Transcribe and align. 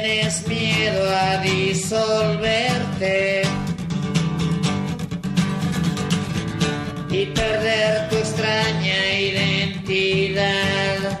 Tienes 0.00 0.46
miedo 0.46 1.08
a 1.08 1.38
disolverte 1.38 3.42
y 7.10 7.26
perder 7.26 8.08
tu 8.08 8.16
extraña 8.16 9.20
identidad. 9.20 11.20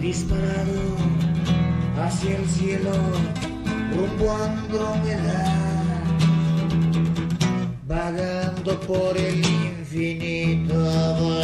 Disparado 0.00 0.96
hacia 2.00 2.36
el 2.36 2.48
cielo, 2.48 2.92
rumbo 3.96 4.30
a 4.30 4.44
Andrómeda, 4.44 5.54
vagando 7.86 8.80
por 8.80 9.16
el 9.16 9.44
infinito 9.44 11.43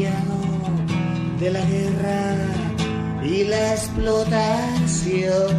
de 0.00 1.50
la 1.50 1.60
guerra 1.60 2.36
y 3.22 3.44
la 3.44 3.74
explotación 3.74 5.58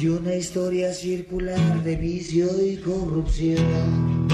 y 0.00 0.08
una 0.08 0.34
historia 0.34 0.92
circular 0.92 1.84
de 1.84 1.94
vicio 1.94 2.48
y 2.60 2.76
corrupción. 2.78 4.26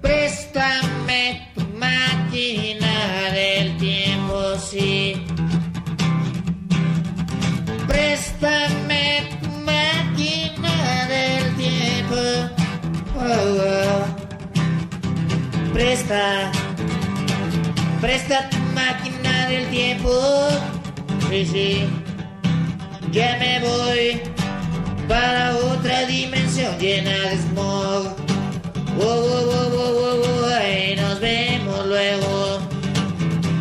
Préstame 0.00 1.50
tu 1.56 1.62
máquina 1.78 3.32
del 3.32 3.76
tiempo, 3.78 4.56
sí. 4.58 5.03
Presta, 18.00 18.50
tu 18.50 18.58
máquina 18.74 19.48
del 19.48 19.66
tiempo. 19.70 20.10
Sí, 21.30 21.46
sí, 21.46 21.86
ya 23.10 23.38
me 23.38 23.60
voy 23.60 24.20
para 25.08 25.56
otra 25.56 26.04
dimensión 26.04 26.78
llena 26.78 27.10
de 27.10 27.38
smog. 27.38 28.16
Wow, 28.98 29.20
wow, 29.48 29.70
wow, 29.70 30.46
Ay, 30.60 30.94
nos 30.96 31.20
vemos 31.20 31.86
luego. 31.86 32.58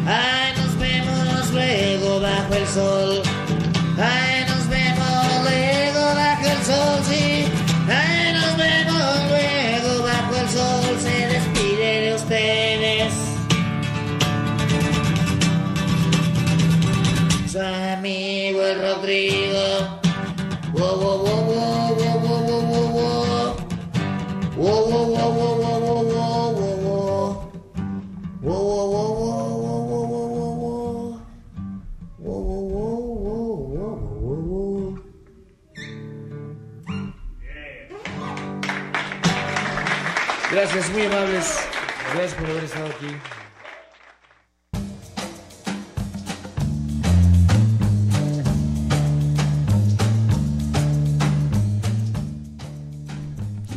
Ay, 0.06 0.52
nos 0.58 0.78
vemos 0.78 1.52
luego 1.54 2.20
bajo 2.20 2.54
el 2.56 2.68
sol. 2.68 3.23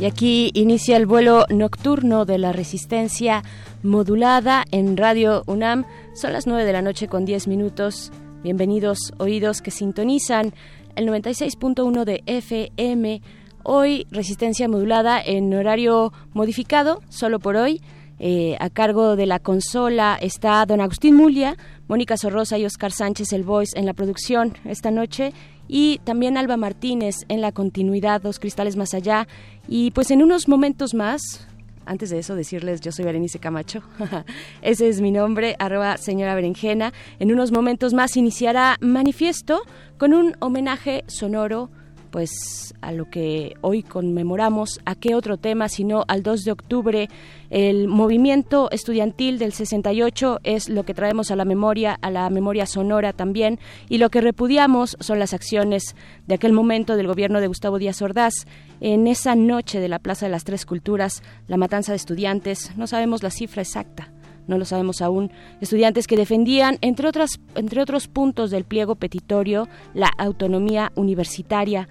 Aquí 0.07 0.51
inicia 0.53 0.97
el 0.97 1.05
vuelo 1.05 1.45
nocturno 1.49 2.25
de 2.25 2.37
la 2.37 2.53
resistencia 2.53 3.43
modulada 3.83 4.63
en 4.71 4.95
Radio 4.95 5.43
UNAM. 5.47 5.85
Son 6.15 6.33
las 6.33 6.47
9 6.47 6.63
de 6.63 6.73
la 6.73 6.81
noche 6.81 7.07
con 7.07 7.25
10 7.25 7.47
minutos. 7.47 8.11
Bienvenidos 8.41 9.13
oídos 9.17 9.61
que 9.61 9.69
sintonizan 9.69 10.53
el 10.95 11.07
96.1 11.07 12.05
de 12.05 12.23
FM. 12.25 13.21
Hoy 13.63 14.07
resistencia 14.09 14.69
modulada 14.69 15.21
en 15.21 15.53
horario 15.53 16.13
modificado, 16.33 17.01
solo 17.09 17.39
por 17.39 17.57
hoy. 17.57 17.81
Eh, 18.19 18.55
a 18.59 18.69
cargo 18.69 19.15
de 19.15 19.27
la 19.27 19.39
consola 19.39 20.17
está 20.19 20.65
don 20.65 20.81
Agustín 20.81 21.15
Mulia, 21.15 21.55
Mónica 21.87 22.17
Sorrosa 22.17 22.57
y 22.57 22.65
Oscar 22.65 22.91
Sánchez, 22.91 23.31
el 23.33 23.43
voice, 23.43 23.77
en 23.77 23.85
la 23.85 23.93
producción 23.93 24.57
esta 24.65 24.89
noche. 24.89 25.33
Y 25.67 25.99
también 26.03 26.37
Alba 26.37 26.57
Martínez 26.57 27.15
en 27.27 27.41
la 27.41 27.51
continuidad, 27.51 28.21
dos 28.21 28.39
cristales 28.39 28.75
más 28.75 28.93
allá. 28.93 29.27
Y 29.67 29.91
pues 29.91 30.11
en 30.11 30.23
unos 30.23 30.47
momentos 30.47 30.93
más, 30.93 31.47
antes 31.85 32.09
de 32.09 32.19
eso 32.19 32.35
decirles 32.35 32.81
yo 32.81 32.91
soy 32.91 33.05
Berenice 33.05 33.39
Camacho, 33.39 33.81
ese 34.61 34.87
es 34.87 35.01
mi 35.01 35.11
nombre, 35.11 35.55
arroba 35.59 35.97
señora 35.97 36.35
berenjena. 36.35 36.93
En 37.19 37.31
unos 37.31 37.51
momentos 37.51 37.93
más 37.93 38.17
iniciará 38.17 38.77
Manifiesto 38.81 39.61
con 39.97 40.13
un 40.13 40.35
homenaje 40.39 41.03
sonoro 41.07 41.69
pues 42.09 42.73
a 42.81 42.91
lo 42.91 43.09
que 43.09 43.55
hoy 43.61 43.83
conmemoramos, 43.83 44.79
a 44.85 44.95
qué 44.95 45.15
otro 45.15 45.37
tema 45.37 45.69
sino 45.69 46.03
al 46.07 46.23
2 46.23 46.43
de 46.45 46.51
octubre, 46.51 47.09
el 47.49 47.87
movimiento 47.87 48.69
estudiantil 48.71 49.39
del 49.39 49.53
68 49.53 50.39
es 50.43 50.69
lo 50.69 50.83
que 50.83 50.93
traemos 50.93 51.31
a 51.31 51.35
la 51.35 51.45
memoria, 51.45 51.97
a 52.01 52.11
la 52.11 52.29
memoria 52.29 52.65
sonora 52.65 53.13
también, 53.13 53.59
y 53.89 53.97
lo 53.97 54.09
que 54.09 54.21
repudiamos 54.21 54.97
son 54.99 55.19
las 55.19 55.33
acciones 55.33 55.95
de 56.27 56.35
aquel 56.35 56.53
momento 56.53 56.95
del 56.95 57.07
gobierno 57.07 57.39
de 57.39 57.47
Gustavo 57.47 57.79
Díaz 57.79 58.01
Ordaz. 58.01 58.33
En 58.81 59.07
esa 59.07 59.35
noche 59.35 59.79
de 59.79 59.87
la 59.87 59.99
Plaza 59.99 60.25
de 60.25 60.31
las 60.31 60.43
Tres 60.43 60.65
Culturas, 60.65 61.23
la 61.47 61.57
matanza 61.57 61.93
de 61.93 61.97
estudiantes, 61.97 62.71
no 62.75 62.85
sabemos 62.85 63.23
la 63.23 63.31
cifra 63.31 63.61
exacta, 63.61 64.11
no 64.47 64.57
lo 64.57 64.65
sabemos 64.65 65.01
aún, 65.01 65.31
estudiantes 65.61 66.07
que 66.07 66.17
defendían, 66.17 66.77
entre, 66.81 67.09
entre 67.55 67.81
otros 67.81 68.07
puntos 68.07 68.51
del 68.51 68.63
pliego 68.63 68.95
petitorio, 68.95 69.67
la 69.93 70.09
autonomía 70.17 70.91
universitaria, 70.95 71.87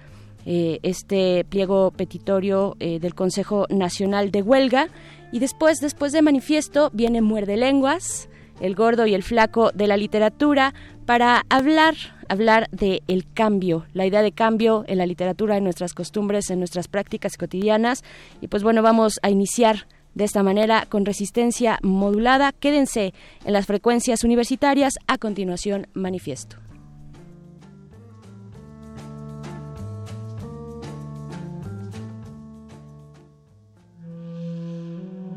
eh, 0.49 0.79
este 0.81 1.43
pliego 1.43 1.91
petitorio 1.91 2.77
eh, 2.79 2.99
del 2.99 3.13
Consejo 3.15 3.65
Nacional 3.69 4.31
de 4.31 4.41
Huelga. 4.41 4.87
Y 5.33 5.39
después, 5.39 5.79
después 5.79 6.13
de 6.13 6.21
manifiesto, 6.21 6.89
viene 6.93 7.21
Muerde 7.21 7.57
Lenguas, 7.57 8.29
el 8.61 8.73
gordo 8.73 9.05
y 9.07 9.13
el 9.13 9.23
flaco 9.23 9.71
de 9.73 9.87
la 9.87 9.97
literatura, 9.97 10.73
para 11.05 11.43
hablar, 11.49 11.95
hablar 12.29 12.69
de 12.71 13.03
el 13.07 13.25
cambio, 13.33 13.87
la 13.93 14.05
idea 14.05 14.21
de 14.21 14.31
cambio 14.31 14.85
en 14.87 14.99
la 14.99 15.05
literatura, 15.05 15.57
en 15.57 15.65
nuestras 15.65 15.93
costumbres, 15.93 16.49
en 16.49 16.59
nuestras 16.59 16.87
prácticas 16.87 17.35
cotidianas. 17.35 18.03
Y 18.39 18.47
pues 18.47 18.63
bueno, 18.63 18.81
vamos 18.81 19.19
a 19.23 19.29
iniciar 19.29 19.85
de 20.17 20.23
esta 20.23 20.41
manera 20.41 20.87
con 20.89 21.05
resistencia 21.05 21.77
modulada. 21.83 22.51
Quédense 22.51 23.13
en 23.45 23.53
las 23.53 23.67
frecuencias 23.67 24.23
universitarias. 24.23 24.97
A 25.05 25.19
continuación, 25.19 25.87
manifiesto. 25.93 26.57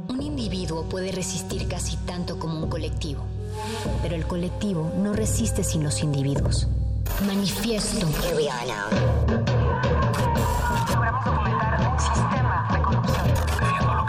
Un 0.08 0.22
individuo 0.22 0.88
puede 0.88 1.12
resistir 1.12 1.68
casi 1.68 1.98
tanto 2.06 2.38
como 2.38 2.64
un 2.64 2.70
colectivo, 2.70 3.22
pero 4.02 4.16
el 4.16 4.26
colectivo 4.26 4.90
no 4.96 5.12
resiste 5.12 5.62
sin 5.62 5.84
los 5.84 6.02
individuos. 6.02 6.68
Manifiesto. 7.26 8.06
Logramos 10.94 11.24
documentar 11.24 11.92
un 11.92 11.98
sistema 12.00 12.29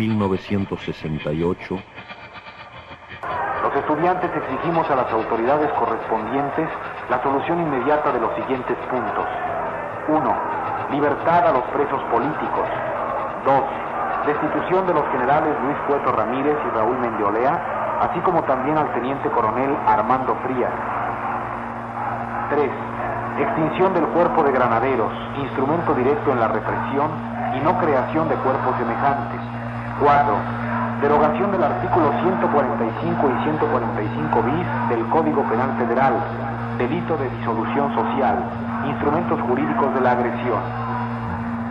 ...1968... 0.00 1.82
Los 3.62 3.76
estudiantes 3.76 4.30
exigimos 4.34 4.90
a 4.90 4.96
las 4.96 5.12
autoridades 5.12 5.70
correspondientes 5.72 6.68
la 7.10 7.22
solución 7.22 7.60
inmediata 7.60 8.10
de 8.10 8.20
los 8.20 8.34
siguientes 8.34 8.76
puntos. 8.90 9.26
1. 10.08 10.36
Libertad 10.90 11.46
a 11.46 11.52
los 11.52 11.64
presos 11.64 12.02
políticos. 12.10 12.66
2. 13.44 13.62
Destitución 14.26 14.86
de 14.86 14.94
los 14.94 15.06
generales 15.12 15.54
Luis 15.62 15.76
Cueto 15.86 16.12
Ramírez 16.12 16.56
y 16.66 16.70
Raúl 16.74 16.98
Mendiolea, 16.98 18.00
así 18.00 18.20
como 18.20 18.42
también 18.44 18.78
al 18.78 18.92
teniente 18.94 19.28
coronel 19.30 19.76
Armando 19.86 20.34
Frías. 20.42 20.72
3. 22.50 22.70
Extinción 23.38 23.92
del 23.92 24.06
cuerpo 24.08 24.42
de 24.42 24.52
granaderos, 24.52 25.12
instrumento 25.38 25.94
directo 25.94 26.32
en 26.32 26.40
la 26.40 26.48
represión 26.48 27.10
y 27.54 27.60
no 27.60 27.78
creación 27.78 28.28
de 28.28 28.34
cuerpos 28.36 28.76
semejantes. 28.78 29.59
4. 30.00 30.32
Derogación 31.02 31.52
del 31.52 31.62
artículo 31.62 32.10
145 32.22 33.28
y 33.28 33.44
145 33.44 34.42
bis 34.42 34.66
del 34.88 35.04
Código 35.12 35.42
Penal 35.44 35.76
Federal, 35.76 36.14
delito 36.78 37.16
de 37.18 37.28
disolución 37.36 37.94
social, 37.94 38.36
instrumentos 38.88 39.40
jurídicos 39.42 39.94
de 39.94 40.00
la 40.00 40.12
agresión. 40.12 40.60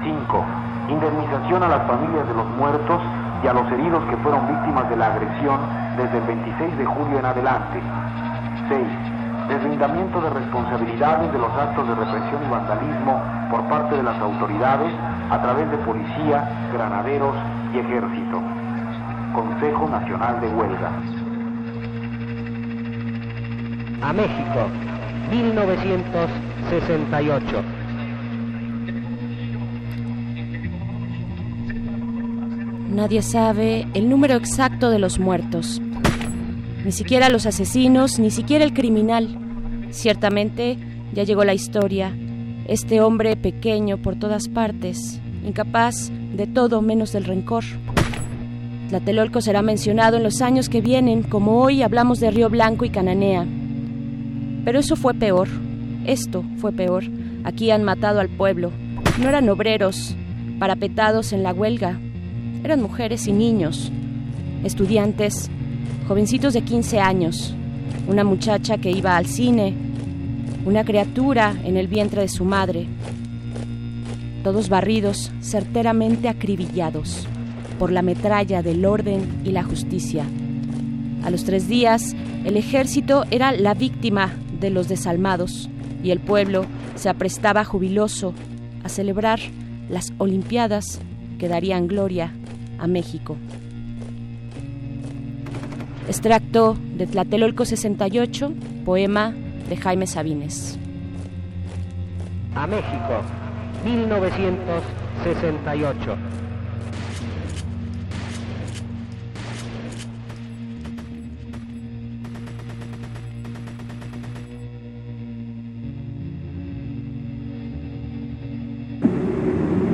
5. 0.04 0.46
Indemnización 0.90 1.64
a 1.64 1.68
las 1.70 1.88
familias 1.88 2.28
de 2.28 2.36
los 2.36 2.46
muertos 2.58 3.02
y 3.44 3.48
a 3.48 3.54
los 3.54 3.66
heridos 3.72 4.04
que 4.06 4.18
fueron 4.18 4.48
víctimas 4.48 4.90
de 4.90 4.98
la 4.98 5.08
agresión 5.08 5.58
desde 5.98 6.18
el 6.18 6.26
26 6.26 6.78
de 6.78 6.86
julio 6.86 7.20
en 7.20 7.26
adelante. 7.26 7.82
6. 8.70 8.88
Deslindamiento 9.50 10.22
de 10.22 10.30
responsabilidades 10.30 11.34
de 11.34 11.40
los 11.40 11.52
actos 11.58 11.88
de 11.88 11.96
represión 11.96 12.46
y 12.46 12.50
vandalismo 12.52 13.22
por 13.50 13.62
parte 13.70 13.98
de 13.98 14.04
las 14.04 14.22
autoridades 14.22 14.94
a 15.32 15.42
través 15.42 15.70
de 15.72 15.78
policía, 15.78 16.70
granaderos 16.74 17.34
y 17.74 17.80
ejército. 17.80 18.42
Consejo 19.34 19.90
Nacional 19.90 20.40
de 20.42 20.48
Huelga. 20.48 20.92
A 24.02 24.14
México, 24.14 24.68
1968. 25.32 27.64
Nadie 32.90 33.22
sabe 33.22 33.88
el 33.94 34.10
número 34.10 34.36
exacto 34.36 34.90
de 34.90 35.00
los 35.00 35.20
muertos. 35.20 35.82
Ni 36.84 36.92
siquiera 36.92 37.30
los 37.30 37.46
asesinos, 37.46 38.20
ni 38.20 38.32
siquiera 38.32 38.66
el 38.66 38.74
criminal. 38.74 39.38
Ciertamente 39.92 40.78
ya 41.14 41.24
llegó 41.24 41.44
la 41.44 41.54
historia. 41.54 42.12
Este 42.68 43.02
hombre 43.02 43.36
pequeño 43.36 43.98
por 43.98 44.18
todas 44.18 44.48
partes, 44.48 45.20
incapaz 45.46 46.12
de 46.36 46.48
todo 46.48 46.82
menos 46.82 47.12
del 47.12 47.26
rencor. 47.26 47.64
Tlatelolco 48.90 49.42
será 49.42 49.62
mencionado 49.62 50.18
en 50.18 50.24
los 50.24 50.42
años 50.42 50.68
que 50.70 50.82
vienen, 50.82 51.24
como 51.24 51.62
hoy 51.62 51.84
hablamos 51.84 52.20
de 52.20 52.32
Río 52.32 52.50
Blanco 52.50 52.86
y 52.86 52.90
Cananea. 52.90 53.46
Pero 54.66 54.80
eso 54.80 54.96
fue 54.96 55.14
peor. 55.14 55.48
Esto 56.06 56.44
fue 56.58 56.72
peor. 56.72 57.04
Aquí 57.44 57.72
han 57.72 57.84
matado 57.84 58.20
al 58.20 58.30
pueblo. 58.30 58.72
No 59.20 59.30
eran 59.30 59.48
obreros, 59.50 60.16
parapetados 60.60 61.34
en 61.34 61.44
la 61.44 61.54
huelga. 61.54 62.00
Eran 62.64 62.82
mujeres 62.82 63.28
y 63.28 63.32
niños, 63.32 63.92
estudiantes, 64.64 65.50
jovencitos 66.08 66.54
de 66.54 66.62
15 66.62 67.00
años, 67.00 67.54
una 68.08 68.24
muchacha 68.24 68.78
que 68.78 68.92
iba 68.92 69.16
al 69.16 69.28
cine, 69.28 69.74
una 70.66 70.84
criatura 70.84 71.56
en 71.64 71.78
el 71.78 71.88
vientre 71.88 72.22
de 72.22 72.28
su 72.28 72.44
madre, 72.44 72.88
todos 74.44 74.70
barridos, 74.70 75.32
certeramente 75.42 76.30
acribillados 76.30 77.28
por 77.78 77.92
la 77.92 78.02
metralla 78.02 78.62
del 78.62 78.86
orden 78.86 79.42
y 79.44 79.52
la 79.52 79.64
justicia. 79.64 80.26
A 81.24 81.30
los 81.30 81.46
tres 81.46 81.68
días, 81.68 82.16
el 82.46 82.58
ejército 82.58 83.26
era 83.32 83.52
la 83.52 83.74
víctima 83.74 84.34
de 84.60 84.70
los 84.70 84.88
desalmados 84.88 85.70
y 86.04 86.12
el 86.12 86.20
pueblo 86.20 86.66
se 86.96 87.10
aprestaba 87.10 87.64
jubiloso 87.64 88.34
a 88.84 88.90
celebrar 88.90 89.40
las 89.90 90.14
Olimpiadas 90.18 91.00
que 91.38 91.48
darían 91.48 91.88
gloria 91.88 92.34
a 92.78 92.88
México. 92.88 93.38
Extracto 96.08 96.78
de 96.98 97.08
Tlatelolco 97.08 97.66
68, 97.66 98.52
poema 98.84 99.34
de 99.70 99.78
Jaime 99.78 100.08
Sabines. 100.08 100.78
A 102.56 102.66
México, 102.66 103.22
1968. 103.84 106.16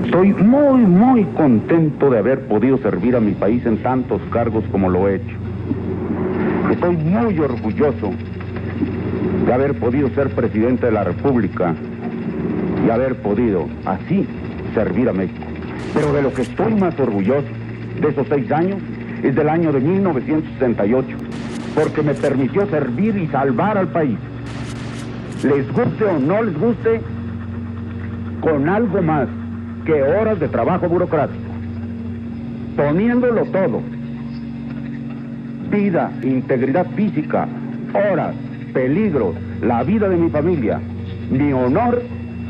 Estoy 0.06 0.34
muy, 0.34 0.82
muy 0.82 1.25
contento 1.36 2.10
de 2.10 2.20
haber 2.20 2.48
podido 2.48 2.77
servir 2.77 3.18
a 3.18 3.20
mi 3.20 3.34
país 3.34 3.65
en 3.65 3.84
tantos 3.84 4.22
cargos 4.32 4.63
como 4.72 4.89
lo 4.89 5.10
he 5.10 5.15
hecho. 5.15 5.36
Estoy 6.72 6.96
muy 6.96 7.38
orgulloso 7.39 8.12
de 9.46 9.54
haber 9.54 9.77
podido 9.77 10.08
ser 10.10 10.30
presidente 10.30 10.86
de 10.86 10.94
la 10.94 11.04
República 11.04 11.75
y 12.86 12.89
haber 12.89 13.15
podido 13.15 13.68
así 13.86 14.27
servir 14.74 15.10
a 15.10 15.13
México. 15.13 15.46
Pero 15.94 16.13
de 16.13 16.22
lo 16.22 16.34
que 16.34 16.44
estoy 16.44 16.74
más 16.75 17.00
orgulloso 17.00 17.48
de 18.01 18.10
esos 18.10 18.27
seis 18.27 18.51
años 18.51 18.77
es 19.24 19.36
del 19.36 19.50
año 19.50 19.72
de 19.72 19.80
1968, 19.80 21.18
porque 21.74 22.01
me 22.01 22.13
permitió 22.13 22.68
servir 22.68 23.18
y 23.18 23.27
salvar 23.27 23.77
al 23.77 23.88
país. 23.88 24.18
Les 25.44 25.72
guste 25.72 26.06
o 26.06 26.20
no 26.20 26.44
les 26.44 26.58
guste, 26.58 27.01
con 28.42 28.70
algo 28.70 29.01
más 29.01 29.27
que 29.86 30.04
horas 30.04 30.39
de 30.39 30.48
trabajo 30.48 30.88
burocrático, 30.88 31.44
poniéndolo 32.75 33.46
todo, 33.46 33.82
vida, 35.72 36.12
integridad 36.22 36.86
física, 36.96 37.48
horas, 37.94 38.36
peligros, 38.74 39.36
la 39.62 39.84
vida 39.84 40.10
de 40.10 40.18
mi 40.18 40.30
familia, 40.30 40.80
mi 41.32 41.54
honor, 41.54 42.01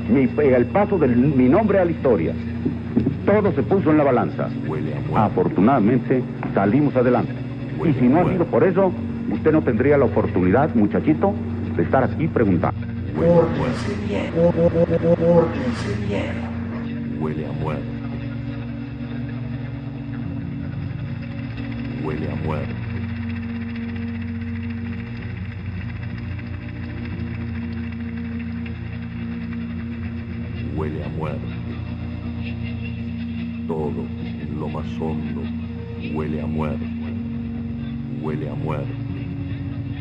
mi, 0.09 0.29
el 0.43 0.65
paso 0.67 0.97
de 0.97 1.07
mi 1.07 1.49
nombre 1.49 1.79
a 1.79 1.85
la 1.85 1.91
historia. 1.91 2.33
Todo 3.25 3.51
se 3.53 3.63
puso 3.63 3.91
en 3.91 3.97
la 3.97 4.03
balanza. 4.03 4.49
Afortunadamente 5.15 6.23
salimos 6.53 6.95
adelante. 6.95 7.33
Y 7.83 7.93
si 7.93 8.07
no 8.07 8.19
ha 8.19 8.31
sido 8.31 8.45
por 8.45 8.63
eso, 8.63 8.91
usted 9.31 9.51
no 9.51 9.61
tendría 9.61 9.97
la 9.97 10.05
oportunidad, 10.05 10.73
muchachito, 10.75 11.33
de 11.75 11.83
estar 11.83 12.03
aquí 12.03 12.27
preguntando. 12.27 12.79
Pórtense 13.15 13.95
bien. 14.07 14.31
Pórtense 14.33 16.05
bien. 16.07 17.19
Huele 17.19 17.45
a 17.47 17.51
muerte. 17.51 17.83
Huele 22.03 22.31
a 22.31 22.35
muerte. 22.45 22.84
Huele 30.85 31.03
a 31.03 31.09
muerte. 31.09 31.47
Todo 33.67 34.05
en 34.23 34.59
lo 34.59 34.69
más 34.69 34.85
hondo 35.01 35.41
huele 36.13 36.39
a 36.39 36.45
muerte. 36.45 36.85
Huele 38.21 38.47
a 38.47 38.53
muerte. 38.53 38.93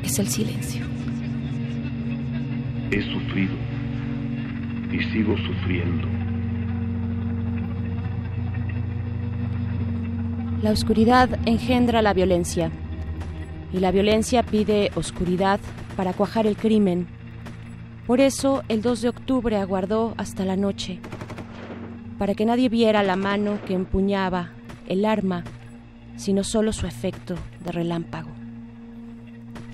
Es 0.03 0.19
el 0.19 0.29
silencio. 0.29 0.85
He 2.91 3.01
sufrido 3.01 3.55
y 4.93 5.03
sigo 5.11 5.35
sufriendo. 5.39 6.07
La 10.61 10.71
oscuridad 10.71 11.31
engendra 11.47 12.03
la 12.03 12.13
violencia 12.13 12.71
y 13.73 13.79
la 13.79 13.91
violencia 13.91 14.43
pide 14.43 14.91
oscuridad 14.97 15.61
para 15.97 16.13
cuajar 16.13 16.47
el 16.47 16.59
crimen. 16.59 17.14
Por 18.07 18.21
eso 18.21 18.63
el 18.69 18.83
2 18.83 19.01
de 19.01 19.09
octubre 19.09 19.57
aguardó 19.57 20.13
hasta 20.19 20.45
la 20.45 20.57
noche, 20.57 21.01
para 22.19 22.35
que 22.35 22.45
nadie 22.45 22.69
viera 22.69 23.03
la 23.03 23.17
mano 23.17 23.59
que 23.67 23.73
empuñaba 23.73 24.51
el 24.87 25.07
arma, 25.07 25.43
sino 26.17 26.45
solo 26.45 26.75
su 26.75 26.87
efecto 26.87 27.35
de 27.65 27.73
relámpago. 27.73 28.29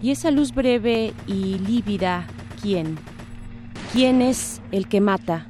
Y 0.00 0.12
esa 0.12 0.30
luz 0.30 0.54
breve 0.54 1.12
y 1.26 1.58
lívida, 1.58 2.26
¿quién? 2.62 2.98
¿Quién 3.92 4.22
es 4.22 4.62
el 4.70 4.86
que 4.86 5.00
mata? 5.00 5.48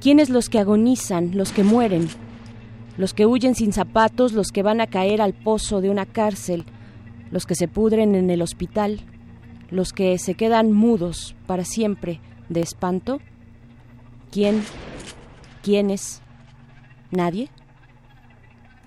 ¿Quiénes 0.00 0.30
los 0.30 0.48
que 0.48 0.60
agonizan, 0.60 1.32
los 1.36 1.52
que 1.52 1.64
mueren? 1.64 2.08
Los 2.96 3.14
que 3.14 3.26
huyen 3.26 3.56
sin 3.56 3.72
zapatos, 3.72 4.32
los 4.32 4.52
que 4.52 4.62
van 4.62 4.80
a 4.80 4.86
caer 4.86 5.20
al 5.20 5.34
pozo 5.34 5.80
de 5.80 5.90
una 5.90 6.06
cárcel, 6.06 6.64
los 7.32 7.46
que 7.46 7.56
se 7.56 7.66
pudren 7.66 8.14
en 8.14 8.30
el 8.30 8.42
hospital, 8.42 9.00
los 9.70 9.92
que 9.92 10.18
se 10.18 10.34
quedan 10.34 10.72
mudos 10.72 11.34
para 11.46 11.64
siempre 11.64 12.20
de 12.48 12.60
espanto? 12.60 13.20
¿Quién? 14.30 14.64
¿Quiénes? 15.62 16.22
¿Nadie? 17.10 17.50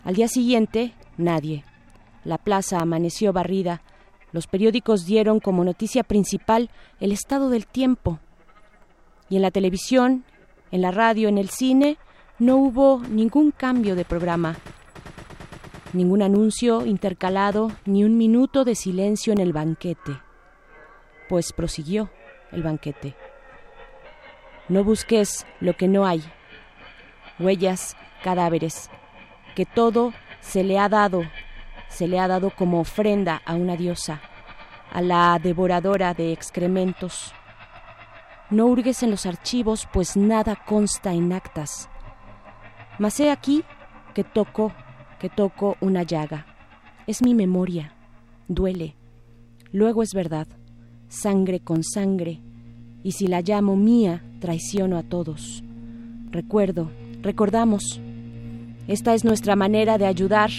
Al 0.04 0.16
día 0.16 0.28
siguiente, 0.28 0.94
nadie. 1.18 1.63
La 2.25 2.38
plaza 2.38 2.80
amaneció 2.80 3.34
barrida. 3.34 3.82
Los 4.32 4.48
periódicos 4.48 5.06
dieron 5.06 5.40
como 5.40 5.63
noticia 5.63 6.04
principal 6.04 6.70
el 7.00 7.12
estado 7.12 7.50
del 7.50 7.68
tiempo. 7.68 8.20
Y 9.30 9.36
en 9.38 9.42
la 9.42 9.52
televisión, 9.52 10.24
en 10.72 10.82
la 10.82 10.92
radio, 10.92 11.30
en 11.30 11.38
el 11.38 11.50
cine, 11.50 11.98
no 12.40 12.58
hubo 12.58 13.02
ningún 13.10 13.52
cambio 13.52 13.96
de 13.96 14.06
programa, 14.06 14.58
ningún 15.94 16.22
anuncio 16.22 16.86
intercalado, 16.86 17.72
ni 17.86 18.04
un 18.04 18.18
minuto 18.18 18.66
de 18.66 18.75
silencio 18.75 19.32
en 19.34 19.40
el 19.40 19.54
banquete, 19.54 20.13
pues 21.34 21.52
prosiguió 21.52 22.12
el 22.52 22.62
banquete. 22.62 23.16
No 24.70 24.84
busques 24.84 25.48
lo 25.62 25.75
que 25.75 25.88
no 25.88 26.06
hay, 26.06 26.24
huellas, 27.40 27.98
cadáveres, 28.24 28.92
que 29.56 29.66
todo 29.66 30.13
se 30.42 30.63
le 30.63 30.78
ha 30.78 30.90
dado, 30.90 31.24
se 31.88 32.08
le 32.08 32.20
ha 32.20 32.28
dado 32.28 32.52
como 32.52 32.80
ofrenda 32.80 33.42
a 33.46 33.56
una 33.56 33.75
diosa, 33.75 34.22
a 34.92 35.02
la 35.02 35.40
devoradora 35.42 36.13
de 36.13 36.34
excrementos. 36.34 37.34
No 38.52 38.68
hurgues 38.68 39.02
en 39.02 39.10
los 39.10 39.25
archivos, 39.25 39.88
pues 39.92 40.16
nada 40.16 40.56
consta 40.68 41.13
en 41.13 41.34
actas. 41.34 41.90
Mas 43.00 43.20
he 43.20 43.32
aquí 43.32 43.63
que 44.13 44.24
toco, 44.24 44.72
que 45.18 45.30
toco 45.30 45.78
una 45.82 46.04
llaga. 46.04 46.46
Es 47.08 47.24
mi 47.24 47.34
memoria, 47.34 47.96
duele. 48.48 48.96
Luego 49.72 50.04
es 50.04 50.13
verdad, 50.13 50.46
sangre 51.13 51.60
con 51.60 51.84
sangre, 51.84 52.39
y 53.03 53.12
si 53.12 53.27
la 53.27 53.41
llamo 53.41 53.75
mía, 53.75 54.24
traiciono 54.39 54.98
a 54.98 55.03
todos. 55.03 55.63
Recuerdo, 56.32 56.89
recordamos. 57.22 58.01
Esta 58.88 59.13
es 59.13 59.24
nuestra 59.24 59.55
manera 59.55 59.98
de 59.98 60.05
ayudar 60.05 60.50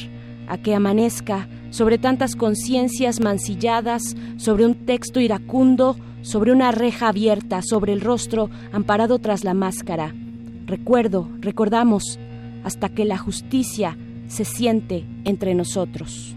a 0.49 0.58
que 0.58 0.75
amanezca 0.75 1.49
sobre 1.70 1.99
tantas 1.99 2.37
conciencias 2.37 3.20
mancilladas, 3.20 4.16
sobre 4.37 4.64
un 4.64 4.87
texto 4.87 5.20
iracundo, 5.20 5.96
sobre 6.23 6.52
una 6.52 6.70
reja 6.70 7.08
abierta, 7.08 7.61
sobre 7.61 7.92
el 7.92 8.00
rostro 8.00 8.49
amparado 8.73 9.18
tras 9.18 9.42
la 9.42 9.54
máscara. 9.54 10.14
Recuerdo, 10.66 11.28
recordamos, 11.40 12.18
hasta 12.62 12.88
que 12.88 13.04
la 13.04 13.18
justicia 13.18 13.99
se 14.28 14.44
siente 14.44 15.04
entre 15.25 15.54
nosotros. 15.54 16.37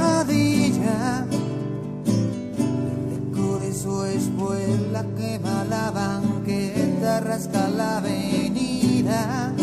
espuela 5.01 5.15
quema 5.15 5.63
la 5.69 5.91
banqueta, 5.91 7.19
rasca 7.21 7.67
la 7.69 7.97
avenida. 7.97 9.53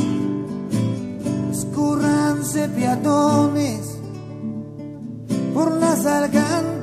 Escurranse 1.50 2.68
peatones 2.68 3.98
por 5.54 5.72
las 5.72 6.06
alcantarillas. 6.06 6.77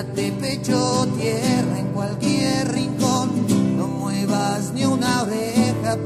Tírate 0.00 0.32
pecho, 0.32 1.06
tierra 1.18 1.78
en 1.78 1.88
cualquier 1.92 2.72
rincón. 2.72 3.76
No 3.76 3.86
muevas 3.86 4.72
ni 4.72 4.86
una 4.86 5.24
oreja, 5.24 5.98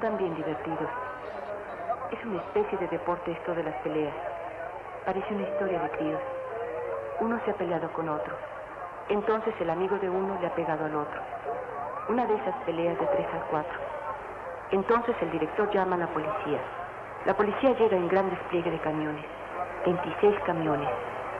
Son 0.00 0.10
también 0.10 0.34
divertidos. 0.34 0.88
Es 2.10 2.24
una 2.24 2.38
especie 2.38 2.78
de 2.78 2.88
deporte 2.88 3.32
esto 3.32 3.54
de 3.54 3.62
las 3.62 3.74
peleas. 3.82 4.14
Parece 5.04 5.34
una 5.34 5.42
historia 5.42 5.78
de 5.80 5.90
críos. 5.90 6.20
Uno 7.20 7.40
se 7.44 7.50
ha 7.50 7.54
peleado 7.54 7.92
con 7.92 8.08
otro. 8.08 8.34
Entonces 9.08 9.52
el 9.60 9.68
amigo 9.68 9.98
de 9.98 10.08
uno 10.08 10.38
le 10.40 10.46
ha 10.46 10.54
pegado 10.54 10.84
al 10.84 10.94
otro. 10.94 11.20
Una 12.08 12.24
de 12.26 12.34
esas 12.34 12.54
peleas 12.64 12.98
de 12.98 13.06
tres 13.06 13.26
al 13.32 13.42
cuatro. 13.50 13.78
Entonces 14.70 15.14
el 15.20 15.32
director 15.32 15.70
llama 15.70 15.96
a 15.96 16.00
la 16.00 16.06
policía. 16.08 16.60
La 17.26 17.34
policía 17.34 17.76
llega 17.76 17.96
en 17.96 18.08
gran 18.08 18.30
despliegue 18.30 18.70
de 18.70 18.78
camiones. 18.78 19.24
26 19.84 20.34
camiones. 20.46 20.88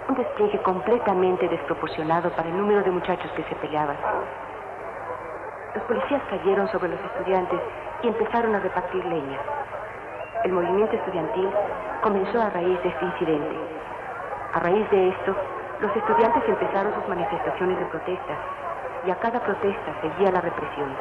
Un 0.09 0.17
despliegue 0.17 0.61
completamente 0.63 1.49
desproporcionado 1.49 2.31
para 2.31 2.49
el 2.49 2.57
número 2.57 2.83
de 2.83 2.91
muchachos 2.91 3.31
que 3.33 3.45
se 3.45 3.55
peleaban. 3.57 3.97
Los 5.75 5.85
policías 5.85 6.23
cayeron 6.29 6.69
sobre 6.73 6.89
los 6.89 7.01
estudiantes 7.01 7.61
y 8.03 8.09
empezaron 8.09 8.55
a 8.57 8.59
repartir 8.59 9.05
leña. 9.05 9.39
El 10.45 10.53
movimiento 10.53 10.97
estudiantil 10.97 11.49
comenzó 12.03 12.41
a 12.41 12.51
raíz 12.51 12.83
de 12.83 12.89
este 12.89 13.05
incidente. 13.05 13.57
A 14.53 14.59
raíz 14.59 14.91
de 14.91 15.11
esto, 15.11 15.37
los 15.81 15.97
estudiantes 15.97 16.43
empezaron 16.49 16.93
sus 16.95 17.09
manifestaciones 17.09 17.79
de 17.79 17.85
protesta 17.87 18.37
y 19.07 19.11
a 19.11 19.17
cada 19.21 19.41
protesta 19.41 20.01
seguía 20.01 20.33
la 20.33 20.41
represión. 20.41 20.97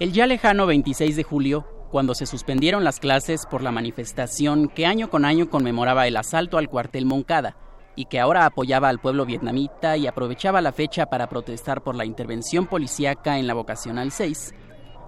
El 0.00 0.12
ya 0.12 0.26
lejano 0.26 0.66
26 0.66 1.14
de 1.14 1.22
julio, 1.22 1.64
cuando 1.92 2.14
se 2.14 2.26
suspendieron 2.26 2.82
las 2.82 2.98
clases 2.98 3.46
por 3.46 3.62
la 3.62 3.70
manifestación 3.70 4.68
que 4.68 4.86
año 4.86 5.08
con 5.08 5.24
año 5.24 5.48
conmemoraba 5.48 6.08
el 6.08 6.16
asalto 6.16 6.58
al 6.58 6.68
cuartel 6.68 7.06
Moncada 7.06 7.54
y 7.96 8.06
que 8.06 8.20
ahora 8.20 8.46
apoyaba 8.46 8.88
al 8.88 9.00
pueblo 9.00 9.24
vietnamita 9.24 9.96
y 9.96 10.06
aprovechaba 10.06 10.60
la 10.60 10.72
fecha 10.72 11.06
para 11.06 11.28
protestar 11.28 11.82
por 11.82 11.94
la 11.94 12.04
intervención 12.04 12.66
policíaca 12.66 13.38
en 13.38 13.46
la 13.46 13.54
vocacional 13.54 14.10
6, 14.10 14.54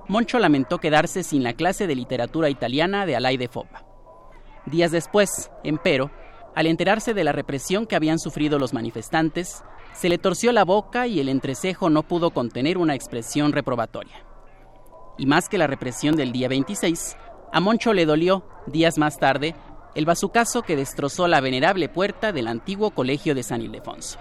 Moncho 0.09 0.39
lamentó 0.39 0.79
quedarse 0.79 1.25
sin 1.25 1.43
la 1.43 1.55
clase 1.55 1.87
de 1.87 1.97
literatura 1.97 2.49
italiana 2.49 3.07
de 3.07 3.17
Alay 3.17 3.37
de 3.37 3.49
Fopa. 3.49 3.85
Días 4.67 4.93
después, 4.93 5.51
empero, 5.65 6.11
al 6.55 6.67
enterarse 6.67 7.13
de 7.13 7.25
la 7.25 7.33
represión 7.33 7.87
que 7.87 7.97
habían 7.97 8.19
sufrido 8.19 8.59
los 8.59 8.73
manifestantes, 8.73 9.65
se 9.93 10.09
le 10.09 10.19
torció 10.19 10.53
la 10.53 10.65
boca 10.65 11.07
y 11.07 11.21
el 11.21 11.29
entrecejo 11.29 11.91
no 11.91 12.03
pudo 12.03 12.31
contener 12.31 12.79
una 12.79 12.95
expresión 12.95 13.53
reprobatoria. 13.53 14.25
Y 15.19 15.27
más 15.27 15.49
que 15.49 15.59
la 15.59 15.67
represión 15.67 16.17
del 16.17 16.33
día 16.33 16.49
26, 16.49 17.17
a 17.53 17.61
Moncho 17.61 17.93
le 17.93 18.07
dolió, 18.07 18.45
días 18.67 18.99
más 18.99 19.19
tarde, 19.19 19.55
el 19.97 20.05
bazucazo 20.05 20.61
que 20.61 20.77
destrozó 20.77 21.27
la 21.27 21.41
venerable 21.41 21.89
puerta 21.89 22.31
del 22.31 22.49
antiguo 22.49 22.91
colegio 22.91 23.35
de 23.35 23.43
San 23.43 23.63
Ildefonso. 23.63 24.19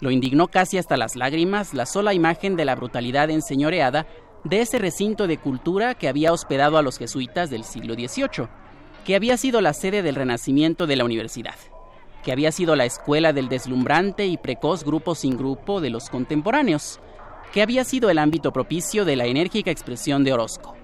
Lo 0.00 0.10
indignó 0.10 0.48
casi 0.48 0.78
hasta 0.78 0.96
las 0.96 1.14
lágrimas 1.14 1.74
la 1.74 1.84
sola 1.84 2.14
imagen 2.14 2.56
de 2.56 2.64
la 2.64 2.74
brutalidad 2.74 3.28
enseñoreada 3.28 4.06
de 4.44 4.62
ese 4.62 4.78
recinto 4.78 5.26
de 5.26 5.36
cultura 5.36 5.94
que 5.94 6.08
había 6.08 6.32
hospedado 6.32 6.78
a 6.78 6.82
los 6.82 6.96
jesuitas 6.96 7.50
del 7.50 7.64
siglo 7.64 7.94
XVIII, 7.94 8.48
que 9.04 9.14
había 9.14 9.36
sido 9.36 9.60
la 9.60 9.74
sede 9.74 10.02
del 10.02 10.14
renacimiento 10.14 10.86
de 10.86 10.96
la 10.96 11.04
universidad, 11.04 11.56
que 12.24 12.32
había 12.32 12.50
sido 12.50 12.74
la 12.74 12.86
escuela 12.86 13.34
del 13.34 13.50
deslumbrante 13.50 14.24
y 14.24 14.38
precoz 14.38 14.84
grupo 14.84 15.14
sin 15.14 15.36
grupo 15.36 15.82
de 15.82 15.90
los 15.90 16.08
contemporáneos, 16.08 16.98
que 17.52 17.60
había 17.60 17.84
sido 17.84 18.08
el 18.08 18.16
ámbito 18.16 18.54
propicio 18.54 19.04
de 19.04 19.16
la 19.16 19.26
enérgica 19.26 19.70
expresión 19.70 20.24
de 20.24 20.32
Orozco. 20.32 20.74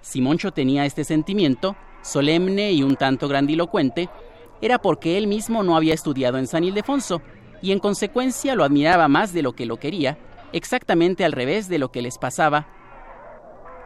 Si 0.00 0.20
Moncho 0.20 0.52
tenía 0.52 0.84
este 0.84 1.02
sentimiento, 1.02 1.76
solemne 2.08 2.72
y 2.72 2.82
un 2.82 2.96
tanto 2.96 3.28
grandilocuente, 3.28 4.08
era 4.60 4.78
porque 4.78 5.16
él 5.18 5.26
mismo 5.26 5.62
no 5.62 5.76
había 5.76 5.94
estudiado 5.94 6.38
en 6.38 6.46
San 6.46 6.64
Ildefonso, 6.64 7.22
y 7.62 7.72
en 7.72 7.78
consecuencia 7.78 8.54
lo 8.54 8.64
admiraba 8.64 9.08
más 9.08 9.32
de 9.32 9.42
lo 9.42 9.52
que 9.52 9.66
lo 9.66 9.78
quería, 9.78 10.18
exactamente 10.52 11.24
al 11.24 11.32
revés 11.32 11.68
de 11.68 11.78
lo 11.78 11.90
que 11.90 12.02
les 12.02 12.18
pasaba 12.18 12.68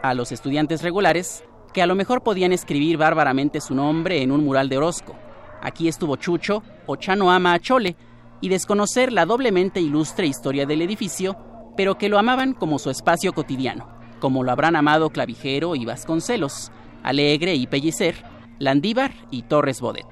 a 0.02 0.14
los 0.14 0.32
estudiantes 0.32 0.82
regulares, 0.82 1.44
que 1.72 1.82
a 1.82 1.86
lo 1.86 1.94
mejor 1.94 2.22
podían 2.22 2.52
escribir 2.52 2.96
bárbaramente 2.96 3.60
su 3.60 3.74
nombre 3.74 4.22
en 4.22 4.30
un 4.30 4.44
mural 4.44 4.68
de 4.68 4.76
Orozco. 4.76 5.14
Aquí 5.62 5.88
estuvo 5.88 6.16
Chucho, 6.16 6.62
o 6.86 6.96
Chano 6.96 7.30
ama 7.30 7.54
a 7.54 7.60
Chole, 7.60 7.96
y 8.40 8.48
desconocer 8.48 9.12
la 9.12 9.24
doblemente 9.24 9.80
ilustre 9.80 10.26
historia 10.26 10.66
del 10.66 10.82
edificio, 10.82 11.36
pero 11.76 11.96
que 11.96 12.08
lo 12.08 12.18
amaban 12.18 12.52
como 12.52 12.78
su 12.78 12.90
espacio 12.90 13.32
cotidiano, 13.32 13.88
como 14.20 14.42
lo 14.42 14.50
habrán 14.50 14.76
amado 14.76 15.10
Clavijero 15.10 15.76
y 15.76 15.84
Vasconcelos, 15.84 16.72
Alegre 17.02 17.54
y 17.54 17.66
Pellicer, 17.66 18.14
Landívar 18.58 19.12
y 19.30 19.42
Torres 19.42 19.80
Bodet. 19.80 20.06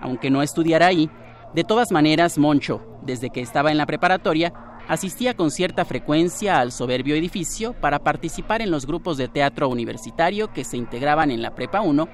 Aunque 0.00 0.30
no 0.30 0.42
estudiara 0.42 0.86
ahí, 0.86 1.10
de 1.54 1.64
todas 1.64 1.92
maneras 1.92 2.38
Moncho, 2.38 2.82
desde 3.02 3.30
que 3.30 3.40
estaba 3.40 3.70
en 3.70 3.78
la 3.78 3.86
preparatoria, 3.86 4.52
asistía 4.88 5.34
con 5.34 5.50
cierta 5.50 5.84
frecuencia 5.84 6.58
al 6.60 6.72
soberbio 6.72 7.14
edificio 7.14 7.72
para 7.74 8.00
participar 8.00 8.62
en 8.62 8.70
los 8.70 8.86
grupos 8.86 9.16
de 9.16 9.28
teatro 9.28 9.68
universitario 9.68 10.52
que 10.52 10.64
se 10.64 10.76
integraban 10.76 11.30
en 11.30 11.42
la 11.42 11.54
Prepa 11.54 11.80
1, 11.80 12.08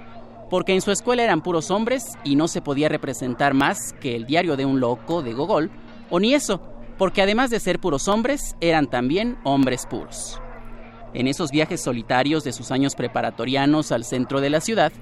porque 0.51 0.75
en 0.75 0.83
su 0.83 0.91
escuela 0.91 1.23
eran 1.23 1.43
puros 1.43 1.71
hombres 1.71 2.19
y 2.25 2.37
no 2.37 2.49
se 2.49 2.61
podía 2.61 2.89
representar 2.89 3.55
más 3.55 3.95
que 3.95 4.15
el 4.15 4.27
diario 4.27 4.57
de 4.57 4.67
un 4.67 4.81
loco 4.81 5.23
de 5.23 5.33
Gogol, 5.33 5.71
o 6.11 6.21
ni 6.21 6.35
eso, 6.35 6.61
porque 6.99 7.23
además 7.23 7.51
de 7.51 7.61
ser 7.61 7.81
puros 7.81 8.07
hombres, 8.07 8.55
eran 8.61 8.89
también 8.89 9.39
hombres 9.45 9.87
puros. 9.87 10.42
En 11.15 11.29
esos 11.29 11.51
viajes 11.51 11.83
solitarios 11.83 12.45
de 12.45 12.53
sus 12.53 12.71
años 12.71 12.95
preparatorianos 12.95 13.93
al 13.93 14.05
centro 14.05 14.41
de 14.41 14.51
la 14.51 14.61
ciudad, 14.61 14.93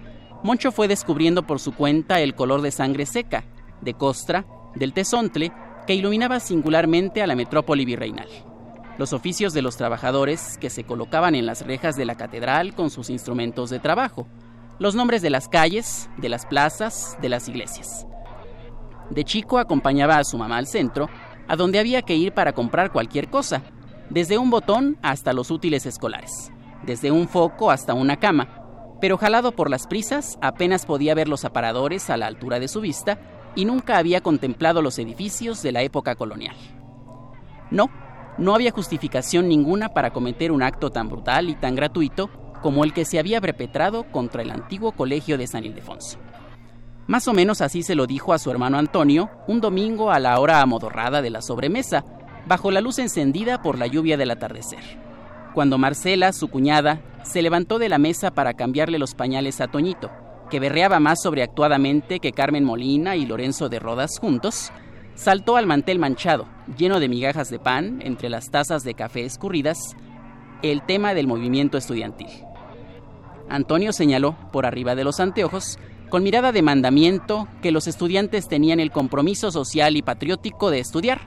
Moncho 0.42 0.73
fue 0.73 0.88
descubriendo 0.88 1.46
por 1.46 1.61
su 1.61 1.73
cuenta 1.73 2.20
el 2.20 2.35
color 2.35 2.62
de 2.62 2.70
sangre 2.70 3.07
seca, 3.07 3.44
de 3.81 3.94
costra, 3.94 4.46
del 4.75 4.92
tesontle, 4.92 5.53
que 5.87 5.94
iluminaba 5.94 6.40
singularmente 6.40 7.23
a 7.23 7.27
la 7.27 7.37
metrópoli 7.37 7.85
virreinal. 7.85 8.29
Los 8.99 9.12
oficios 9.12 9.55
de 9.55 9.62
los 9.62 9.77
trabajadores 9.77 10.59
que 10.59 10.70
se 10.70 10.85
colocaban 10.85 11.35
en 11.35 11.46
las 11.46 11.66
rejas 11.66 11.96
de 11.96 12.05
la 12.05 12.16
catedral 12.16 12.75
con 12.75 12.90
sus 12.90 13.09
instrumentos 13.09 13.70
de 13.70 13.79
trabajo, 13.79 14.27
los 14.79 14.94
nombres 14.94 15.23
de 15.23 15.31
las 15.31 15.49
calles, 15.49 16.09
de 16.16 16.29
las 16.29 16.46
plazas, 16.46 17.16
de 17.20 17.29
las 17.29 17.49
iglesias. 17.49 18.07
De 19.11 19.25
chico 19.25 19.59
acompañaba 19.59 20.18
a 20.18 20.25
su 20.25 20.38
mamá 20.38 20.57
al 20.57 20.66
centro, 20.66 21.09
a 21.49 21.57
donde 21.57 21.79
había 21.79 22.03
que 22.03 22.16
ir 22.16 22.33
para 22.33 22.53
comprar 22.53 22.92
cualquier 22.92 23.29
cosa, 23.29 23.62
desde 24.11 24.38
un 24.38 24.51
botón 24.51 24.99
hasta 25.03 25.33
los 25.33 25.51
útiles 25.51 25.87
escolares, 25.87 26.53
desde 26.85 27.11
un 27.11 27.29
foco 27.29 27.70
hasta 27.70 27.94
una 27.94 28.18
cama, 28.18 28.49
pero 29.01 29.16
jalado 29.16 29.53
por 29.53 29.70
las 29.70 29.87
prisas 29.87 30.38
apenas 30.42 30.85
podía 30.85 31.14
ver 31.14 31.29
los 31.29 31.44
aparadores 31.44 32.11
a 32.11 32.16
la 32.16 32.27
altura 32.27 32.61
de 32.61 32.68
su 32.68 32.81
vista 32.81 33.18
y 33.55 33.64
nunca 33.64 33.96
había 33.96 34.20
contemplado 34.20 34.83
los 34.83 34.99
edificios 34.99 35.62
de 35.62 35.73
la 35.73 35.83
época 35.83 36.14
colonial. 36.16 36.57
No, 37.70 37.88
no 38.37 38.55
había 38.55 38.73
justificación 38.73 39.49
ninguna 39.49 39.90
para 39.90 40.12
cometer 40.12 40.53
un 40.53 40.62
acto 40.62 40.90
tan 40.90 41.09
brutal 41.09 41.49
y 41.49 41.55
tan 41.55 41.75
gratuito 41.75 42.31
como 42.62 42.85
el 42.85 42.92
que 42.92 43.05
se 43.05 43.18
había 43.18 43.40
perpetrado 43.40 44.05
contra 44.11 44.42
el 44.42 44.51
antiguo 44.51 44.92
colegio 44.92 45.38
de 45.38 45.46
San 45.46 45.64
Ildefonso. 45.64 46.18
Más 47.07 47.27
o 47.27 47.33
menos 47.33 47.61
así 47.61 47.83
se 47.83 47.94
lo 47.94 48.07
dijo 48.07 48.33
a 48.33 48.38
su 48.38 48.51
hermano 48.51 48.79
Antonio 48.79 49.31
un 49.49 49.61
domingo 49.61 50.11
a 50.11 50.20
la 50.20 50.38
hora 50.38 50.61
amodorrada 50.61 51.23
de 51.23 51.31
la 51.31 51.42
sobremesa, 51.42 52.05
bajo 52.46 52.70
la 52.70 52.81
luz 52.81 52.98
encendida 52.98 53.62
por 53.62 53.79
la 53.79 53.87
lluvia 53.87 54.16
del 54.16 54.31
atardecer. 54.31 54.81
Cuando 55.55 55.79
Marcela, 55.79 56.33
su 56.33 56.48
cuñada, 56.48 57.00
se 57.24 57.42
levantó 57.42 57.79
de 57.79 57.88
la 57.88 57.98
mesa 57.98 58.31
para 58.31 58.55
cambiarle 58.55 58.98
los 58.98 59.14
pañales 59.14 59.61
a 59.61 59.68
Toñito, 59.68 60.11
que 60.50 60.61
berreaba 60.61 61.00
más 61.00 61.22
sobreactuadamente 61.22 62.20
que 62.20 62.33
Carmen 62.33 62.64
Molina 62.64 63.16
y 63.16 63.26
Lorenzo 63.26 63.68
de 63.68 63.79
Rodas 63.79 64.18
juntos, 64.18 64.72
saltó 65.14 65.57
al 65.57 65.66
mantel 65.66 65.98
manchado, 65.98 66.46
lleno 66.76 67.00
de 67.00 67.09
migajas 67.09 67.50
de 67.50 67.59
pan 67.59 68.00
entre 68.03 68.29
las 68.29 68.50
tazas 68.50 68.85
de 68.85 68.94
café 68.94 69.24
escurridas, 69.24 69.96
el 70.62 70.83
tema 70.83 71.14
del 71.14 71.26
movimiento 71.26 71.79
estudiantil. 71.79 72.29
Antonio 73.48 73.92
señaló, 73.92 74.37
por 74.53 74.66
arriba 74.66 74.94
de 74.94 75.05
los 75.05 75.20
anteojos, 75.20 75.79
con 76.09 76.22
mirada 76.22 76.53
de 76.53 76.62
mandamiento, 76.62 77.48
que 77.62 77.70
los 77.70 77.87
estudiantes 77.87 78.48
tenían 78.48 78.81
el 78.81 78.90
compromiso 78.90 79.50
social 79.50 79.96
y 79.96 80.03
patriótico 80.03 80.70
de 80.70 80.81
estudiar, 80.81 81.20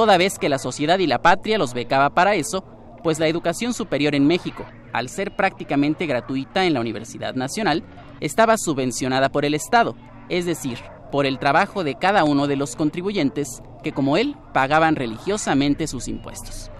toda 0.00 0.16
vez 0.16 0.38
que 0.38 0.48
la 0.48 0.58
sociedad 0.58 0.98
y 0.98 1.06
la 1.06 1.20
patria 1.20 1.58
los 1.58 1.74
becaba 1.74 2.14
para 2.14 2.34
eso, 2.34 2.64
pues 3.02 3.18
la 3.18 3.28
educación 3.28 3.74
superior 3.74 4.14
en 4.14 4.26
México, 4.26 4.64
al 4.94 5.10
ser 5.10 5.36
prácticamente 5.36 6.06
gratuita 6.06 6.64
en 6.64 6.72
la 6.72 6.80
Universidad 6.80 7.34
Nacional, 7.34 7.84
estaba 8.18 8.56
subvencionada 8.56 9.28
por 9.28 9.44
el 9.44 9.52
Estado, 9.52 9.94
es 10.30 10.46
decir, 10.46 10.78
por 11.12 11.26
el 11.26 11.38
trabajo 11.38 11.84
de 11.84 11.96
cada 11.96 12.24
uno 12.24 12.46
de 12.46 12.56
los 12.56 12.76
contribuyentes 12.76 13.60
que, 13.82 13.92
como 13.92 14.16
él, 14.16 14.36
pagaban 14.54 14.96
religiosamente 14.96 15.86
sus 15.86 16.08
impuestos. 16.08 16.70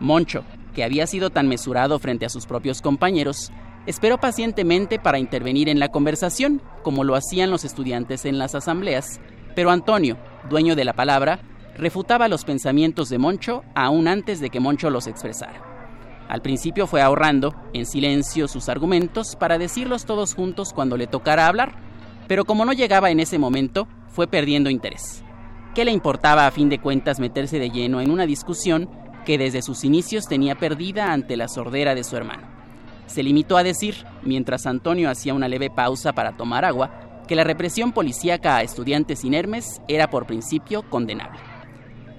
Moncho, 0.00 0.42
que 0.74 0.84
había 0.84 1.06
sido 1.06 1.28
tan 1.28 1.48
mesurado 1.48 1.98
frente 1.98 2.24
a 2.24 2.30
sus 2.30 2.46
propios 2.46 2.80
compañeros, 2.80 3.52
esperó 3.84 4.16
pacientemente 4.16 4.98
para 4.98 5.18
intervenir 5.18 5.68
en 5.68 5.80
la 5.80 5.90
conversación, 5.90 6.62
como 6.82 7.04
lo 7.04 7.14
hacían 7.14 7.50
los 7.50 7.66
estudiantes 7.66 8.24
en 8.24 8.38
las 8.38 8.54
asambleas, 8.54 9.20
pero 9.54 9.70
Antonio, 9.70 10.16
dueño 10.48 10.74
de 10.74 10.86
la 10.86 10.94
palabra, 10.94 11.40
refutaba 11.76 12.28
los 12.28 12.44
pensamientos 12.44 13.08
de 13.08 13.18
Moncho 13.18 13.62
aún 13.74 14.08
antes 14.08 14.40
de 14.40 14.50
que 14.50 14.60
Moncho 14.60 14.90
los 14.90 15.06
expresara. 15.06 15.74
Al 16.28 16.40
principio 16.40 16.86
fue 16.86 17.02
ahorrando, 17.02 17.54
en 17.72 17.84
silencio, 17.86 18.48
sus 18.48 18.68
argumentos 18.68 19.36
para 19.36 19.58
decirlos 19.58 20.06
todos 20.06 20.34
juntos 20.34 20.72
cuando 20.72 20.96
le 20.96 21.06
tocara 21.06 21.46
hablar, 21.46 21.74
pero 22.26 22.44
como 22.44 22.64
no 22.64 22.72
llegaba 22.72 23.10
en 23.10 23.20
ese 23.20 23.38
momento, 23.38 23.86
fue 24.08 24.26
perdiendo 24.26 24.70
interés. 24.70 25.22
¿Qué 25.74 25.84
le 25.84 25.90
importaba 25.90 26.46
a 26.46 26.50
fin 26.50 26.68
de 26.68 26.80
cuentas 26.80 27.20
meterse 27.20 27.58
de 27.58 27.70
lleno 27.70 28.00
en 28.00 28.10
una 28.10 28.26
discusión 28.26 28.88
que 29.26 29.38
desde 29.38 29.60
sus 29.60 29.84
inicios 29.84 30.26
tenía 30.26 30.54
perdida 30.54 31.12
ante 31.12 31.36
la 31.36 31.48
sordera 31.48 31.94
de 31.94 32.04
su 32.04 32.16
hermano? 32.16 32.46
Se 33.06 33.22
limitó 33.22 33.56
a 33.56 33.62
decir, 33.62 34.06
mientras 34.22 34.66
Antonio 34.66 35.10
hacía 35.10 35.34
una 35.34 35.48
leve 35.48 35.68
pausa 35.68 36.12
para 36.12 36.36
tomar 36.36 36.64
agua, 36.64 37.22
que 37.28 37.36
la 37.36 37.44
represión 37.44 37.92
policíaca 37.92 38.56
a 38.56 38.62
estudiantes 38.62 39.24
inermes 39.24 39.82
era 39.88 40.08
por 40.08 40.26
principio 40.26 40.88
condenable. 40.88 41.53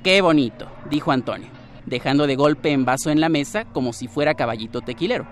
Qué 0.05 0.21
bonito, 0.21 0.67
dijo 0.87 1.11
Antonio, 1.11 1.47
dejando 1.87 2.27
de 2.27 2.35
golpe 2.35 2.71
en 2.71 2.85
vaso 2.85 3.09
en 3.09 3.19
la 3.19 3.27
mesa 3.27 3.65
como 3.65 3.91
si 3.91 4.07
fuera 4.07 4.35
caballito 4.35 4.81
tequilero. 4.81 5.25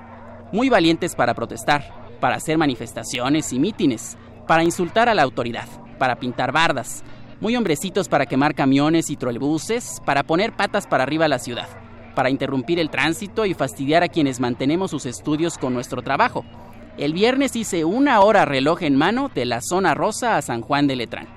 Muy 0.51 0.67
valientes 0.67 1.13
para 1.13 1.35
protestar, 1.35 2.17
para 2.19 2.37
hacer 2.37 2.57
manifestaciones 2.57 3.53
y 3.53 3.59
mítines, 3.59 4.17
para 4.47 4.63
insultar 4.63 5.09
a 5.09 5.13
la 5.13 5.21
autoridad, 5.21 5.67
para 5.99 6.15
pintar 6.15 6.51
bardas, 6.51 7.03
muy 7.39 7.55
hombrecitos 7.55 8.09
para 8.09 8.25
quemar 8.25 8.55
camiones 8.55 9.11
y 9.11 9.15
trolebuses, 9.15 10.01
para 10.07 10.23
poner 10.23 10.53
patas 10.53 10.87
para 10.87 11.03
arriba 11.03 11.25
a 11.25 11.29
la 11.29 11.37
ciudad, 11.37 11.67
para 12.15 12.31
interrumpir 12.31 12.79
el 12.79 12.89
tránsito 12.89 13.45
y 13.45 13.53
fastidiar 13.53 14.01
a 14.01 14.09
quienes 14.09 14.39
mantenemos 14.39 14.89
sus 14.89 15.05
estudios 15.05 15.59
con 15.59 15.75
nuestro 15.75 16.01
trabajo. 16.01 16.45
El 16.97 17.13
viernes 17.13 17.55
hice 17.55 17.85
una 17.85 18.21
hora 18.21 18.43
reloj 18.43 18.81
en 18.81 18.95
mano 18.95 19.29
de 19.35 19.45
la 19.45 19.61
zona 19.61 19.93
rosa 19.93 20.35
a 20.35 20.41
San 20.41 20.61
Juan 20.61 20.87
de 20.87 20.95
Letrán. 20.95 21.27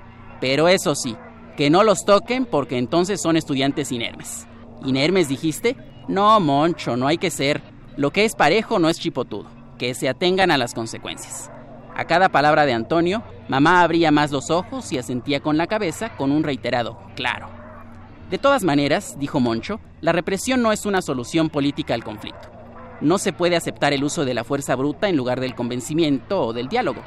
Pero 0.41 0.67
eso 0.67 0.95
sí, 0.95 1.15
que 1.57 1.71
no 1.71 1.83
los 1.83 2.05
toquen 2.05 2.45
porque 2.45 2.77
entonces 2.77 3.19
son 3.19 3.35
estudiantes 3.35 3.91
inermes. 3.91 4.47
¿Inermes 4.85 5.27
dijiste? 5.27 5.75
No, 6.07 6.39
Moncho, 6.39 6.95
no 6.95 7.07
hay 7.07 7.17
que 7.17 7.31
ser. 7.31 7.61
Lo 7.97 8.11
que 8.11 8.25
es 8.25 8.35
parejo 8.35 8.77
no 8.77 8.89
es 8.89 8.99
chipotudo. 8.99 9.49
Que 9.79 9.95
se 9.95 10.07
atengan 10.07 10.51
a 10.51 10.57
las 10.57 10.75
consecuencias. 10.75 11.49
A 11.95 12.05
cada 12.05 12.29
palabra 12.29 12.67
de 12.67 12.73
Antonio, 12.73 13.23
mamá 13.49 13.81
abría 13.81 14.11
más 14.11 14.31
los 14.31 14.51
ojos 14.51 14.91
y 14.93 14.99
asentía 14.99 15.39
con 15.39 15.57
la 15.57 15.65
cabeza 15.65 16.15
con 16.15 16.31
un 16.31 16.43
reiterado 16.43 16.99
claro. 17.15 17.49
De 18.29 18.37
todas 18.37 18.63
maneras, 18.63 19.17
dijo 19.17 19.39
Moncho, 19.39 19.79
la 19.99 20.11
represión 20.11 20.61
no 20.61 20.71
es 20.71 20.85
una 20.85 21.01
solución 21.01 21.49
política 21.49 21.95
al 21.95 22.03
conflicto. 22.03 22.51
No 23.01 23.17
se 23.17 23.33
puede 23.33 23.55
aceptar 23.55 23.93
el 23.93 24.03
uso 24.03 24.25
de 24.25 24.35
la 24.35 24.43
fuerza 24.43 24.75
bruta 24.75 25.09
en 25.09 25.17
lugar 25.17 25.39
del 25.39 25.55
convencimiento 25.55 26.39
o 26.39 26.53
del 26.53 26.67
diálogo. 26.67 27.01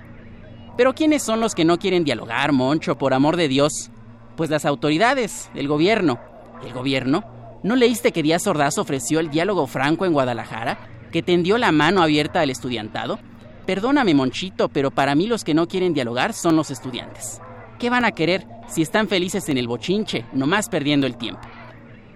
Pero 0.77 0.93
¿quiénes 0.95 1.23
son 1.23 1.39
los 1.39 1.55
que 1.55 1.65
no 1.65 1.79
quieren 1.79 2.03
dialogar, 2.03 2.51
Moncho, 2.51 2.99
por 2.99 3.15
amor 3.15 3.37
de 3.37 3.47
Dios? 3.47 3.93
Pues 4.41 4.49
las 4.49 4.65
autoridades, 4.65 5.51
el 5.55 5.69
gobierno. 5.69 6.19
¿El 6.65 6.73
gobierno? 6.73 7.25
¿No 7.63 7.77
leíste 7.77 8.11
que 8.11 8.23
Díaz 8.23 8.47
Ordaz 8.47 8.79
ofreció 8.79 9.21
el 9.21 9.29
diálogo 9.29 9.67
franco 9.67 10.07
en 10.07 10.15
Guadalajara? 10.15 10.79
¿Que 11.13 11.23
tendió 11.23 11.59
la 11.59 11.73
mano 11.73 12.03
abierta 12.03 12.41
al 12.41 12.49
estudiantado? 12.49 13.19
Perdóname, 13.67 14.15
Monchito, 14.15 14.71
pero 14.71 14.91
para 14.91 15.15
mí 15.15 15.27
los 15.27 15.45
que 15.45 15.53
no 15.53 15.69
quieren 15.69 15.93
dialogar 15.93 16.33
son 16.33 16.57
los 16.57 16.71
estudiantes. 16.71 17.43
¿Qué 17.79 17.91
van 17.91 18.07
a 18.07 18.13
querer 18.13 18.47
si 18.67 18.81
están 18.81 19.09
felices 19.09 19.47
en 19.51 19.59
el 19.59 19.69
bochinche, 19.69 20.25
nomás 20.33 20.71
perdiendo 20.71 21.07
el 21.07 21.19
tiempo? 21.19 21.47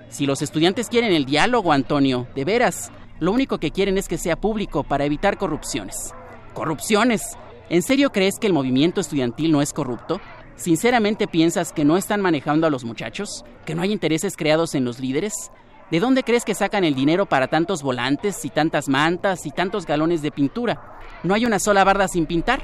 Si 0.08 0.24
los 0.24 0.40
estudiantes 0.40 0.88
quieren 0.88 1.12
el 1.12 1.26
diálogo, 1.26 1.72
Antonio, 1.72 2.26
de 2.34 2.46
veras, 2.46 2.90
lo 3.20 3.32
único 3.32 3.58
que 3.58 3.70
quieren 3.70 3.98
es 3.98 4.08
que 4.08 4.16
sea 4.16 4.40
público 4.40 4.82
para 4.82 5.04
evitar 5.04 5.36
corrupciones. 5.36 6.14
¿Corrupciones? 6.54 7.36
¿En 7.68 7.82
serio 7.82 8.12
crees 8.12 8.38
que 8.38 8.46
el 8.46 8.54
movimiento 8.54 9.02
estudiantil 9.02 9.52
no 9.52 9.60
es 9.60 9.74
corrupto? 9.74 10.22
¿Sinceramente 10.56 11.26
piensas 11.26 11.72
que 11.72 11.84
no 11.84 11.96
están 11.96 12.20
manejando 12.20 12.66
a 12.66 12.70
los 12.70 12.84
muchachos? 12.84 13.44
¿Que 13.64 13.74
no 13.74 13.82
hay 13.82 13.92
intereses 13.92 14.36
creados 14.36 14.74
en 14.74 14.84
los 14.84 15.00
líderes? 15.00 15.50
¿De 15.90 16.00
dónde 16.00 16.22
crees 16.22 16.44
que 16.44 16.54
sacan 16.54 16.84
el 16.84 16.94
dinero 16.94 17.26
para 17.26 17.48
tantos 17.48 17.82
volantes 17.82 18.44
y 18.44 18.50
tantas 18.50 18.88
mantas 18.88 19.46
y 19.46 19.50
tantos 19.50 19.84
galones 19.84 20.22
de 20.22 20.30
pintura? 20.30 20.98
¿No 21.24 21.34
hay 21.34 21.44
una 21.44 21.58
sola 21.58 21.82
barda 21.82 22.06
sin 22.06 22.26
pintar? 22.26 22.62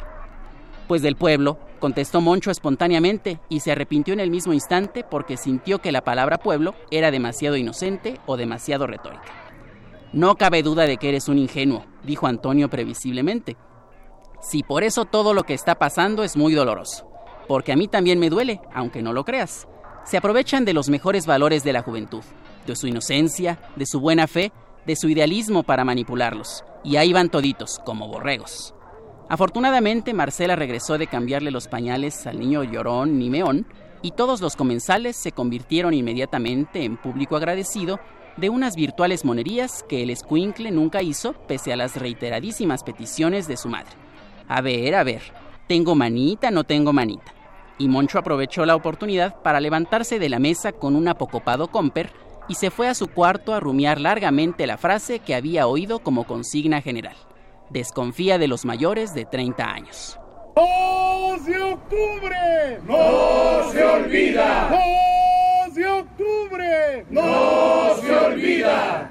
Pues 0.86 1.02
del 1.02 1.16
pueblo, 1.16 1.58
contestó 1.80 2.20
Moncho 2.20 2.50
espontáneamente 2.50 3.40
y 3.48 3.60
se 3.60 3.72
arrepintió 3.72 4.14
en 4.14 4.20
el 4.20 4.30
mismo 4.30 4.52
instante 4.52 5.04
porque 5.04 5.36
sintió 5.36 5.80
que 5.80 5.92
la 5.92 6.02
palabra 6.02 6.38
pueblo 6.38 6.74
era 6.90 7.10
demasiado 7.10 7.56
inocente 7.56 8.20
o 8.26 8.36
demasiado 8.36 8.86
retórica. 8.86 9.32
No 10.12 10.36
cabe 10.36 10.62
duda 10.62 10.86
de 10.86 10.96
que 10.96 11.08
eres 11.08 11.28
un 11.28 11.38
ingenuo, 11.38 11.84
dijo 12.04 12.26
Antonio 12.26 12.70
previsiblemente. 12.70 13.56
Si 14.40 14.62
por 14.62 14.82
eso 14.82 15.04
todo 15.04 15.34
lo 15.34 15.44
que 15.44 15.54
está 15.54 15.76
pasando 15.76 16.24
es 16.24 16.36
muy 16.36 16.54
doloroso, 16.54 17.09
porque 17.50 17.72
a 17.72 17.76
mí 17.76 17.88
también 17.88 18.20
me 18.20 18.30
duele, 18.30 18.60
aunque 18.72 19.02
no 19.02 19.12
lo 19.12 19.24
creas. 19.24 19.66
Se 20.04 20.16
aprovechan 20.16 20.64
de 20.64 20.72
los 20.72 20.88
mejores 20.88 21.26
valores 21.26 21.64
de 21.64 21.72
la 21.72 21.82
juventud, 21.82 22.22
de 22.64 22.76
su 22.76 22.86
inocencia, 22.86 23.58
de 23.74 23.86
su 23.86 23.98
buena 23.98 24.28
fe, 24.28 24.52
de 24.86 24.94
su 24.94 25.08
idealismo 25.08 25.64
para 25.64 25.84
manipularlos, 25.84 26.64
y 26.84 26.94
ahí 26.94 27.12
van 27.12 27.28
toditos, 27.28 27.80
como 27.84 28.06
borregos. 28.06 28.72
Afortunadamente, 29.28 30.14
Marcela 30.14 30.54
regresó 30.54 30.96
de 30.96 31.08
cambiarle 31.08 31.50
los 31.50 31.66
pañales 31.66 32.24
al 32.28 32.38
niño 32.38 32.62
llorón 32.62 33.18
ni 33.18 33.30
meón, 33.30 33.66
y 34.00 34.12
todos 34.12 34.40
los 34.40 34.54
comensales 34.54 35.16
se 35.16 35.32
convirtieron 35.32 35.92
inmediatamente 35.92 36.84
en 36.84 36.98
público 36.98 37.34
agradecido 37.34 37.98
de 38.36 38.48
unas 38.48 38.76
virtuales 38.76 39.24
monerías 39.24 39.84
que 39.88 40.04
el 40.04 40.10
escuincle 40.10 40.70
nunca 40.70 41.02
hizo 41.02 41.32
pese 41.32 41.72
a 41.72 41.76
las 41.76 41.96
reiteradísimas 41.96 42.84
peticiones 42.84 43.48
de 43.48 43.56
su 43.56 43.68
madre. 43.68 43.90
A 44.46 44.60
ver, 44.60 44.94
a 44.94 45.02
ver, 45.02 45.22
¿tengo 45.66 45.96
manita, 45.96 46.52
no 46.52 46.62
tengo 46.62 46.92
manita? 46.92 47.39
Y 47.80 47.88
Moncho 47.88 48.18
aprovechó 48.18 48.66
la 48.66 48.76
oportunidad 48.76 49.40
para 49.42 49.58
levantarse 49.58 50.18
de 50.18 50.28
la 50.28 50.38
mesa 50.38 50.70
con 50.70 50.94
un 50.94 51.08
apocopado 51.08 51.68
comper 51.68 52.12
y 52.46 52.56
se 52.56 52.70
fue 52.70 52.88
a 52.88 52.94
su 52.94 53.08
cuarto 53.08 53.54
a 53.54 53.60
rumiar 53.60 53.98
largamente 53.98 54.66
la 54.66 54.76
frase 54.76 55.20
que 55.20 55.34
había 55.34 55.66
oído 55.66 56.00
como 56.00 56.26
consigna 56.26 56.82
general. 56.82 57.16
Desconfía 57.70 58.36
de 58.36 58.48
los 58.48 58.66
mayores 58.66 59.14
de 59.14 59.24
30 59.24 59.64
años. 59.64 60.20
¡2 60.56 61.40
de 61.42 61.62
octubre! 61.62 62.80
¡No 62.84 63.72
se 63.72 63.82
olvida! 63.82 64.70
¡2 65.66 65.72
de 65.72 65.86
octubre! 65.86 67.06
¡No 67.08 67.96
se 68.02 68.14
olvida! 68.14 69.09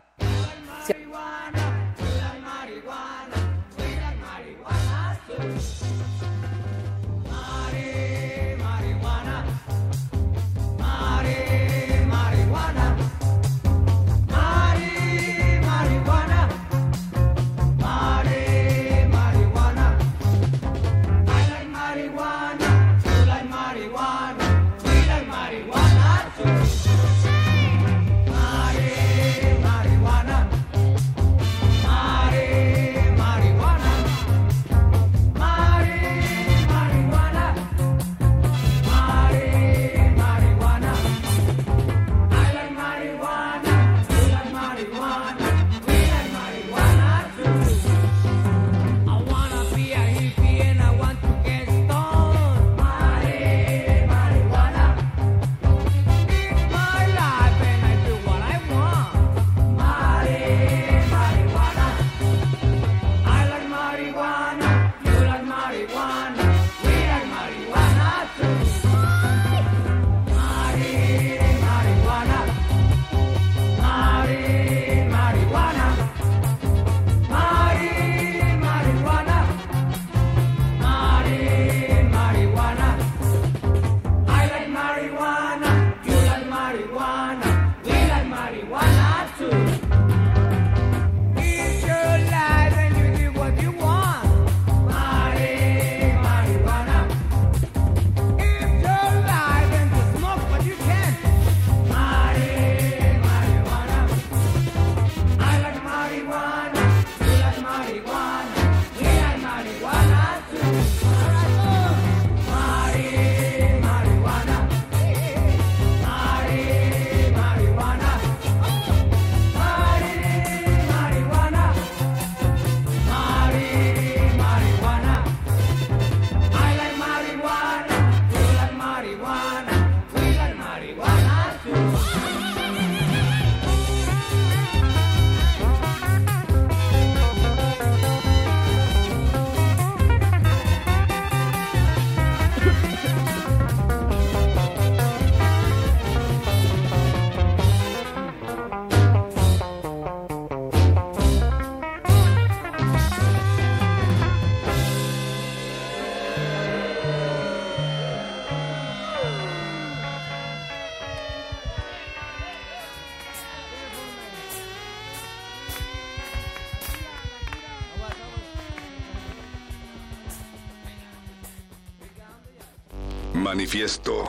Manifiesto. 173.69 174.23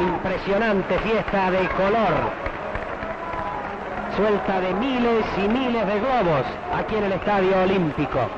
Impresionante 0.00 0.98
fiesta 1.00 1.50
de 1.50 1.68
color. 1.70 2.14
Suelta 4.14 4.60
de 4.60 4.74
miles 4.74 5.26
y 5.38 5.48
miles 5.48 5.86
de 5.88 5.98
globos 5.98 6.46
aquí 6.72 6.94
en 6.94 7.04
el 7.04 7.12
Estadio 7.14 7.62
Olímpico. 7.62 8.28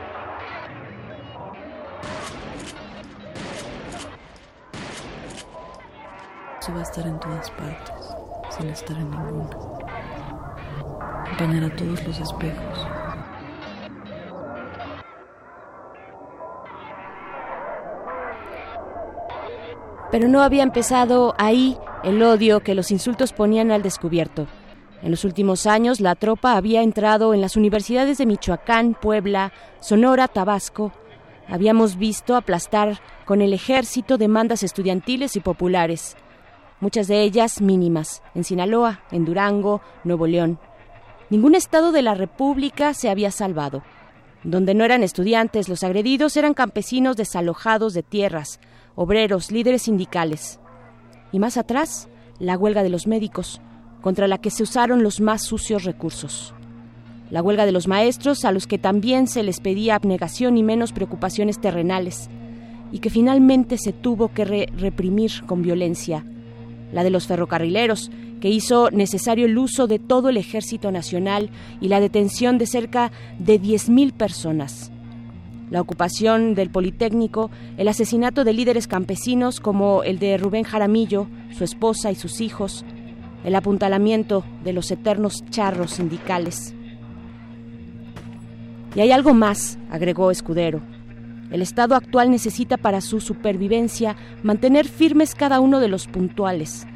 Eso 6.63 6.73
va 6.73 6.79
a 6.79 6.83
estar 6.83 7.07
en 7.07 7.21
todas 7.21 7.51
partes, 7.51 8.17
sin 8.49 8.71
estar 8.71 8.97
en 8.97 9.11
ninguna. 9.11 9.51
Acompañar 11.27 11.65
a 11.65 11.77
todos 11.77 12.03
los 12.05 12.19
espejos. 12.21 12.98
Pero 20.11 20.29
no 20.29 20.43
había 20.43 20.63
empezado 20.63 21.35
ahí 21.39 21.77
el 22.03 22.23
odio 22.23 22.61
que 22.61 22.75
los 22.75 22.91
insultos 22.91 23.33
ponían 23.33 23.71
al 23.71 23.83
descubierto. 23.83 24.47
En 25.03 25.11
los 25.11 25.25
últimos 25.25 25.67
años, 25.67 26.01
la 26.01 26.15
tropa 26.15 26.57
había 26.57 26.83
entrado 26.83 27.35
en 27.35 27.41
las 27.41 27.57
universidades 27.57 28.19
de 28.19 28.27
Michoacán, 28.27 28.95
Puebla, 28.95 29.53
Sonora, 29.81 30.27
Tabasco. 30.27 30.93
Habíamos 31.47 31.97
visto 31.97 32.35
aplastar 32.35 33.01
con 33.25 33.43
el 33.43 33.53
ejército 33.53 34.19
demandas 34.19 34.63
estudiantiles 34.63 35.37
y 35.37 35.41
populares, 35.41 36.17
muchas 36.81 37.07
de 37.07 37.23
ellas 37.23 37.61
mínimas, 37.61 38.23
en 38.35 38.45
Sinaloa, 38.45 39.03
en 39.11 39.25
Durango, 39.25 39.83
Nuevo 40.05 40.27
León. 40.27 40.59
Ningún 41.31 41.55
estado 41.55 41.93
de 41.93 42.03
la 42.03 42.15
República 42.15 42.95
se 42.95 43.11
había 43.11 43.31
salvado. 43.31 43.83
Donde 44.45 44.75
no 44.75 44.85
eran 44.85 45.03
estudiantes, 45.03 45.69
los 45.69 45.85
agredidos 45.85 46.37
eran 46.37 46.55
campesinos 46.55 47.17
desalojados 47.17 47.93
de 47.93 48.03
tierras, 48.03 48.61
obreros, 48.99 49.53
líderes 49.53 49.83
sindicales. 49.83 50.59
Y 51.31 51.39
más 51.39 51.57
atrás, 51.57 52.09
la 52.41 52.59
huelga 52.59 52.83
de 52.83 52.89
los 52.89 53.07
médicos, 53.07 53.61
contra 54.01 54.27
la 54.27 54.39
que 54.39 54.51
se 54.51 54.65
usaron 54.65 55.05
los 55.05 55.21
más 55.21 55.43
sucios 55.43 55.85
recursos. 55.85 56.53
La 57.31 57.41
huelga 57.41 57.65
de 57.65 57.71
los 57.71 57.87
maestros, 57.87 58.45
a 58.45 58.51
los 58.51 58.67
que 58.67 58.77
también 58.77 59.29
se 59.29 59.45
les 59.45 59.61
pedía 59.61 59.95
abnegación 59.95 60.57
y 60.57 60.65
menos 60.65 60.93
preocupaciones 60.93 61.61
terrenales, 61.61 62.29
y 62.91 62.99
que 62.99 63.09
finalmente 63.09 63.79
se 63.79 63.93
tuvo 63.93 64.33
que 64.33 64.45
reprimir 64.45 65.31
con 65.47 65.63
violencia. 65.63 66.25
La 66.93 67.05
de 67.05 67.11
los 67.11 67.29
ferrocarrileros, 67.29 68.11
que 68.41 68.49
hizo 68.49 68.91
necesario 68.91 69.47
el 69.47 69.59
uso 69.59 69.87
de 69.87 70.01
todo 70.01 70.29
el 70.29 70.37
ejército 70.37 70.91
nacional 70.91 71.51
y 71.81 71.87
la 71.87 72.01
detención 72.01 72.59
de 72.59 72.67
cerca 72.67 73.13
de 73.39 73.61
10.000 73.61 74.13
personas 74.13 74.91
la 75.71 75.81
ocupación 75.81 76.55
del 76.55 76.71
Politécnico, 76.71 77.51
el 77.77 77.89
asesinato 77.89 78.45
de 78.45 78.53
líderes 78.53 78.87
campesinos 78.87 79.61
como 79.61 80.03
el 80.03 80.19
de 80.19 80.39
Rubén 80.39 80.65
Jaramillo, 80.65 81.27
su 81.51 81.65
esposa 81.65 82.11
y 82.11 82.15
sus 82.15 82.41
hijos, 82.41 82.85
el 83.45 83.55
apuntalamiento 83.55 84.45
de 84.65 84.73
los 84.73 84.91
eternos 84.91 85.45
charros 85.51 85.93
sindicales. 85.93 86.75
Y 88.95 89.01
hay 89.01 89.13
algo 89.13 89.35
más, 89.35 89.79
agregó 89.91 90.31
Escudero. 90.31 90.81
El 91.51 91.63
Estado 91.63 91.95
actual 91.95 92.31
necesita 92.31 92.77
para 92.77 93.01
su 93.01 93.21
supervivencia 93.21 94.17
mantener 94.43 94.87
firmes 94.87 95.35
cada 95.35 95.61
uno 95.61 95.81
de 95.81 95.89
los 95.89 96.07
puntuales. 96.07 96.87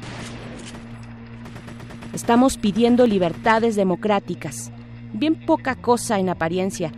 Estamos 2.13 2.57
pidiendo 2.57 3.07
libertades 3.07 3.75
democráticas, 3.75 4.71
bien 5.13 5.33
poca 5.33 5.75
cosa 5.75 6.19
en 6.19 6.29
apariencia, 6.29 6.91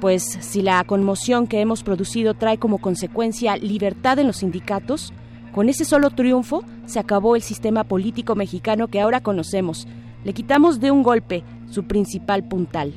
pues 0.00 0.22
si 0.22 0.62
la 0.62 0.82
conmoción 0.84 1.46
que 1.46 1.60
hemos 1.60 1.82
producido 1.82 2.34
trae 2.34 2.58
como 2.58 2.78
consecuencia 2.78 3.56
libertad 3.56 4.18
en 4.18 4.26
los 4.26 4.38
sindicatos, 4.38 5.12
con 5.52 5.68
ese 5.68 5.84
solo 5.84 6.10
triunfo 6.10 6.64
se 6.84 6.98
acabó 6.98 7.34
el 7.34 7.42
sistema 7.42 7.84
político 7.84 8.34
mexicano 8.34 8.88
que 8.88 9.00
ahora 9.00 9.22
conocemos. 9.22 9.88
Le 10.24 10.34
quitamos 10.34 10.80
de 10.80 10.90
un 10.90 11.02
golpe 11.02 11.44
su 11.70 11.84
principal 11.84 12.46
puntal. 12.46 12.92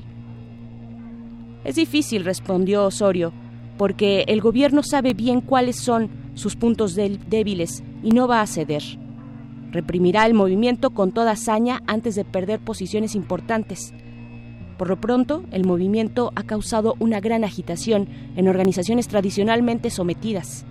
Es 1.64 1.76
difícil, 1.76 2.26
respondió 2.26 2.86
Osorio, 2.86 3.32
porque 3.78 4.26
el 4.28 4.42
gobierno 4.42 4.84
sabe 4.84 5.14
bien 5.14 5.42
cuáles 5.42 5.78
son 5.78 6.10
sus 6.34 6.56
puntos 6.56 6.96
débiles 6.96 7.84
y 8.04 8.12
no 8.12 8.28
va 8.28 8.42
a 8.42 8.48
ceder. 8.48 8.84
Reprimirá 9.72 10.26
el 10.26 10.34
movimiento 10.34 10.90
con 10.90 11.12
toda 11.12 11.32
hazaña 11.32 11.82
antes 11.86 12.16
de 12.16 12.26
perder 12.26 12.60
posiciones 12.60 13.16
importantes. 13.16 13.94
Por 14.80 14.88
lo 14.88 14.96
pronto, 14.96 15.44
el 15.52 15.66
movimiento 15.66 16.32
ha 16.38 16.44
causado 16.44 16.96
una 17.00 17.20
gran 17.20 17.44
agitación 17.44 18.08
en 18.38 18.48
organizaciones 18.48 19.10
tradicionalmente 19.10 19.90
sometidas. 19.90 20.66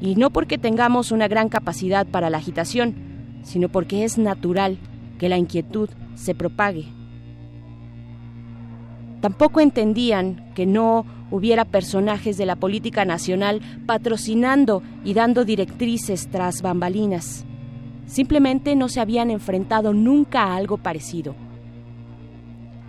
Y 0.00 0.14
no 0.14 0.30
porque 0.30 0.56
tengamos 0.56 1.10
una 1.10 1.26
gran 1.26 1.48
capacidad 1.48 2.06
para 2.06 2.30
la 2.30 2.38
agitación, 2.38 2.94
sino 3.42 3.70
porque 3.70 4.04
es 4.04 4.18
natural 4.18 4.78
que 5.18 5.28
la 5.28 5.36
inquietud 5.36 5.90
se 6.14 6.36
propague. 6.36 6.84
Tampoco 9.20 9.58
entendían 9.58 10.52
que 10.54 10.64
no 10.64 11.04
hubiera 11.32 11.64
personajes 11.64 12.38
de 12.38 12.46
la 12.46 12.54
política 12.54 13.04
nacional 13.04 13.60
patrocinando 13.84 14.80
y 15.04 15.14
dando 15.14 15.44
directrices 15.44 16.28
tras 16.28 16.62
bambalinas. 16.62 17.44
Simplemente 18.06 18.76
no 18.76 18.88
se 18.88 19.00
habían 19.00 19.32
enfrentado 19.32 19.92
nunca 19.92 20.44
a 20.44 20.54
algo 20.54 20.78
parecido. 20.78 21.47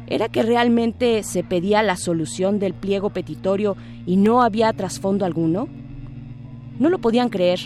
¿Era 0.10 0.28
que 0.28 0.42
realmente 0.42 1.22
se 1.22 1.44
pedía 1.44 1.84
la 1.84 1.96
solución 1.96 2.58
del 2.58 2.74
pliego 2.74 3.12
petitorio 3.12 3.78
y 4.08 4.18
no 4.18 4.42
había 4.42 4.74
trasfondo 4.74 5.24
alguno? 5.24 5.68
No 6.80 6.90
lo 6.90 6.98
podían 6.98 7.30
creer 7.30 7.60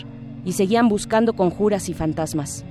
y 0.44 0.52
seguían 0.52 0.90
buscando 0.90 1.32
conjuras 1.32 1.88
y 1.88 1.94
fantasmas. 1.94 2.66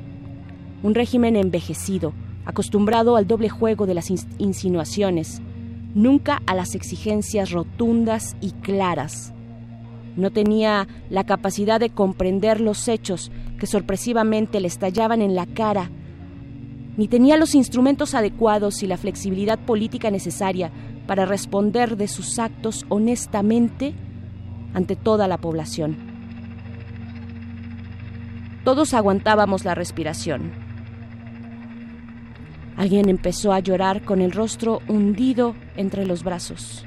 Un 0.84 0.94
régimen 0.94 1.36
envejecido, 1.36 2.14
acostumbrado 2.46 3.16
al 3.16 3.26
doble 3.26 3.50
juego 3.50 3.88
de 3.88 3.96
las 3.96 4.12
insinuaciones, 4.38 5.42
nunca 5.96 6.44
a 6.46 6.54
las 6.54 6.76
exigencias 6.76 7.50
rotundas 7.50 8.36
y 8.42 8.52
claras. 8.52 9.34
No 10.16 10.30
tenía 10.30 10.88
la 11.10 11.24
capacidad 11.24 11.80
de 11.80 11.90
comprender 11.90 12.62
los 12.62 12.88
hechos 12.88 13.32
que 13.58 13.66
sorpresivamente 13.66 14.60
le 14.60 14.68
estallaban 14.68 15.24
en 15.24 15.34
la 15.34 15.48
cara, 15.48 15.90
ni 16.98 17.08
tenía 17.08 17.38
los 17.38 17.56
instrumentos 17.56 18.14
adecuados 18.14 18.84
y 18.84 18.88
la 18.88 18.98
flexibilidad 18.98 19.60
política 19.60 20.12
necesaria 20.12 20.72
para 21.08 21.26
responder 21.26 21.98
de 21.98 22.08
sus 22.08 22.40
actos 22.40 22.86
honestamente 22.90 23.94
ante 24.74 24.96
toda 24.96 25.28
la 25.28 25.38
población. 25.38 25.98
Todos 28.64 28.94
aguantábamos 28.94 29.66
la 29.66 29.76
respiración 29.76 30.64
Alguien 32.76 33.08
empezó 33.08 33.54
a 33.54 33.60
llorar 33.60 34.04
con 34.04 34.22
el 34.22 34.32
rostro 34.32 34.82
hundido 34.88 35.56
entre 35.76 36.06
los 36.06 36.24
brazos. 36.24 36.86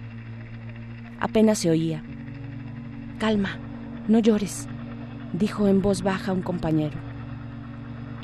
Apenas 1.21 1.59
se 1.59 1.71
oía. 1.71 2.03
Calma, 3.19 3.59
no 4.09 4.19
llores, 4.19 4.69
dijo 5.33 5.69
en 5.69 5.81
voz 5.83 6.03
baja 6.03 6.33
un 6.33 6.43
compañero. 6.43 7.06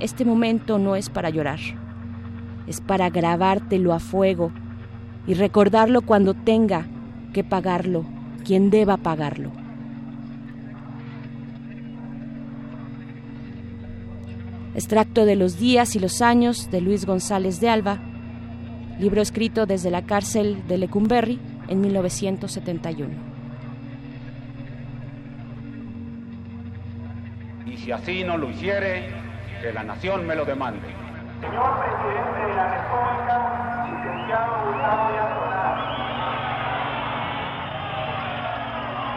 Este 0.03 0.25
momento 0.25 0.81
no 0.81 0.97
es 0.97 1.09
para 1.11 1.31
llorar, 1.31 1.61
es 2.67 2.81
para 2.81 3.09
grabártelo 3.09 3.93
a 3.93 4.01
fuego 4.01 4.51
y 5.29 5.35
recordarlo 5.35 6.03
cuando 6.03 6.35
tenga 6.35 6.88
que 7.33 7.45
pagarlo, 7.45 8.05
quien 8.45 8.69
deba 8.69 8.97
pagarlo. 8.97 9.53
Extracto 14.75 15.25
de 15.25 15.37
los 15.37 15.61
días 15.61 15.95
y 15.95 16.01
los 16.01 16.21
años 16.21 16.69
de 16.73 16.81
Luis 16.81 17.07
González 17.07 17.61
de 17.61 17.69
Alba, 17.69 18.01
libro 18.99 19.23
escrito 19.23 19.67
desde 19.67 19.93
la 19.93 20.03
cárcel 20.03 20.67
de 20.67 20.79
Lecumberri 20.79 21.38
en 21.69 21.81
1971. 21.81 23.15
Y 27.67 27.77
si 27.77 27.93
así 27.93 28.25
no 28.25 28.37
lo 28.37 28.51
hiciere, 28.51 29.22
que 29.62 29.72
la 29.72 29.85
nación 29.85 30.27
me 30.27 30.35
lo 30.35 30.44
demande. 30.44 30.88
Señor 31.40 31.79
presidente 31.79 32.46
de 32.48 32.55
la 32.57 32.66
República, 32.75 33.35
licenciado 33.87 34.53
Gustavo 34.66 35.09
Díaz 35.12 35.31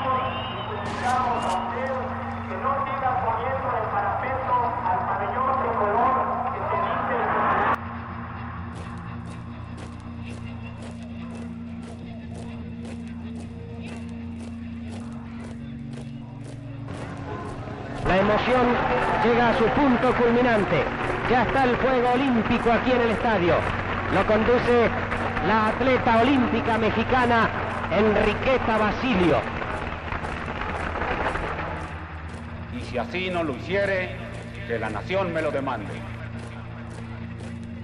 Solicitamos 0.05 1.45
a 1.45 1.47
usted 1.47 1.89
que 2.45 2.55
no 2.61 2.71
siga 2.85 3.09
poniendo 3.25 3.67
el 3.73 3.87
parapeto 3.89 4.55
al 4.85 4.99
pabellón 5.09 5.49
tricolor 5.61 6.13
que 6.53 6.59
se 6.69 6.77
dice 6.85 7.17
La 18.05 18.15
emoción 18.17 18.65
llega 19.25 19.49
a 19.49 19.57
su 19.57 19.65
punto 19.65 20.13
culminante. 20.15 20.83
Ya 21.29 21.43
está 21.43 21.63
el 21.63 21.75
fuego 21.77 22.11
olímpico 22.13 22.71
aquí 22.71 22.91
en 22.91 23.01
el 23.01 23.09
estadio. 23.11 23.55
Lo 24.13 24.25
conduce 24.27 24.89
la 25.47 25.69
atleta 25.69 26.21
olímpica 26.21 26.77
mexicana 26.77 27.49
Enriqueta 27.91 28.77
Basilio. 28.77 29.37
Y 32.77 32.81
si 32.81 32.99
así 32.99 33.31
no 33.31 33.43
lo 33.43 33.55
hiciere, 33.55 34.15
que 34.67 34.77
la 34.77 34.89
nación 34.89 35.33
me 35.33 35.41
lo 35.41 35.49
demande. 35.49 35.93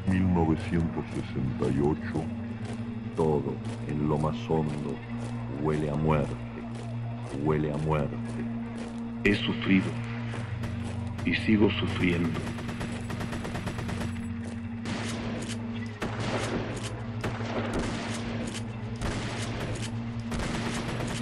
1968, 0.07 2.01
todo 3.15 3.55
en 3.87 4.07
lo 4.07 4.17
más 4.19 4.35
hondo 4.47 4.95
huele 5.63 5.89
a 5.89 5.95
muerte, 5.95 6.35
huele 7.43 7.71
a 7.73 7.77
muerte. 7.77 8.15
He 9.23 9.35
sufrido 9.35 9.85
y 11.25 11.35
sigo 11.35 11.69
sufriendo. 11.71 12.39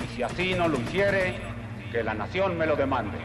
Y 0.04 0.16
si 0.16 0.24
así 0.24 0.54
no 0.54 0.68
lo 0.68 0.80
hiciere, 0.80 1.36
que 1.92 2.04
la 2.04 2.14
nación 2.14 2.58
me 2.58 2.66
lo 2.66 2.76
demande. 2.76 3.18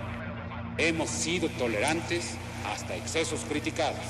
Hemos 0.79 1.11
sido 1.11 1.49
tolerantes 1.51 2.37
hasta 2.73 2.97
excesos 2.97 3.45
criticados. 3.49 4.01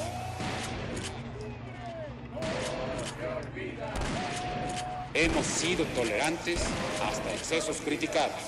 Hemos 5.13 5.47
sido 5.47 5.85
tolerantes 5.87 6.65
hasta 7.09 7.33
excesos 7.33 7.81
criticados. 7.83 8.41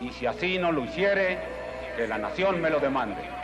Y 0.00 0.10
si 0.10 0.26
así 0.26 0.58
no 0.58 0.70
lo 0.70 0.84
hiciere, 0.84 1.53
que 1.94 2.06
la 2.06 2.18
nación 2.18 2.60
me 2.60 2.70
lo 2.70 2.80
demande. 2.80 3.43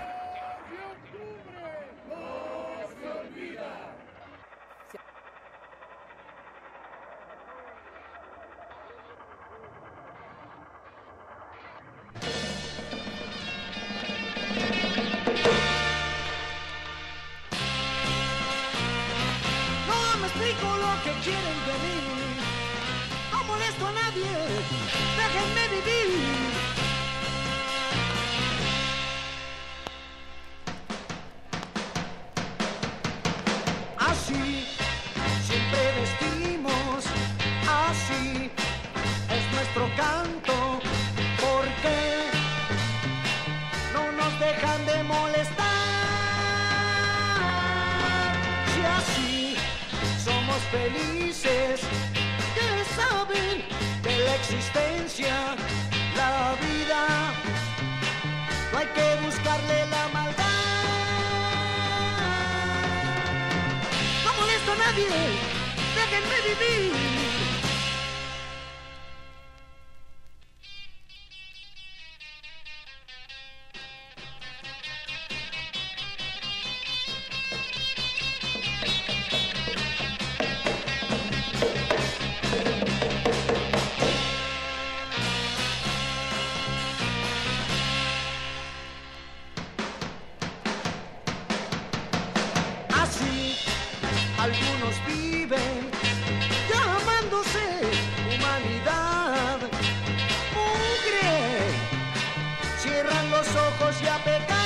Y 104.02 104.06
a 104.06 104.18
pecar. 104.24 104.56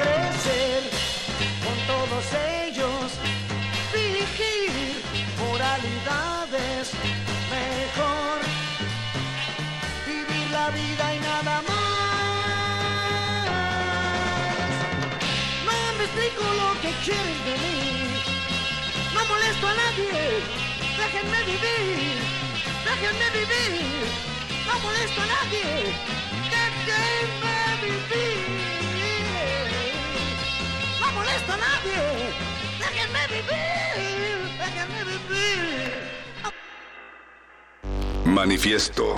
Crecer 0.00 0.82
con 1.64 1.76
todos 1.86 2.24
ellos, 2.64 3.12
fingir 3.92 5.02
moralidades. 5.38 6.92
Mejor 7.50 8.38
vivir 10.06 10.50
la 10.50 10.70
vida 10.70 11.14
y 11.14 11.18
nada 11.20 11.62
más. 11.62 11.80
No 15.66 15.78
me 15.98 16.04
explico 16.04 16.44
lo 16.60 16.80
que 16.80 16.90
quieren 17.04 17.38
de 17.44 17.54
mí. 17.64 17.78
No 19.14 19.20
molesto 19.26 19.66
a 19.66 19.74
nadie. 19.74 20.20
Déjenme 21.00 21.40
vivir. 21.44 22.14
Déjenme 22.88 23.26
vivir. 23.38 24.30
No 24.66 24.78
molesto 24.80 25.20
a 25.22 25.26
nadie. 25.26 25.66
Manifiesto. 38.40 39.16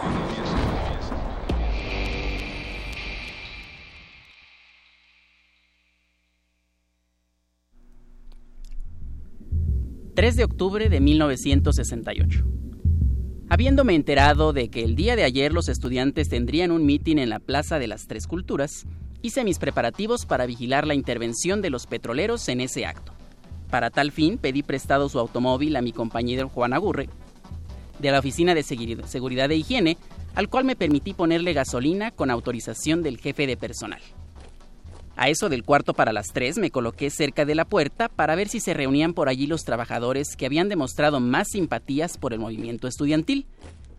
...3 10.15 10.35
de 10.35 10.45
octubre 10.45 10.89
de 10.89 11.01
1968. 11.01 12.45
Habiéndome 13.53 13.95
enterado 13.95 14.55
de 14.55 14.71
que 14.71 14.83
el 14.83 14.97
día 14.97 15.15
de 15.15 15.25
ayer 15.25 15.53
los 15.53 15.69
estudiantes 15.69 16.31
tendrían 16.31 16.71
un 16.71 16.87
mitin 16.87 17.19
en 17.19 17.29
la 17.29 17.39
Plaza 17.39 17.79
de 17.79 17.87
las 17.87 18.07
Tres 18.07 18.27
Culturas, 18.27 18.87
hice 19.21 19.45
mis 19.45 19.59
preparativos 19.59 20.25
para 20.25 20.47
vigilar 20.47 20.87
la 20.87 20.95
intervención 20.95 21.61
de 21.61 21.69
los 21.69 21.87
petroleros 21.87 22.49
en 22.49 22.63
ese 22.63 22.87
acto. 22.87 23.13
Para 23.69 23.91
tal 23.91 24.11
fin 24.11 24.39
pedí 24.39 24.63
prestado 24.63 25.11
su 25.11 25.19
automóvil 25.19 25.77
a 25.77 25.83
mi 25.83 25.93
compañero 25.93 26.49
Juan 26.49 26.73
Agurre, 26.73 27.11
de 27.99 28.11
la 28.11 28.21
Oficina 28.21 28.55
de 28.55 28.63
Seguridad 28.63 29.51
e 29.51 29.57
Higiene, 29.57 29.99
al 30.35 30.49
cual 30.49 30.65
me 30.65 30.75
permití 30.75 31.13
ponerle 31.13 31.53
gasolina 31.53 32.11
con 32.11 32.31
autorización 32.31 33.03
del 33.03 33.19
jefe 33.19 33.47
de 33.47 33.59
personal. 33.59 34.01
A 35.23 35.29
eso 35.29 35.49
del 35.49 35.63
cuarto 35.63 35.95
para 35.95 36.13
las 36.13 36.33
tres 36.33 36.59
me 36.59 36.73
coloqué 36.73 37.09
cerca 37.09 37.45
de 37.45 37.55
la 37.55 37.65
puerta 37.65 38.09
para 38.09 38.35
ver 38.35 38.49
si 38.49 38.59
se 38.59 38.75
reunían 38.75 39.15
por 39.15 39.29
allí 39.29 39.47
los 39.47 39.63
trabajadores 39.63 40.35
que 40.35 40.47
habían 40.47 40.69
demostrado 40.69 41.21
más 41.21 41.47
simpatías 41.53 42.19
por 42.19 42.33
el 42.33 42.41
movimiento 42.41 42.89
estudiantil. 42.89 43.47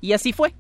Y 0.01 0.11
así 0.11 0.33
fue. 0.33 0.53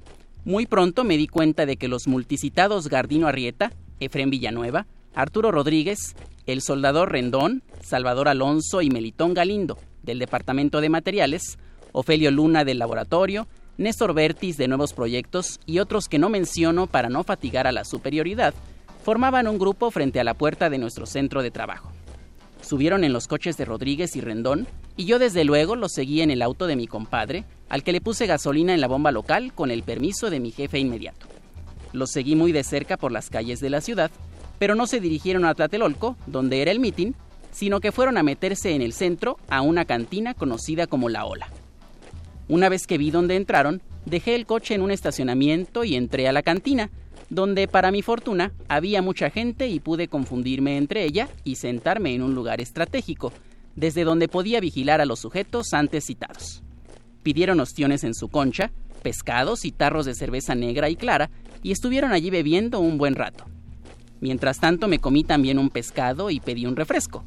Muy 0.45 0.65
pronto 0.65 1.03
me 1.03 1.17
di 1.17 1.27
cuenta 1.27 1.65
de 1.65 1.75
que 1.75 1.89
los 1.89 2.07
multicitados 2.07 2.87
Gardino 2.87 3.27
Arrieta, 3.27 3.73
Efrén 3.99 4.29
Villanueva, 4.29 4.87
Arturo 5.13 5.51
Rodríguez, 5.51 6.15
el 6.45 6.61
soldador 6.61 7.11
Rendón, 7.11 7.61
Salvador 7.81 8.29
Alonso 8.29 8.81
y 8.81 8.89
Melitón 8.89 9.33
Galindo, 9.33 9.77
del 10.01 10.17
Departamento 10.17 10.79
de 10.79 10.87
Materiales, 10.87 11.57
Ofelio 11.91 12.31
Luna 12.31 12.63
del 12.63 12.79
Laboratorio, 12.79 13.49
Néstor 13.77 14.13
Bertis 14.13 14.55
de 14.55 14.69
Nuevos 14.69 14.93
Proyectos 14.93 15.59
y 15.65 15.79
otros 15.79 16.07
que 16.07 16.19
no 16.19 16.29
menciono 16.29 16.87
para 16.87 17.09
no 17.09 17.25
fatigar 17.25 17.67
a 17.67 17.73
la 17.73 17.83
superioridad, 17.83 18.53
formaban 19.03 19.47
un 19.47 19.59
grupo 19.59 19.91
frente 19.91 20.19
a 20.19 20.23
la 20.23 20.33
puerta 20.33 20.69
de 20.69 20.77
nuestro 20.77 21.05
centro 21.05 21.43
de 21.43 21.51
trabajo. 21.51 21.91
Subieron 22.61 23.03
en 23.03 23.11
los 23.11 23.27
coches 23.27 23.57
de 23.57 23.65
Rodríguez 23.65 24.15
y 24.15 24.21
Rendón 24.21 24.67
y 24.95 25.05
yo 25.05 25.19
desde 25.19 25.43
luego 25.43 25.75
los 25.75 25.91
seguí 25.91 26.21
en 26.21 26.31
el 26.31 26.41
auto 26.41 26.65
de 26.65 26.77
mi 26.77 26.87
compadre, 26.87 27.43
al 27.67 27.83
que 27.83 27.91
le 27.91 27.99
puse 27.99 28.27
gasolina 28.27 28.73
en 28.73 28.79
la 28.81 28.87
bomba 28.87 29.11
local 29.11 29.53
con 29.53 29.71
el 29.71 29.83
permiso 29.83 30.29
de 30.29 30.39
mi 30.39 30.51
jefe 30.51 30.79
inmediato. 30.79 31.27
Los 31.91 32.11
seguí 32.11 32.35
muy 32.35 32.51
de 32.51 32.63
cerca 32.63 32.95
por 32.95 33.11
las 33.11 33.29
calles 33.29 33.59
de 33.59 33.69
la 33.69 33.81
ciudad, 33.81 34.09
pero 34.57 34.75
no 34.75 34.87
se 34.87 35.01
dirigieron 35.01 35.45
a 35.45 35.53
Tlatelolco, 35.53 36.15
donde 36.25 36.61
era 36.61 36.71
el 36.71 36.79
mitin, 36.79 37.15
sino 37.51 37.81
que 37.81 37.91
fueron 37.91 38.17
a 38.17 38.23
meterse 38.23 38.73
en 38.73 38.81
el 38.81 38.93
centro 38.93 39.37
a 39.49 39.61
una 39.61 39.85
cantina 39.85 40.33
conocida 40.33 40.87
como 40.87 41.09
La 41.09 41.25
Ola. 41.25 41.49
Una 42.47 42.69
vez 42.69 42.87
que 42.87 42.97
vi 42.97 43.11
dónde 43.11 43.35
entraron, 43.35 43.81
dejé 44.05 44.35
el 44.35 44.45
coche 44.45 44.75
en 44.75 44.81
un 44.81 44.91
estacionamiento 44.91 45.83
y 45.83 45.95
entré 45.95 46.27
a 46.27 46.31
la 46.31 46.43
cantina, 46.43 46.89
donde 47.33 47.67
para 47.67 47.91
mi 47.91 48.01
fortuna 48.01 48.53
había 48.67 49.01
mucha 49.01 49.29
gente 49.29 49.67
y 49.67 49.79
pude 49.79 50.07
confundirme 50.07 50.77
entre 50.77 51.03
ella 51.03 51.27
y 51.43 51.55
sentarme 51.55 52.13
en 52.13 52.21
un 52.21 52.35
lugar 52.35 52.61
estratégico, 52.61 53.33
desde 53.75 54.03
donde 54.03 54.27
podía 54.27 54.59
vigilar 54.59 55.01
a 55.01 55.05
los 55.05 55.19
sujetos 55.19 55.73
antes 55.73 56.05
citados. 56.05 56.61
Pidieron 57.23 57.59
ostiones 57.59 58.03
en 58.03 58.13
su 58.13 58.29
concha, 58.29 58.71
pescados 59.01 59.65
y 59.65 59.71
tarros 59.71 60.05
de 60.05 60.13
cerveza 60.13 60.53
negra 60.53 60.89
y 60.89 60.95
clara, 60.95 61.31
y 61.63 61.71
estuvieron 61.71 62.11
allí 62.11 62.29
bebiendo 62.29 62.79
un 62.79 62.97
buen 62.97 63.15
rato. 63.15 63.45
Mientras 64.21 64.59
tanto 64.59 64.87
me 64.87 64.99
comí 64.99 65.23
también 65.23 65.57
un 65.57 65.69
pescado 65.69 66.29
y 66.29 66.39
pedí 66.39 66.65
un 66.65 66.75
refresco. 66.75 67.23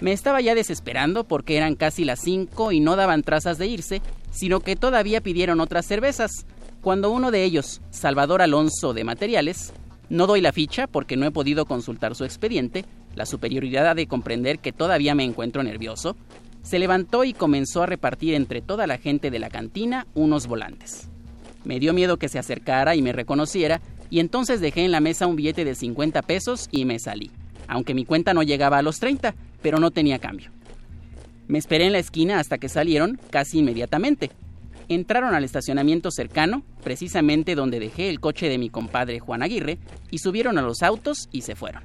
Me 0.00 0.12
estaba 0.12 0.40
ya 0.40 0.54
desesperando 0.54 1.24
porque 1.24 1.56
eran 1.56 1.74
casi 1.74 2.04
las 2.04 2.20
cinco 2.20 2.72
y 2.72 2.80
no 2.80 2.96
daban 2.96 3.22
trazas 3.22 3.56
de 3.56 3.66
irse, 3.66 4.02
sino 4.30 4.60
que 4.60 4.76
todavía 4.76 5.20
pidieron 5.20 5.60
otras 5.60 5.86
cervezas, 5.86 6.44
cuando 6.82 7.12
uno 7.12 7.30
de 7.30 7.44
ellos, 7.44 7.80
Salvador 7.90 8.42
Alonso 8.42 8.92
de 8.92 9.04
Materiales, 9.04 9.72
no 10.10 10.26
doy 10.26 10.40
la 10.40 10.52
ficha 10.52 10.88
porque 10.88 11.16
no 11.16 11.24
he 11.24 11.30
podido 11.30 11.64
consultar 11.64 12.16
su 12.16 12.24
expediente, 12.24 12.84
la 13.14 13.24
superioridad 13.24 13.94
de 13.94 14.08
comprender 14.08 14.58
que 14.58 14.72
todavía 14.72 15.14
me 15.14 15.22
encuentro 15.22 15.62
nervioso, 15.62 16.16
se 16.62 16.80
levantó 16.80 17.22
y 17.22 17.34
comenzó 17.34 17.84
a 17.84 17.86
repartir 17.86 18.34
entre 18.34 18.62
toda 18.62 18.88
la 18.88 18.98
gente 18.98 19.30
de 19.30 19.38
la 19.38 19.48
cantina 19.48 20.08
unos 20.14 20.48
volantes. 20.48 21.08
Me 21.64 21.78
dio 21.78 21.92
miedo 21.92 22.16
que 22.16 22.28
se 22.28 22.40
acercara 22.40 22.96
y 22.96 23.02
me 23.02 23.12
reconociera, 23.12 23.80
y 24.10 24.18
entonces 24.18 24.60
dejé 24.60 24.84
en 24.84 24.90
la 24.90 25.00
mesa 25.00 25.28
un 25.28 25.36
billete 25.36 25.64
de 25.64 25.76
50 25.76 26.20
pesos 26.22 26.68
y 26.72 26.84
me 26.84 26.98
salí, 26.98 27.30
aunque 27.68 27.94
mi 27.94 28.04
cuenta 28.04 28.34
no 28.34 28.42
llegaba 28.42 28.78
a 28.78 28.82
los 28.82 28.98
30, 28.98 29.36
pero 29.62 29.78
no 29.78 29.92
tenía 29.92 30.18
cambio. 30.18 30.50
Me 31.46 31.58
esperé 31.58 31.86
en 31.86 31.92
la 31.92 32.00
esquina 32.00 32.40
hasta 32.40 32.58
que 32.58 32.68
salieron 32.68 33.20
casi 33.30 33.60
inmediatamente. 33.60 34.32
Entraron 34.88 35.34
al 35.34 35.44
estacionamiento 35.44 36.10
cercano, 36.10 36.62
precisamente 36.82 37.54
donde 37.54 37.80
dejé 37.80 38.08
el 38.08 38.20
coche 38.20 38.48
de 38.48 38.58
mi 38.58 38.70
compadre 38.70 39.20
Juan 39.20 39.42
Aguirre, 39.42 39.78
y 40.10 40.18
subieron 40.18 40.58
a 40.58 40.62
los 40.62 40.82
autos 40.82 41.28
y 41.32 41.42
se 41.42 41.54
fueron. 41.54 41.84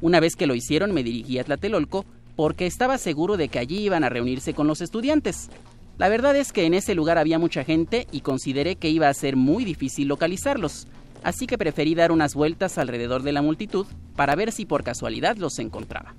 Una 0.00 0.20
vez 0.20 0.36
que 0.36 0.46
lo 0.46 0.54
hicieron 0.54 0.92
me 0.92 1.02
dirigí 1.02 1.38
a 1.38 1.44
Tlatelolco 1.44 2.04
porque 2.36 2.66
estaba 2.66 2.98
seguro 2.98 3.36
de 3.36 3.48
que 3.48 3.58
allí 3.58 3.78
iban 3.78 4.04
a 4.04 4.10
reunirse 4.10 4.52
con 4.52 4.66
los 4.66 4.82
estudiantes. 4.82 5.48
La 5.96 6.10
verdad 6.10 6.36
es 6.36 6.52
que 6.52 6.66
en 6.66 6.74
ese 6.74 6.94
lugar 6.94 7.16
había 7.16 7.38
mucha 7.38 7.64
gente 7.64 8.06
y 8.12 8.20
consideré 8.20 8.76
que 8.76 8.90
iba 8.90 9.08
a 9.08 9.14
ser 9.14 9.36
muy 9.36 9.64
difícil 9.64 10.08
localizarlos, 10.08 10.86
así 11.22 11.46
que 11.46 11.56
preferí 11.56 11.94
dar 11.94 12.12
unas 12.12 12.34
vueltas 12.34 12.76
alrededor 12.76 13.22
de 13.22 13.32
la 13.32 13.40
multitud 13.40 13.86
para 14.14 14.34
ver 14.34 14.52
si 14.52 14.66
por 14.66 14.84
casualidad 14.84 15.38
los 15.38 15.58
encontraba. 15.58 16.14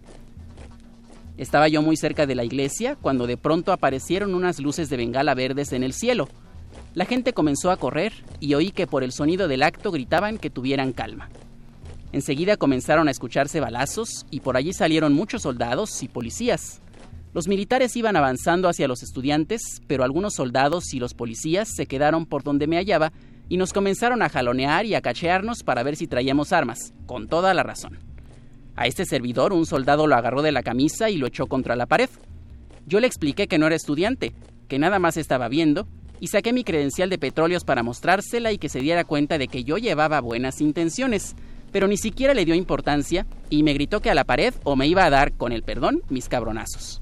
Estaba 1.37 1.67
yo 1.67 1.83
muy 1.83 1.97
cerca 1.97 2.25
de 2.25 2.35
la 2.35 2.43
iglesia 2.43 2.95
cuando 2.95 3.27
de 3.27 3.37
pronto 3.37 3.71
aparecieron 3.71 4.33
unas 4.33 4.59
luces 4.59 4.89
de 4.89 4.97
bengala 4.97 5.35
verdes 5.35 5.71
en 5.71 5.83
el 5.83 5.93
cielo. 5.93 6.27
La 6.95 7.05
gente 7.05 7.33
comenzó 7.33 7.69
a 7.69 7.77
correr 7.77 8.11
y 8.39 8.55
oí 8.55 8.71
que 8.71 8.87
por 8.87 9.03
el 9.03 9.11
sonido 9.11 9.47
del 9.47 9.61
acto 9.61 9.91
gritaban 9.91 10.39
que 10.39 10.49
tuvieran 10.49 10.93
calma. 10.93 11.29
Enseguida 12.11 12.57
comenzaron 12.57 13.07
a 13.07 13.11
escucharse 13.11 13.59
balazos 13.59 14.25
y 14.31 14.39
por 14.39 14.57
allí 14.57 14.73
salieron 14.73 15.13
muchos 15.13 15.43
soldados 15.43 16.01
y 16.01 16.07
policías. 16.07 16.81
Los 17.33 17.47
militares 17.47 17.95
iban 17.95 18.15
avanzando 18.15 18.67
hacia 18.67 18.87
los 18.87 19.03
estudiantes, 19.03 19.61
pero 19.85 20.03
algunos 20.03 20.33
soldados 20.33 20.93
y 20.95 20.99
los 20.99 21.13
policías 21.13 21.69
se 21.75 21.85
quedaron 21.85 22.25
por 22.25 22.41
donde 22.41 22.65
me 22.65 22.77
hallaba 22.77 23.11
y 23.47 23.57
nos 23.57 23.73
comenzaron 23.73 24.23
a 24.23 24.29
jalonear 24.29 24.87
y 24.87 24.95
a 24.95 25.01
cachearnos 25.01 25.61
para 25.61 25.83
ver 25.83 25.95
si 25.97 26.07
traíamos 26.07 26.51
armas, 26.51 26.93
con 27.05 27.27
toda 27.27 27.53
la 27.53 27.61
razón. 27.61 28.06
A 28.77 28.85
este 28.85 29.05
servidor 29.05 29.53
un 29.53 29.65
soldado 29.65 30.05
lo 30.05 30.15
agarró 30.15 30.43
de 30.43 30.51
la 30.51 30.61
camisa 30.61 31.09
y 31.09 31.17
lo 31.17 31.25
echó 31.25 31.47
contra 31.47 31.75
la 31.75 31.87
pared. 31.87 32.09
Yo 32.85 32.99
le 32.99 33.07
expliqué 33.07 33.47
que 33.47 33.57
no 33.57 33.65
era 33.65 33.75
estudiante, 33.75 34.33
que 34.67 34.77
nada 34.77 34.99
más 34.99 35.17
estaba 35.17 35.49
viendo, 35.49 35.87
y 36.19 36.27
saqué 36.27 36.53
mi 36.53 36.63
credencial 36.63 37.09
de 37.09 37.17
petróleos 37.17 37.63
para 37.63 37.81
mostrársela 37.81 38.51
y 38.51 38.59
que 38.59 38.69
se 38.69 38.79
diera 38.79 39.03
cuenta 39.03 39.39
de 39.39 39.47
que 39.47 39.63
yo 39.63 39.77
llevaba 39.77 40.21
buenas 40.21 40.61
intenciones, 40.61 41.35
pero 41.71 41.87
ni 41.87 41.97
siquiera 41.97 42.35
le 42.35 42.45
dio 42.45 42.53
importancia 42.53 43.25
y 43.49 43.63
me 43.63 43.73
gritó 43.73 43.99
que 43.99 44.11
a 44.11 44.15
la 44.15 44.25
pared 44.25 44.53
o 44.63 44.75
me 44.75 44.87
iba 44.87 45.05
a 45.05 45.09
dar, 45.09 45.33
con 45.33 45.51
el 45.51 45.63
perdón, 45.63 46.03
mis 46.09 46.29
cabronazos. 46.29 47.01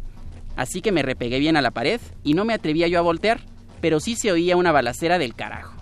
Así 0.55 0.81
que 0.81 0.93
me 0.93 1.01
repegué 1.01 1.39
bien 1.39 1.57
a 1.57 1.61
la 1.61 1.71
pared 1.71 1.99
y 2.23 2.35
no 2.35 2.45
me 2.45 2.53
atrevía 2.53 2.87
yo 2.87 2.99
a 2.99 3.03
voltear, 3.03 3.41
pero 3.81 3.99
sí 3.99 4.15
se 4.15 4.31
oía 4.31 4.55
una 4.55 4.71
balacera 4.71 5.19
del 5.19 5.35
carajo. 5.35 5.75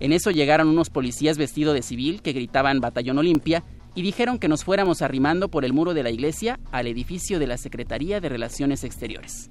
En 0.00 0.12
eso 0.12 0.30
llegaron 0.30 0.68
unos 0.68 0.90
policías 0.90 1.38
vestidos 1.38 1.72
de 1.72 1.80
civil 1.80 2.20
que 2.20 2.34
gritaban 2.34 2.80
Batallón 2.80 3.18
Olimpia 3.18 3.64
y 3.94 4.02
dijeron 4.02 4.38
que 4.38 4.48
nos 4.48 4.64
fuéramos 4.64 5.02
arrimando 5.02 5.48
por 5.48 5.64
el 5.64 5.72
muro 5.72 5.94
de 5.94 6.02
la 6.02 6.10
iglesia 6.10 6.58
al 6.72 6.86
edificio 6.86 7.38
de 7.38 7.46
la 7.46 7.56
Secretaría 7.56 8.20
de 8.20 8.28
Relaciones 8.28 8.84
Exteriores. 8.84 9.50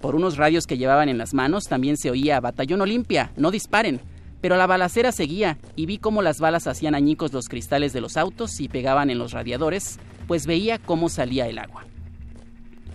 Por 0.00 0.14
unos 0.14 0.36
radios 0.36 0.66
que 0.66 0.78
llevaban 0.78 1.08
en 1.08 1.18
las 1.18 1.34
manos 1.34 1.64
también 1.64 1.96
se 1.96 2.10
oía 2.10 2.40
Batallón 2.40 2.80
Olimpia, 2.80 3.32
no 3.36 3.50
disparen, 3.50 4.00
pero 4.40 4.56
la 4.56 4.66
balacera 4.66 5.12
seguía 5.12 5.58
y 5.74 5.86
vi 5.86 5.98
cómo 5.98 6.22
las 6.22 6.38
balas 6.38 6.66
hacían 6.66 6.94
añicos 6.94 7.32
los 7.32 7.48
cristales 7.48 7.92
de 7.92 8.00
los 8.00 8.16
autos 8.16 8.60
y 8.60 8.68
pegaban 8.68 9.10
en 9.10 9.18
los 9.18 9.32
radiadores, 9.32 9.98
pues 10.26 10.46
veía 10.46 10.78
cómo 10.78 11.08
salía 11.08 11.48
el 11.48 11.58
agua. 11.58 11.84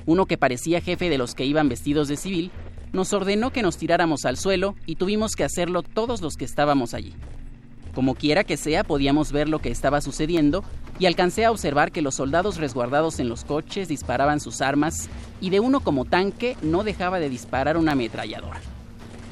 Uno 0.05 0.25
que 0.25 0.37
parecía 0.37 0.81
jefe 0.81 1.09
de 1.09 1.17
los 1.17 1.35
que 1.35 1.45
iban 1.45 1.69
vestidos 1.69 2.07
de 2.07 2.17
civil 2.17 2.51
nos 2.93 3.11
ordenó 3.11 3.51
que 3.51 3.63
nos 3.63 3.77
tiráramos 3.77 4.23
al 4.23 4.37
suelo 4.37 4.75
y 4.85 4.95
tuvimos 4.95 5.35
que 5.35 5.43
hacerlo 5.43 5.81
todos 5.81 6.21
los 6.21 6.35
que 6.35 6.45
estábamos 6.45 6.93
allí. 6.93 7.13
Como 7.93 8.15
quiera 8.15 8.43
que 8.43 8.57
sea, 8.57 8.83
podíamos 8.83 9.31
ver 9.31 9.47
lo 9.47 9.59
que 9.59 9.69
estaba 9.69 10.01
sucediendo 10.01 10.63
y 10.97 11.05
alcancé 11.05 11.45
a 11.45 11.51
observar 11.51 11.91
que 11.91 12.01
los 12.01 12.15
soldados 12.15 12.57
resguardados 12.57 13.19
en 13.19 13.29
los 13.29 13.45
coches 13.45 13.87
disparaban 13.87 14.39
sus 14.39 14.61
armas 14.61 15.09
y 15.41 15.51
de 15.51 15.59
uno 15.59 15.79
como 15.79 16.05
tanque 16.05 16.57
no 16.61 16.83
dejaba 16.83 17.19
de 17.19 17.29
disparar 17.29 17.77
una 17.77 17.91
ametralladora. 17.91 18.61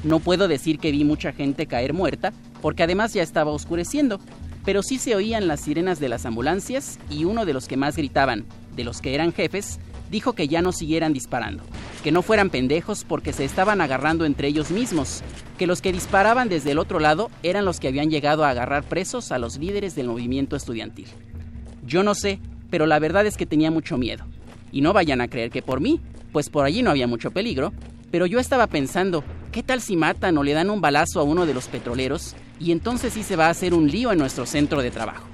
No 0.04 0.20
puedo 0.20 0.48
decir 0.48 0.78
que 0.78 0.92
vi 0.92 1.04
mucha 1.04 1.32
gente 1.32 1.66
caer 1.66 1.92
muerta, 1.92 2.32
porque 2.60 2.82
además 2.82 3.14
ya 3.14 3.22
estaba 3.22 3.50
oscureciendo, 3.52 4.20
pero 4.64 4.82
sí 4.82 4.98
se 4.98 5.14
oían 5.16 5.48
las 5.48 5.60
sirenas 5.60 5.98
de 5.98 6.08
las 6.08 6.24
ambulancias 6.26 6.98
y 7.10 7.24
uno 7.24 7.44
de 7.44 7.52
los 7.52 7.66
que 7.66 7.76
más 7.76 7.96
gritaban, 7.96 8.44
de 8.76 8.84
los 8.84 9.00
que 9.00 9.14
eran 9.14 9.32
jefes, 9.32 9.80
dijo 10.12 10.34
que 10.34 10.46
ya 10.46 10.62
no 10.62 10.70
siguieran 10.70 11.12
disparando, 11.12 11.64
que 12.04 12.12
no 12.12 12.22
fueran 12.22 12.50
pendejos 12.50 13.02
porque 13.02 13.32
se 13.32 13.44
estaban 13.44 13.80
agarrando 13.80 14.26
entre 14.26 14.46
ellos 14.46 14.70
mismos, 14.70 15.22
que 15.58 15.66
los 15.66 15.80
que 15.80 15.90
disparaban 15.90 16.50
desde 16.50 16.70
el 16.70 16.78
otro 16.78 17.00
lado 17.00 17.30
eran 17.42 17.64
los 17.64 17.80
que 17.80 17.88
habían 17.88 18.10
llegado 18.10 18.44
a 18.44 18.50
agarrar 18.50 18.84
presos 18.84 19.32
a 19.32 19.38
los 19.38 19.56
líderes 19.56 19.94
del 19.94 20.08
movimiento 20.08 20.54
estudiantil. 20.54 21.08
Yo 21.84 22.02
no 22.02 22.14
sé, 22.14 22.38
pero 22.70 22.86
la 22.86 22.98
verdad 22.98 23.26
es 23.26 23.36
que 23.36 23.46
tenía 23.46 23.70
mucho 23.70 23.96
miedo. 23.96 24.24
Y 24.70 24.82
no 24.82 24.92
vayan 24.92 25.22
a 25.22 25.28
creer 25.28 25.50
que 25.50 25.62
por 25.62 25.80
mí, 25.80 25.98
pues 26.30 26.50
por 26.50 26.66
allí 26.66 26.82
no 26.82 26.90
había 26.90 27.06
mucho 27.06 27.30
peligro, 27.30 27.72
pero 28.10 28.26
yo 28.26 28.38
estaba 28.38 28.66
pensando, 28.66 29.24
¿qué 29.50 29.62
tal 29.62 29.80
si 29.80 29.96
matan 29.96 30.36
o 30.36 30.42
le 30.42 30.52
dan 30.52 30.68
un 30.68 30.82
balazo 30.82 31.20
a 31.20 31.22
uno 31.22 31.46
de 31.46 31.54
los 31.54 31.68
petroleros 31.68 32.36
y 32.60 32.72
entonces 32.72 33.14
sí 33.14 33.22
se 33.22 33.36
va 33.36 33.46
a 33.46 33.50
hacer 33.50 33.72
un 33.72 33.90
lío 33.90 34.12
en 34.12 34.18
nuestro 34.18 34.44
centro 34.44 34.82
de 34.82 34.90
trabajo? 34.90 35.31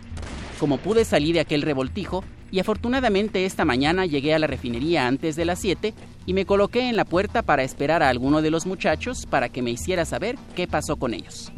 Como 0.58 0.78
pude 0.78 1.04
salir 1.04 1.34
de 1.34 1.40
aquel 1.40 1.62
revoltijo, 1.62 2.24
y 2.50 2.58
afortunadamente 2.58 3.44
esta 3.44 3.64
mañana 3.64 4.06
llegué 4.06 4.34
a 4.34 4.38
la 4.38 4.46
refinería 4.46 5.06
antes 5.06 5.36
de 5.36 5.44
las 5.44 5.60
7 5.60 5.94
y 6.26 6.32
me 6.32 6.46
coloqué 6.46 6.88
en 6.88 6.96
la 6.96 7.04
puerta 7.04 7.42
para 7.42 7.62
esperar 7.62 8.02
a 8.02 8.08
alguno 8.08 8.42
de 8.42 8.50
los 8.50 8.66
muchachos 8.66 9.26
para 9.26 9.50
que 9.50 9.62
me 9.62 9.70
hiciera 9.70 10.04
saber 10.04 10.36
qué 10.56 10.66
pasó 10.66 10.96
con 10.96 11.14
ellos. 11.14 11.52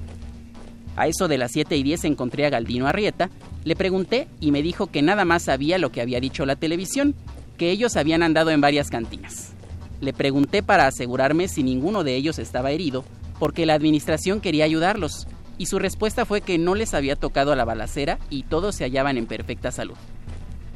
A 0.96 1.06
eso 1.06 1.28
de 1.28 1.38
las 1.38 1.52
7 1.52 1.76
y 1.76 1.82
10 1.82 2.04
encontré 2.04 2.44
a 2.44 2.50
Galdino 2.50 2.86
Arrieta, 2.86 3.30
le 3.64 3.76
pregunté 3.76 4.28
y 4.40 4.50
me 4.50 4.62
dijo 4.62 4.88
que 4.88 5.02
nada 5.02 5.24
más 5.24 5.44
sabía 5.44 5.78
lo 5.78 5.92
que 5.92 6.00
había 6.00 6.20
dicho 6.20 6.44
la 6.44 6.56
televisión, 6.56 7.14
que 7.56 7.70
ellos 7.70 7.96
habían 7.96 8.22
andado 8.22 8.50
en 8.50 8.60
varias 8.60 8.90
cantinas. 8.90 9.52
Le 10.00 10.12
pregunté 10.12 10.62
para 10.62 10.86
asegurarme 10.86 11.46
si 11.48 11.62
ninguno 11.62 12.04
de 12.04 12.16
ellos 12.16 12.38
estaba 12.38 12.70
herido, 12.70 13.04
porque 13.38 13.64
la 13.64 13.74
administración 13.74 14.40
quería 14.40 14.64
ayudarlos, 14.64 15.26
y 15.60 15.66
su 15.66 15.78
respuesta 15.78 16.24
fue 16.24 16.40
que 16.40 16.56
no 16.56 16.74
les 16.74 16.94
había 16.94 17.16
tocado 17.16 17.52
a 17.52 17.56
la 17.56 17.66
balacera 17.66 18.18
y 18.30 18.44
todos 18.44 18.74
se 18.74 18.84
hallaban 18.84 19.18
en 19.18 19.26
perfecta 19.26 19.70
salud. 19.70 19.96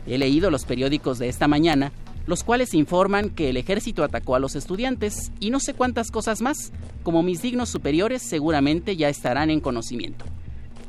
He 0.07 0.19
leído 0.19 0.51
los 0.51 0.67
periódicos 0.67 1.19
de 1.19 1.31
esta 1.31 1.49
mañana, 1.49 1.91
los 2.27 2.45
cuales 2.45 2.75
informan 2.75 3.31
que 3.31 3.49
el 3.49 3.57
ejército 3.57 4.05
atacó 4.05 4.35
a 4.35 4.39
los 4.39 4.57
estudiantes 4.57 5.33
y 5.41 5.49
no 5.49 5.59
sé 5.59 5.73
cuántas 5.73 6.11
cosas 6.11 6.43
más, 6.43 6.71
como 7.03 7.23
mis 7.23 7.41
dignos 7.41 7.71
superiores 7.71 8.21
seguramente 8.21 8.95
ya 8.95 9.09
estarán 9.09 9.49
en 9.49 9.61
conocimiento. 9.61 10.27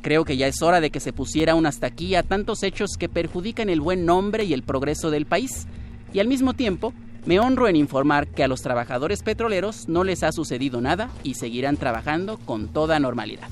Creo 0.02 0.26
que 0.26 0.36
ya 0.36 0.46
es 0.46 0.60
hora 0.60 0.82
de 0.82 0.90
que 0.90 1.00
se 1.00 1.14
pusiera 1.14 1.54
un 1.54 1.64
hasta 1.64 1.86
aquí 1.86 2.16
a 2.16 2.22
tantos 2.22 2.64
hechos 2.64 2.98
que 2.98 3.08
perjudican 3.08 3.70
el 3.70 3.80
buen 3.80 4.04
nombre 4.04 4.44
y 4.44 4.52
el 4.52 4.62
progreso 4.62 5.10
del 5.10 5.24
país, 5.24 5.66
y 6.12 6.20
al 6.20 6.28
mismo 6.28 6.52
tiempo 6.52 6.92
me 7.24 7.40
honro 7.40 7.66
en 7.66 7.76
informar 7.76 8.28
que 8.28 8.44
a 8.44 8.48
los 8.48 8.60
trabajadores 8.60 9.22
petroleros 9.22 9.88
no 9.88 10.04
les 10.04 10.22
ha 10.22 10.32
sucedido 10.32 10.82
nada 10.82 11.08
y 11.22 11.32
seguirán 11.32 11.78
trabajando 11.78 12.36
con 12.36 12.68
toda 12.68 13.00
normalidad. 13.00 13.48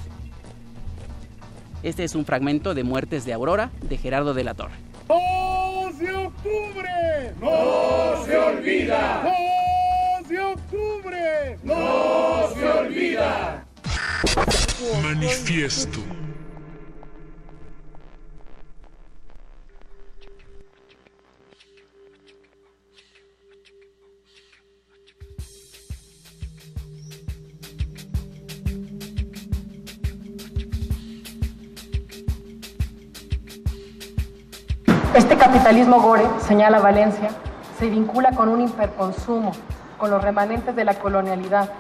Este 1.85 2.03
es 2.03 2.15
un 2.15 2.25
fragmento 2.25 2.73
de 2.73 2.83
Muertes 2.83 3.27
de 3.27 3.35
Aurora 3.35 3.71
de 3.83 3.99
Gerardo 3.99 4.33
de 4.33 4.43
la 4.43 4.55
Torre. 4.55 4.73
¡No 5.07 5.91
se 5.99 6.11
octubre! 6.15 7.35
¡No 7.39 8.25
se 8.25 8.37
olvida! 8.39 9.23
¡No 9.23 10.27
se 10.27 10.41
octubre! 10.41 11.59
¡No 11.63 12.49
se 12.55 12.67
olvida! 12.67 13.67
Manifiesto. 15.03 16.01
Este 35.15 35.37
capitalismo 35.37 36.01
gore, 36.01 36.25
señala 36.45 36.81
Valencia, 36.81 37.31
se 37.79 37.89
vincula 37.89 38.33
con 38.33 38.49
un 38.49 38.63
hiperconsumo, 38.63 39.53
con 39.97 40.11
los 40.11 40.21
remanentes 40.21 40.75
de 40.75 40.85
la 40.85 40.99
colonialidad, 40.99 41.71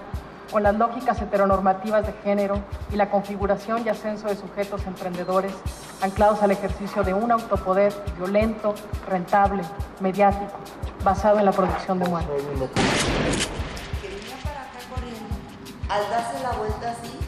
con 0.52 0.62
las 0.62 0.76
lógicas 0.76 1.20
heteronormativas 1.20 2.06
de 2.06 2.12
género 2.22 2.60
y 2.92 2.96
la 2.96 3.10
configuración 3.10 3.84
y 3.84 3.88
ascenso 3.88 4.28
de 4.28 4.36
sujetos 4.36 4.86
emprendedores 4.86 5.52
anclados 6.00 6.44
al 6.44 6.52
ejercicio 6.52 7.02
de 7.02 7.12
un 7.12 7.32
autopoder 7.32 7.92
violento, 8.16 8.76
rentable, 9.08 9.64
mediático, 9.98 10.56
basado 11.02 11.40
en 11.40 11.46
la 11.46 11.52
producción 11.52 11.98
de 11.98 12.08
muerte. 12.08 12.30
Al 15.88 16.08
darse 16.08 16.40
la 16.40 16.52
vuelta 16.52 16.92
así, 16.92 17.18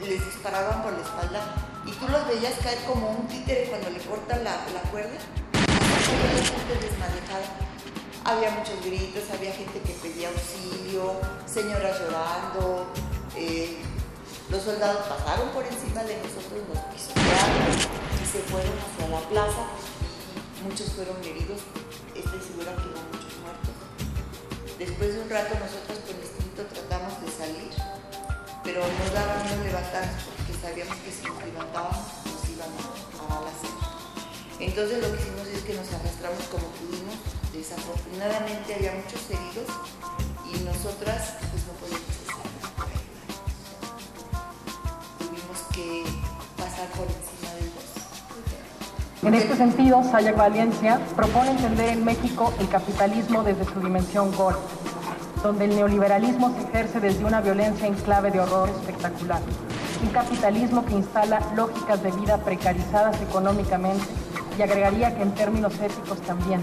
les 0.00 0.24
disparaban 0.24 0.82
por 0.82 0.92
la 0.92 1.02
espalda 1.02 1.40
y 1.86 1.90
tú 1.92 2.08
los 2.08 2.26
veías 2.26 2.54
caer 2.62 2.78
como 2.84 3.10
un 3.10 3.26
títere 3.28 3.66
cuando 3.70 3.90
le 3.90 4.00
cortan 4.00 4.44
la, 4.44 4.52
la 4.74 4.82
cuerda. 4.90 5.16
Había 5.54 6.44
gente 6.44 6.74
desmadejada. 6.86 7.48
Había 8.24 8.50
muchos 8.50 8.84
gritos, 8.84 9.22
había 9.32 9.52
gente 9.52 9.80
que 9.80 9.92
pedía 10.02 10.28
auxilio, 10.28 11.14
señoras 11.46 12.00
llorando. 12.00 12.86
eh, 13.36 13.78
los 14.50 14.62
soldados 14.62 15.06
pasaron 15.06 15.48
por 15.50 15.64
encima 15.66 16.02
de 16.04 16.16
nosotros, 16.22 16.62
nos 16.72 16.78
pisotearon 16.94 17.66
y 18.22 18.26
se 18.26 18.38
fueron 18.50 18.72
hacia 18.78 19.08
la 19.08 19.20
plaza. 19.28 19.66
Muchos 20.62 20.92
fueron 20.94 21.18
heridos, 21.22 21.60
estoy 22.14 22.40
segura 22.40 22.74
que 22.74 22.86
hubo 22.90 23.02
muchos 23.10 23.34
muertos. 23.42 23.74
Después 24.78 25.14
de 25.14 25.20
un 25.22 25.30
rato 25.30 25.54
nosotros 25.58 25.98
con 26.06 26.16
instinto 26.18 26.62
tratamos 26.66 27.14
de 27.22 27.30
salir, 27.30 27.70
pero 28.66 28.82
nos 28.82 29.14
daba 29.14 29.44
miedo 29.44 29.62
levantarnos 29.62 30.22
porque 30.26 30.52
sabíamos 30.58 30.96
que 30.96 31.10
si 31.14 31.22
nos 31.22 31.38
levantábamos 31.38 32.02
nos 32.26 32.42
iban 32.50 32.70
a, 32.74 33.38
balacear. 33.38 33.78
Entonces 34.58 34.98
lo 34.98 35.06
que 35.14 35.22
hicimos 35.22 35.46
es 35.46 35.62
que 35.62 35.74
nos 35.74 35.86
arrastramos 35.94 36.42
como 36.50 36.66
pudimos. 36.74 37.14
Desafortunadamente 37.54 38.74
había 38.74 38.92
muchos 38.92 39.22
heridos 39.30 39.70
y 40.50 40.58
nosotras 40.66 41.38
pues 41.48 41.62
no 41.70 41.72
podíamos 41.78 42.10
estar 42.10 42.42
por 42.74 42.90
ahí. 42.90 43.06
Tuvimos 45.22 45.58
que 45.70 46.02
pasar 46.58 46.88
por 46.98 47.06
encima 47.06 47.54
del 47.54 47.70
bosque. 47.70 48.02
En 49.22 49.34
este 49.34 49.56
sentido, 49.56 50.02
Sayak 50.02 50.36
Valencia 50.36 51.00
propone 51.14 51.52
entender 51.52 51.90
en 51.90 52.04
México 52.04 52.52
el 52.58 52.68
capitalismo 52.68 53.44
desde 53.44 53.64
su 53.64 53.80
dimensión 53.80 54.34
gore, 54.34 54.58
donde 55.46 55.66
el 55.66 55.76
neoliberalismo 55.76 56.52
se 56.56 56.66
ejerce 56.66 56.98
desde 56.98 57.24
una 57.24 57.40
violencia 57.40 57.86
en 57.86 57.94
clave 57.94 58.32
de 58.32 58.40
horror 58.40 58.68
espectacular. 58.68 59.40
Un 60.02 60.10
capitalismo 60.10 60.84
que 60.84 60.94
instala 60.94 61.40
lógicas 61.54 62.02
de 62.02 62.10
vida 62.10 62.38
precarizadas 62.38 63.20
económicamente 63.22 64.04
y 64.58 64.62
agregaría 64.62 65.14
que 65.14 65.22
en 65.22 65.32
términos 65.36 65.72
éticos 65.78 66.20
también, 66.22 66.60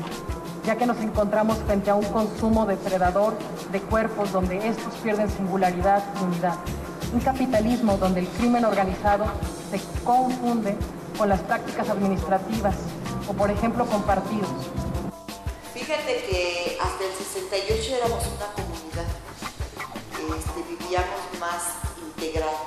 ya 0.65 0.75
que 0.75 0.85
nos 0.85 0.97
encontramos 0.99 1.59
frente 1.59 1.91
a 1.91 1.95
un 1.95 2.03
consumo 2.03 2.65
depredador 2.65 3.37
de 3.71 3.79
cuerpos 3.79 4.33
donde 4.33 4.67
estos 4.67 4.93
pierden 4.95 5.29
singularidad 5.29 6.03
y 6.19 6.25
unidad. 6.25 6.55
Un 7.13 7.21
capitalismo 7.21 7.95
donde 7.95 8.19
el 8.19 8.27
crimen 8.27 8.65
organizado 8.65 9.25
se 9.71 9.79
confunde 10.03 10.75
con 11.17 11.29
las 11.29 11.39
prácticas 11.39 11.89
administrativas 11.89 12.75
o, 13.29 13.33
por 13.33 13.49
ejemplo, 13.49 13.85
con 13.85 14.03
partidos. 14.03 14.49
Fíjate 15.73 16.25
que 16.29 16.77
hasta 16.81 17.03
el 17.03 17.13
68 17.13 17.95
éramos 17.95 18.23
una 18.27 18.62
este, 20.53 20.61
vivíamos 20.69 21.21
más 21.39 21.63
integrados. 21.99 22.59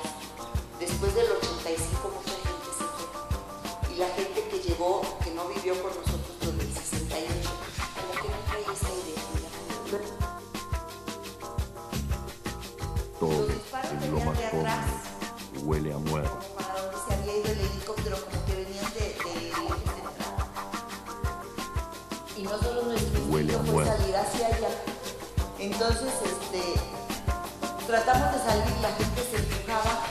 Después 0.80 1.14
del 1.14 1.30
85 1.30 2.11
mucha 2.14 2.30
gente 2.30 2.70
se 2.76 2.84
fue. 2.84 3.07
Y 3.95 3.99
la 3.99 4.09
gente 4.09 4.49
que 4.49 4.59
llegó, 4.59 5.03
que 5.22 5.30
no 5.30 5.47
vivió 5.49 5.80
con 5.82 5.91
nosotros 5.95 6.37
desde 6.41 6.62
el 6.62 6.74
68, 6.74 7.51
como 8.01 8.12
que 8.12 8.28
no 8.28 8.39
traía 8.49 8.72
esa 8.72 8.89
identidad. 8.89 9.53
Todo 13.20 13.47
es 13.49 14.11
lo 14.11 14.20
más 14.20 14.39
común. 14.51 14.66
Huele 15.62 15.93
a 15.93 15.99
muerto. 15.99 16.39
Para 16.57 16.82
donde 16.82 16.97
se 17.07 17.14
había 17.14 17.37
ido 17.39 17.53
el 17.53 17.61
helicóptero, 17.61 18.16
como 18.24 18.45
que 18.47 18.55
venían 18.55 18.93
de, 18.95 19.01
de, 19.01 19.07
de, 19.07 19.51
de 19.51 20.01
Y 22.37 22.43
nosotros 22.43 22.84
nuestro 22.84 23.24
huele 23.26 23.55
a 23.55 23.59
fue 23.61 23.84
salir 23.84 24.16
hacia 24.16 24.47
allá. 24.49 24.68
Entonces, 25.59 26.12
este, 26.22 26.74
tratamos 27.87 28.32
de 28.32 28.39
salir, 28.39 28.76
la 28.82 28.89
gente 28.89 29.22
se 29.22 29.37
empujaba, 29.37 30.03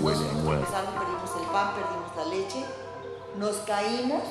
Huele 0.00 0.24
a 0.24 0.98
perdimos 0.98 1.30
el 1.36 1.46
pan, 1.52 1.74
perdimos 1.74 2.16
la 2.16 2.24
leche, 2.26 2.64
nos 3.36 3.56
caímos 3.66 4.22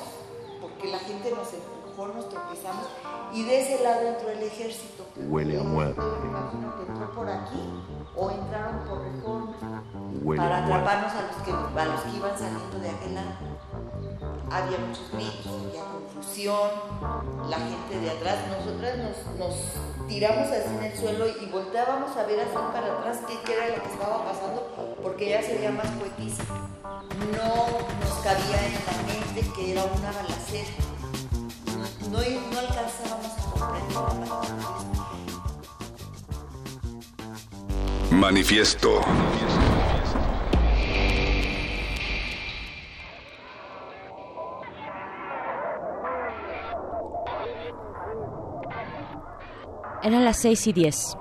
porque 0.60 0.90
la 0.90 0.98
gente 0.98 1.30
nos 1.30 1.52
empujó, 1.52 2.08
nos 2.08 2.28
tropezamos 2.28 2.86
y 3.32 3.44
de 3.44 3.60
ese 3.60 3.84
lado 3.84 4.00
entró 4.08 4.30
el 4.30 4.42
ejército. 4.42 5.06
Huele 5.16 5.60
a 5.60 5.62
muerto. 5.62 6.02
Me 6.22 6.28
imagino 6.28 6.76
que 6.76 6.90
entró 6.90 7.12
por 7.12 7.28
aquí 7.28 7.84
o 8.16 8.30
entraron 8.30 8.80
por 8.88 9.02
reforma 9.02 9.84
Huele 10.22 10.42
para 10.42 10.56
a 10.56 10.64
atraparnos 10.64 11.12
a 11.12 11.22
los 11.22 11.36
que 11.44 11.52
a 11.52 11.84
los 11.84 12.00
que 12.00 12.16
iban 12.16 12.38
saliendo 12.38 12.78
de 12.78 12.90
aquel 12.90 13.14
lado. 13.14 13.32
Había 14.50 14.78
muchos 14.78 15.10
gritos, 15.12 15.46
había 15.46 15.84
la 17.48 17.58
gente 17.58 18.00
de 18.00 18.10
atrás, 18.10 18.36
nosotras 18.48 18.98
nos, 19.38 19.56
tiramos 20.08 20.48
así 20.48 20.68
en 20.68 20.84
el 20.84 20.98
suelo 20.98 21.26
y 21.28 21.46
volteábamos 21.46 22.16
a 22.16 22.24
ver 22.24 22.40
así 22.40 22.54
para 22.72 22.98
atrás 22.98 23.18
qué, 23.26 23.52
era 23.52 23.76
lo 23.76 23.82
que 23.82 23.88
estaba 23.88 24.24
pasando, 24.24 24.96
porque 25.02 25.28
ella 25.28 25.42
se 25.42 25.54
veía 25.54 25.70
más 25.70 25.86
poetisa. 25.86 26.44
No 27.32 27.66
nos 28.00 28.18
cabía 28.22 28.66
en 28.66 28.74
la 28.86 29.02
mente 29.06 29.52
que 29.54 29.72
era 29.72 29.84
una 29.84 30.12
balacera. 30.12 30.70
No, 32.10 32.18
no 32.18 32.58
alcanzábamos 32.58 33.32
a 33.38 33.42
comprender. 33.50 34.60
Manifiesto. 38.10 39.00
Eran 50.02 50.24
las 50.24 50.38
seis 50.38 50.66
y 50.66 50.72
diez. 50.72 51.14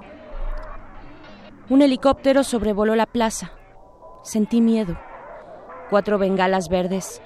Un 1.69 1.81
helicóptero 1.81 2.43
sobrevoló 2.45 2.95
la 2.95 3.05
plaza. 3.05 3.51
Sentí 4.23 4.61
miedo. 4.61 4.97
Cuatro 5.89 6.17
bengalas 6.17 6.69
verdes. 6.69 7.21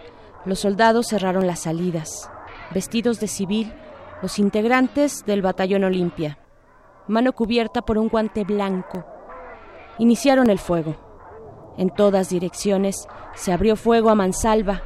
Los 0.46 0.60
soldados 0.60 1.08
cerraron 1.10 1.46
las 1.46 1.60
salidas. 1.60 2.28
Vestidos 2.74 3.20
de 3.20 3.28
civil, 3.28 3.72
los 4.24 4.40
integrantes 4.40 5.26
del 5.28 5.44
batallón 5.44 5.84
Olimpia. 5.84 6.40
Mano 7.08 7.34
cubierta 7.34 7.84
por 7.84 8.00
un 8.00 8.10
guante 8.10 8.44
blanco. 8.46 9.06
Iniciaron 10.00 10.50
el 10.50 10.58
fuego. 10.58 10.96
En 11.78 11.92
todas 11.92 12.30
direcciones 12.30 13.08
se 13.36 13.54
abrió 13.54 13.76
fuego 13.76 14.10
a 14.10 14.16
mansalva. 14.16 14.82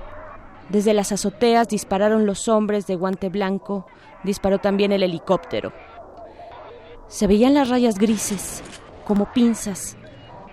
Desde 0.67 0.93
las 0.93 1.13
azoteas 1.13 1.69
dispararon 1.69 2.25
los 2.25 2.49
hombres 2.49 2.87
de 2.87 2.95
guante 2.95 3.29
blanco. 3.29 3.85
Disparó 4.25 4.59
también 4.59 4.91
el 4.91 5.03
helicóptero. 5.03 5.71
Se 7.07 7.25
veían 7.25 7.53
las 7.53 7.69
rayas 7.69 7.97
grises, 7.97 8.61
como 9.05 9.31
pinzas. 9.31 9.97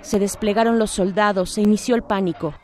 Se 0.02 0.18
desplegaron 0.18 0.78
los 0.78 0.90
soldados, 0.90 1.50
se 1.50 1.62
inició 1.62 1.96
el 1.96 2.02
pánico. 2.02 2.54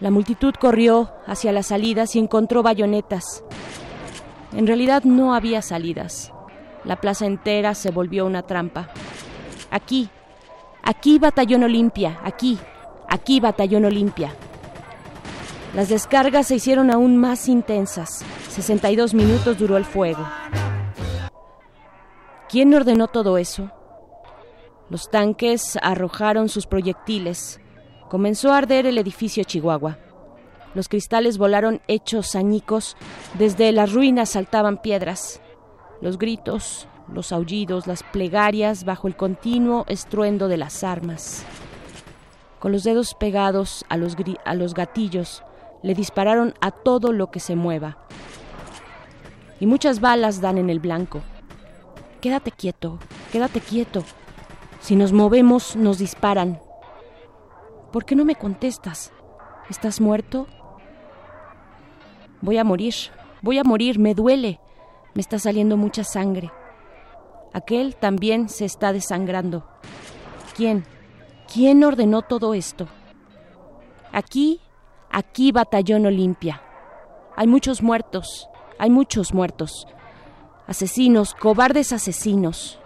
La 0.00 0.10
multitud 0.10 0.54
corrió 0.54 1.10
hacia 1.26 1.52
las 1.52 1.68
salidas 1.68 2.14
y 2.14 2.18
encontró 2.18 2.62
bayonetas. 2.62 3.42
En 4.52 4.66
realidad 4.66 5.02
no 5.04 5.34
había 5.34 5.62
salidas. 5.62 6.32
La 6.84 6.96
plaza 6.96 7.26
entera 7.26 7.74
se 7.74 7.90
volvió 7.90 8.26
una 8.26 8.42
trampa. 8.42 8.88
Aquí, 9.70 10.10
aquí 10.82 11.18
batallón 11.18 11.62
Olimpia, 11.64 12.20
aquí, 12.24 12.58
aquí 13.08 13.40
batallón 13.40 13.84
Olimpia. 13.84 14.34
Las 15.74 15.88
descargas 15.88 16.48
se 16.48 16.56
hicieron 16.56 16.90
aún 16.90 17.16
más 17.16 17.48
intensas. 17.48 18.24
62 18.48 19.14
minutos 19.14 19.56
duró 19.58 19.76
el 19.76 19.84
fuego. 19.84 20.26
¿Quién 22.52 22.74
ordenó 22.74 23.08
todo 23.08 23.38
eso? 23.38 23.70
Los 24.90 25.10
tanques 25.10 25.78
arrojaron 25.80 26.50
sus 26.50 26.66
proyectiles. 26.66 27.62
Comenzó 28.10 28.52
a 28.52 28.58
arder 28.58 28.84
el 28.84 28.98
edificio 28.98 29.42
Chihuahua. 29.42 29.96
Los 30.74 30.90
cristales 30.90 31.38
volaron 31.38 31.80
hechos 31.88 32.36
añicos. 32.36 32.98
Desde 33.38 33.72
las 33.72 33.94
ruinas 33.94 34.28
saltaban 34.28 34.82
piedras. 34.82 35.40
Los 36.02 36.18
gritos, 36.18 36.86
los 37.10 37.32
aullidos, 37.32 37.86
las 37.86 38.02
plegarias 38.02 38.84
bajo 38.84 39.08
el 39.08 39.16
continuo 39.16 39.86
estruendo 39.88 40.48
de 40.48 40.58
las 40.58 40.84
armas. 40.84 41.46
Con 42.58 42.70
los 42.70 42.84
dedos 42.84 43.14
pegados 43.14 43.86
a 43.88 43.96
los, 43.96 44.14
a 44.44 44.54
los 44.54 44.74
gatillos, 44.74 45.42
le 45.82 45.94
dispararon 45.94 46.52
a 46.60 46.70
todo 46.70 47.12
lo 47.12 47.30
que 47.30 47.40
se 47.40 47.56
mueva. 47.56 47.96
Y 49.58 49.64
muchas 49.64 50.00
balas 50.00 50.42
dan 50.42 50.58
en 50.58 50.68
el 50.68 50.80
blanco. 50.80 51.22
Quédate 52.22 52.52
quieto, 52.52 53.00
quédate 53.32 53.58
quieto. 53.60 54.04
Si 54.78 54.94
nos 54.94 55.12
movemos, 55.12 55.74
nos 55.74 55.98
disparan. 55.98 56.60
¿Por 57.90 58.04
qué 58.04 58.14
no 58.14 58.24
me 58.24 58.36
contestas? 58.36 59.12
¿Estás 59.68 60.00
muerto? 60.00 60.46
Voy 62.40 62.58
a 62.58 62.64
morir, 62.64 62.94
voy 63.42 63.58
a 63.58 63.64
morir, 63.64 63.98
me 63.98 64.14
duele. 64.14 64.60
Me 65.14 65.20
está 65.20 65.40
saliendo 65.40 65.76
mucha 65.76 66.04
sangre. 66.04 66.52
Aquel 67.52 67.96
también 67.96 68.48
se 68.48 68.66
está 68.66 68.92
desangrando. 68.92 69.66
¿Quién? 70.54 70.84
¿Quién 71.52 71.82
ordenó 71.82 72.22
todo 72.22 72.54
esto? 72.54 72.86
Aquí, 74.12 74.60
aquí 75.10 75.50
batallón 75.50 76.06
Olimpia. 76.06 76.62
Hay 77.34 77.48
muchos 77.48 77.82
muertos, 77.82 78.48
hay 78.78 78.90
muchos 78.90 79.34
muertos. 79.34 79.88
Asesinos, 80.66 81.34
cobardes 81.34 81.92
asesinos. 81.92 82.78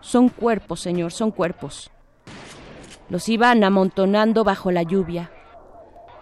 Son 0.00 0.28
cuerpos, 0.28 0.80
Señor, 0.80 1.12
son 1.12 1.30
cuerpos. 1.30 1.90
Los 3.08 3.28
iban 3.28 3.62
amontonando 3.64 4.44
bajo 4.44 4.70
la 4.70 4.82
lluvia. 4.82 5.30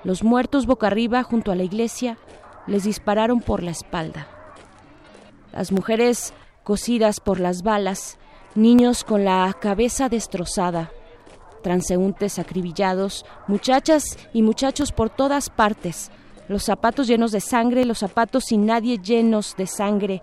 Los 0.05 0.23
muertos 0.23 0.67
boca 0.67 0.87
arriba 0.87 1.23
junto 1.23 1.51
a 1.51 1.55
la 1.55 1.63
iglesia 1.63 2.19
les 2.67 2.85
dispararon 2.85 3.41
por 3.41 3.63
la 3.63 3.71
espalda. 3.71 4.29
Las 5.53 5.73
mujeres 5.73 6.35
cosidas 6.63 7.21
por 7.21 7.41
las 7.41 7.63
balas, 7.63 8.19
niños 8.55 9.05
con 9.05 9.25
la 9.25 9.55
cabeza 9.59 10.09
destrozada, 10.09 10.91
transeúntes 11.63 12.39
acribillados, 12.39 13.25
muchachas 13.47 14.19
y 14.33 14.43
muchachos 14.43 14.93
por 14.93 15.11
todas 15.11 15.51
partes, 15.51 16.11
los 16.49 16.65
zapatos 16.65 17.07
llenos 17.07 17.33
de 17.33 17.41
sangre, 17.41 17.85
los 17.85 17.99
zapatos 17.99 18.45
sin 18.45 18.67
nadie 18.67 18.99
llenos 18.99 19.55
de 19.57 19.67
sangre, 19.67 20.23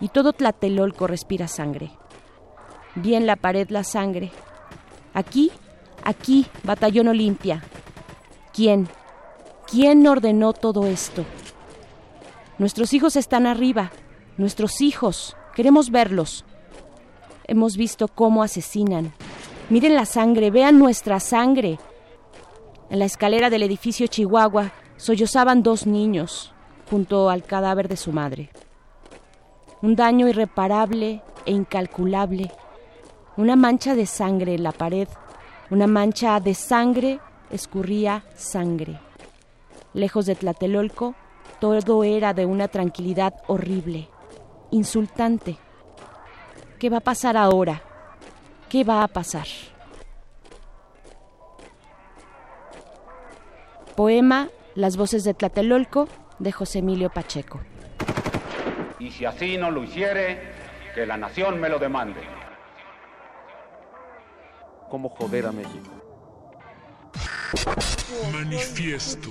y 0.00 0.08
todo 0.08 0.32
Tlatelolco 0.32 1.06
respira 1.06 1.48
sangre. 1.48 1.90
Vi 2.94 3.14
en 3.14 3.26
la 3.26 3.36
pared 3.36 3.68
la 3.70 3.84
sangre. 3.84 4.30
Aquí, 5.14 5.50
aquí, 6.04 6.46
Batallón 6.64 7.08
Olimpia. 7.08 7.62
¿Quién? 8.52 8.88
¿Quién 9.70 10.06
ordenó 10.06 10.52
todo 10.52 10.86
esto? 10.86 11.24
Nuestros 12.58 12.92
hijos 12.92 13.16
están 13.16 13.46
arriba. 13.46 13.92
Nuestros 14.36 14.80
hijos. 14.80 15.36
Queremos 15.54 15.90
verlos. 15.90 16.44
Hemos 17.44 17.76
visto 17.76 18.08
cómo 18.08 18.42
asesinan. 18.42 19.12
Miren 19.68 19.94
la 19.94 20.06
sangre, 20.06 20.50
vean 20.50 20.78
nuestra 20.78 21.20
sangre. 21.20 21.78
En 22.90 22.98
la 22.98 23.04
escalera 23.04 23.50
del 23.50 23.62
edificio 23.62 24.08
Chihuahua 24.08 24.72
sollozaban 24.96 25.62
dos 25.62 25.86
niños 25.86 26.52
junto 26.90 27.30
al 27.30 27.44
cadáver 27.44 27.86
de 27.86 27.96
su 27.96 28.12
madre. 28.12 28.50
Un 29.82 29.96
daño 29.96 30.28
irreparable 30.28 31.22
e 31.46 31.52
incalculable. 31.52 32.50
Una 33.38 33.56
mancha 33.56 33.94
de 33.94 34.04
sangre 34.04 34.54
en 34.54 34.62
la 34.62 34.72
pared. 34.72 35.08
Una 35.70 35.86
mancha 35.86 36.38
de 36.40 36.54
sangre 36.54 37.20
escurría 37.50 38.24
sangre. 38.34 39.00
Lejos 39.94 40.26
de 40.26 40.34
Tlatelolco, 40.34 41.14
todo 41.60 42.04
era 42.04 42.34
de 42.34 42.44
una 42.44 42.68
tranquilidad 42.68 43.34
horrible, 43.46 44.08
insultante. 44.70 45.56
¿Qué 46.78 46.90
va 46.90 46.98
a 46.98 47.00
pasar 47.00 47.36
ahora? 47.36 47.82
¿Qué 48.68 48.84
va 48.84 49.02
a 49.02 49.08
pasar? 49.08 49.46
Poema 53.96 54.48
Las 54.74 54.96
voces 54.96 55.24
de 55.24 55.34
Tlatelolco 55.34 56.06
de 56.38 56.52
José 56.52 56.78
Emilio 56.78 57.10
Pacheco. 57.10 57.60
Y 59.00 59.10
si 59.10 59.24
así 59.24 59.56
no 59.56 59.70
lo 59.70 59.82
hiciere, 59.82 60.52
que 60.94 61.06
la 61.06 61.16
nación 61.16 61.58
me 61.58 61.70
lo 61.70 61.78
demande. 61.78 62.20
¿Cómo 64.90 65.08
joder 65.08 65.46
a 65.46 65.52
México? 65.52 65.90
Manifiesto. 68.30 69.30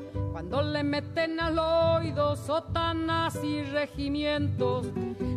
cuando 0.41 0.73
le 0.73 0.83
meten 0.83 1.39
al 1.39 1.59
oído 1.59 2.35
sotanas 2.35 3.37
y 3.43 3.61
regimientos, 3.61 4.87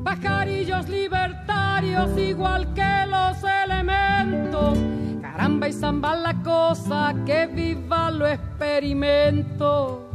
pajarillos 0.02 0.88
libertarios 0.88 2.16
igual 2.16 2.72
que 2.72 3.04
los 3.06 3.36
elementos. 3.66 4.78
Caramba 5.20 5.68
y 5.68 5.72
zamba 5.74 6.16
la 6.16 6.42
cosa, 6.42 7.14
que 7.26 7.46
viva 7.48 8.10
lo 8.10 8.26
experimento. 8.26 10.08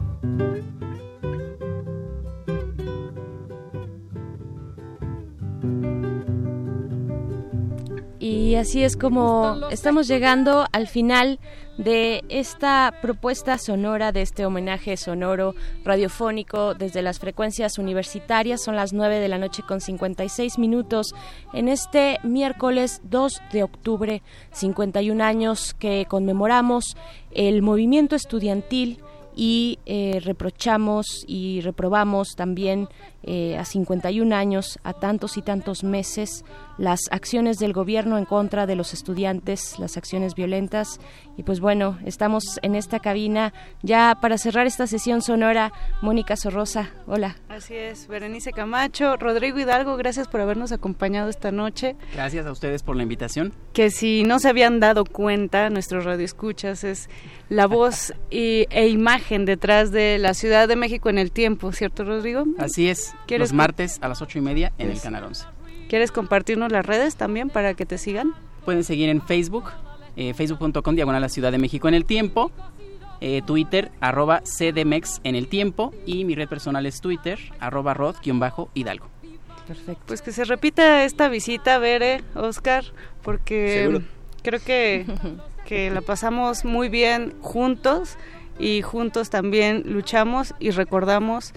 Y 8.18 8.56
así 8.56 8.84
es 8.84 8.98
como 8.98 9.70
estamos 9.70 10.08
llegando 10.08 10.66
al 10.72 10.88
final 10.88 11.40
de 11.80 12.26
esta 12.28 12.94
propuesta 13.02 13.58
sonora, 13.58 14.12
de 14.12 14.22
este 14.22 14.46
homenaje 14.46 14.98
sonoro 14.98 15.56
radiofónico 15.86 16.74
desde 16.74 17.02
las 17.02 17.20
frecuencias 17.20 17.78
universitarias. 17.78 18.62
Son 18.62 18.76
las 18.76 18.92
9 18.92 19.20
de 19.20 19.30
la 19.30 19.38
noche 19.38 19.64
con 19.66 19.80
56 19.80 20.60
minutos 20.60 21.16
en 21.54 21.70
este 21.70 22.18
miércoles 22.24 23.02
2 23.06 23.42
de 23.54 23.64
octubre, 23.64 24.22
51 24.52 25.24
años 25.24 25.74
que 25.74 26.06
conmemoramos 26.10 26.98
el 27.32 27.62
movimiento 27.62 28.18
estudiantil 28.18 29.00
y 29.34 29.80
eh, 29.86 30.20
reprochamos 30.22 31.24
y 31.28 31.62
reprobamos 31.62 32.36
también 32.36 32.90
eh, 33.24 33.58
a 33.58 33.66
51 33.66 34.36
años, 34.36 34.80
a 34.84 34.94
tantos 34.94 35.38
y 35.38 35.42
tantos 35.42 35.84
meses, 35.84 36.46
las 36.78 37.02
acciones 37.12 37.58
del 37.58 37.74
gobierno 37.74 38.18
en 38.18 38.26
contra 38.26 38.66
de 38.66 38.76
los 38.76 38.94
estudiantes, 38.94 39.78
las 39.80 39.98
acciones 39.98 40.36
violentas. 40.36 41.00
Y 41.38 41.44
pues 41.44 41.60
bueno, 41.60 41.98
estamos 42.06 42.60
en 42.62 42.76
esta 42.76 43.00
cabina 43.00 43.54
ya 43.82 44.18
para 44.22 44.38
cerrar 44.38 44.68
esta 44.68 44.88
sesión 44.88 45.22
sonora. 45.22 45.74
Mónica 46.02 46.36
Sorrosa, 46.36 46.92
hola. 47.08 47.36
Así 47.50 47.76
es, 47.76 48.08
Berenice 48.08 48.52
Camacho, 48.52 49.18
Rodrigo 49.18 49.60
Hidalgo, 49.60 49.98
gracias 49.98 50.28
por 50.28 50.40
habernos 50.42 50.72
acompañado 50.72 51.30
esta 51.30 51.52
noche. 51.52 51.96
Gracias 52.14 52.46
a 52.46 52.52
ustedes 52.52 52.84
por 52.84 52.96
la 52.96 53.04
invitación. 53.04 53.54
Que 53.74 53.92
si 53.92 54.24
no 54.24 54.40
se 54.40 54.50
habían 54.50 54.80
dado 54.80 55.04
cuenta, 55.04 55.70
nuestro 55.70 56.00
radio 56.02 56.26
escuchas 56.26 56.84
es 56.84 57.10
la 57.50 57.68
voz 57.68 58.14
y, 58.30 58.68
e 58.70 58.88
imagen 58.88 59.46
detrás 59.46 59.92
de 59.92 60.18
la 60.20 60.34
Ciudad 60.34 60.68
de 60.68 60.76
México 60.76 61.10
en 61.10 61.18
el 61.18 61.32
tiempo, 61.32 61.72
¿cierto, 61.72 62.04
Rodrigo? 62.04 62.46
Así 62.58 62.88
es, 62.88 63.14
los 63.28 63.54
martes 63.54 64.00
a 64.02 64.08
las 64.08 64.22
ocho 64.22 64.38
y 64.38 64.42
media 64.42 64.72
en 64.78 64.90
el 64.90 65.00
Canal 65.02 65.24
11. 65.24 65.46
¿Quieres 65.90 66.12
compartirnos 66.12 66.72
las 66.72 66.86
redes 66.86 67.16
también 67.16 67.50
para 67.50 67.74
que 67.74 67.86
te 67.86 67.98
sigan? 67.98 68.34
Pueden 68.66 68.84
seguir 68.84 69.10
en 69.10 69.22
Facebook, 69.22 69.66
eh, 70.16 70.34
facebook.com 70.34 70.96
diagonal 70.96 71.22
la 71.22 71.30
Ciudad 71.30 71.52
de 71.52 71.58
México 71.58 71.88
en 71.88 71.96
el 71.96 72.06
tiempo, 72.06 72.52
eh, 73.22 73.42
Twitter 73.46 73.92
arroba 74.00 74.42
CDMX 74.44 75.20
en 75.24 75.36
el 75.36 75.48
tiempo 75.48 75.94
y 76.06 76.26
mi 76.26 76.36
red 76.36 76.48
personal 76.48 76.86
es 76.86 77.02
Twitter 77.02 77.40
arroba 77.60 77.94
rod-hidalgo. 77.94 79.08
Perfecto. 79.68 80.04
Pues 80.08 80.22
que 80.22 80.32
se 80.32 80.46
repita 80.46 81.04
esta 81.04 81.28
visita, 81.28 81.78
Bere, 81.80 82.24
Oscar, 82.36 82.86
porque 83.22 84.02
creo 84.42 84.60
que, 84.60 85.06
que 85.66 85.92
la 85.92 86.02
pasamos 86.02 86.66
muy 86.66 86.90
bien 86.90 87.34
juntos 87.42 88.18
y 88.58 88.82
juntos 88.82 89.30
también 89.30 89.84
luchamos 89.86 90.54
y 90.60 90.72
recordamos 90.72 91.54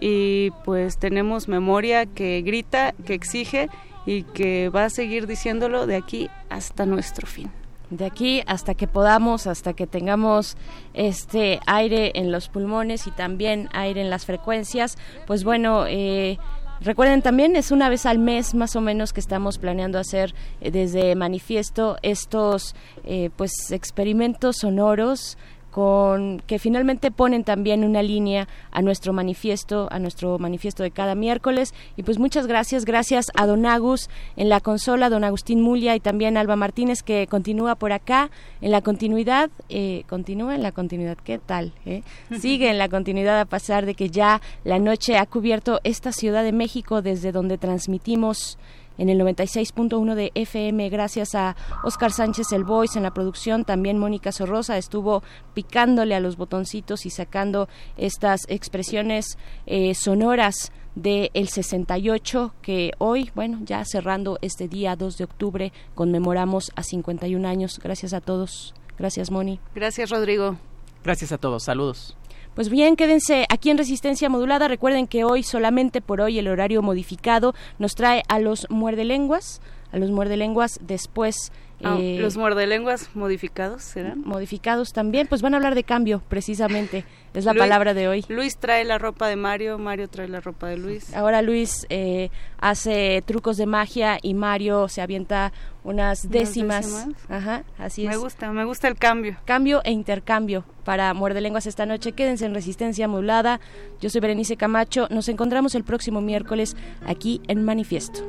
y 0.00 0.50
pues 0.64 0.98
tenemos 0.98 1.48
memoria 1.48 2.06
que 2.06 2.42
grita, 2.42 2.92
que 3.04 3.14
exige 3.14 3.68
y 4.04 4.22
que 4.22 4.68
va 4.68 4.84
a 4.84 4.90
seguir 4.90 5.26
diciéndolo 5.26 5.86
de 5.86 5.96
aquí 5.96 6.30
hasta 6.48 6.86
nuestro 6.86 7.26
fin. 7.26 7.50
De 7.90 8.04
aquí 8.04 8.42
hasta 8.46 8.74
que 8.74 8.88
podamos, 8.88 9.46
hasta 9.46 9.72
que 9.72 9.86
tengamos 9.86 10.56
este 10.94 11.60
aire 11.66 12.12
en 12.14 12.32
los 12.32 12.48
pulmones 12.48 13.06
y 13.06 13.12
también 13.12 13.68
aire 13.72 14.00
en 14.00 14.10
las 14.10 14.26
frecuencias, 14.26 14.96
pues 15.26 15.44
bueno, 15.44 15.86
eh, 15.86 16.38
Recuerden 16.80 17.22
también, 17.22 17.56
es 17.56 17.70
una 17.70 17.88
vez 17.88 18.04
al 18.04 18.18
mes 18.18 18.54
más 18.54 18.76
o 18.76 18.82
menos 18.82 19.14
que 19.14 19.20
estamos 19.20 19.56
planeando 19.56 19.98
hacer 19.98 20.34
eh, 20.60 20.70
desde 20.70 21.14
manifiesto 21.14 21.96
estos 22.02 22.74
eh, 23.04 23.30
pues 23.36 23.70
experimentos 23.70 24.56
sonoros 24.58 25.38
con 25.76 26.40
que 26.46 26.58
finalmente 26.58 27.10
ponen 27.10 27.44
también 27.44 27.84
una 27.84 28.02
línea 28.02 28.48
a 28.70 28.80
nuestro 28.80 29.12
manifiesto, 29.12 29.88
a 29.90 29.98
nuestro 29.98 30.38
manifiesto 30.38 30.82
de 30.82 30.90
cada 30.90 31.14
miércoles. 31.14 31.74
Y 31.98 32.02
pues 32.02 32.18
muchas 32.18 32.46
gracias, 32.46 32.86
gracias 32.86 33.26
a 33.34 33.44
Don 33.44 33.66
Agus 33.66 34.08
en 34.36 34.48
la 34.48 34.60
consola, 34.60 35.10
Don 35.10 35.22
Agustín 35.22 35.60
Mulia 35.60 35.94
y 35.94 36.00
también 36.00 36.38
Alba 36.38 36.56
Martínez 36.56 37.02
que 37.02 37.26
continúa 37.26 37.74
por 37.74 37.92
acá 37.92 38.30
en 38.62 38.70
la 38.70 38.80
continuidad, 38.80 39.50
eh, 39.68 40.04
continúa 40.08 40.54
en 40.54 40.62
la 40.62 40.72
continuidad, 40.72 41.18
¿qué 41.22 41.38
tal? 41.38 41.74
Eh? 41.84 42.00
Sigue 42.40 42.70
en 42.70 42.78
la 42.78 42.88
continuidad 42.88 43.38
a 43.38 43.44
pesar 43.44 43.84
de 43.84 43.92
que 43.92 44.08
ya 44.08 44.40
la 44.64 44.78
noche 44.78 45.18
ha 45.18 45.26
cubierto 45.26 45.80
esta 45.84 46.10
Ciudad 46.10 46.42
de 46.42 46.52
México 46.52 47.02
desde 47.02 47.32
donde 47.32 47.58
transmitimos 47.58 48.56
en 48.98 49.08
el 49.08 49.20
96.1 49.20 50.14
de 50.14 50.32
FM. 50.34 50.88
Gracias 50.88 51.34
a 51.34 51.56
Oscar 51.84 52.12
Sánchez 52.12 52.52
el 52.52 52.64
Voice 52.64 52.98
en 52.98 53.02
la 53.02 53.14
producción. 53.14 53.64
También 53.64 53.98
Mónica 53.98 54.32
Sorrosa 54.32 54.78
estuvo 54.78 55.22
picándole 55.54 56.14
a 56.14 56.20
los 56.20 56.36
botoncitos 56.36 57.06
y 57.06 57.10
sacando 57.10 57.68
estas 57.96 58.42
expresiones 58.48 59.38
eh, 59.66 59.94
sonoras 59.94 60.72
del 60.94 61.30
el 61.34 61.48
68 61.48 62.54
que 62.62 62.92
hoy, 62.98 63.30
bueno, 63.34 63.60
ya 63.62 63.84
cerrando 63.84 64.38
este 64.40 64.66
día 64.66 64.96
2 64.96 65.18
de 65.18 65.24
octubre, 65.24 65.72
conmemoramos 65.94 66.72
a 66.74 66.82
51 66.82 67.46
años. 67.46 67.78
Gracias 67.82 68.12
a 68.14 68.20
todos. 68.20 68.74
Gracias, 68.98 69.30
Moni. 69.30 69.60
Gracias, 69.74 70.10
Rodrigo. 70.10 70.56
Gracias 71.04 71.32
a 71.32 71.38
todos. 71.38 71.64
Saludos. 71.64 72.16
Pues 72.56 72.70
bien, 72.70 72.96
quédense 72.96 73.44
aquí 73.50 73.68
en 73.68 73.76
Resistencia 73.76 74.30
Modulada. 74.30 74.66
Recuerden 74.66 75.06
que 75.06 75.24
hoy, 75.24 75.42
solamente 75.42 76.00
por 76.00 76.22
hoy, 76.22 76.38
el 76.38 76.48
horario 76.48 76.80
modificado 76.80 77.54
nos 77.78 77.94
trae 77.94 78.22
a 78.28 78.38
los 78.38 78.66
muerdelenguas, 78.70 79.60
a 79.92 79.98
los 79.98 80.10
muerdelenguas 80.10 80.78
después. 80.82 81.52
Ah, 81.84 81.98
eh, 82.00 82.16
los 82.20 82.38
muerdelenguas 82.38 83.10
modificados 83.14 83.82
serán. 83.82 84.22
Modificados 84.22 84.92
también, 84.92 85.26
pues 85.26 85.42
van 85.42 85.52
a 85.52 85.58
hablar 85.58 85.74
de 85.74 85.84
cambio, 85.84 86.22
precisamente. 86.28 87.04
Es 87.34 87.44
la 87.44 87.52
palabra 87.52 87.92
de 87.92 88.08
hoy. 88.08 88.24
Luis 88.28 88.56
trae 88.56 88.82
la 88.84 88.96
ropa 88.96 89.28
de 89.28 89.36
Mario, 89.36 89.76
Mario 89.78 90.08
trae 90.08 90.26
la 90.26 90.40
ropa 90.40 90.68
de 90.68 90.78
Luis. 90.78 91.14
Ahora 91.14 91.42
Luis 91.42 91.86
eh, 91.90 92.30
hace 92.58 93.22
trucos 93.26 93.58
de 93.58 93.66
magia 93.66 94.18
y 94.22 94.32
Mario 94.32 94.88
se 94.88 95.02
avienta 95.02 95.52
unas 95.84 96.30
décimas. 96.30 97.06
Ajá, 97.28 97.64
así 97.76 98.04
es. 98.04 98.08
Me 98.08 98.16
gusta, 98.16 98.50
me 98.52 98.64
gusta 98.64 98.88
el 98.88 98.96
cambio. 98.96 99.36
Cambio 99.44 99.82
e 99.84 99.90
intercambio 99.90 100.64
para 100.84 101.12
Muerde 101.12 101.42
Lenguas 101.42 101.66
esta 101.66 101.84
noche. 101.84 102.12
Quédense 102.12 102.46
en 102.46 102.54
Resistencia 102.54 103.06
Modulada. 103.06 103.60
Yo 104.00 104.08
soy 104.08 104.22
Berenice 104.22 104.56
Camacho. 104.56 105.06
Nos 105.10 105.28
encontramos 105.28 105.74
el 105.74 105.84
próximo 105.84 106.22
miércoles 106.22 106.74
aquí 107.04 107.42
en 107.48 107.66
Manifiesto. 107.66 108.24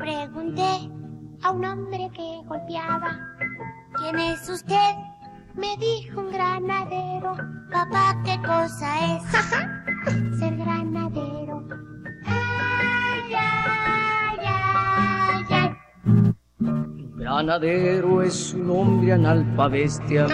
Pregunté 0.00 0.90
a 1.42 1.50
un 1.50 1.64
hombre 1.64 2.10
que 2.14 2.42
golpeaba, 2.46 3.18
¿quién 3.96 4.18
es 4.18 4.48
usted? 4.48 5.09
Me 5.60 5.76
dijo 5.76 6.20
un 6.20 6.32
granadero, 6.32 7.36
papá, 7.70 8.16
¿qué 8.24 8.38
cosa 8.40 9.14
es 9.14 9.22
ser 10.38 10.56
granadero? 10.56 11.62
Ay, 12.24 13.34
ay, 13.34 14.38
ay, 14.42 15.44
ay. 15.50 16.34
Granadero 17.16 18.22
es 18.22 18.54
un 18.54 18.70
hombre 18.70 19.12
analfabestia 19.12 20.28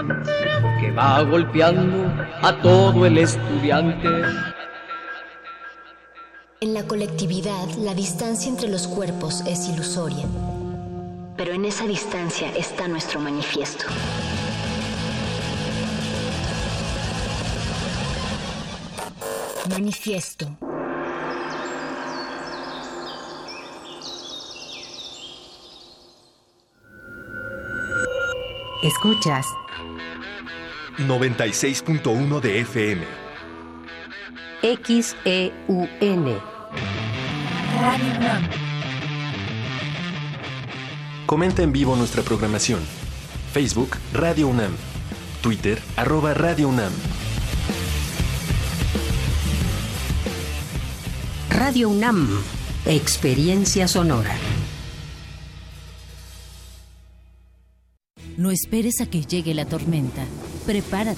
que 0.80 0.92
va 0.92 1.20
golpeando 1.22 2.06
a 2.42 2.62
todo 2.62 3.04
el 3.04 3.18
estudiante. 3.18 4.08
En 6.60 6.72
la 6.72 6.86
colectividad, 6.86 7.68
la 7.80 7.94
distancia 7.94 8.48
entre 8.48 8.68
los 8.68 8.86
cuerpos 8.86 9.40
es 9.40 9.68
ilusoria. 9.68 10.24
Pero 11.36 11.52
en 11.52 11.64
esa 11.64 11.84
distancia 11.84 12.48
está 12.56 12.86
nuestro 12.86 13.18
manifiesto. 13.18 13.86
Manifiesto. 19.68 20.46
Escuchas 28.82 29.46
96.1 30.98 32.40
de 32.40 32.60
FM. 32.60 33.04
XEUN. 34.62 36.40
Comenta 41.26 41.62
en 41.62 41.72
vivo 41.72 41.96
nuestra 41.96 42.22
programación. 42.22 42.80
Facebook 43.52 43.96
Radio 44.12 44.48
UNAM. 44.48 44.76
Twitter 45.42 45.80
arroba 45.96 46.34
Radio 46.34 46.68
UNAM. 46.68 46.92
Radio 51.56 51.88
UNAM. 51.88 52.28
Experiencia 52.84 53.88
sonora. 53.88 54.36
No 58.36 58.50
esperes 58.50 59.00
a 59.00 59.06
que 59.06 59.22
llegue 59.22 59.54
la 59.54 59.64
tormenta. 59.64 60.26
Prepárate. 60.66 61.16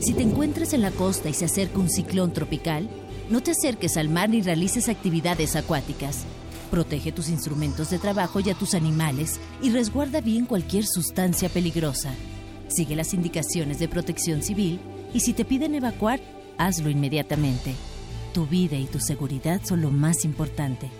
Si 0.00 0.12
te 0.12 0.22
encuentras 0.22 0.74
en 0.74 0.82
la 0.82 0.90
costa 0.90 1.30
y 1.30 1.32
se 1.32 1.46
acerca 1.46 1.78
un 1.78 1.88
ciclón 1.88 2.34
tropical, 2.34 2.90
no 3.30 3.42
te 3.42 3.52
acerques 3.52 3.96
al 3.96 4.10
mar 4.10 4.28
ni 4.28 4.42
realices 4.42 4.90
actividades 4.90 5.56
acuáticas. 5.56 6.24
Protege 6.70 7.10
tus 7.10 7.30
instrumentos 7.30 7.88
de 7.88 7.98
trabajo 7.98 8.40
y 8.40 8.50
a 8.50 8.54
tus 8.54 8.74
animales 8.74 9.40
y 9.62 9.70
resguarda 9.70 10.20
bien 10.20 10.44
cualquier 10.44 10.84
sustancia 10.84 11.48
peligrosa. 11.48 12.12
Sigue 12.68 12.94
las 12.94 13.14
indicaciones 13.14 13.78
de 13.78 13.88
protección 13.88 14.42
civil 14.42 14.80
y 15.14 15.20
si 15.20 15.32
te 15.32 15.46
piden 15.46 15.74
evacuar, 15.74 16.20
hazlo 16.58 16.90
inmediatamente. 16.90 17.74
Tu 18.32 18.46
vida 18.46 18.76
y 18.76 18.86
tu 18.86 18.98
seguridad 18.98 19.60
son 19.62 19.82
lo 19.82 19.90
más 19.90 20.24
importante. 20.24 20.90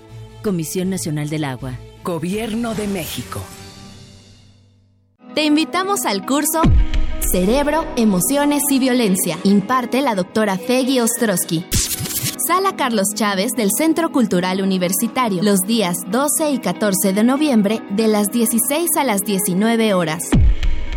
Comisión 0.42 0.90
Nacional 0.90 1.30
del 1.30 1.44
Agua. 1.44 1.72
Gobierno 2.04 2.74
de 2.74 2.86
México. 2.86 3.40
Te 5.34 5.44
invitamos 5.44 6.04
al 6.04 6.26
curso 6.26 6.60
Cerebro, 7.20 7.86
Emociones 7.96 8.62
y 8.68 8.78
Violencia. 8.78 9.38
Imparte 9.44 10.02
la 10.02 10.14
doctora 10.14 10.58
Feggy 10.58 11.00
Ostrowski. 11.00 11.64
Sala 12.46 12.76
Carlos 12.76 13.06
Chávez 13.14 13.52
del 13.52 13.70
Centro 13.74 14.12
Cultural 14.12 14.60
Universitario, 14.60 15.42
los 15.42 15.60
días 15.60 15.96
12 16.08 16.50
y 16.50 16.58
14 16.58 17.14
de 17.14 17.24
noviembre 17.24 17.80
de 17.90 18.08
las 18.08 18.26
16 18.28 18.90
a 18.98 19.04
las 19.04 19.22
19 19.22 19.94
horas. 19.94 20.24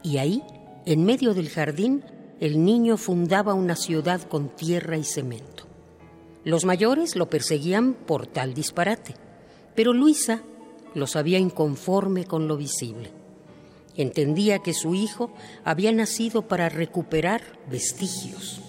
Y 0.04 0.18
ahí, 0.18 0.43
en 0.86 1.06
medio 1.06 1.34
del 1.34 1.49
jardín, 1.49 2.04
el 2.39 2.64
niño 2.64 2.97
fundaba 2.97 3.54
una 3.54 3.76
ciudad 3.76 4.22
con 4.22 4.49
tierra 4.49 4.97
y 4.97 5.04
cemento. 5.04 5.66
Los 6.43 6.66
mayores 6.66 7.16
lo 7.16 7.30
perseguían 7.30 7.93
por 7.93 8.28
tal 8.28 8.54
disparate, 8.54 9.16
pero 9.76 9.93
Luisa 9.93 10.43
lo 10.93 11.08
sabía 11.08 11.39
inconforme 11.39 12.26
con 12.26 12.49
lo 12.49 12.58
visible. 12.58 13.12
Entendía 13.95 14.60
que 14.60 14.74
su 14.74 14.93
hijo 14.93 15.32
había 15.64 15.91
nacido 15.91 16.47
para 16.47 16.68
recuperar 16.68 17.41
vestigios. 17.70 18.62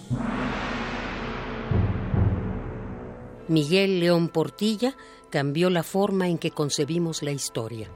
Miguel 3.47 3.99
León 3.99 4.29
Portilla 4.29 4.95
cambió 5.29 5.69
la 5.69 5.83
forma 5.83 6.29
en 6.29 6.37
que 6.37 6.51
concebimos 6.51 7.23
la 7.23 7.31
historia. 7.31 7.89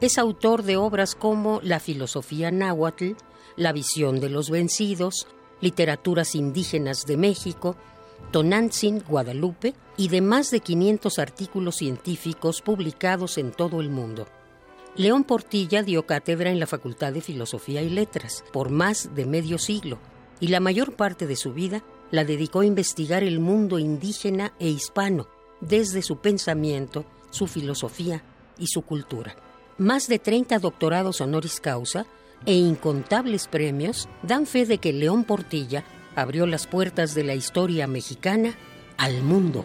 Es 0.00 0.16
autor 0.16 0.62
de 0.62 0.76
obras 0.76 1.16
como 1.16 1.60
La 1.64 1.80
filosofía 1.80 2.52
náhuatl, 2.52 3.14
La 3.56 3.72
visión 3.72 4.20
de 4.20 4.30
los 4.30 4.48
vencidos, 4.48 5.26
Literaturas 5.60 6.36
indígenas 6.36 7.04
de 7.04 7.16
México, 7.16 7.74
Tonantzin, 8.30 9.02
Guadalupe 9.08 9.74
y 9.96 10.06
de 10.06 10.20
más 10.20 10.52
de 10.52 10.60
500 10.60 11.18
artículos 11.18 11.76
científicos 11.76 12.62
publicados 12.62 13.38
en 13.38 13.50
todo 13.50 13.80
el 13.80 13.90
mundo. 13.90 14.28
León 14.94 15.24
Portilla 15.24 15.82
dio 15.82 16.06
cátedra 16.06 16.50
en 16.50 16.60
la 16.60 16.68
Facultad 16.68 17.12
de 17.12 17.20
Filosofía 17.20 17.82
y 17.82 17.90
Letras 17.90 18.44
por 18.52 18.70
más 18.70 19.16
de 19.16 19.26
medio 19.26 19.58
siglo 19.58 19.98
y 20.38 20.46
la 20.46 20.60
mayor 20.60 20.94
parte 20.94 21.26
de 21.26 21.34
su 21.34 21.52
vida 21.52 21.82
la 22.12 22.24
dedicó 22.24 22.60
a 22.60 22.66
investigar 22.66 23.24
el 23.24 23.40
mundo 23.40 23.80
indígena 23.80 24.54
e 24.60 24.68
hispano 24.68 25.26
desde 25.60 26.02
su 26.02 26.18
pensamiento, 26.18 27.04
su 27.30 27.48
filosofía 27.48 28.22
y 28.58 28.68
su 28.68 28.82
cultura. 28.82 29.47
Más 29.78 30.08
de 30.08 30.18
30 30.18 30.58
doctorados 30.58 31.20
honoris 31.20 31.60
causa 31.60 32.04
e 32.46 32.54
incontables 32.54 33.46
premios 33.46 34.08
dan 34.24 34.44
fe 34.44 34.66
de 34.66 34.78
que 34.78 34.92
León 34.92 35.22
Portilla 35.22 35.84
abrió 36.16 36.46
las 36.46 36.66
puertas 36.66 37.14
de 37.14 37.22
la 37.22 37.36
historia 37.36 37.86
mexicana 37.86 38.56
al 38.96 39.22
mundo. 39.22 39.64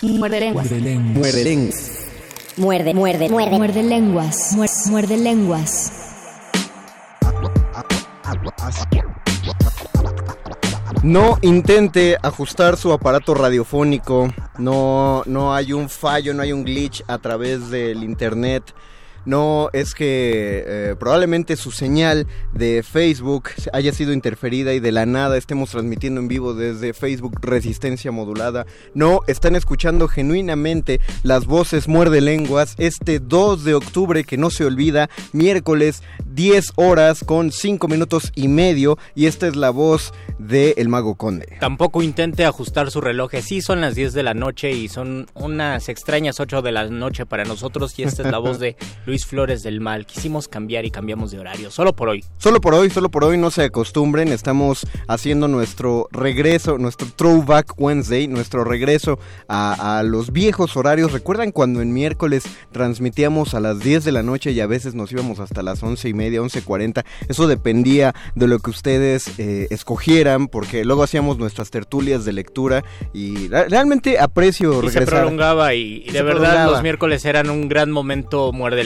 Muerde 0.00 0.38
lenguas. 0.38 0.70
Muerde 0.70 1.44
lenguas. 1.44 1.98
Muerde, 2.56 2.94
muerde, 2.94 3.28
muerde. 3.28 3.58
Muerde 3.58 3.82
lenguas. 3.82 4.52
Muerde, 4.52 4.74
muerde 4.90 5.16
lenguas. 5.16 5.92
No 11.02 11.38
intente 11.42 12.16
ajustar 12.22 12.76
su 12.76 12.92
aparato 12.92 13.34
radiofónico. 13.34 14.32
No, 14.58 15.24
no 15.26 15.52
hay 15.52 15.72
un 15.72 15.88
fallo, 15.88 16.32
no 16.32 16.42
hay 16.42 16.52
un 16.52 16.64
glitch 16.64 17.02
a 17.08 17.18
través 17.18 17.68
del 17.70 18.04
internet. 18.04 18.72
No 19.28 19.68
es 19.74 19.94
que 19.94 20.64
eh, 20.66 20.96
probablemente 20.98 21.56
su 21.56 21.70
señal 21.70 22.26
de 22.54 22.82
Facebook 22.82 23.50
haya 23.74 23.92
sido 23.92 24.14
interferida 24.14 24.72
y 24.72 24.80
de 24.80 24.90
la 24.90 25.04
nada 25.04 25.36
estemos 25.36 25.70
transmitiendo 25.70 26.20
en 26.20 26.28
vivo 26.28 26.54
desde 26.54 26.94
Facebook 26.94 27.38
Resistencia 27.42 28.10
Modulada. 28.10 28.64
No, 28.94 29.20
están 29.26 29.54
escuchando 29.54 30.08
genuinamente 30.08 31.00
las 31.22 31.44
voces 31.44 31.88
muerde 31.88 32.22
lenguas 32.22 32.74
este 32.78 33.20
2 33.20 33.64
de 33.64 33.74
octubre 33.74 34.24
que 34.24 34.38
no 34.38 34.48
se 34.48 34.64
olvida, 34.64 35.10
miércoles 35.32 36.02
10 36.26 36.72
horas 36.76 37.22
con 37.22 37.52
5 37.52 37.86
minutos 37.86 38.32
y 38.34 38.48
medio 38.48 38.96
y 39.14 39.26
esta 39.26 39.46
es 39.46 39.56
la 39.56 39.70
voz 39.70 40.14
de 40.38 40.74
El 40.78 40.88
Mago 40.88 41.16
Conde. 41.16 41.58
Tampoco 41.60 42.00
intente 42.02 42.46
ajustar 42.46 42.90
su 42.90 43.02
reloj, 43.02 43.32
sí 43.42 43.60
son 43.60 43.82
las 43.82 43.94
10 43.94 44.14
de 44.14 44.22
la 44.22 44.32
noche 44.32 44.70
y 44.70 44.88
son 44.88 45.26
unas 45.34 45.90
extrañas 45.90 46.40
8 46.40 46.62
de 46.62 46.72
la 46.72 46.88
noche 46.88 47.26
para 47.26 47.44
nosotros 47.44 47.98
y 47.98 48.04
esta 48.04 48.22
es 48.22 48.30
la 48.30 48.38
voz 48.38 48.58
de 48.58 48.76
Luis 49.06 49.17
Flores 49.26 49.62
del 49.62 49.80
Mal. 49.80 50.06
Quisimos 50.06 50.48
cambiar 50.48 50.84
y 50.84 50.90
cambiamos 50.90 51.30
de 51.30 51.38
horario, 51.38 51.70
solo 51.70 51.92
por 51.94 52.08
hoy. 52.08 52.24
Solo 52.38 52.60
por 52.60 52.74
hoy, 52.74 52.90
solo 52.90 53.10
por 53.10 53.24
hoy, 53.24 53.38
no 53.38 53.50
se 53.50 53.64
acostumbren, 53.64 54.28
estamos 54.28 54.86
haciendo 55.06 55.48
nuestro 55.48 56.08
regreso, 56.12 56.78
nuestro 56.78 57.08
Throwback 57.14 57.74
Wednesday, 57.78 58.28
nuestro 58.28 58.64
regreso 58.64 59.18
a, 59.48 59.98
a 59.98 60.02
los 60.02 60.32
viejos 60.32 60.76
horarios. 60.76 61.12
¿Recuerdan 61.12 61.52
cuando 61.52 61.80
en 61.80 61.92
miércoles 61.92 62.44
transmitíamos 62.72 63.54
a 63.54 63.60
las 63.60 63.80
10 63.80 64.04
de 64.04 64.12
la 64.12 64.22
noche 64.22 64.52
y 64.52 64.60
a 64.60 64.66
veces 64.66 64.94
nos 64.94 65.12
íbamos 65.12 65.40
hasta 65.40 65.62
las 65.62 65.82
11 65.82 66.08
y 66.08 66.14
media, 66.14 66.40
11.40? 66.40 67.04
Eso 67.28 67.46
dependía 67.46 68.14
de 68.34 68.48
lo 68.48 68.58
que 68.58 68.70
ustedes 68.70 69.38
eh, 69.38 69.66
escogieran, 69.70 70.48
porque 70.48 70.84
luego 70.84 71.02
hacíamos 71.02 71.38
nuestras 71.38 71.70
tertulias 71.70 72.24
de 72.24 72.32
lectura 72.32 72.84
y 73.12 73.48
realmente 73.48 74.18
aprecio 74.18 74.82
y 74.84 74.90
se 74.90 75.02
prolongaba 75.02 75.74
y, 75.74 76.04
de 76.04 76.22
verdad 76.22 76.70
los 76.70 76.82
miércoles 76.82 77.24
eran 77.24 77.50
un 77.50 77.68
gran 77.68 77.90
momento 77.90 78.52
muerde 78.52 78.84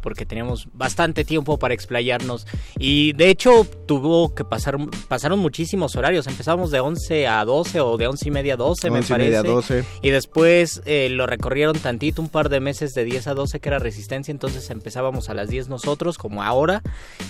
porque 0.00 0.26
teníamos 0.26 0.68
bastante 0.72 1.24
tiempo 1.24 1.58
para 1.58 1.74
explayarnos. 1.74 2.46
Y 2.78 3.12
de 3.14 3.30
hecho 3.30 3.66
tuvo 3.86 4.34
que 4.34 4.44
pasar 4.44 4.76
pasaron 5.08 5.38
muchísimos 5.38 5.96
horarios. 5.96 6.26
Empezamos 6.26 6.70
de 6.70 6.80
11 6.80 7.26
a 7.26 7.44
12 7.44 7.80
o 7.80 7.96
de 7.96 8.06
11 8.06 8.28
y 8.28 8.30
media 8.30 8.54
a 8.54 8.56
12 8.56 8.90
me 8.90 9.02
parece 9.02 9.14
y, 9.14 9.18
media, 9.18 9.42
12. 9.42 9.84
y 10.02 10.10
después 10.10 10.82
eh, 10.84 11.08
lo 11.10 11.26
recorrieron 11.26 11.78
tantito 11.78 12.22
un 12.22 12.28
par 12.28 12.48
de 12.48 12.60
meses 12.60 12.94
de 12.94 13.04
10 13.04 13.28
a 13.28 13.34
12 13.34 13.60
que 13.60 13.68
era 13.68 13.78
resistencia. 13.78 14.32
Entonces 14.32 14.70
empezábamos 14.70 15.28
a 15.28 15.34
las 15.34 15.48
10 15.48 15.68
nosotros 15.68 16.18
como 16.18 16.42
ahora. 16.42 16.82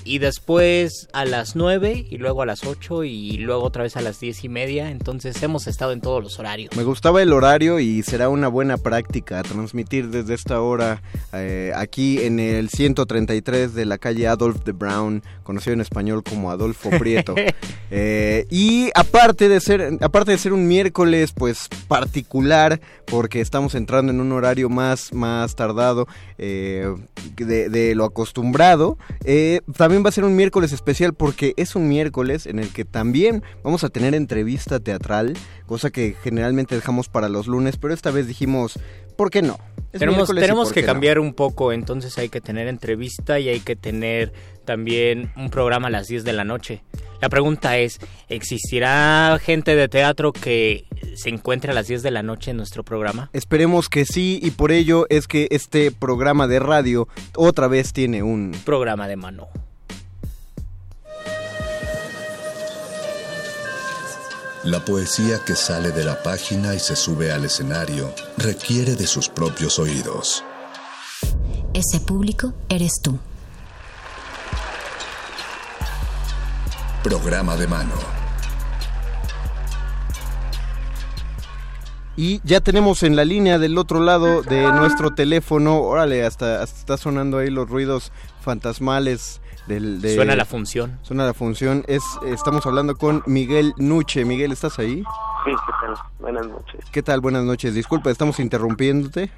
Y 0.05 0.18
después 0.18 1.09
a 1.12 1.24
las 1.24 1.57
9 1.57 2.07
y 2.11 2.18
luego 2.18 2.42
a 2.42 2.47
las 2.47 2.64
8 2.64 3.05
y 3.05 3.38
luego 3.38 3.64
otra 3.64 3.82
vez 3.82 3.97
a 3.97 4.01
las 4.01 4.20
10 4.20 4.45
y 4.45 4.49
media. 4.49 4.90
Entonces 4.90 5.42
hemos 5.42 5.66
estado 5.66 5.92
en 5.92 6.01
todos 6.01 6.22
los 6.22 6.38
horarios. 6.38 6.76
Me 6.76 6.84
gustaba 6.84 7.22
el 7.22 7.32
horario 7.32 7.78
y 7.80 8.03
será 8.03 8.28
una 8.28 8.49
buena 8.49 8.76
práctica 8.76 9.42
transmitir 9.42 10.09
desde 10.11 10.34
esta 10.34 10.61
hora 10.61 11.03
eh, 11.32 11.72
aquí 11.74 12.20
en 12.27 12.41
el 12.41 12.68
133 12.68 13.75
de 13.75 13.85
la 13.85 13.99
calle 13.99 14.27
Adolf 14.27 14.64
de 14.64 14.72
Brown, 14.72 15.22
conocido 15.43 15.75
en 15.75 15.81
español 15.81 16.22
como 16.22 16.51
Adolfo 16.51 16.91
Prieto. 16.91 17.35
Eh, 17.97 18.47
y 18.51 18.91
aparte 18.97 19.49
de 19.49 19.61
ser, 19.61 19.99
aparte 20.01 20.33
de 20.33 20.39
ser 20.39 20.53
un 20.53 20.66
miércoles, 20.66 21.33
pues 21.33 21.68
particular, 21.87 22.81
porque 23.05 23.41
estamos 23.41 23.77
entrando 23.77 24.11
en 24.11 24.20
un 24.20 24.33
horario 24.33 24.68
más, 24.68 25.12
más 25.12 25.55
tardado 25.55 26.09
eh, 26.37 26.93
de, 27.37 27.68
de, 27.68 27.95
lo 27.95 28.05
acostumbrado, 28.05 28.99
también 29.77 30.05
va 30.05 30.09
a 30.09 30.12
ser 30.12 30.25
un 30.25 30.35
miércoles 30.35 30.72
especial 30.72 31.14
porque 31.14 31.55
es 31.57 31.77
un 31.77 31.89
miércoles 31.89 32.47
en 32.47 32.59
el 32.59 32.70
que 32.70 32.85
también 32.85 33.45
vamos 33.62 33.85
a 33.85 33.91
tener 33.91 34.14
entrevista 34.14 34.81
teatral, 34.81 35.35
cosa 35.66 35.91
que 35.91 36.16
generalmente 36.22 36.75
dejamos 36.75 37.09
para 37.09 37.29
los 37.29 37.47
lunes, 37.47 37.77
pero 37.77 37.95
esta 37.95 38.11
vez 38.11 38.27
dijimos, 38.27 38.79
¿por 39.16 39.31
qué 39.31 39.43
no? 39.43 39.59
Tenemos 39.99 40.28
tenemos 40.34 40.72
que 40.72 40.84
cambiar 40.84 41.18
un 41.18 41.34
poco, 41.34 41.72
entonces 41.72 42.16
hay 42.18 42.28
que 42.28 42.40
tener 42.40 42.68
entrevista 42.68 43.38
y 43.38 43.49
hay 43.49 43.61
que 43.61 43.76
tener 43.76 44.32
también 44.64 45.30
un 45.36 45.51
programa 45.51 45.88
a 45.88 45.90
las 45.90 46.09
10 46.09 46.24
de 46.24 46.32
la 46.32 46.45
noche. 46.45 46.82
La 47.20 47.28
pregunta 47.28 47.78
es, 47.78 48.01
¿existirá 48.28 49.38
gente 49.40 49.76
de 49.76 49.88
teatro 49.88 50.32
que 50.32 50.86
se 51.14 51.28
encuentre 51.28 51.70
a 51.70 51.74
las 51.74 51.86
10 51.86 52.03
de 52.03 52.11
la 52.11 52.22
noche 52.22 52.51
en 52.51 52.57
nuestro 52.57 52.84
programa? 52.84 53.30
Esperemos 53.32 53.88
que 53.88 54.05
sí 54.05 54.38
y 54.42 54.51
por 54.51 54.72
ello 54.72 55.07
es 55.09 55.26
que 55.26 55.49
este 55.51 55.90
programa 55.90 56.47
de 56.47 56.59
radio 56.59 57.09
otra 57.36 57.68
vez 57.68 57.92
tiene 57.92 58.22
un 58.22 58.53
programa 58.64 59.09
de 59.09 59.16
mano. 59.16 59.49
La 64.65 64.83
poesía 64.83 65.45
que 65.45 65.57
sale 65.57 65.91
de 65.91 66.05
la 66.05 66.23
página 66.23 66.75
y 66.75 66.79
se 66.79 66.97
sube 66.97 67.31
al 67.31 67.45
escenario 67.45 68.15
requiere 68.39 68.95
de 68.95 69.07
sus 69.07 69.29
propios 69.29 69.79
oídos. 69.79 70.43
Ese 71.75 72.01
público 72.01 72.55
eres 72.71 72.93
tú. 73.03 73.19
Programa 77.03 77.57
de 77.57 77.67
mano. 77.67 77.93
Y 82.17 82.41
ya 82.43 82.62
tenemos 82.62 83.03
en 83.03 83.17
la 83.17 83.27
línea 83.27 83.59
del 83.59 83.77
otro 83.77 84.01
lado 84.01 84.41
de 84.41 84.62
nuestro 84.73 85.15
teléfono, 85.15 85.83
órale, 85.83 86.25
hasta, 86.25 86.62
hasta 86.62 86.79
está 86.79 86.97
sonando 86.97 87.37
ahí 87.37 87.51
los 87.51 87.69
ruidos 87.69 88.12
fantasmales 88.41 89.43
suena 89.67 90.37
la 90.37 90.45
función. 90.45 90.99
Suena 91.03 91.25
la 91.25 91.35
función. 91.35 91.85
Es, 91.87 92.03
estamos 92.27 92.67
hablando 92.67 92.97
con 92.97 93.23
Miguel 93.27 93.73
Nuche. 93.79 94.25
Miguel, 94.25 94.53
¿estás 94.53 94.79
ahí? 94.79 95.03
Sí, 95.45 95.51
¿qué 95.51 95.73
tal? 95.81 95.95
Buenas 96.19 96.47
noches. 96.47 96.85
¿Qué 96.93 97.03
tal? 97.03 97.21
Buenas 97.21 97.45
noches. 97.45 97.75
Disculpa, 97.75 98.11
estamos 98.11 98.41
interrumpiéndote. 98.41 99.31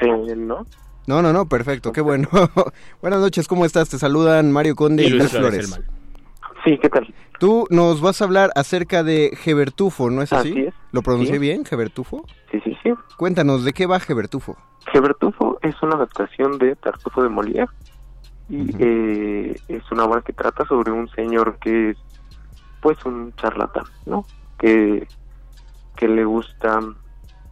Sí, 0.00 0.08
¿no? 0.36 0.66
No, 1.06 1.20
no, 1.20 1.32
no, 1.32 1.46
perfecto, 1.46 1.92
qué 1.92 2.00
bueno. 2.00 2.28
Buenas 3.02 3.20
noches, 3.20 3.46
¿cómo 3.46 3.66
estás? 3.66 3.90
Te 3.90 3.98
saludan 3.98 4.50
Mario 4.50 4.74
Conde 4.74 5.04
y, 5.04 5.10
Luis 5.10 5.30
Flores. 5.30 5.78
Sí, 6.64 6.78
¿qué 6.78 6.88
tal? 6.88 7.12
Tú 7.38 7.66
nos 7.68 8.00
vas 8.00 8.22
a 8.22 8.24
hablar 8.24 8.50
acerca 8.54 9.02
de 9.02 9.36
Gebertufo, 9.36 10.08
¿no 10.08 10.22
es 10.22 10.32
así? 10.32 10.52
así 10.52 10.60
es. 10.60 10.74
¿Lo 10.92 11.02
pronuncié 11.02 11.38
bien, 11.38 11.66
Gebertufo? 11.66 12.24
Sí, 12.50 12.58
sí, 12.64 12.74
sí. 12.82 12.90
Cuéntanos, 13.18 13.64
¿de 13.64 13.74
qué 13.74 13.84
va 13.84 14.00
Gebertufo? 14.00 14.56
Gebertufo 14.90 15.58
es 15.60 15.74
una 15.82 15.96
adaptación 15.96 16.56
de 16.58 16.74
Tartufo 16.76 17.22
de 17.22 17.28
Molière 17.28 17.68
y 18.48 18.70
eh, 18.78 19.56
es 19.68 19.90
una 19.90 20.04
obra 20.04 20.22
que 20.22 20.32
trata 20.32 20.66
sobre 20.66 20.92
un 20.92 21.08
señor 21.10 21.58
que 21.58 21.90
es 21.90 21.96
pues 22.82 23.02
un 23.06 23.34
charlatán, 23.36 23.84
¿no? 24.04 24.26
Que, 24.58 25.08
que 25.96 26.08
le 26.08 26.24
gusta 26.24 26.80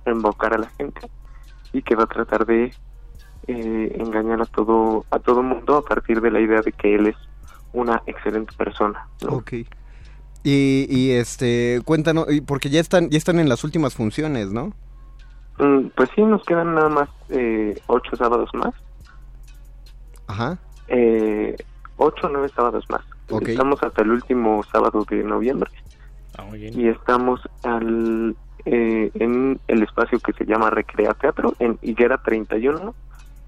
invocar 0.07 0.55
a 0.55 0.59
la 0.59 0.69
gente 0.77 1.01
y 1.73 1.83
que 1.83 1.95
va 1.95 2.05
a 2.05 2.07
tratar 2.07 2.45
de 2.45 2.75
eh, 3.47 3.97
engañar 3.99 4.43
a 4.43 4.47
todo 4.47 5.07
a 5.11 5.19
todo 5.19 5.43
mundo 5.43 5.77
a 5.77 5.85
partir 5.85 6.21
de 6.21 6.31
la 6.31 6.41
idea 6.41 6.61
de 6.61 6.73
que 6.73 6.95
él 6.95 7.07
es 7.07 7.17
una 7.73 8.03
excelente 8.07 8.53
persona. 8.57 9.09
¿no? 9.23 9.37
Ok. 9.37 9.53
Y, 10.45 10.87
y 10.91 11.13
este, 11.13 11.81
cuéntanos, 11.85 12.27
porque 12.47 12.69
ya 12.69 12.81
están 12.81 13.09
ya 13.09 13.17
están 13.17 13.39
en 13.39 13.49
las 13.49 13.65
últimas 13.65 13.95
funciones, 13.95 14.53
¿no? 14.53 14.75
Mm, 15.59 15.89
pues 15.97 16.11
sí, 16.15 16.23
nos 16.23 16.45
quedan 16.45 16.75
nada 16.75 16.91
más 16.91 17.09
eh, 17.31 17.81
ocho 17.87 18.15
sábados 18.17 18.51
más. 18.53 18.75
Ajá 20.27 20.59
eh, 20.93 21.57
ocho 21.97 22.27
o 22.27 22.31
nueve 22.31 22.49
sábados 22.55 22.85
más. 22.89 23.03
Estamos 23.47 23.83
hasta 23.83 24.03
el 24.03 24.11
último 24.11 24.63
sábado 24.71 25.05
de 25.09 25.25
noviembre. 25.25 25.71
Ah, 26.37 26.47
y 26.55 26.89
estamos 26.89 27.41
al, 27.63 28.37
eh, 28.65 29.11
en 29.15 29.59
el 29.69 29.83
espacio 29.83 30.19
que 30.21 30.33
se 30.35 30.45
llama 30.45 30.71
Recrea 30.71 31.15
Teatro, 31.15 31.55
en 31.59 31.79
Higuera 31.83 32.19
31, 32.19 32.95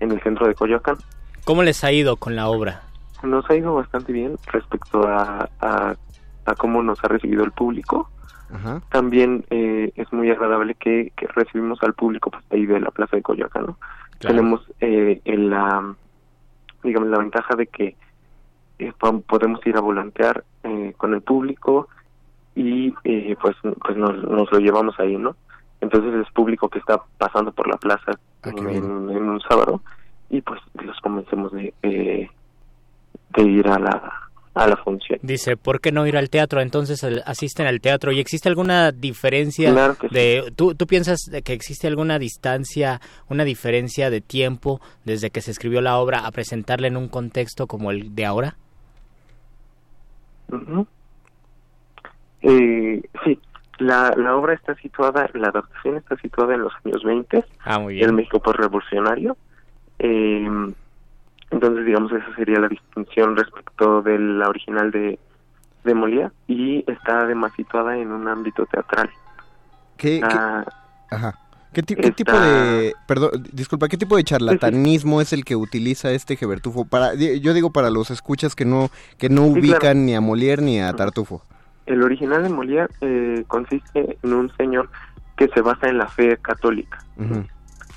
en 0.00 0.10
el 0.10 0.20
centro 0.22 0.46
de 0.46 0.54
Coyoacán. 0.54 0.96
¿Cómo 1.44 1.62
les 1.62 1.84
ha 1.84 1.92
ido 1.92 2.16
con 2.16 2.34
la 2.34 2.48
obra? 2.48 2.82
Nos 3.22 3.48
ha 3.50 3.56
ido 3.56 3.74
bastante 3.74 4.12
bien 4.12 4.36
respecto 4.46 5.06
a, 5.06 5.48
a, 5.60 5.94
cómo 6.56 6.82
nos 6.82 7.02
ha 7.04 7.08
recibido 7.08 7.44
el 7.44 7.52
público. 7.52 8.10
También 8.90 9.44
eh, 9.50 9.90
es 9.96 10.12
muy 10.12 10.30
agradable 10.30 10.76
que, 10.76 11.12
recibimos 11.34 11.82
al 11.82 11.92
público 11.94 12.30
pues, 12.30 12.44
ahí 12.50 12.66
de 12.66 12.78
la 12.78 12.90
Plaza 12.92 13.16
de 13.16 13.22
Coyoacán. 13.22 13.74
Tenemos 14.20 14.60
eh, 14.80 15.20
en 15.24 15.50
la 15.50 15.94
digamos, 16.84 17.08
la 17.08 17.18
ventaja 17.18 17.56
de 17.56 17.66
que 17.66 17.96
eh, 18.78 18.92
podemos 18.98 19.66
ir 19.66 19.76
a 19.76 19.80
volantear 19.80 20.44
eh, 20.62 20.94
con 20.96 21.14
el 21.14 21.22
público 21.22 21.88
y 22.54 22.94
eh, 23.04 23.36
pues, 23.40 23.56
pues 23.62 23.96
nos, 23.96 24.16
lo 24.22 24.58
llevamos 24.58 24.98
ahí, 25.00 25.16
¿no? 25.16 25.36
Entonces 25.80 26.14
es 26.14 26.32
público 26.32 26.68
que 26.68 26.78
está 26.78 27.02
pasando 27.18 27.52
por 27.52 27.68
la 27.68 27.76
plaza 27.76 28.12
ah, 28.42 28.50
en, 28.50 28.84
un 28.84 29.40
sábado 29.40 29.82
y 30.30 30.40
pues 30.40 30.60
los 30.82 30.98
convencemos 31.00 31.52
de, 31.52 31.74
de 31.82 33.42
ir 33.42 33.68
a 33.68 33.78
la 33.78 34.23
a 34.54 34.68
la 34.68 34.76
función. 34.76 35.18
Dice, 35.22 35.56
¿por 35.56 35.80
qué 35.80 35.90
no 35.92 36.06
ir 36.06 36.16
al 36.16 36.30
teatro? 36.30 36.60
Entonces 36.60 37.02
asisten 37.26 37.66
al 37.66 37.80
teatro. 37.80 38.12
¿Y 38.12 38.20
existe 38.20 38.48
alguna 38.48 38.92
diferencia 38.92 39.72
de... 40.10 40.52
¿tú, 40.54 40.74
¿Tú 40.74 40.86
piensas 40.86 41.30
que 41.44 41.52
existe 41.52 41.88
alguna 41.88 42.18
distancia, 42.18 43.00
una 43.28 43.44
diferencia 43.44 44.10
de 44.10 44.20
tiempo 44.20 44.80
desde 45.04 45.30
que 45.30 45.40
se 45.40 45.50
escribió 45.50 45.80
la 45.80 45.98
obra 45.98 46.26
a 46.26 46.30
presentarla 46.30 46.86
en 46.86 46.96
un 46.96 47.08
contexto 47.08 47.66
como 47.66 47.90
el 47.90 48.14
de 48.14 48.24
ahora? 48.24 48.56
eh, 52.42 53.02
sí, 53.24 53.38
la, 53.78 54.14
la 54.16 54.36
obra 54.36 54.54
está 54.54 54.74
situada, 54.76 55.28
la 55.34 55.48
adaptación 55.48 55.96
está 55.96 56.16
situada 56.16 56.54
en 56.54 56.62
los 56.62 56.72
años 56.84 57.02
20, 57.02 57.44
ah, 57.64 57.78
muy 57.80 57.94
bien. 57.94 58.10
el 58.10 58.14
México 58.14 58.40
revolucionario 58.52 59.36
Eh, 59.98 60.46
Entonces, 61.54 61.86
digamos, 61.86 62.12
esa 62.12 62.34
sería 62.34 62.58
la 62.58 62.68
distinción 62.68 63.36
respecto 63.36 64.02
de 64.02 64.18
la 64.18 64.48
original 64.48 64.90
de, 64.90 65.18
de 65.84 65.94
Molière 65.94 66.32
y 66.48 66.84
está 66.90 67.20
además 67.20 67.52
situada 67.54 67.96
en 67.96 68.10
un 68.10 68.26
ámbito 68.26 68.66
teatral. 68.66 69.08
¿Qué, 69.96 70.20
ajá. 70.22 71.38
¿Qué, 71.72 71.82
tipo 71.82 72.38
de, 72.38 72.94
perdón, 73.08 73.30
disculpa, 73.52 73.88
qué 73.88 73.96
tipo 73.96 74.16
de 74.16 74.22
charlatanismo 74.22 75.20
es 75.20 75.32
el 75.32 75.44
que 75.44 75.56
utiliza 75.56 76.12
este 76.12 76.36
Gebertufo? 76.36 76.84
Para, 76.84 77.14
yo 77.14 77.52
digo 77.52 77.70
para 77.72 77.90
los 77.90 78.12
escuchas 78.12 78.54
que 78.54 78.64
no 78.64 78.90
que 79.18 79.28
no 79.28 79.42
ubican 79.42 80.06
ni 80.06 80.14
a 80.14 80.20
Molière 80.20 80.62
ni 80.62 80.80
a 80.80 80.92
Tartufo. 80.92 81.42
El 81.86 82.02
original 82.02 82.44
de 82.44 82.48
Molière 82.48 82.88
eh, 83.00 83.44
consiste 83.48 84.18
en 84.22 84.32
un 84.32 84.56
señor 84.56 84.88
que 85.36 85.48
se 85.48 85.60
basa 85.62 85.88
en 85.88 85.98
la 85.98 86.06
fe 86.06 86.36
católica, 86.36 86.98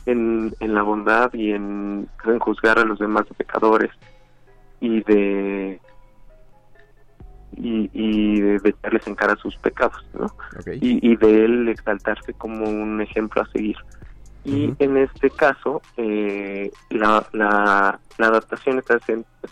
en, 0.08 0.56
en 0.60 0.74
la 0.74 0.82
bondad 0.82 1.34
y 1.34 1.52
en, 1.52 2.08
en 2.26 2.40
juzgar 2.40 2.80
a 2.80 2.86
los 2.86 2.98
demás 2.98 3.26
pecadores 3.38 3.92
y 4.80 5.04
de 5.04 5.80
y, 7.56 7.90
y 7.94 8.42
de, 8.42 8.62
echarles 8.64 9.08
en 9.08 9.16
cara 9.16 9.36
sus 9.38 9.56
pecados, 9.58 10.06
¿no? 10.14 10.28
Y, 10.66 11.12
y, 11.12 11.16
de 11.16 11.46
él 11.46 11.70
exaltarse 11.70 12.34
como 12.34 12.70
un 12.70 13.02
ejemplo 13.02 13.42
a 13.42 13.52
seguir. 13.52 13.78
Y 14.44 14.74
en 14.80 14.98
este 14.98 15.30
caso, 15.30 15.82
eh, 15.98 16.72
la, 16.90 17.28
la, 17.34 18.00
adaptación 18.18 18.80
está 18.80 18.98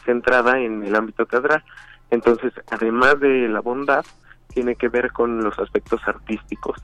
centrada 0.05 0.59
en 0.59 0.83
el 0.83 0.95
ámbito 0.95 1.25
teatral. 1.25 1.63
Entonces, 2.11 2.53
además 2.71 3.19
de 3.19 3.49
la 3.49 3.59
bondad, 3.59 4.05
tiene 4.53 4.75
que 4.75 4.87
ver 4.87 5.11
con 5.11 5.43
los 5.43 5.57
aspectos 5.59 5.99
artísticos 6.05 6.81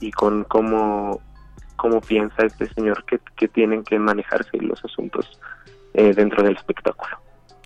y 0.00 0.10
con 0.10 0.44
cómo, 0.44 1.22
cómo 1.78 2.00
piensa 2.02 2.44
este 2.44 2.66
señor 2.74 3.04
que, 3.04 3.18
que 3.36 3.48
tienen 3.48 3.84
que 3.84 3.98
manejarse 3.98 4.58
los 4.58 4.84
asuntos 4.84 5.40
eh, 5.94 6.12
dentro 6.12 6.42
del 6.42 6.56
espectáculo. 6.56 7.16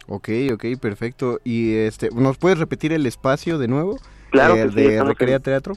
Ok, 0.07 0.29
ok, 0.53 0.65
perfecto. 0.81 1.41
¿Y 1.43 1.75
este, 1.75 2.11
nos 2.15 2.39
puedes 2.39 2.59
repetir 2.59 2.93
el 2.93 3.07
espacio 3.07 3.59
de 3.59 3.67
nuevo? 3.67 3.99
Claro. 4.31 4.55
Eh, 4.55 4.69
de 4.69 5.03
Recrea 5.03 5.41
Teatro. 5.41 5.75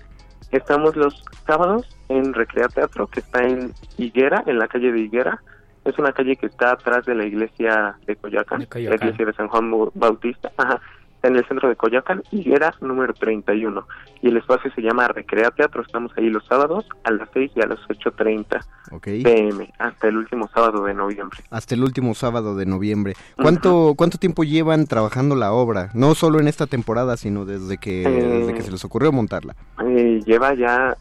Estamos 0.51 0.95
los 0.95 1.23
sábados 1.47 1.87
en 2.09 2.33
Recrea 2.33 2.67
Teatro, 2.67 3.07
que 3.07 3.21
está 3.21 3.41
en 3.43 3.73
Higuera, 3.97 4.43
en 4.45 4.59
la 4.59 4.67
calle 4.67 4.91
de 4.91 4.99
Higuera. 4.99 5.41
Es 5.85 5.97
una 5.97 6.11
calle 6.11 6.35
que 6.35 6.47
está 6.47 6.71
atrás 6.71 7.05
de 7.05 7.15
la 7.15 7.25
iglesia 7.25 7.97
de 8.05 8.15
Coyoacán, 8.15 8.67
la 8.71 8.95
iglesia 8.95 9.25
de 9.25 9.33
San 9.33 9.47
Juan 9.47 9.71
Bautista. 9.93 10.51
Ajá 10.57 10.81
en 11.27 11.35
el 11.35 11.47
centro 11.47 11.69
de 11.69 11.75
Coyoacán, 11.75 12.23
Higuera 12.31 12.73
número 12.81 13.13
31. 13.13 13.85
Y 14.21 14.27
el 14.29 14.37
espacio 14.37 14.71
se 14.73 14.81
llama 14.81 15.07
Recrea 15.07 15.51
Teatro. 15.51 15.81
Estamos 15.81 16.11
ahí 16.17 16.29
los 16.29 16.45
sábados 16.45 16.85
a 17.03 17.11
las 17.11 17.29
6 17.33 17.51
y 17.55 17.61
a 17.61 17.67
las 17.67 17.79
8.30 17.87 18.65
okay. 18.91 19.23
pm, 19.23 19.71
hasta 19.79 20.07
el 20.07 20.17
último 20.17 20.49
sábado 20.53 20.83
de 20.85 20.93
noviembre. 20.93 21.39
Hasta 21.49 21.75
el 21.75 21.83
último 21.83 22.15
sábado 22.15 22.55
de 22.55 22.65
noviembre. 22.65 23.13
¿Cuánto, 23.35 23.93
¿cuánto 23.97 24.17
tiempo 24.17 24.43
llevan 24.43 24.87
trabajando 24.87 25.35
la 25.35 25.51
obra? 25.51 25.89
No 25.93 26.15
solo 26.15 26.39
en 26.39 26.47
esta 26.47 26.67
temporada, 26.67 27.17
sino 27.17 27.45
desde 27.45 27.77
que, 27.77 28.07
desde 28.07 28.53
que 28.53 28.61
se 28.61 28.71
les 28.71 28.83
ocurrió 28.85 29.11
montarla. 29.11 29.55
Eh, 29.85 30.21
lleva 30.25 30.53
ya 30.53 30.95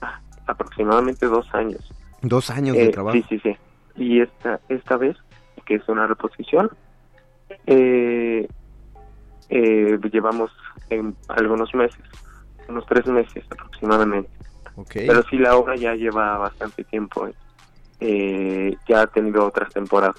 aproximadamente 0.47 1.27
dos 1.27 1.47
años. 1.55 1.93
Dos 2.23 2.51
años 2.51 2.77
de 2.77 2.87
eh, 2.87 2.91
trabajo. 2.91 3.17
Sí, 3.17 3.25
sí, 3.29 3.39
sí. 3.41 3.57
Y 3.97 4.21
esta, 4.21 4.61
esta 4.69 4.97
vez, 4.97 5.17
que 5.65 5.77
es 5.77 5.89
una 5.89 6.07
reposición, 6.07 6.71
eh, 7.67 8.49
eh, 9.49 9.99
llevamos 10.13 10.51
en 10.91 11.15
algunos 11.29 11.75
meses, 11.75 12.01
unos 12.69 12.85
tres 12.87 13.07
meses 13.07 13.45
aproximadamente. 13.51 14.31
Pero 14.93 15.23
sí, 15.31 15.39
la 15.39 15.57
obra 15.57 15.77
ya 15.77 15.95
lleva 15.95 16.37
bastante 16.39 16.83
tiempo, 16.85 17.29
eh, 18.01 18.77
ya 18.89 19.03
ha 19.03 19.07
tenido 19.07 19.47
otras 19.47 19.73
temporadas. 19.73 20.17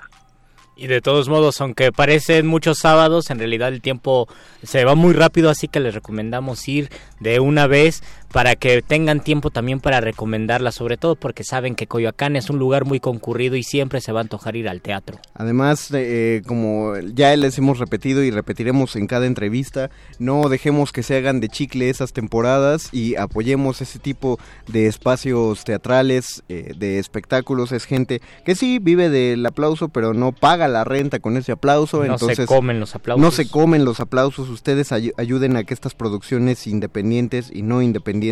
Y 0.77 0.87
de 0.87 1.01
todos 1.01 1.29
modos, 1.29 1.61
aunque 1.61 1.93
parecen 1.93 2.47
muchos 2.47 2.79
sábados, 2.79 3.29
en 3.29 3.39
realidad 3.39 3.69
el 3.69 3.81
tiempo 3.81 4.27
se 4.61 4.83
va 4.83 4.93
muy 4.93 5.13
rápido, 5.13 5.49
así 5.49 5.69
que 5.69 5.79
les 5.79 5.93
recomendamos 5.93 6.67
ir 6.67 6.89
de 7.21 7.39
una 7.39 7.65
vez 7.65 8.03
para 8.35 8.57
que 8.57 8.81
tengan 8.81 9.21
tiempo 9.21 9.49
también 9.49 9.79
para 9.79 10.01
recomendarla, 10.01 10.73
sobre 10.73 10.97
todo 10.97 11.15
porque 11.15 11.45
saben 11.45 11.73
que 11.73 11.87
Coyoacán 11.87 12.35
es 12.35 12.49
un 12.49 12.59
lugar 12.59 12.83
muy 12.83 12.99
concurrido 12.99 13.55
y 13.55 13.63
siempre 13.63 14.01
se 14.01 14.11
va 14.11 14.19
a 14.19 14.23
antojar 14.23 14.57
ir 14.57 14.67
al 14.67 14.81
teatro. 14.81 15.19
Además, 15.35 15.89
eh, 15.93 16.41
como 16.45 16.97
ya 16.97 17.33
les 17.37 17.57
hemos 17.57 17.79
repetido 17.79 18.25
y 18.25 18.31
repetiremos 18.31 18.97
en 18.97 19.07
cada 19.07 19.25
entrevista, 19.25 19.89
no 20.19 20.49
dejemos 20.49 20.91
que 20.91 21.01
se 21.01 21.15
hagan 21.15 21.39
de 21.39 21.47
chicle 21.47 21.89
esas 21.89 22.11
temporadas 22.11 22.89
y 22.91 23.15
apoyemos 23.15 23.79
ese 23.79 23.99
tipo 23.99 24.37
de 24.67 24.87
espacios 24.87 25.63
teatrales, 25.63 26.43
eh, 26.49 26.73
de 26.77 26.99
espectáculos. 26.99 27.71
Es 27.71 27.85
gente 27.85 28.21
que 28.43 28.55
sí 28.55 28.79
vive 28.79 29.07
del 29.07 29.45
aplauso, 29.45 29.87
pero 29.87 30.13
no 30.13 30.33
paga 30.33 30.67
la 30.67 30.83
renta 30.83 31.19
con 31.19 31.37
ese 31.37 31.53
aplauso. 31.53 31.99
No 31.99 32.15
entonces, 32.15 32.35
se 32.35 32.45
comen 32.47 32.81
los 32.81 32.95
aplausos. 32.95 33.23
No 33.23 33.31
se 33.31 33.47
comen 33.47 33.85
los 33.85 34.01
aplausos. 34.01 34.49
Ustedes 34.49 34.91
ayuden 34.91 35.55
a 35.55 35.63
que 35.63 35.73
estas 35.73 35.93
producciones 35.93 36.67
independientes 36.67 37.49
y 37.49 37.61
no 37.61 37.81
independientes 37.81 38.24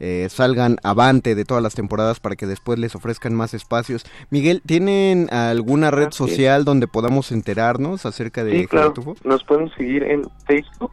eh, 0.00 0.26
salgan 0.30 0.76
avante 0.82 1.34
de 1.34 1.44
todas 1.44 1.62
las 1.62 1.74
temporadas 1.74 2.20
para 2.20 2.36
que 2.36 2.46
después 2.46 2.78
les 2.78 2.94
ofrezcan 2.94 3.34
más 3.34 3.54
espacios. 3.54 4.04
Miguel, 4.30 4.62
¿tienen 4.64 5.32
alguna 5.32 5.90
red 5.90 6.10
social 6.10 6.64
donde 6.64 6.88
podamos 6.88 7.32
enterarnos 7.32 8.06
acerca 8.06 8.44
de 8.44 8.60
sí, 8.60 8.66
claro. 8.66 8.94
Nos 9.24 9.44
pueden 9.44 9.70
seguir 9.76 10.02
en 10.04 10.22
Facebook 10.46 10.92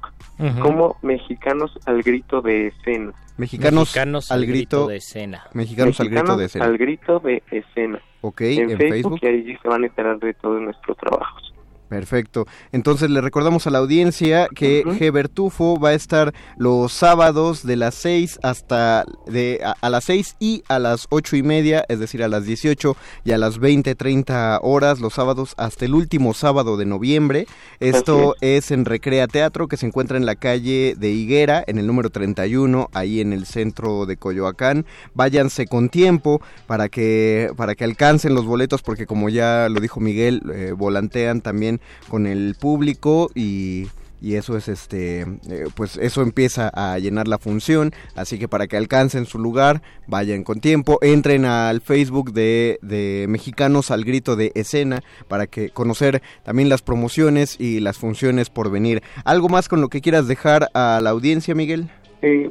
como 0.61 0.97
Mexicanos 1.01 1.77
al 1.85 2.01
Grito 2.03 2.41
de 2.41 2.67
Escena. 2.67 3.13
Mexicanos, 3.37 4.31
al 4.31 4.45
grito, 4.45 4.87
de 4.87 4.97
escena. 4.97 5.43
Mexicanos, 5.53 5.99
al 5.99 6.09
grito 6.09 6.37
de 6.37 6.45
escena. 6.45 6.65
Al 6.65 6.77
grito 6.77 7.19
de 7.19 7.41
escena. 7.49 7.99
Ok, 8.21 8.41
en, 8.41 8.77
Facebook, 8.77 8.89
Facebook, 8.89 9.19
y 9.23 9.27
ahí 9.27 9.57
se 9.61 9.67
van 9.67 9.83
a 9.83 9.87
enterar 9.87 10.19
de 10.19 10.33
todos 10.35 10.61
nuestros 10.61 10.95
trabajos. 10.97 11.52
Perfecto. 11.93 12.47
Entonces 12.71 13.11
le 13.11 13.21
recordamos 13.21 13.67
a 13.67 13.69
la 13.69 13.77
audiencia 13.77 14.47
que 14.55 14.83
Gebertufo 14.97 15.79
va 15.79 15.89
a 15.89 15.93
estar 15.93 16.33
los 16.57 16.91
sábados 16.91 17.63
de 17.63 17.75
las 17.75 17.93
6 17.93 18.39
hasta 18.41 19.05
de 19.27 19.61
a, 19.63 19.89
las 19.91 20.05
6 20.05 20.37
y 20.39 20.63
a 20.69 20.79
las 20.79 21.05
ocho 21.11 21.35
y 21.35 21.43
media, 21.43 21.85
es 21.89 21.99
decir, 21.99 22.23
a 22.23 22.27
las 22.27 22.45
18 22.45 22.97
y 23.25 23.31
a 23.31 23.37
las 23.37 23.59
20, 23.59 23.93
30 23.93 24.61
horas 24.63 25.01
los 25.01 25.13
sábados 25.13 25.53
hasta 25.57 25.85
el 25.85 25.93
último 25.93 26.33
sábado 26.33 26.77
de 26.77 26.85
noviembre. 26.85 27.45
Esto 27.79 28.35
es. 28.41 28.71
en 28.71 28.85
Recrea 28.85 29.27
Teatro 29.27 29.67
que 29.67 29.77
se 29.77 29.85
encuentra 29.85 30.17
en 30.17 30.25
la 30.25 30.33
calle 30.33 30.95
de 30.97 31.11
Higuera, 31.11 31.63
en 31.67 31.77
el 31.77 31.85
número 31.85 32.09
31, 32.09 32.89
ahí 32.93 33.21
en 33.21 33.33
el 33.33 33.45
centro 33.45 34.07
de 34.07 34.17
Coyoacán. 34.17 34.87
Váyanse 35.13 35.67
con 35.67 35.89
tiempo 35.89 36.41
para 36.65 36.89
que 36.89 37.51
para 37.55 37.75
que 37.75 37.83
alcancen 37.83 38.33
los 38.33 38.45
boletos 38.45 38.81
porque 38.81 39.05
como 39.05 39.29
ya 39.29 39.69
lo 39.69 39.79
dijo 39.79 39.99
Miguel, 39.99 40.41
eh, 40.51 40.73
volantean 40.75 41.41
también 41.41 41.81
con 42.09 42.27
el 42.27 42.55
público 42.59 43.29
y 43.35 43.87
y 44.23 44.35
eso 44.35 44.55
es 44.55 44.69
este 44.69 45.21
eh, 45.21 45.65
pues 45.75 45.97
eso 45.97 46.21
empieza 46.21 46.71
a 46.73 46.97
llenar 46.97 47.27
la 47.27 47.39
función. 47.39 47.91
Así 48.15 48.39
que 48.39 48.47
para 48.47 48.67
que 48.67 48.77
alcancen 48.77 49.25
su 49.25 49.37
lugar 49.37 49.81
vayan 50.07 50.45
con 50.45 50.61
tiempo 50.61 50.97
entren 51.01 51.43
al 51.43 51.81
Facebook 51.81 52.31
de, 52.31 52.79
de 52.81 53.25
mexicanos 53.27 53.91
al 53.91 54.05
grito 54.05 54.37
de 54.37 54.53
escena 54.55 55.01
para 55.27 55.47
que 55.47 55.71
conocer 55.71 56.21
también 56.43 56.69
las 56.69 56.81
promociones 56.81 57.59
y 57.59 57.81
las 57.81 57.97
funciones 57.97 58.49
por 58.49 58.71
venir. 58.71 59.03
Algo 59.25 59.49
más 59.49 59.67
con 59.67 59.81
lo 59.81 59.89
que 59.89 59.99
quieras 59.99 60.25
dejar 60.25 60.69
a 60.73 61.01
la 61.03 61.09
audiencia 61.09 61.53
Miguel 61.53 61.89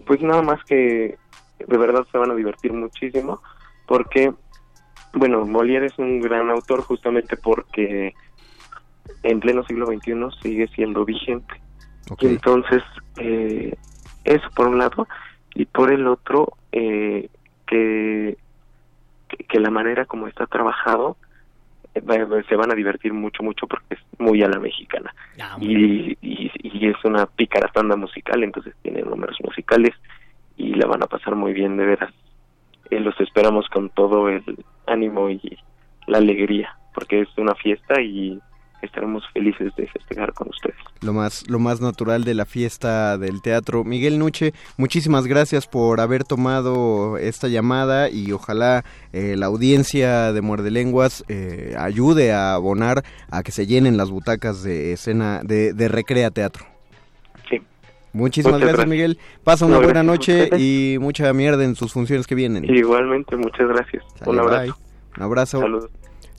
pues 0.07 0.21
nada 0.21 0.43
más 0.43 0.63
que 0.65 1.17
de 1.67 1.79
verdad 1.79 2.05
se 2.13 2.19
van 2.19 2.31
a 2.31 2.35
divertir 2.35 2.73
muchísimo 2.73 3.41
porque 3.87 4.33
bueno 5.15 5.47
Molière 5.47 5.87
es 5.87 5.99
un 5.99 6.21
gran 6.21 6.51
autor 6.51 6.83
justamente 6.83 7.37
porque 7.37 8.15
en 9.23 9.41
pleno 9.41 9.65
siglo 9.65 9.87
XXI 9.87 10.15
sigue 10.43 10.69
siendo 10.69 11.05
vigente. 11.05 11.61
Entonces, 12.21 12.83
eh, 13.17 13.75
eso 14.25 14.49
por 14.55 14.69
un 14.69 14.79
lado, 14.79 15.07
y 15.55 15.65
por 15.67 15.93
el 15.93 16.07
otro, 16.07 16.57
eh, 16.73 17.29
que, 17.67 18.37
que 19.49 19.61
la 19.61 19.71
manera 19.71 20.05
como 20.05 20.27
está 20.27 20.47
trabajado, 20.47 21.17
eh, 21.95 22.03
se 22.49 22.57
van 22.57 22.73
a 22.73 22.75
divertir 22.75 23.13
mucho, 23.13 23.43
mucho 23.43 23.67
porque 23.67 23.95
es 23.95 24.01
muy 24.19 24.43
a 24.43 24.49
la 24.49 24.59
mexicana. 24.59 25.15
Ah, 25.41 25.57
y, 25.61 26.17
y, 26.21 26.51
es 26.89 26.97
una 27.05 27.27
pícara 27.27 27.69
tanda 27.69 27.97
musical, 27.97 28.43
entonces 28.43 28.75
tiene 28.83 29.03
números 29.03 29.39
musicales 29.43 29.95
y 30.57 30.75
la 30.75 30.87
van 30.87 31.03
a 31.03 31.07
pasar 31.07 31.37
muy 31.37 31.53
bien, 31.53 31.77
de 31.77 31.87
veras. 31.87 32.13
los 32.91 33.19
esperamos 33.21 33.69
con 33.69 33.91
todo 33.91 34.29
el 34.29 34.43
ánimo 34.87 35.31
y 35.31 35.59
la 36.07 36.19
alegría, 36.19 36.77
porque 36.95 37.21
es 37.21 37.29
una 37.37 37.55
fiesta 37.55 38.01
y 38.01 38.41
estaremos 38.83 39.25
felices 39.33 39.75
de 39.77 39.87
festejar 39.87 40.33
con 40.35 40.49
ustedes. 40.49 40.77
Lo 41.01 41.13
más, 41.13 41.49
lo 41.49 41.59
más 41.59 41.81
natural 41.81 42.25
de 42.25 42.35
la 42.35 42.45
fiesta 42.45 43.17
del 43.17 43.41
teatro. 43.41 43.85
Miguel 43.85 44.19
Nuche, 44.19 44.53
muchísimas 44.77 45.27
gracias 45.27 45.67
por 45.67 46.01
haber 46.01 46.25
tomado 46.25 47.17
esta 47.19 47.49
llamada 47.49 48.11
y 48.11 48.33
ojalá 48.33 48.85
eh, 49.13 49.37
la 49.37 49.47
audiencia 49.47 50.33
de 50.33 50.41
Muerde 50.43 50.71
Lenguas 50.71 51.25
eh, 51.29 51.75
ayude 51.79 52.33
a 52.33 52.55
abonar 52.55 53.05
a 53.31 53.43
que 53.43 53.53
se 53.53 53.67
llenen 53.67 53.97
las 53.97 54.11
butacas 54.11 54.63
de 54.63 54.93
escena 54.93 55.41
de, 55.43 55.73
de 55.73 55.89
Recrea 55.89 56.31
Teatro. 56.31 56.67
Sí. 57.49 57.61
Muchísimas 58.13 58.61
gracias, 58.61 58.87
Miguel. 58.87 59.19
Pasa 59.45 59.65
una 59.65 59.79
buena 59.79 60.03
noche 60.03 60.51
y 60.59 60.99
mucha 61.01 61.33
mierda 61.33 61.65
en 61.65 61.77
sus 61.77 61.93
funciones 61.93 62.27
que 62.27 62.35
vienen. 62.35 62.65
Igualmente, 62.65 63.37
muchas 63.37 63.69
gracias. 63.69 64.05
Un 64.27 64.39
abrazo. 64.39 64.77
Un 65.17 65.23
abrazo. 65.23 65.61
Saludos. 65.61 65.91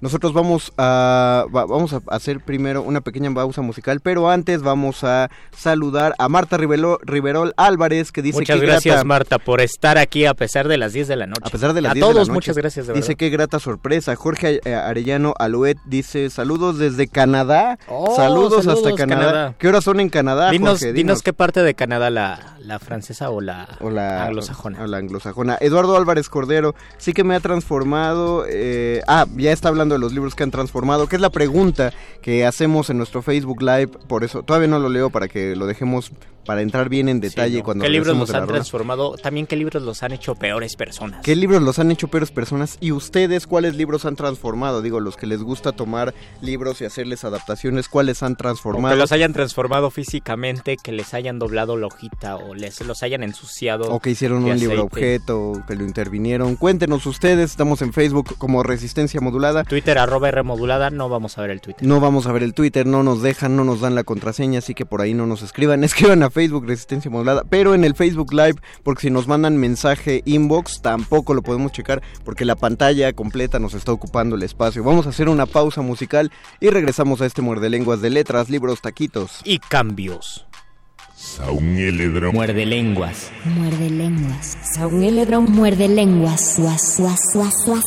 Nosotros 0.03 0.33
vamos 0.33 0.73
a, 0.77 1.45
vamos 1.49 1.93
a 1.93 2.01
hacer 2.09 2.41
primero 2.41 2.81
una 2.81 2.99
pequeña 2.99 3.33
pausa 3.33 3.61
musical, 3.61 4.01
pero 4.01 4.29
antes 4.29 4.61
vamos 4.61 5.05
a 5.05 5.29
saludar 5.55 6.13
a 6.17 6.27
Marta 6.27 6.57
Riverol 6.57 7.53
Álvarez, 7.55 8.11
que 8.11 8.21
dice 8.21 8.39
muchas 8.39 8.59
gracias, 8.59 9.05
Marta, 9.05 9.39
por 9.39 9.61
estar 9.61 9.97
aquí 9.97 10.25
a 10.25 10.33
pesar 10.33 10.67
de 10.67 10.75
las 10.75 10.91
10 10.91 11.07
de 11.07 11.15
la 11.15 11.25
noche. 11.25 11.43
A 11.45 11.49
pesar 11.49 11.71
de 11.71 11.79
las 11.79 11.91
a 11.91 11.93
10 11.93 12.03
todos, 12.03 12.15
de 12.15 12.19
la 12.19 12.25
noche. 12.25 12.33
muchas 12.33 12.57
gracias. 12.57 12.87
De 12.87 12.93
dice 12.95 13.15
que 13.15 13.29
grata 13.29 13.59
sorpresa. 13.59 14.13
Jorge 14.17 14.59
eh, 14.65 14.75
Arellano 14.75 15.35
Aluet 15.39 15.77
dice 15.85 16.29
saludos 16.29 16.79
desde 16.79 17.07
Canadá. 17.07 17.79
Oh, 17.87 18.13
saludos, 18.13 18.67
hasta 18.67 18.95
Canadá. 18.95 19.55
¿Qué 19.57 19.69
horas 19.69 19.85
son 19.85 20.01
en 20.01 20.09
Canadá? 20.09 20.51
Dinos, 20.51 20.79
Jorge? 20.79 20.91
dinos 20.91 21.21
qué 21.21 21.31
parte 21.31 21.63
de 21.63 21.75
Canadá, 21.75 22.09
la, 22.09 22.57
la 22.59 22.79
francesa 22.79 23.29
o 23.29 23.39
la, 23.39 23.77
o 23.79 23.89
la 23.89 24.25
anglosajona. 24.25 24.83
O 24.83 24.87
la 24.87 24.97
anglosajona. 24.97 25.57
Eduardo 25.61 25.95
Álvarez 25.95 26.27
Cordero, 26.27 26.75
sí 26.97 27.13
que 27.13 27.23
me 27.23 27.35
ha 27.35 27.39
transformado. 27.39 28.43
Eh, 28.49 29.01
ah, 29.07 29.27
ya 29.37 29.53
está 29.53 29.69
hablando 29.69 29.92
de 29.93 29.99
los 29.99 30.13
libros 30.13 30.35
que 30.35 30.43
han 30.43 30.51
transformado, 30.51 31.07
que 31.07 31.15
es 31.15 31.21
la 31.21 31.29
pregunta 31.29 31.93
que 32.21 32.45
hacemos 32.45 32.89
en 32.89 32.97
nuestro 32.97 33.21
Facebook 33.21 33.61
Live. 33.61 33.87
Por 34.07 34.23
eso, 34.23 34.43
todavía 34.43 34.67
no 34.67 34.79
lo 34.79 34.89
leo 34.89 35.09
para 35.09 35.27
que 35.27 35.55
lo 35.55 35.65
dejemos 35.65 36.11
para 36.45 36.61
entrar 36.61 36.89
bien 36.89 37.09
en 37.09 37.19
detalle 37.19 37.53
Sí, 37.53 37.57
no. 37.59 37.63
cuando 37.63 37.83
¿Qué 37.83 37.89
libros 37.89 38.17
los 38.17 38.33
han 38.33 38.47
transformado? 38.47 39.15
También 39.17 39.47
qué 39.47 39.55
libros 39.55 39.83
los 39.83 40.03
han 40.03 40.11
hecho 40.11 40.35
peores 40.35 40.75
personas. 40.75 41.21
¿Qué 41.23 41.35
libros 41.35 41.61
los 41.61 41.79
han 41.79 41.91
hecho 41.91 42.07
peores 42.07 42.31
personas? 42.31 42.77
¿Y 42.81 42.91
ustedes 42.91 43.47
cuáles 43.47 43.75
libros 43.75 44.05
han 44.05 44.15
transformado? 44.15 44.81
Digo, 44.81 44.99
los 44.99 45.15
que 45.17 45.27
les 45.27 45.41
gusta 45.41 45.71
tomar 45.71 46.13
libros 46.41 46.81
y 46.81 46.85
hacerles 46.85 47.23
adaptaciones, 47.23 47.87
¿cuáles 47.87 48.23
han 48.23 48.33
O 48.33 48.35
transformado? 48.35 48.93
que 48.95 48.99
los 48.99 49.11
hayan 49.11 49.33
transformado 49.33 49.89
físicamente, 49.91 50.77
que 50.81 50.91
les 50.91 51.13
hayan 51.13 51.39
doblado 51.39 51.77
la 51.77 51.87
hojita 51.87 52.35
o 52.35 52.53
les 52.55 52.81
los 52.81 53.03
hayan 53.03 53.23
ensuciado. 53.23 53.91
O 53.91 53.99
que 53.99 54.09
hicieron 54.11 54.43
un 54.43 54.57
libro 54.59 54.83
objeto, 54.83 55.63
que 55.67 55.75
lo 55.75 55.83
intervinieron. 55.85 56.55
Cuéntenos 56.55 57.05
ustedes, 57.05 57.51
estamos 57.51 57.81
en 57.81 57.93
Facebook 57.93 58.35
como 58.37 58.63
Resistencia 58.63 59.21
Modulada. 59.21 59.63
Twitter 59.63 59.97
arroba 59.97 60.29
R 60.29 60.43
modulada, 60.43 60.89
no 60.89 61.09
vamos 61.09 61.37
a 61.37 61.41
ver 61.41 61.51
el 61.51 61.61
Twitter. 61.61 61.87
No 61.87 61.99
vamos 61.99 62.27
a 62.27 62.31
ver 62.31 62.43
el 62.43 62.53
Twitter, 62.53 62.85
no 62.85 63.03
nos 63.03 63.21
dejan, 63.21 63.55
no 63.55 63.63
nos 63.63 63.81
dan 63.81 63.95
la 63.95 64.03
contraseña, 64.03 64.59
así 64.59 64.73
que 64.73 64.85
por 64.85 65.01
ahí 65.01 65.13
no 65.13 65.25
nos 65.25 65.41
escriban. 65.41 65.83
Escriban 65.93 66.23
a 66.23 66.29
Facebook 66.33 66.67
Resistencia 66.67 67.09
Modulada, 67.09 67.43
pero 67.49 67.73
en 67.73 67.85
el 67.85 67.95
Facebook 67.95 68.33
Live, 68.33 68.55
porque 68.83 69.03
si 69.03 69.09
nos 69.09 69.27
mandan 69.27 69.57
mensaje 69.57 70.21
inbox, 70.25 70.81
tampoco 70.81 71.33
lo 71.33 71.41
podemos 71.41 71.71
checar, 71.71 72.01
porque 72.25 72.43
la 72.43 72.55
pantalla 72.55 73.13
completa 73.13 73.59
nos 73.59 73.73
está 73.73 73.93
ocupando 73.93 74.35
el 74.35 74.43
espacio. 74.43 74.83
Vamos 74.83 75.05
a 75.05 75.09
hacer 75.09 75.29
una 75.29 75.45
pausa 75.45 75.81
musical 75.81 76.31
y 76.59 76.69
regresamos 76.69 77.21
a 77.21 77.25
este 77.25 77.41
muerde 77.41 77.69
lenguas 77.69 78.01
de 78.01 78.09
letras, 78.09 78.49
libros, 78.49 78.81
taquitos. 78.81 79.39
Y 79.45 79.59
cambios. 79.59 80.45
Muerde 82.33 82.65
lenguas. 82.65 83.31
Muerde 83.45 83.89
lenguas. 83.89 84.57
Saúl 84.75 85.03
Eledrón 85.03 85.45
muerde 85.45 85.87
lenguas. 85.87 86.55
Suas, 86.55 86.95
suas, 86.95 87.19
suas, 87.31 87.53
suas. 87.63 87.83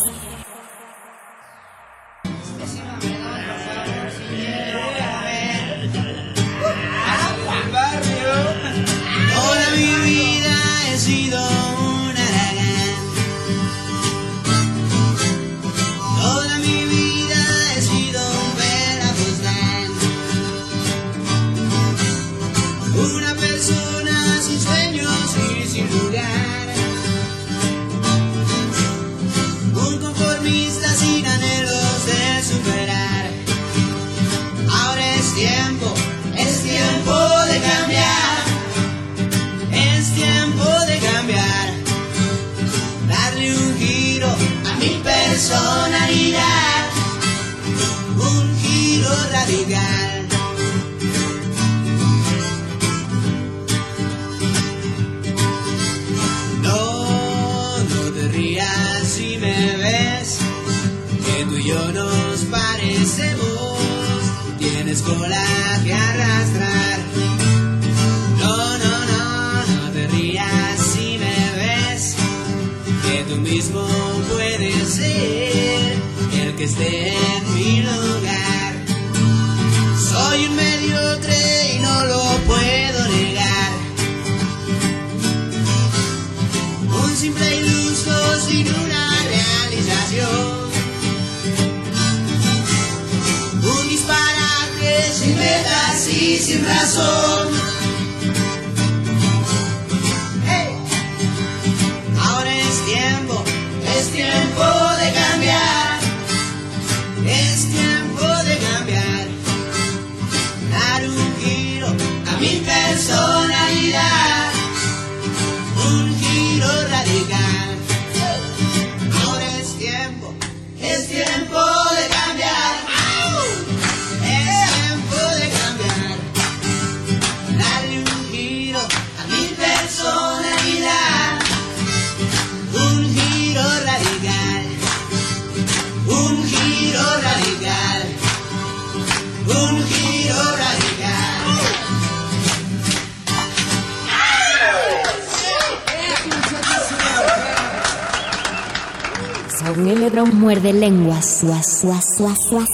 Lenguas. 150.80 151.38
Suas, 151.40 151.80
suas, 151.80 152.04
suas, 152.16 152.36
suas. 152.48 152.68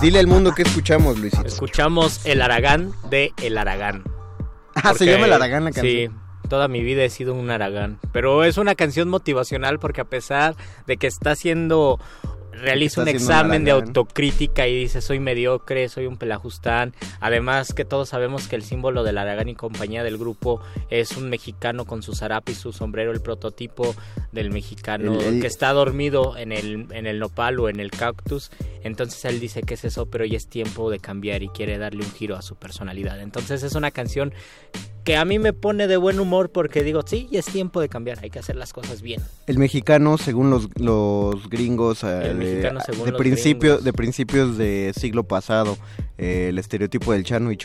Dile 0.00 0.18
al 0.18 0.26
mundo 0.26 0.52
que 0.52 0.62
escuchamos, 0.62 1.18
Luisito. 1.18 1.46
Escuchamos 1.46 2.24
El 2.26 2.42
Aragán 2.42 2.92
de 3.08 3.32
El 3.40 3.56
Aragán. 3.56 4.02
Ah, 4.74 4.94
se 4.94 5.06
llama 5.06 5.26
El 5.26 5.32
Aragán 5.32 5.64
la 5.64 5.72
Sí, 5.72 5.76
canción. 6.08 6.20
toda 6.48 6.66
mi 6.66 6.82
vida 6.82 7.04
he 7.04 7.10
sido 7.10 7.34
un 7.34 7.50
Aragán. 7.50 8.00
Pero 8.12 8.42
es 8.44 8.56
una 8.58 8.74
canción 8.74 9.08
motivacional 9.08 9.78
porque 9.78 10.00
a 10.00 10.04
pesar 10.04 10.56
de 10.86 10.96
que 10.96 11.06
está 11.06 11.32
haciendo 11.32 12.00
realiza 12.62 13.02
un 13.02 13.08
examen 13.08 13.64
de 13.64 13.72
Aragán. 13.72 13.88
autocrítica 13.88 14.66
y 14.66 14.74
dice 14.78 15.00
soy 15.00 15.18
mediocre, 15.20 15.88
soy 15.88 16.06
un 16.06 16.16
pelajustán. 16.16 16.94
Además 17.20 17.74
que 17.74 17.84
todos 17.84 18.08
sabemos 18.08 18.48
que 18.48 18.56
el 18.56 18.62
símbolo 18.62 19.02
del 19.04 19.18
Aragán 19.18 19.48
y 19.48 19.54
compañía 19.54 20.02
del 20.02 20.16
grupo 20.18 20.60
es 20.90 21.16
un 21.16 21.28
mexicano 21.28 21.84
con 21.84 22.02
su 22.02 22.14
zarape 22.14 22.52
y 22.52 22.54
su 22.54 22.72
sombrero, 22.72 23.12
el 23.12 23.20
prototipo 23.20 23.94
del 24.32 24.50
mexicano 24.50 25.20
El- 25.20 25.34
el- 25.36 25.40
que 25.40 25.46
está 25.46 25.72
dormido 25.72 26.36
en 26.38 26.52
el, 26.52 26.86
en 26.92 27.06
el 27.06 27.18
nopal 27.18 27.58
o 27.60 27.68
en 27.68 27.80
el 27.80 27.90
cactus. 27.90 28.50
Entonces 28.84 29.24
él 29.26 29.38
dice 29.40 29.62
que 29.62 29.74
es 29.74 29.84
eso, 29.84 30.06
pero 30.06 30.24
ya 30.24 30.36
es 30.36 30.48
tiempo 30.48 30.90
de 30.90 30.98
cambiar 30.98 31.42
y 31.42 31.48
quiere 31.48 31.78
darle 31.78 32.04
un 32.04 32.12
giro 32.12 32.36
a 32.36 32.42
su 32.42 32.56
personalidad. 32.56 33.20
Entonces 33.20 33.62
es 33.62 33.74
una 33.74 33.90
canción 33.90 34.32
que 35.04 35.16
a 35.16 35.24
mí 35.24 35.38
me 35.38 35.52
pone 35.52 35.86
de 35.88 35.96
buen 35.96 36.20
humor 36.20 36.50
porque 36.50 36.82
digo, 36.82 37.02
sí, 37.06 37.28
ya 37.30 37.40
es 37.40 37.46
tiempo 37.46 37.80
de 37.80 37.88
cambiar, 37.88 38.18
hay 38.22 38.30
que 38.30 38.38
hacer 38.38 38.56
las 38.56 38.72
cosas 38.72 39.02
bien. 39.02 39.20
El 39.46 39.58
mexicano, 39.58 40.16
según 40.18 40.50
los, 40.50 40.68
los 40.78 41.48
gringos, 41.48 42.04
eh, 42.04 42.30
El 42.30 42.38
de- 42.38 42.54
de, 42.62 42.72
los 42.72 42.84
principio, 43.18 43.70
gringos. 43.70 43.84
de 43.84 43.92
principios 43.92 44.56
de 44.58 44.92
siglo 44.96 45.24
pasado, 45.24 45.76
eh, 46.18 46.46
el 46.50 46.58
estereotipo 46.58 47.12
del 47.12 47.24
chano 47.24 47.50
y 47.50 47.56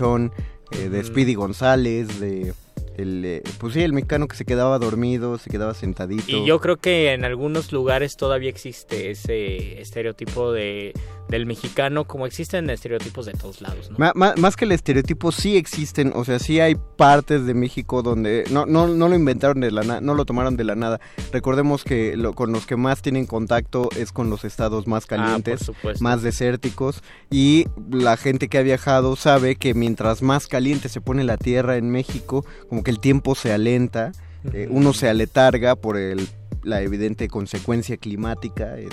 eh, 0.72 0.90
de 0.90 1.04
Speedy 1.04 1.36
González, 1.36 2.20
de 2.20 2.54
el, 2.98 3.44
pues 3.60 3.74
sí, 3.76 3.82
el 3.84 3.94
mexicano 3.94 4.28
que 4.28 4.36
se 4.36 4.44
quedaba 4.44 4.80
dormido, 4.80 5.38
se 5.38 5.52
quedaba 5.52 5.76
sentadito. 5.76 6.24
Y 6.28 6.46
yo 6.48 6.60
creo 6.60 6.78
que 6.78 7.14
en 7.14 7.26
algunos 7.26 7.72
lugares 7.72 8.18
todavía 8.18 8.50
existe 8.50 9.12
ese 9.12 9.80
estereotipo 9.80 10.52
de 10.52 10.94
del 11.30 11.46
mexicano, 11.46 12.06
como 12.06 12.26
existen 12.26 12.70
estereotipos 12.70 13.26
de 13.26 13.34
todos 13.34 13.62
lados. 13.62 13.92
¿no? 13.92 14.14
más 14.14 14.56
que 14.56 14.66
el 14.66 14.72
estereotipo, 14.72 15.32
sí 15.32 15.58
existen, 15.58 16.12
o 16.16 16.24
sea, 16.24 16.40
sí 16.40 16.60
hay 16.60 16.76
partes 16.76 17.46
de 17.46 17.54
México 17.54 18.02
donde 18.02 18.46
no, 18.52 18.66
no, 18.66 18.88
no 18.88 19.10
lo 19.10 19.16
inventaron 19.16 19.60
de 19.62 19.72
la 19.72 19.84
nada, 19.84 20.02
no 20.02 20.14
lo 20.14 20.26
tomaron 20.26 20.58
de 20.58 20.64
la 20.64 20.76
nada. 20.76 21.00
Recordemos 21.32 21.84
que 21.84 22.16
lo, 22.16 22.34
con 22.34 22.52
los 22.52 22.66
que 22.66 22.76
más 22.76 23.02
tienen 23.02 23.26
contacto 23.26 23.90
es 23.96 24.12
con 24.12 24.30
los 24.30 24.46
estados 24.46 24.88
más 24.88 25.04
ah, 25.06 25.08
calientes, 25.08 25.72
más 26.00 26.22
desérticos, 26.22 27.04
y 27.30 27.66
la 27.92 28.18
gente 28.18 28.48
que 28.48 28.58
ha 28.58 28.64
viajado 28.64 29.16
sabe 29.16 29.56
que 29.56 29.74
mientras 29.74 30.22
más 30.22 30.48
caliente 30.48 30.90
se 30.90 31.02
pone 31.02 31.24
la 31.24 31.38
tierra 31.38 31.78
en 31.78 31.90
México, 31.90 32.46
como 32.70 32.84
que 32.84 32.92
el 32.92 33.00
tiempo 33.00 33.36
se 33.36 33.52
alenta, 33.52 34.12
eh, 34.54 34.68
uno 34.70 34.94
se 34.94 35.10
aletarga 35.10 35.76
por 35.76 35.98
el 35.98 36.28
la 36.68 36.82
evidente 36.82 37.30
consecuencia 37.30 37.96
climática 37.96 38.78
es, 38.78 38.90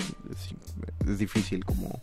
es 1.05 1.19
difícil 1.19 1.65
como 1.65 1.99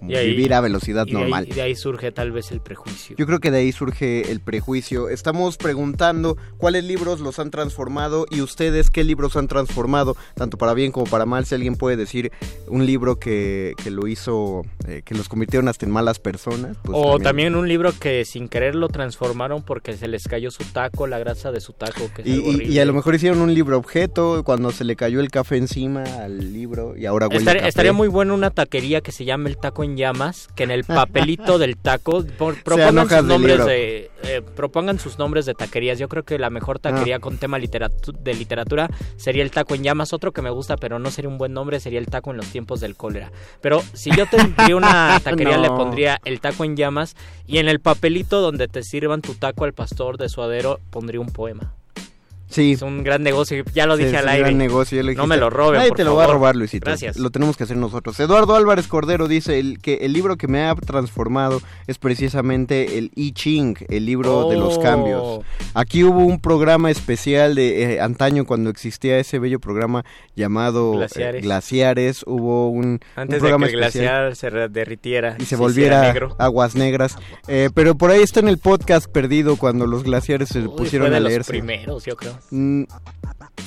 vivir 0.00 0.54
a 0.54 0.60
velocidad 0.60 1.06
normal. 1.06 1.46
y 1.48 1.52
de 1.52 1.62
ahí 1.62 1.74
surge 1.74 2.12
tal 2.12 2.32
vez 2.32 2.50
el 2.52 2.60
prejuicio. 2.60 3.16
Yo 3.16 3.26
creo 3.26 3.40
que 3.40 3.50
de 3.50 3.58
ahí 3.58 3.72
surge 3.72 4.30
el 4.30 4.40
prejuicio. 4.40 5.08
Estamos 5.08 5.56
preguntando 5.56 6.36
cuáles 6.56 6.84
libros 6.84 7.20
los 7.20 7.38
han 7.38 7.50
transformado 7.50 8.26
y 8.30 8.40
ustedes 8.40 8.90
qué 8.90 9.04
libros 9.04 9.36
han 9.36 9.48
transformado, 9.48 10.16
tanto 10.34 10.58
para 10.58 10.74
bien 10.74 10.92
como 10.92 11.06
para 11.06 11.26
mal. 11.26 11.44
Si 11.46 11.54
alguien 11.54 11.76
puede 11.76 11.96
decir 11.96 12.32
un 12.68 12.86
libro 12.86 13.18
que, 13.18 13.74
que 13.82 13.90
lo 13.90 14.06
hizo, 14.06 14.62
eh, 14.86 15.02
que 15.04 15.14
los 15.14 15.28
convirtieron 15.28 15.68
hasta 15.68 15.86
en 15.86 15.92
malas 15.92 16.18
personas. 16.18 16.76
Pues 16.82 16.96
o 17.00 17.18
también... 17.18 17.54
un 17.54 17.68
libro 17.68 17.92
que 17.98 18.24
sin 18.24 18.48
querer 18.48 18.74
lo 18.74 18.88
transformaron 18.88 19.62
porque 19.62 19.96
se 19.96 20.08
les 20.08 20.28
cayó 20.28 20.50
su 20.50 20.64
taco, 20.64 21.06
la 21.06 21.18
grasa 21.18 21.52
de 21.52 21.60
su 21.60 21.72
taco. 21.72 22.10
Que 22.14 22.22
y, 22.24 22.72
y, 22.72 22.78
a 22.78 22.84
lo 22.84 22.92
mejor 22.92 23.14
hicieron 23.14 23.40
un 23.40 23.54
libro 23.54 23.78
objeto 23.78 24.42
cuando 24.44 24.70
se 24.70 24.84
le 24.84 24.96
cayó 24.96 25.20
el 25.20 25.30
café 25.30 25.56
encima 25.56 26.02
al 26.02 26.52
libro 26.52 26.96
y 26.96 27.06
ahora 27.06 27.26
huele 27.26 27.38
estaría, 27.38 27.66
estaría 27.66 27.92
muy 27.92 28.08
bueno 28.08 28.34
una 28.34 28.50
taquería 28.50 29.00
que 29.00 29.12
se 29.12 29.24
llame 29.24 29.50
el 29.50 29.56
taco 29.56 29.84
llamas 29.96 30.48
que 30.54 30.64
en 30.64 30.70
el 30.70 30.84
papelito 30.84 31.58
del 31.58 31.76
taco 31.76 32.24
propongan 32.64 33.08
sus 33.08 33.24
nombres 33.24 33.66
de, 33.66 34.10
eh, 34.24 34.42
propongan 34.54 34.98
sus 34.98 35.18
nombres 35.18 35.46
de 35.46 35.54
taquerías. 35.54 35.98
Yo 35.98 36.08
creo 36.08 36.24
que 36.24 36.38
la 36.38 36.50
mejor 36.50 36.78
taquería 36.78 37.16
ah. 37.16 37.20
con 37.20 37.38
tema 37.38 37.58
de 37.58 38.34
literatura 38.34 38.90
sería 39.16 39.42
el 39.42 39.50
taco 39.50 39.74
en 39.74 39.82
llamas. 39.82 40.12
Otro 40.12 40.32
que 40.32 40.42
me 40.42 40.50
gusta, 40.50 40.76
pero 40.76 40.98
no 40.98 41.10
sería 41.10 41.28
un 41.28 41.38
buen 41.38 41.52
nombre, 41.52 41.80
sería 41.80 41.98
el 41.98 42.06
taco 42.06 42.30
en 42.30 42.36
los 42.36 42.46
tiempos 42.46 42.80
del 42.80 42.96
cólera. 42.96 43.32
Pero 43.60 43.82
si 43.92 44.10
yo 44.10 44.26
tendría 44.26 44.76
una 44.76 45.20
taquería, 45.24 45.58
le 45.58 45.68
pondría 45.68 46.20
el 46.24 46.40
taco 46.40 46.64
en 46.64 46.76
llamas 46.76 47.16
y 47.46 47.58
en 47.58 47.68
el 47.68 47.80
papelito 47.80 48.40
donde 48.40 48.68
te 48.68 48.82
sirvan 48.82 49.22
tu 49.22 49.34
taco 49.34 49.64
al 49.64 49.72
pastor 49.72 50.18
de 50.18 50.28
suadero 50.28 50.80
pondría 50.90 51.20
un 51.20 51.30
poema. 51.30 51.77
Sí. 52.48 52.72
Es 52.72 52.82
un 52.82 53.02
gran 53.02 53.22
negocio, 53.22 53.62
ya 53.74 53.86
lo 53.86 53.96
dije 53.96 54.16
al 54.16 54.28
aire. 54.28 54.44
Gran 54.44 54.58
negocio, 54.58 55.02
no 55.02 55.26
me 55.26 55.36
lo 55.36 55.50
roben, 55.50 55.80
Nadie 55.80 55.92
te 55.92 56.04
lo 56.04 56.14
va 56.14 56.24
a 56.24 56.26
robar, 56.28 56.56
Luisito. 56.56 56.86
Gracias. 56.86 57.16
Lo 57.16 57.30
tenemos 57.30 57.56
que 57.56 57.64
hacer 57.64 57.76
nosotros. 57.76 58.18
Eduardo 58.20 58.56
Álvarez 58.56 58.88
Cordero 58.88 59.28
dice 59.28 59.58
el, 59.58 59.80
que 59.80 59.98
el 60.02 60.12
libro 60.12 60.36
que 60.36 60.48
me 60.48 60.62
ha 60.62 60.74
transformado 60.74 61.60
es 61.86 61.98
precisamente 61.98 62.98
el 62.98 63.10
I 63.14 63.32
Ching, 63.32 63.76
el 63.88 64.06
libro 64.06 64.48
de 64.48 64.56
los 64.56 64.78
oh. 64.78 64.80
cambios. 64.80 65.40
Aquí 65.74 66.04
hubo 66.04 66.24
un 66.24 66.40
programa 66.40 66.90
especial 66.90 67.54
de 67.54 67.94
eh, 67.94 68.00
antaño 68.00 68.46
cuando 68.46 68.70
existía 68.70 69.18
ese 69.18 69.38
bello 69.38 69.60
programa 69.60 70.04
llamado 70.34 71.02
eh, 71.02 71.40
Glaciares. 71.42 72.22
Hubo 72.26 72.70
un, 72.70 73.00
Antes 73.16 73.38
programa 73.38 73.66
de 73.66 73.72
que 73.72 73.76
el 73.76 73.80
glaciar 73.82 74.36
se 74.36 74.50
derritiera 74.68 75.36
y 75.38 75.44
se, 75.44 75.56
volviera 75.56 76.14
aguas 76.38 76.74
negras. 76.74 77.16
Eh, 77.46 77.70
pero 77.74 77.96
por 77.96 78.10
ahí 78.10 78.22
está 78.22 78.40
en 78.40 78.48
el 78.48 78.58
podcast 78.58 79.06
perdido 79.10 79.56
cuando 79.56 79.86
los 79.86 80.04
glaciares 80.04 80.48
se 80.48 80.60
pusieron 80.62 81.12
a 81.14 81.20
leerse. 81.20 81.52
Los 81.52 81.60
primeros, 81.60 82.04
yo 82.04 82.16
creo. 82.16 82.37
Mm, 82.50 82.84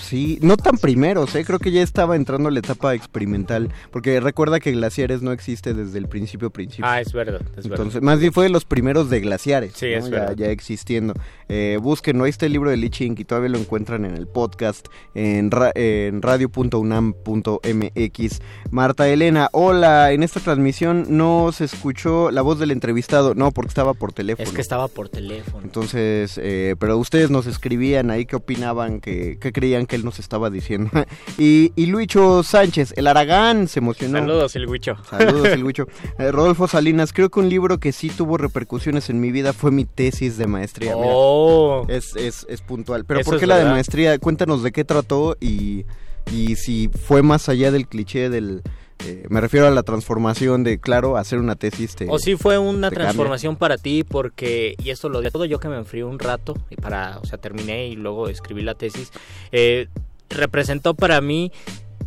sí, 0.02 0.40
no 0.42 0.58
tan 0.58 0.78
primeros, 0.78 1.36
¿eh? 1.36 1.44
creo 1.46 1.60
que 1.60 1.72
ya 1.72 1.82
estaba 1.82 2.16
entrando 2.16 2.50
la 2.50 2.60
etapa 2.60 2.94
experimental, 2.94 3.70
porque 3.92 4.20
recuerda 4.20 4.60
que 4.60 4.72
Glaciares 4.72 5.22
no 5.22 5.32
existe 5.32 5.74
desde 5.74 5.98
el 6.00 6.08
principio 6.08 6.50
principio. 6.50 6.86
Ah, 6.88 7.02
es 7.02 7.14
verdad, 7.14 7.42
Entonces, 7.64 8.02
más 8.02 8.20
bien 8.20 8.34
fue 8.34 8.46
de 8.46 8.50
los 8.50 8.66
primeros 8.66 9.10
de 9.10 9.20
Glaciares, 9.20 9.74
sí, 9.76 9.88
es 9.88 10.10
ya, 10.10 10.34
ya, 10.34 10.48
existiendo. 10.48 11.14
Eh, 11.54 11.78
busquen, 11.82 12.22
ahí 12.22 12.30
está 12.30 12.46
el 12.46 12.54
libro 12.54 12.70
de 12.70 12.78
Lee 12.78 12.90
Ching 12.90 13.20
y 13.20 13.26
todavía 13.26 13.50
lo 13.50 13.58
encuentran 13.58 14.06
en 14.06 14.16
el 14.16 14.26
podcast 14.26 14.88
en, 15.14 15.50
en 15.76 16.22
radio.unam.mx. 16.22 18.40
Marta 18.70 19.10
Elena, 19.10 19.50
hola, 19.52 20.14
en 20.14 20.24
esta 20.24 20.40
transmisión 20.40 21.08
no 21.10 21.52
se 21.52 21.66
escuchó 21.66 22.32
la 22.32 22.42
voz 22.42 22.58
del 22.58 22.72
entrevistado, 22.72 23.36
no, 23.36 23.52
porque 23.52 23.68
estaba 23.68 23.94
por 23.94 24.14
teléfono. 24.14 24.48
Es 24.48 24.56
que 24.56 24.62
estaba 24.62 24.88
por 24.88 25.10
teléfono. 25.10 25.62
Entonces, 25.62 26.40
eh, 26.42 26.78
pero 26.80 26.98
ustedes 26.98 27.30
nos 27.30 27.48
escribían 27.48 28.12
ahí 28.12 28.26
qué 28.26 28.38
opinan 28.38 29.02
que, 29.02 29.38
creían 29.38 29.88
que 29.88 29.98
él 29.98 30.06
nos 30.06 30.20
estaba 30.20 30.50
diciendo. 30.50 30.90
y, 31.38 31.74
y 31.76 31.88
Luicho 31.88 32.44
Sánchez, 32.44 32.94
el 32.96 33.08
Aragán, 33.08 33.68
se 33.68 33.80
emocionó. 33.80 34.20
Saludos, 34.20 34.56
el 34.56 34.70
Huicho. 34.70 34.96
Saludos, 35.10 35.50
el 35.50 35.62
Huicho. 35.66 35.86
Eh, 36.18 36.32
Rodolfo 36.32 36.70
Salinas, 36.70 37.12
creo 37.12 37.30
que 37.30 37.42
un 37.42 37.50
libro 37.50 37.78
que 37.78 37.92
sí 37.92 38.10
tuvo 38.10 38.38
repercusiones 38.38 39.10
en 39.10 39.20
mi 39.20 39.32
vida 39.32 39.52
fue 39.52 39.72
mi 39.72 39.84
tesis 39.84 40.38
de 40.38 40.48
maestría. 40.48 40.94
Oh. 40.96 41.41
Es, 41.88 42.16
es, 42.16 42.46
es, 42.50 42.62
puntual. 42.62 43.06
Pero 43.06 43.22
¿por 43.22 43.40
qué 43.40 43.48
la 43.48 43.58
de 43.58 43.66
maestría? 43.66 44.18
Cuéntanos 44.20 44.64
de 44.64 44.72
qué 44.72 44.84
trató 44.84 45.38
y, 45.40 45.86
y 46.32 46.56
si 46.56 46.90
fue 46.90 47.22
más 47.22 47.50
allá 47.50 47.72
del 47.72 47.88
cliché 47.88 48.30
del 48.30 48.64
eh, 49.06 49.26
me 49.30 49.42
refiero 49.42 49.68
a 49.68 49.72
la 49.72 49.84
transformación 49.84 50.64
de, 50.64 50.80
claro, 50.80 51.18
hacer 51.18 51.40
una 51.40 51.56
tesis. 51.56 51.96
o 52.08 52.20
sí 52.20 52.36
fue 52.36 52.58
una 52.58 52.92
transformación 52.92 53.56
para 53.56 53.78
ti 53.78 54.04
porque, 54.04 54.76
y 54.84 54.90
esto 54.90 55.10
lo 55.10 55.22
de 55.22 55.32
todo 55.32 55.46
yo 55.46 55.60
que 55.60 55.70
me 55.70 55.78
enfrié 55.78 56.04
un 56.04 56.20
rato, 56.20 56.56
y 56.70 56.76
para, 56.76 57.18
o 57.20 57.26
sea, 57.26 57.38
terminé 57.38 57.88
y 57.88 57.96
luego 57.96 58.28
escribí 58.28 58.62
la 58.62 58.76
tesis, 58.76 59.12
eh, 59.52 59.88
representó 60.30 60.94
para 60.94 61.20
mí 61.22 61.52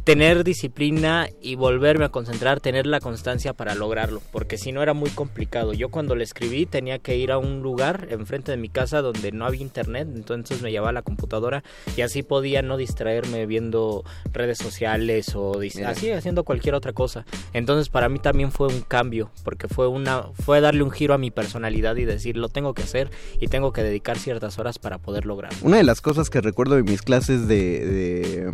tener 0.04 0.44
disciplina 0.44 1.28
y 1.40 1.54
volverme 1.54 2.04
a 2.04 2.10
concentrar, 2.10 2.60
tener 2.60 2.86
la 2.86 3.00
constancia 3.00 3.54
para 3.54 3.74
lograrlo, 3.74 4.20
porque 4.32 4.58
si 4.58 4.70
no 4.70 4.82
era 4.82 4.92
muy 4.92 5.08
complicado. 5.08 5.72
Yo 5.72 5.88
cuando 5.88 6.14
le 6.14 6.24
escribí 6.24 6.66
tenía 6.66 6.98
que 6.98 7.16
ir 7.16 7.32
a 7.32 7.38
un 7.38 7.62
lugar 7.62 8.08
enfrente 8.10 8.52
de 8.52 8.58
mi 8.58 8.68
casa 8.68 9.00
donde 9.00 9.32
no 9.32 9.46
había 9.46 9.62
internet, 9.62 10.08
entonces 10.14 10.60
me 10.60 10.70
llevaba 10.70 10.92
la 10.92 11.00
computadora 11.00 11.64
y 11.96 12.02
así 12.02 12.22
podía 12.22 12.60
no 12.60 12.76
distraerme 12.76 13.46
viendo 13.46 14.04
redes 14.32 14.58
sociales 14.58 15.34
o 15.34 15.58
así 15.86 16.10
haciendo 16.10 16.44
cualquier 16.44 16.74
otra 16.74 16.92
cosa. 16.92 17.24
Entonces 17.54 17.88
para 17.88 18.10
mí 18.10 18.18
también 18.18 18.52
fue 18.52 18.68
un 18.68 18.82
cambio, 18.82 19.30
porque 19.42 19.68
fue 19.68 19.88
una 19.88 20.24
fue 20.34 20.60
darle 20.60 20.82
un 20.82 20.90
giro 20.90 21.14
a 21.14 21.18
mi 21.18 21.30
personalidad 21.30 21.96
y 21.96 22.04
decir, 22.04 22.36
lo 22.36 22.50
tengo 22.50 22.74
que 22.74 22.82
hacer 22.82 23.10
y 23.40 23.48
tengo 23.48 23.72
que 23.72 23.82
dedicar 23.82 24.18
ciertas 24.18 24.58
horas 24.58 24.78
para 24.78 24.98
poder 24.98 25.24
lograrlo. 25.24 25.58
Una 25.62 25.78
de 25.78 25.84
las 25.84 26.02
cosas 26.02 26.28
que 26.28 26.42
recuerdo 26.42 26.76
de 26.76 26.82
mis 26.82 27.00
clases 27.00 27.48
de 27.48 28.52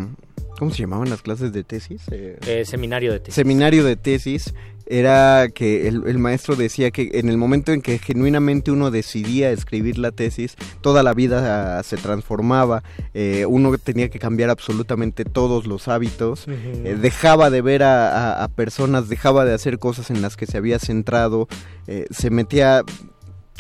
¿Cómo 0.61 0.73
se 0.73 0.81
llamaban 0.81 1.09
las 1.09 1.23
clases 1.23 1.55
de 1.55 1.65
tesis? 1.65 2.03
Eh, 2.11 2.39
eh, 2.47 2.65
seminario 2.67 3.15
de 3.15 3.21
tesis. 3.21 3.35
Seminario 3.35 3.83
de 3.83 3.97
tesis. 3.97 4.53
Era 4.85 5.49
que 5.55 5.89
el, 5.89 6.19
maestro 6.19 6.55
decía 6.55 6.91
que 6.91 7.13
en 7.15 7.31
el 7.31 7.39
momento 7.39 7.73
en 7.73 7.81
que 7.81 7.97
genuinamente 7.99 8.71
uno 8.71 8.91
decidía 8.91 9.53
escribir 9.53 9.97
la 9.97 10.11
tesis, 10.11 10.57
toda 10.83 11.03
la 11.03 11.15
vida 11.15 11.83
se 11.83 11.97
transformaba, 11.97 12.83
eh, 13.15 13.47
uno 13.49 13.79
tenía 13.79 14.11
que 14.11 14.19
cambiar 14.19 14.51
absolutamente 14.51 15.25
todos 15.25 15.67
los 15.67 15.89
hábitos, 15.89 16.45
dejaba 17.01 17.49
de 17.49 17.63
ver 17.63 17.83
a, 17.85 18.47
personas, 18.55 19.09
dejaba 19.09 19.45
de 19.45 19.55
hacer 19.55 19.79
cosas 19.79 20.11
en 20.11 20.21
las 20.21 20.37
que 20.37 20.47
se 20.47 20.59
había 20.59 20.81
centrado, 20.81 21.47
se 22.11 22.31
metía 22.31 22.83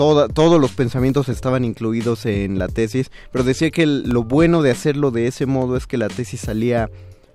todos 0.01 0.59
los 0.59 0.72
pensamientos 0.72 1.28
estaban 1.28 1.62
incluidos 1.62 2.24
en 2.24 2.59
la 2.59 2.68
tesis, 2.68 3.10
pero 3.32 3.44
decía 3.44 3.70
que 3.70 3.85
lo 3.85 4.24
bueno 4.24 4.62
de 4.62 4.70
hacerlo 4.70 5.10
de 5.10 5.27
ese 5.27 5.44
modo 5.44 5.77
es 5.77 5.86
que 5.86 5.98
la 5.98 6.09
tesis 6.09 6.40
salía 6.40 6.89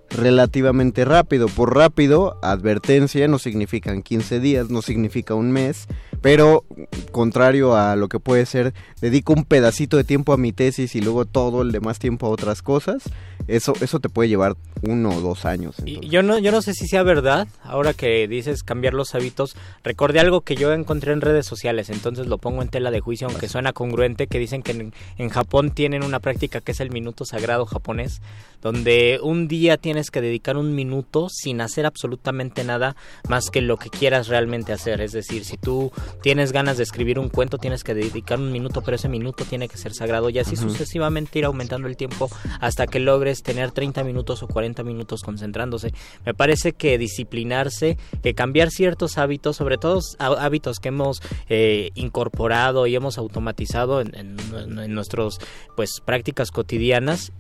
relativamente 0.10 1.06
rápido. 1.06 1.48
Por 1.48 1.76
rápido, 1.76 2.38
advertencia, 2.42 3.28
no 3.28 3.40
significan 3.40 4.02
15 4.02 4.40
días, 4.40 4.70
no 4.70 4.82
significa 4.82 5.36
un 5.36 5.52
mes, 5.52 5.88
pero 6.22 6.64
contrario 7.12 7.76
a 7.76 7.96
lo 7.96 8.08
que 8.08 8.20
puede 8.20 8.46
ser, 8.46 8.74
dedico 9.02 9.34
un 9.34 9.46
pedacito 9.46 9.98
de 9.98 10.04
tiempo 10.04 10.34
a 10.34 10.38
mi 10.38 10.52
tesis 10.52 10.96
y 10.96 11.02
luego 11.02 11.26
todo 11.26 11.62
el 11.62 11.72
demás 11.72 12.00
tiempo 12.00 12.28
a 12.28 12.30
otras 12.30 12.62
cosas, 12.62 13.04
eso, 13.48 13.74
eso 13.82 14.00
te 14.00 14.10
puede 14.10 14.30
llevar 14.30 14.56
uno 14.82 15.10
o 15.10 15.22
dos 15.22 15.46
años. 15.46 15.76
Y 15.86 16.08
yo 16.10 16.24
no, 16.24 16.40
yo 16.40 16.52
no 16.52 16.62
sé 16.62 16.74
si 16.74 16.88
sea 16.88 17.04
verdad, 17.04 17.48
ahora 17.64 17.94
que 17.94 18.28
dices 18.28 18.64
cambiar 18.64 18.94
los 18.94 19.14
hábitos, 19.16 19.56
recordé 19.84 20.20
algo 20.20 20.42
que 20.42 20.56
yo 20.56 20.74
encontré 20.74 21.14
en 21.14 21.22
redes 21.22 21.46
sociales, 21.46 21.90
entonces 21.90 22.28
lo 22.28 22.38
pongo 22.38 22.62
en 22.62 22.70
tela 22.70 22.92
de 22.92 23.00
juicio, 23.00 23.28
aunque 23.28 23.48
suena 23.48 23.74
congruente, 23.74 24.28
que 24.28 24.40
dicen 24.40 24.64
que 24.64 24.72
en, 24.72 24.94
en 25.18 25.30
Japón 25.30 25.72
tienen 25.72 26.04
una 26.04 26.20
práctica 26.20 26.62
que 26.62 26.72
es 26.72 26.80
el 26.80 26.92
minuto 26.92 27.26
sagrado 27.26 27.66
japonés, 27.66 28.22
donde 28.62 29.20
un 29.22 29.48
día 29.48 29.78
tiene 29.78 29.95
tienes 29.96 30.12
que 30.12 30.20
dedicar 30.20 30.58
un 30.58 30.76
minuto 30.76 31.30
sin 31.30 31.62
hacer 31.62 31.86
absolutamente 31.86 32.66
nada 32.66 32.98
más 33.30 33.50
que 33.50 33.62
lo 33.62 33.78
que 33.78 33.90
quieras 33.90 34.28
realmente 34.28 34.74
hacer. 34.74 35.00
Es 35.00 35.14
decir, 35.14 35.46
si 35.46 35.56
tú 35.56 35.90
tienes 36.22 36.52
ganas 36.52 36.76
de 36.76 36.84
escribir 36.84 37.18
un 37.18 37.30
cuento, 37.30 37.60
tienes 37.60 37.82
que 37.86 37.94
dedicar 37.94 38.38
un 38.38 38.52
minuto, 38.52 38.82
pero 38.82 38.96
ese 38.96 39.08
minuto 39.08 39.46
tiene 39.46 39.70
que 39.70 39.78
ser 39.78 39.94
sagrado 39.94 40.30
y 40.30 40.38
así 40.38 40.58
sucesivamente 40.58 41.40
ir 41.40 41.46
aumentando 41.46 41.88
el 41.88 41.96
tiempo 41.96 42.30
hasta 42.60 42.88
que 42.88 43.00
logres 43.00 43.42
tener 43.42 43.72
30 43.72 44.04
minutos 44.04 44.44
o 44.44 44.50
40 44.50 44.84
minutos 44.84 45.22
concentrándose. 45.22 45.94
Me 46.26 46.34
parece 46.34 46.74
que 46.74 46.98
disciplinarse, 46.98 47.98
que 48.22 48.34
cambiar 48.34 48.72
ciertos 48.72 49.18
hábitos, 49.18 49.56
sobre 49.56 49.78
todo 49.78 50.02
hábitos 50.20 50.82
que 50.82 50.90
hemos 50.90 51.22
eh, 51.48 51.92
incorporado 51.96 52.86
y 52.86 52.96
hemos 52.98 53.18
automatizado 53.18 54.02
en, 54.02 54.14
en 54.14 54.94
nuestras 54.94 55.38
pues 55.78 56.02
prácticas 56.04 56.52
cotidianas 56.52 57.32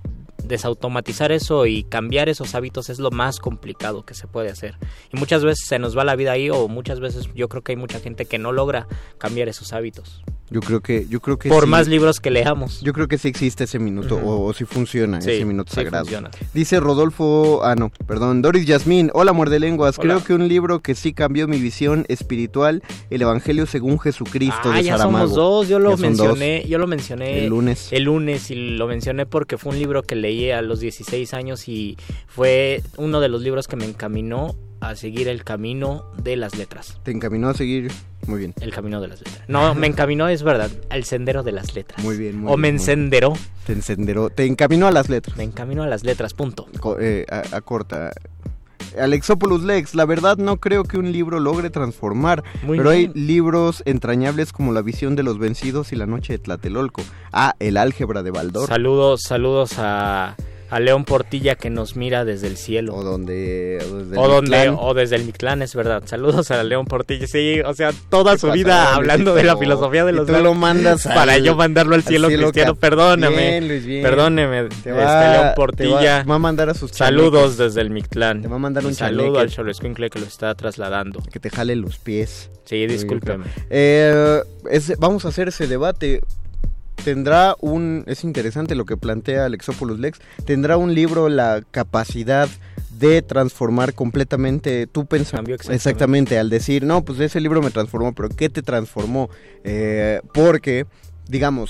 desautomatizar 0.43 1.31
eso 1.31 1.65
y 1.65 1.83
cambiar 1.83 2.29
esos 2.29 2.55
hábitos 2.55 2.89
es 2.89 2.99
lo 2.99 3.11
más 3.11 3.39
complicado 3.39 4.05
que 4.05 4.13
se 4.13 4.27
puede 4.27 4.49
hacer. 4.49 4.77
Y 5.11 5.17
muchas 5.17 5.43
veces 5.43 5.67
se 5.67 5.79
nos 5.79 5.97
va 5.97 6.03
la 6.03 6.15
vida 6.15 6.31
ahí 6.31 6.49
o 6.49 6.67
muchas 6.67 6.99
veces 6.99 7.29
yo 7.33 7.49
creo 7.49 7.63
que 7.63 7.73
hay 7.73 7.77
mucha 7.77 7.99
gente 7.99 8.25
que 8.25 8.37
no 8.37 8.51
logra 8.51 8.87
cambiar 9.17 9.47
esos 9.47 9.73
hábitos. 9.73 10.23
Yo 10.49 10.61
creo 10.61 10.79
que, 10.79 11.07
yo 11.09 11.19
creo 11.21 11.37
que 11.37 11.49
por 11.49 11.65
más 11.65 11.87
libros 11.87 12.19
que 12.19 12.29
leamos. 12.29 12.81
Yo 12.81 12.93
creo 12.93 13.07
que 13.07 13.17
sí 13.17 13.27
existe 13.27 13.63
ese 13.63 13.79
minuto 13.79 14.19
o, 14.23 14.53
si 14.53 14.65
funciona 14.65 15.17
ese 15.17 15.43
minuto 15.43 15.73
sagrado. 15.73 16.07
Dice 16.53 16.79
Rodolfo, 16.79 17.63
ah 17.63 17.75
no, 17.75 17.91
perdón, 18.05 18.43
Doris 18.43 18.65
Yasmín, 18.65 19.09
hola 19.13 19.33
muerde 19.33 19.59
lenguas, 19.59 19.97
creo 19.97 20.23
que 20.23 20.33
un 20.33 20.47
libro 20.47 20.81
que 20.81 20.93
sí 20.93 21.13
cambió 21.13 21.47
mi 21.47 21.59
visión 21.59 22.05
espiritual, 22.09 22.83
el 23.09 23.21
Evangelio 23.23 23.65
según 23.65 23.99
Jesucristo 23.99 24.71
ah, 24.71 24.77
de 24.77 24.83
ya 24.83 24.97
somos 24.97 25.33
dos, 25.33 25.67
yo 25.67 25.79
lo 25.79 25.97
mencioné, 25.97 26.65
yo 26.67 26.77
lo 26.77 26.85
mencioné 26.85 27.45
el 27.45 27.49
lunes. 27.49 27.89
El 27.91 28.03
lunes 28.03 28.51
y 28.51 28.55
lo 28.55 28.87
mencioné 28.87 29.25
porque 29.25 29.57
fue 29.57 29.73
un 29.73 29.79
libro 29.79 30.03
que 30.03 30.15
leí 30.15 30.51
a 30.51 30.61
los 30.61 30.79
16 30.79 31.33
años 31.33 31.67
y 31.67 31.97
fue 32.27 32.83
uno 32.97 33.19
de 33.19 33.29
los 33.29 33.41
libros 33.41 33.67
que 33.67 33.75
me 33.75 33.85
encaminó 33.85 34.55
a 34.89 34.95
seguir 34.95 35.27
el 35.27 35.43
camino 35.43 36.05
de 36.21 36.35
las 36.35 36.55
letras. 36.55 36.99
Te 37.03 37.11
encaminó 37.11 37.49
a 37.49 37.53
seguir, 37.53 37.91
muy 38.27 38.39
bien. 38.39 38.53
El 38.61 38.71
camino 38.71 39.01
de 39.01 39.07
las 39.07 39.19
letras. 39.19 39.43
No, 39.47 39.75
me 39.75 39.87
encaminó, 39.87 40.27
es 40.27 40.43
verdad, 40.43 40.69
al 40.89 41.03
sendero 41.03 41.43
de 41.43 41.51
las 41.51 41.75
letras. 41.75 42.03
Muy 42.03 42.17
bien, 42.17 42.39
muy 42.39 42.51
O 42.51 42.57
me 42.57 42.69
encenderó. 42.69 43.33
Te 43.65 43.73
encenderó, 43.73 44.29
te 44.29 44.45
encaminó 44.45 44.87
a 44.87 44.91
las 44.91 45.09
letras. 45.09 45.37
Me 45.37 45.43
encaminó 45.43 45.83
a 45.83 45.87
las 45.87 46.03
letras, 46.03 46.33
punto. 46.33 46.67
Eh, 46.99 47.25
a, 47.29 47.61
corta. 47.61 48.11
Alexopoulos 48.97 49.63
Lex, 49.63 49.93
la 49.93 50.05
verdad 50.05 50.37
no 50.37 50.57
creo 50.57 50.83
que 50.83 50.97
un 50.97 51.11
libro 51.11 51.39
logre 51.39 51.69
transformar, 51.69 52.43
pero 52.65 52.89
hay 52.91 53.11
libros 53.13 53.83
entrañables 53.85 54.53
como 54.53 54.71
La 54.71 54.81
visión 54.81 55.17
de 55.17 55.23
los 55.23 55.37
vencidos 55.37 55.91
y 55.91 55.97
La 55.97 56.05
noche 56.05 56.33
de 56.33 56.39
Tlatelolco. 56.39 57.01
Ah, 57.33 57.55
El 57.59 57.75
álgebra 57.75 58.23
de 58.23 58.31
Baldor. 58.31 58.69
Saludos, 58.69 59.21
saludos 59.23 59.73
a 59.77 60.37
a 60.69 60.79
León 60.79 61.05
Portilla 61.05 61.55
que 61.55 61.69
nos 61.69 61.95
mira 61.95 62.25
desde 62.25 62.47
el 62.47 62.57
cielo. 62.57 62.95
O 62.95 63.03
donde... 63.03 63.79
O 63.91 63.95
desde, 63.97 64.17
o 64.17 64.27
donde, 64.27 64.69
o 64.69 64.93
desde 64.93 65.15
el 65.15 65.25
Mictlán, 65.25 65.61
es 65.61 65.75
verdad. 65.75 66.03
Saludos 66.05 66.51
a 66.51 66.63
León 66.63 66.85
Portilla. 66.85 67.27
Sí, 67.27 67.61
o 67.65 67.73
sea, 67.73 67.91
toda 68.09 68.37
su 68.37 68.51
vida 68.51 68.95
hablando 68.95 69.35
de 69.35 69.43
la 69.43 69.57
filosofía 69.57 70.05
de 70.05 70.11
los... 70.11 70.27
Y 70.27 70.33
tú 70.33 70.39
lo 70.41 70.53
mandas 70.53 71.03
Para 71.15 71.37
yo 71.37 71.55
mandarlo 71.55 71.95
al 71.95 72.03
cielo, 72.03 72.27
cristiano. 72.27 72.75
Perdóname. 72.75 73.61
Perdóneme. 74.01 74.69
Te 74.83 74.91
va, 74.91 75.03
este, 75.03 75.39
León 75.39 75.53
Portilla. 75.55 76.23
va, 76.23 76.35
a 76.35 76.39
mandar 76.39 76.69
a 76.69 76.73
sus 76.73 76.91
Saludos 76.91 77.57
desde 77.57 77.81
el 77.81 77.89
Mictlán. 77.89 78.41
Te 78.41 78.47
va 78.47 78.55
a 78.55 78.59
mandar 78.59 78.85
un, 78.85 78.95
saludo 78.95 79.39
al 79.39 79.49
Cholescuincle 79.49 80.09
que 80.09 80.19
lo 80.19 80.25
está 80.25 80.55
trasladando. 80.55 81.21
Que 81.31 81.39
te 81.39 81.49
jale 81.49 81.75
los 81.75 81.97
pies. 81.97 82.49
Sí, 82.65 82.87
discúlpeme. 82.87 83.45
Eh, 83.69 84.41
vamos 84.97 85.25
a 85.25 85.27
hacer 85.29 85.49
ese 85.49 85.67
debate 85.67 86.21
tendrá 87.05 87.55
un, 87.61 88.03
es 88.07 88.23
interesante 88.23 88.73
lo 88.73 88.85
que 88.85 88.97
plantea 88.97 89.45
Alexopoulos 89.45 89.99
Lex, 89.99 90.17
tendrá 90.43 90.75
un 90.75 90.95
libro 90.95 91.29
la 91.29 91.61
capacidad 91.69 92.49
de 92.97 93.21
transformar 93.21 93.93
completamente 93.93 94.87
tu 94.87 95.05
pensamiento. 95.05 95.71
Exactamente. 95.71 96.39
al 96.39 96.49
decir, 96.49 96.83
no, 96.83 97.05
pues 97.05 97.19
ese 97.19 97.39
libro 97.41 97.61
me 97.61 97.69
transformó, 97.69 98.15
pero 98.15 98.29
¿qué 98.29 98.49
te 98.49 98.63
transformó? 98.63 99.29
Eh, 99.63 100.19
porque, 100.33 100.87
digamos, 101.27 101.69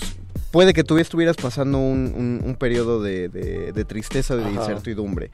puede 0.51 0.71
que 0.71 0.85
tú 0.85 0.97
estuvieras 0.99 1.35
pasando 1.35 1.79
un, 1.79 2.55
periodo 2.57 3.03
de, 3.03 3.85
tristeza, 3.85 4.37
de 4.37 4.49
incertidumbre. 4.49 5.31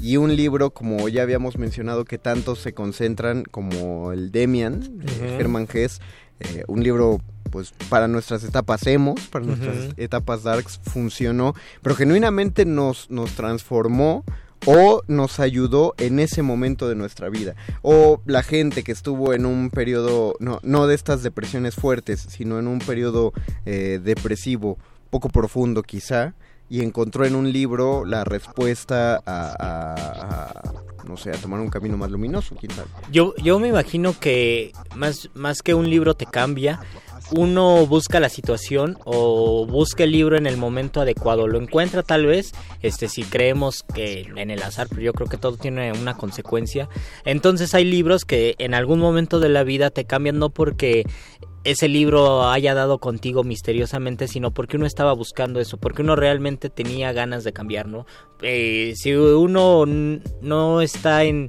Y 0.00 0.16
un 0.16 0.36
libro, 0.36 0.70
como 0.70 1.08
ya 1.08 1.22
habíamos 1.22 1.58
mencionado, 1.58 2.04
que 2.04 2.18
tanto 2.18 2.54
se 2.54 2.72
concentran 2.72 3.42
como 3.42 4.12
el 4.12 4.30
Demian, 4.30 4.98
de 4.98 5.36
Germán 5.36 5.66
Hess, 5.72 6.00
eh, 6.40 6.64
un 6.66 6.82
libro 6.82 7.20
pues 7.50 7.72
para 7.88 8.08
nuestras 8.08 8.44
etapas 8.44 8.86
emos, 8.86 9.20
para 9.28 9.44
nuestras 9.44 9.92
etapas 9.96 10.42
darks 10.42 10.80
funcionó, 10.84 11.54
pero 11.82 11.96
genuinamente 11.96 12.64
nos, 12.64 13.10
nos 13.10 13.32
transformó 13.32 14.24
o 14.66 15.02
nos 15.08 15.40
ayudó 15.40 15.94
en 15.98 16.20
ese 16.20 16.42
momento 16.42 16.88
de 16.88 16.94
nuestra 16.94 17.28
vida. 17.28 17.54
O 17.82 18.20
la 18.26 18.42
gente 18.42 18.82
que 18.82 18.92
estuvo 18.92 19.32
en 19.34 19.46
un 19.46 19.70
periodo, 19.70 20.34
no, 20.38 20.60
no 20.62 20.86
de 20.86 20.94
estas 20.94 21.22
depresiones 21.22 21.74
fuertes, 21.74 22.26
sino 22.28 22.58
en 22.58 22.68
un 22.68 22.78
periodo 22.78 23.32
eh, 23.66 24.00
depresivo 24.02 24.78
poco 25.10 25.28
profundo 25.28 25.82
quizá, 25.82 26.34
y 26.68 26.82
encontró 26.82 27.26
en 27.26 27.34
un 27.34 27.52
libro 27.52 28.04
la 28.04 28.22
respuesta 28.22 29.20
a, 29.26 30.62
no 31.04 31.16
sé, 31.16 31.30
a 31.30 31.36
tomar 31.36 31.58
un 31.58 31.68
camino 31.68 31.96
más 31.96 32.12
luminoso, 32.12 32.54
quizá. 32.54 32.84
Yo, 33.10 33.34
yo 33.42 33.58
me 33.58 33.68
imagino 33.68 34.16
que 34.18 34.72
más, 34.94 35.30
más 35.34 35.62
que 35.62 35.74
un 35.74 35.88
libro 35.88 36.14
te 36.14 36.26
cambia, 36.26 36.80
uno 37.32 37.86
busca 37.86 38.18
la 38.18 38.28
situación 38.28 38.98
o 39.04 39.66
busca 39.66 40.04
el 40.04 40.12
libro 40.12 40.36
en 40.36 40.46
el 40.46 40.56
momento 40.56 41.00
adecuado. 41.00 41.46
Lo 41.46 41.60
encuentra 41.60 42.02
tal 42.02 42.26
vez, 42.26 42.52
este, 42.82 43.08
si 43.08 43.22
creemos 43.22 43.84
que 43.94 44.28
en 44.36 44.50
el 44.50 44.62
azar, 44.62 44.88
pero 44.88 45.02
yo 45.02 45.12
creo 45.12 45.28
que 45.28 45.36
todo 45.36 45.56
tiene 45.56 45.92
una 45.92 46.16
consecuencia. 46.16 46.88
Entonces 47.24 47.74
hay 47.74 47.84
libros 47.84 48.24
que 48.24 48.56
en 48.58 48.74
algún 48.74 48.98
momento 48.98 49.38
de 49.40 49.48
la 49.48 49.62
vida 49.62 49.90
te 49.90 50.04
cambian 50.04 50.38
no 50.38 50.50
porque 50.50 51.04
ese 51.62 51.88
libro 51.88 52.48
haya 52.48 52.74
dado 52.74 52.98
contigo 52.98 53.44
misteriosamente, 53.44 54.28
sino 54.28 54.50
porque 54.50 54.76
uno 54.76 54.86
estaba 54.86 55.12
buscando 55.12 55.60
eso, 55.60 55.76
porque 55.76 56.02
uno 56.02 56.16
realmente 56.16 56.70
tenía 56.70 57.12
ganas 57.12 57.44
de 57.44 57.52
cambiar, 57.52 57.86
¿no? 57.86 58.06
Eh, 58.40 58.94
si 58.96 59.14
uno 59.14 59.84
no 60.40 60.80
está 60.80 61.24
en, 61.24 61.48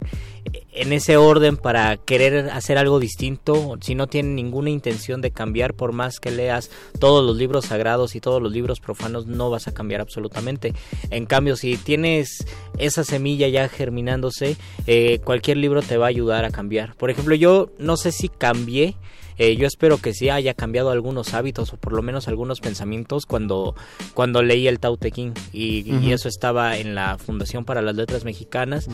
en 0.73 0.93
ese 0.93 1.17
orden 1.17 1.57
para 1.57 1.97
querer 1.97 2.49
hacer 2.49 2.77
algo 2.77 2.99
distinto, 2.99 3.77
si 3.81 3.95
no 3.95 4.07
tiene 4.07 4.29
ninguna 4.29 4.69
intención 4.69 5.21
de 5.21 5.31
cambiar, 5.31 5.73
por 5.73 5.91
más 5.91 6.19
que 6.19 6.31
leas 6.31 6.71
todos 6.99 7.25
los 7.25 7.37
libros 7.37 7.65
sagrados 7.65 8.15
y 8.15 8.21
todos 8.21 8.41
los 8.41 8.51
libros 8.51 8.79
profanos, 8.79 9.27
no 9.27 9.49
vas 9.49 9.67
a 9.67 9.73
cambiar 9.73 10.01
absolutamente. 10.01 10.73
En 11.09 11.25
cambio, 11.25 11.55
si 11.55 11.77
tienes 11.77 12.45
esa 12.77 13.03
semilla 13.03 13.47
ya 13.47 13.69
germinándose, 13.69 14.57
eh, 14.87 15.19
cualquier 15.23 15.57
libro 15.57 15.81
te 15.81 15.97
va 15.97 16.05
a 16.05 16.09
ayudar 16.09 16.45
a 16.45 16.51
cambiar. 16.51 16.95
Por 16.95 17.09
ejemplo, 17.09 17.35
yo 17.35 17.69
no 17.77 17.97
sé 17.97 18.11
si 18.11 18.29
cambié 18.29 18.95
eh, 19.37 19.55
yo 19.55 19.65
espero 19.65 19.97
que 19.97 20.13
sí 20.13 20.29
haya 20.29 20.53
cambiado 20.53 20.91
algunos 20.91 21.33
hábitos 21.33 21.73
o 21.73 21.77
por 21.77 21.93
lo 21.93 22.03
menos 22.03 22.27
algunos 22.27 22.59
pensamientos 22.59 23.25
cuando, 23.25 23.75
cuando 24.13 24.43
leí 24.43 24.67
el 24.67 24.79
Tao 24.79 24.97
Te 24.97 25.09
Ching 25.09 25.33
y, 25.51 26.11
eso 26.11 26.27
estaba 26.27 26.77
en 26.77 26.93
la 26.93 27.17
Fundación 27.17 27.65
para 27.65 27.81
las 27.81 27.95
Letras 27.95 28.23
Mexicanas 28.23 28.87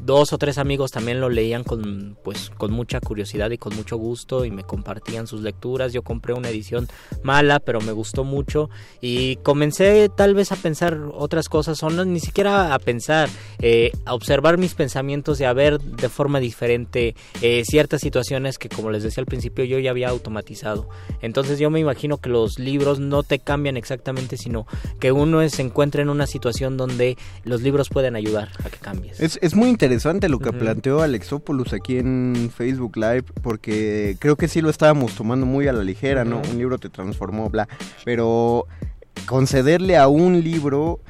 dos 0.00 0.32
o 0.32 0.38
tres 0.38 0.58
amigos 0.58 0.90
también 0.90 1.20
lo 1.20 1.28
leían 1.28 1.64
con 1.64 2.16
pues 2.22 2.50
con 2.56 2.72
mucha 2.72 3.00
curiosidad 3.00 3.50
y 3.50 3.58
con 3.58 3.74
mucho 3.74 3.96
gusto 3.96 4.44
y 4.44 4.50
me 4.50 4.62
compartían 4.62 5.26
sus 5.26 5.42
lecturas. 5.42 5.92
Yo 5.92 6.02
compré 6.02 6.34
una 6.34 6.48
edición 6.48 6.88
mala 7.22 7.60
pero 7.60 7.80
me 7.80 7.92
gustó 7.92 8.24
mucho 8.24 8.70
y 9.00 9.36
comencé 9.36 10.08
tal 10.14 10.34
vez 10.34 10.52
a 10.52 10.56
pensar 10.56 10.98
otras 11.12 11.48
cosas 11.48 11.82
o 11.82 11.90
no 11.90 12.04
ni 12.04 12.20
siquiera 12.20 12.74
a 12.74 12.78
pensar 12.78 13.28
eh, 13.60 13.92
a 14.04 14.14
observar 14.14 14.58
mis 14.58 14.74
pensamientos 14.74 15.40
y 15.40 15.44
a 15.44 15.52
ver 15.52 15.80
de 15.80 16.08
forma 16.08 16.40
diferente 16.40 17.14
eh, 17.42 17.62
ciertas 17.66 18.00
situaciones 18.00 18.58
que 18.58 18.68
como 18.68 18.90
les 18.90 19.02
decía 19.02 19.20
al 19.20 19.26
principio 19.26 19.64
yo 19.64 19.78
ya 19.78 19.90
había 19.90 20.08
automatizado. 20.08 20.88
Entonces 21.22 21.58
yo 21.58 21.70
me 21.70 21.80
imagino 21.80 22.18
que 22.18 22.30
los 22.30 22.58
libros 22.58 23.00
no 23.00 23.22
te 23.22 23.38
cambian 23.38 23.76
exactamente 23.76 24.36
sino 24.36 24.66
que 25.00 25.12
uno 25.12 25.46
se 25.48 25.62
encuentra 25.62 26.02
en 26.02 26.08
una 26.08 26.26
situación 26.26 26.76
donde 26.76 27.16
los 27.44 27.62
libros 27.62 27.88
pueden 27.88 28.16
ayudar 28.16 28.50
a 28.64 28.70
que 28.70 28.78
cambies. 28.78 29.20
Es, 29.20 29.38
es 29.42 29.54
muy 29.54 29.68
interesante 29.68 29.87
interesante 29.88 30.28
lo 30.28 30.38
que 30.38 30.52
planteó 30.52 31.00
Alexopoulos 31.00 31.72
aquí 31.72 31.96
en 31.96 32.50
Facebook 32.54 32.98
Live, 32.98 33.24
porque 33.42 34.16
creo 34.18 34.36
que 34.36 34.46
sí 34.46 34.60
lo 34.60 34.68
estábamos 34.68 35.14
tomando 35.14 35.46
muy 35.46 35.66
a 35.66 35.72
la 35.72 35.82
ligera, 35.82 36.26
¿no? 36.26 36.42
Un 36.42 36.58
libro 36.58 36.76
te 36.76 36.90
transformó, 36.90 37.48
bla. 37.48 37.66
Pero 38.04 38.66
concederle 39.26 39.96
a 39.96 40.08
un 40.08 40.44
libro 40.44 41.00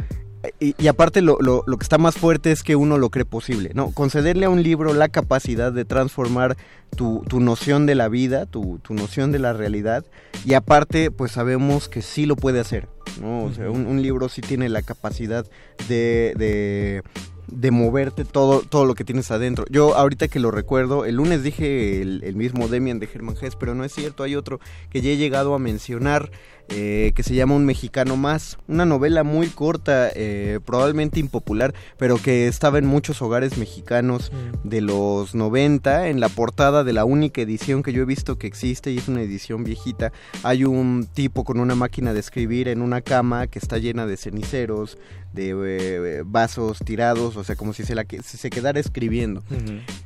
y, 0.61 0.87
aparte 0.87 1.23
lo, 1.23 1.39
lo, 1.41 1.65
que 1.65 1.83
está 1.83 1.99
más 1.99 2.15
fuerte 2.15 2.53
es 2.53 2.63
que 2.63 2.77
uno 2.77 2.99
lo 2.99 3.11
cree 3.11 3.25
posible, 3.25 3.73
¿no? 3.75 3.91
Concederle 3.91 4.47
a 4.47 4.51
un 4.51 4.63
libro 4.63 4.95
la 4.95 5.09
capacidad 5.09 5.73
de 5.73 5.85
transformar 5.85 6.57
tu, 6.97 7.25
tu 7.29 7.41
noción 7.41 7.85
de 7.85 7.97
la 7.97 8.09
vida, 8.09 8.47
tu, 8.47 8.79
tu, 8.79 8.95
noción 8.95 9.33
de 9.33 9.41
la 9.41 9.55
realidad, 9.55 10.05
y 10.45 10.55
aparte 10.55 11.11
pues 11.11 11.33
sabemos 11.33 11.89
que 11.89 12.01
sí 12.01 12.27
lo 12.27 12.37
puede 12.37 12.61
hacer, 12.61 12.89
¿no? 13.21 13.43
O 13.43 13.53
sea, 13.53 13.71
un, 13.73 13.87
un 13.87 14.01
libro 14.01 14.29
sí 14.29 14.41
tiene 14.41 14.69
la 14.69 14.83
capacidad 14.83 15.45
de, 15.89 16.35
de 16.37 17.03
de 17.51 17.71
moverte 17.71 18.25
todo, 18.25 18.61
todo 18.61 18.85
lo 18.85 18.95
que 18.95 19.05
tienes 19.05 19.31
adentro. 19.31 19.65
Yo 19.71 19.97
ahorita 19.97 20.29
que 20.29 20.41
lo 20.41 20.51
recuerdo, 20.51 21.05
el 21.05 21.17
lunes 21.17 21.43
dije 21.43 22.03
el, 22.03 22.37
mismo 22.37 22.69
Demian 22.69 22.99
de 22.99 23.07
Germán 23.07 23.37
Hess, 23.41 23.57
pero 23.57 23.75
no 23.75 23.85
es 23.85 23.93
cierto, 23.93 24.23
hay 24.23 24.37
otro 24.37 24.61
que 24.91 25.01
ya 25.01 25.11
he 25.11 25.17
llegado 25.17 25.55
a 25.55 25.59
mencionar 25.59 26.31
eh, 26.71 27.13
que 27.15 27.23
se 27.23 27.35
llama 27.35 27.55
Un 27.55 27.65
Mexicano 27.65 28.19
Más, 28.19 28.59
una 28.69 28.85
novela 28.85 29.25
muy 29.25 29.47
corta, 29.47 30.11
eh, 30.15 30.61
probablemente 30.67 31.19
impopular, 31.19 31.75
pero 31.97 32.19
que 32.19 32.47
estaba 32.47 32.79
en 32.79 32.85
muchos 32.85 33.23
hogares 33.23 33.57
mexicanos 33.57 34.31
mm. 34.31 34.69
de 34.69 34.81
los 34.83 35.35
90. 35.35 36.09
En 36.09 36.21
la 36.21 36.29
portada 36.29 36.85
de 36.85 36.93
la 36.93 37.07
única 37.07 37.41
edición 37.41 37.83
que 37.83 37.95
yo 37.95 38.03
he 38.03 38.07
visto 38.07 38.37
que 38.37 38.47
existe, 38.47 38.91
y 38.93 38.99
es 38.99 39.09
una 39.09 39.23
edición 39.23 39.65
viejita, 39.65 40.13
hay 40.43 40.65
un 40.65 41.09
tipo 41.11 41.43
con 41.43 41.59
una 41.59 41.75
máquina 41.75 42.13
de 42.13 42.21
escribir 42.21 42.69
en 42.69 42.83
una 42.83 43.01
cama 43.01 43.47
que 43.47 43.59
está 43.59 43.79
llena 43.79 44.07
de 44.07 44.19
ceniceros, 44.19 44.99
de 45.33 45.51
eh, 45.51 46.23
vasos 46.25 46.79
tirados, 46.81 47.37
o 47.37 47.45
sea, 47.45 47.57
como 47.57 47.73
si 47.73 47.85
se, 47.85 47.95
la, 47.95 48.05
se 48.23 48.51
quedara 48.51 48.81
escribiendo. 48.81 49.43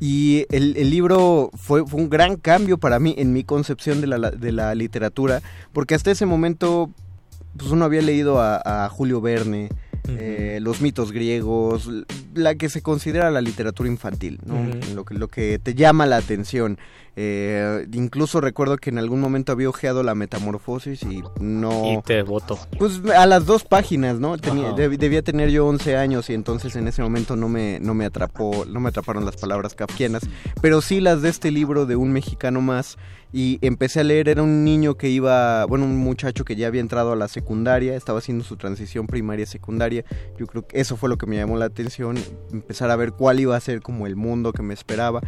Y 0.00 0.46
el, 0.50 0.72
libro 0.90 1.50
fue, 1.54 1.86
fue, 1.86 2.00
un 2.00 2.10
gran 2.10 2.36
cambio 2.36 2.78
para 2.78 2.98
mí 2.98 3.14
en 3.18 3.32
mi 3.32 3.44
concepción 3.44 4.00
de 4.00 4.06
la, 4.06 4.30
de 4.30 4.52
la 4.52 4.74
literatura, 4.74 5.42
porque 5.72 5.94
hasta 5.94 6.10
ese 6.10 6.26
momento 6.26 6.90
pues 7.56 7.70
uno 7.70 7.84
había 7.84 8.02
leído 8.02 8.40
a, 8.40 8.88
Julio 8.90 9.20
Verne, 9.20 9.68
eh, 10.08 10.58
los 10.60 10.80
mitos 10.80 11.12
griegos, 11.12 11.88
la 12.34 12.54
que 12.56 12.68
se 12.68 12.82
considera 12.82 13.30
la 13.30 13.40
literatura 13.40 13.88
infantil, 13.88 14.40
lo, 14.94 15.04
que, 15.04 15.14
lo 15.14 15.28
que 15.28 15.58
te 15.58 15.74
llama 15.74 16.06
la 16.06 16.16
atención. 16.16 16.78
Eh, 17.14 17.86
incluso 17.92 18.40
recuerdo 18.40 18.78
que 18.78 18.88
en 18.88 18.98
algún 18.98 19.20
momento 19.20 19.52
había 19.52 19.68
ojeado 19.68 20.02
la 20.02 20.14
metamorfosis 20.14 21.02
y 21.02 21.22
no... 21.40 21.92
Y 21.92 22.02
te 22.02 22.22
votó. 22.22 22.58
Pues 22.78 23.00
a 23.14 23.26
las 23.26 23.44
dos 23.44 23.64
páginas, 23.64 24.18
¿no? 24.18 24.36
debía 24.38 25.22
tener 25.22 25.50
yo 25.50 25.66
11 25.66 25.96
años 25.96 26.30
y 26.30 26.34
entonces 26.34 26.74
en 26.74 26.88
ese 26.88 27.02
momento 27.02 27.36
no 27.36 27.48
me, 27.48 27.78
no 27.80 27.94
me 27.94 28.06
atrapó, 28.06 28.64
no 28.66 28.80
me 28.80 28.88
atraparon 28.88 29.24
las 29.24 29.36
palabras 29.36 29.74
kafkianas, 29.74 30.22
pero 30.60 30.80
sí 30.80 31.00
las 31.00 31.22
de 31.22 31.28
este 31.28 31.50
libro 31.50 31.86
de 31.86 31.96
un 31.96 32.12
mexicano 32.12 32.60
más 32.62 32.96
y 33.32 33.58
empecé 33.62 34.00
a 34.00 34.04
leer, 34.04 34.28
era 34.28 34.42
un 34.42 34.64
niño 34.64 34.96
que 34.96 35.08
iba, 35.08 35.64
bueno, 35.66 35.84
un 35.84 35.96
muchacho 35.96 36.44
que 36.44 36.56
ya 36.56 36.66
había 36.66 36.80
entrado 36.80 37.12
a 37.12 37.16
la 37.16 37.28
secundaria, 37.28 37.96
estaba 37.96 38.18
haciendo 38.18 38.44
su 38.44 38.56
transición 38.56 39.06
primaria-secundaria, 39.06 40.04
yo 40.38 40.46
creo 40.46 40.66
que 40.66 40.80
eso 40.80 40.96
fue 40.96 41.08
lo 41.08 41.16
que 41.16 41.26
me 41.26 41.36
llamó 41.36 41.56
la 41.56 41.66
atención, 41.66 42.18
empezar 42.52 42.90
a 42.90 42.96
ver 42.96 43.12
cuál 43.12 43.40
iba 43.40 43.56
a 43.56 43.60
ser 43.60 43.80
como 43.80 44.06
el 44.06 44.16
mundo 44.16 44.52
que 44.52 44.62
me 44.62 44.74
esperaba 44.74 45.22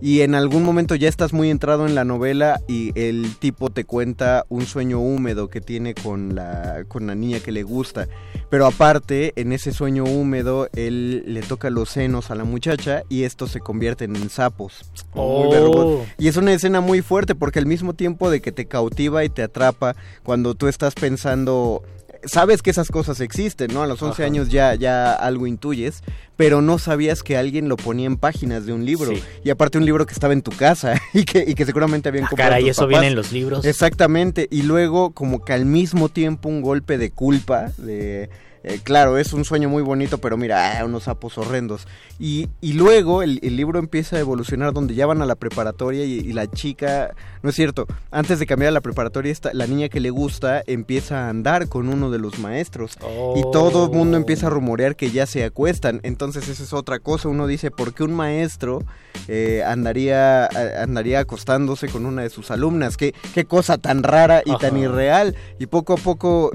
y 0.00 0.20
en 0.20 0.34
algún 0.34 0.62
momento 0.62 0.94
ya 0.94 1.08
estás 1.08 1.32
muy 1.32 1.50
entrado 1.50 1.86
en 1.86 1.94
la 1.94 2.04
novela 2.04 2.60
y 2.68 2.92
el 2.94 3.36
tipo 3.38 3.70
te 3.70 3.84
cuenta 3.84 4.44
un 4.48 4.64
sueño 4.64 5.00
húmedo 5.00 5.48
que 5.48 5.60
tiene 5.60 5.94
con 5.94 6.36
la, 6.36 6.84
con 6.86 7.06
la 7.06 7.14
niña 7.16 7.40
que 7.40 7.50
le 7.50 7.64
gusta. 7.64 8.06
Pero 8.48 8.66
aparte, 8.66 9.32
en 9.36 9.52
ese 9.52 9.72
sueño 9.72 10.04
húmedo, 10.04 10.68
él 10.74 11.24
le 11.26 11.42
toca 11.42 11.68
los 11.70 11.90
senos 11.90 12.30
a 12.30 12.36
la 12.36 12.44
muchacha 12.44 13.02
y 13.08 13.24
estos 13.24 13.50
se 13.50 13.60
convierten 13.60 14.14
en 14.14 14.30
sapos. 14.30 14.88
Oh. 15.14 16.04
Y 16.16 16.28
es 16.28 16.36
una 16.36 16.52
escena 16.52 16.80
muy 16.80 17.02
fuerte 17.02 17.34
porque 17.34 17.47
al 17.56 17.66
mismo 17.66 17.94
tiempo 17.94 18.30
de 18.30 18.40
que 18.40 18.52
te 18.52 18.66
cautiva 18.66 19.24
y 19.24 19.28
te 19.28 19.42
atrapa, 19.42 19.94
cuando 20.22 20.54
tú 20.54 20.68
estás 20.68 20.94
pensando 20.94 21.82
sabes 22.24 22.62
que 22.62 22.70
esas 22.70 22.88
cosas 22.88 23.20
existen, 23.20 23.72
¿no? 23.72 23.82
A 23.82 23.86
los 23.86 24.02
11 24.02 24.24
años 24.24 24.48
ya, 24.48 24.74
ya 24.74 25.12
algo 25.12 25.46
intuyes, 25.46 26.02
pero 26.36 26.62
no 26.62 26.78
sabías 26.78 27.22
que 27.22 27.36
alguien 27.36 27.68
lo 27.68 27.76
ponía 27.76 28.06
en 28.06 28.16
páginas 28.16 28.66
de 28.66 28.72
un 28.72 28.84
libro. 28.84 29.12
Y 29.44 29.50
aparte 29.50 29.78
un 29.78 29.84
libro 29.84 30.06
que 30.06 30.12
estaba 30.12 30.32
en 30.32 30.42
tu 30.42 30.50
casa 30.50 31.00
y 31.12 31.24
que, 31.24 31.44
y 31.46 31.54
que 31.54 31.64
seguramente 31.64 32.08
habían 32.08 32.24
ah, 32.24 32.28
comprado. 32.28 32.50
Cara, 32.50 32.60
y 32.60 32.68
eso 32.68 32.86
viene 32.86 33.08
en 33.08 33.14
los 33.14 33.32
libros. 33.32 33.64
Exactamente. 33.64 34.48
Y 34.50 34.62
luego, 34.62 35.10
como 35.12 35.44
que 35.44 35.52
al 35.52 35.64
mismo 35.64 36.08
tiempo, 36.08 36.48
un 36.48 36.62
golpe 36.62 36.98
de 36.98 37.10
culpa, 37.10 37.72
de 37.76 38.30
eh, 38.64 38.80
claro, 38.82 39.18
es 39.18 39.32
un 39.32 39.44
sueño 39.44 39.68
muy 39.68 39.82
bonito, 39.82 40.18
pero 40.18 40.36
mira, 40.36 40.80
ah, 40.80 40.84
unos 40.84 41.04
sapos 41.04 41.38
horrendos. 41.38 41.86
Y, 42.18 42.48
y 42.60 42.72
luego 42.72 43.22
el, 43.22 43.38
libro 43.40 43.78
empieza 43.78 44.16
a 44.16 44.20
evolucionar 44.20 44.72
donde 44.72 44.94
ya 44.94 45.06
van 45.06 45.22
a 45.22 45.26
la 45.26 45.36
preparatoria 45.36 46.04
y, 46.04 46.32
la 46.32 46.50
chica, 46.50 47.14
no 47.42 47.50
es 47.50 47.56
cierto, 47.56 47.86
antes 48.10 48.38
de 48.38 48.46
cambiar 48.46 48.68
a 48.68 48.72
la 48.72 48.80
preparatoria, 48.80 49.32
esta, 49.32 49.52
la 49.54 49.66
niña 49.66 49.88
que 49.88 50.00
le 50.00 50.10
gusta 50.10 50.62
empieza 50.66 51.26
a 51.26 51.28
andar 51.30 51.68
con 51.68 51.88
uno 51.88 52.10
de 52.10 52.18
los 52.18 52.38
maestros. 52.38 52.98
Y 53.36 53.42
todo 53.52 53.86
el 53.86 53.90
mundo 53.90 54.16
empieza 54.16 54.48
a 54.48 54.50
rumorear 54.50 54.96
que 54.96 55.10
ya 55.10 55.26
se 55.26 55.44
acuestan. 55.44 56.00
Entonces 56.02 56.48
esa 56.48 56.62
es 56.62 56.72
otra 56.72 56.98
cosa. 56.98 57.28
Uno 57.28 57.46
dice, 57.46 57.70
¿por 57.70 57.94
qué 57.94 58.04
un 58.04 58.12
maestro 58.12 58.84
eh, 59.28 59.62
andaría, 59.66 60.46
andaría 60.82 61.20
acostándose 61.20 61.88
con 61.88 62.06
una 62.06 62.22
de 62.22 62.30
sus 62.30 62.50
alumnas? 62.50 62.96
¿Qué, 62.96 63.14
qué 63.34 63.44
cosa 63.44 63.78
tan 63.78 64.02
rara 64.02 64.42
y 64.44 64.56
tan 64.58 64.76
irreal? 64.76 65.34
Y 65.58 65.66
poco 65.66 65.94
a 65.94 65.96
poco 65.96 66.52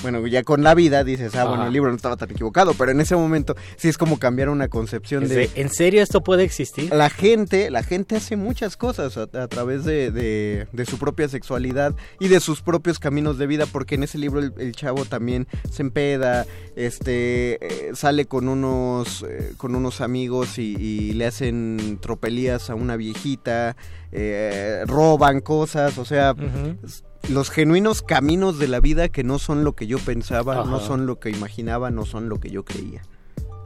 bueno, 0.00 0.26
ya 0.26 0.42
con 0.42 0.62
la 0.62 0.74
vida 0.74 1.04
dices, 1.04 1.34
ah, 1.34 1.44
bueno, 1.44 1.66
el 1.66 1.72
libro 1.72 1.90
no 1.90 1.96
estaba 1.96 2.16
tan 2.16 2.30
equivocado, 2.30 2.74
pero 2.74 2.90
en 2.90 3.00
ese 3.00 3.14
momento 3.14 3.54
sí 3.76 3.88
es 3.88 3.98
como 3.98 4.18
cambiar 4.18 4.48
una 4.48 4.68
concepción 4.68 5.28
de, 5.28 5.50
¿En 5.54 5.68
serio 5.68 6.02
esto 6.02 6.22
puede 6.22 6.44
existir? 6.44 6.92
La 6.92 7.10
gente, 7.10 7.70
la 7.70 7.82
gente 7.82 8.16
hace 8.16 8.36
muchas 8.36 8.76
cosas 8.76 9.16
a, 9.16 9.26
través 9.48 9.84
de, 9.84 10.10
de, 10.10 10.86
su 10.86 10.98
propia 10.98 11.28
sexualidad 11.28 11.94
y 12.18 12.28
de 12.28 12.40
sus 12.40 12.62
propios 12.62 12.98
caminos 12.98 13.38
de 13.38 13.46
vida, 13.46 13.66
porque 13.66 13.94
en 13.94 14.02
ese 14.02 14.18
libro 14.18 14.40
el, 14.40 14.72
chavo 14.74 15.04
también 15.04 15.46
se 15.70 15.82
empeda, 15.82 16.46
este, 16.74 17.58
eh, 17.60 17.90
sale 17.94 18.26
con 18.26 18.48
unos, 18.48 19.24
eh, 19.28 19.52
con 19.56 19.74
unos 19.74 20.00
amigos 20.00 20.58
y, 20.58 21.12
le 21.12 21.26
hacen 21.26 21.98
tropelías 22.00 22.70
a 22.70 22.74
una 22.74 22.96
viejita, 22.96 23.76
eh, 24.12 24.82
roban 24.86 25.40
cosas, 25.40 25.98
o 25.98 26.04
sea 26.04 26.34
los 27.28 27.50
genuinos 27.50 28.02
caminos 28.02 28.58
de 28.58 28.68
la 28.68 28.80
vida 28.80 29.08
que 29.08 29.24
no 29.24 29.38
son 29.38 29.64
lo 29.64 29.74
que 29.74 29.86
yo 29.86 29.98
pensaba, 29.98 30.64
no 30.64 30.80
son 30.80 31.06
lo 31.06 31.20
que 31.20 31.30
imaginaba, 31.30 31.90
no 31.90 32.04
son 32.04 32.28
lo 32.28 32.40
que 32.40 32.50
yo 32.50 32.64
creía. 32.64 33.02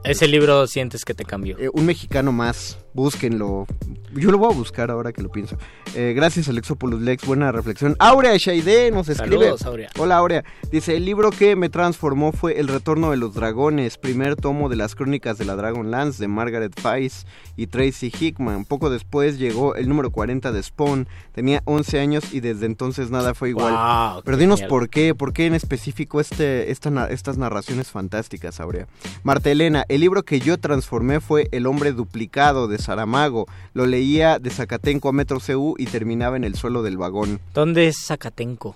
Ese 0.07 0.27
libro 0.27 0.67
sientes 0.67 1.05
que 1.05 1.13
te 1.13 1.25
cambió. 1.25 1.57
un 1.73 1.85
mexicano 1.85 2.31
más 2.31 2.77
búsquenlo. 2.97 3.67
Yo 4.15 4.31
lo 4.31 4.39
voy 4.39 4.51
a 4.51 4.55
buscar 4.55 4.89
ahora 4.89 5.13
que 5.13 5.21
lo 5.21 5.29
pienso. 5.29 5.55
Eh, 5.93 6.13
gracias, 6.15 6.49
Alexopoulos 6.49 6.99
Lex. 6.99 7.27
Buena 7.27 7.51
reflexión. 7.51 7.95
Aurea 7.99 8.35
Shaide 8.37 8.89
nos 8.89 9.07
escribe. 9.07 9.53
Hola, 9.99 10.17
Aurea. 10.17 10.43
Dice: 10.71 10.97
El 10.97 11.05
libro 11.05 11.29
que 11.29 11.55
me 11.55 11.69
transformó 11.69 12.31
fue 12.31 12.59
El 12.59 12.67
Retorno 12.67 13.11
de 13.11 13.17
los 13.17 13.35
Dragones, 13.35 13.99
primer 13.99 14.35
tomo 14.35 14.67
de 14.67 14.77
las 14.77 14.95
crónicas 14.95 15.37
de 15.37 15.45
la 15.45 15.55
Dragonlance 15.55 16.19
de 16.19 16.27
Margaret 16.27 16.73
Weiss 16.83 17.27
y 17.55 17.67
Tracy 17.67 18.11
Hickman. 18.19 18.65
Poco 18.65 18.89
después 18.89 19.37
llegó 19.37 19.75
el 19.75 19.87
número 19.87 20.09
40 20.09 20.51
de 20.51 20.63
Spawn. 20.63 21.07
Tenía 21.33 21.61
11 21.65 21.99
años 21.99 22.33
y 22.33 22.39
desde 22.39 22.65
entonces 22.65 23.11
nada 23.11 23.35
fue 23.35 23.49
igual. 23.49 24.21
Pero 24.25 24.37
dinos 24.37 24.63
por 24.63 24.89
qué, 24.89 25.13
por 25.13 25.33
qué 25.33 25.45
en 25.45 25.53
específico 25.53 26.19
este, 26.19 26.71
estas 26.71 27.37
narraciones 27.37 27.91
fantásticas, 27.91 28.59
Aurea. 28.59 28.87
Marta 29.21 29.51
Elena, 29.51 29.85
el 29.87 29.96
libro 30.01 30.23
que 30.23 30.39
yo 30.39 30.57
transformé 30.57 31.19
fue 31.19 31.47
El 31.51 31.65
hombre 31.65 31.91
duplicado 31.91 32.67
de 32.67 32.77
Saramago. 32.77 33.47
Lo 33.73 33.85
leía 33.85 34.39
de 34.39 34.49
Zacatenco 34.49 35.09
a 35.09 35.13
Metro 35.13 35.39
CU 35.39 35.75
y 35.77 35.85
terminaba 35.85 36.37
en 36.37 36.43
el 36.43 36.55
suelo 36.55 36.83
del 36.83 36.97
vagón. 36.97 37.39
¿Dónde 37.53 37.87
es 37.87 37.97
Zacatenco? 38.05 38.75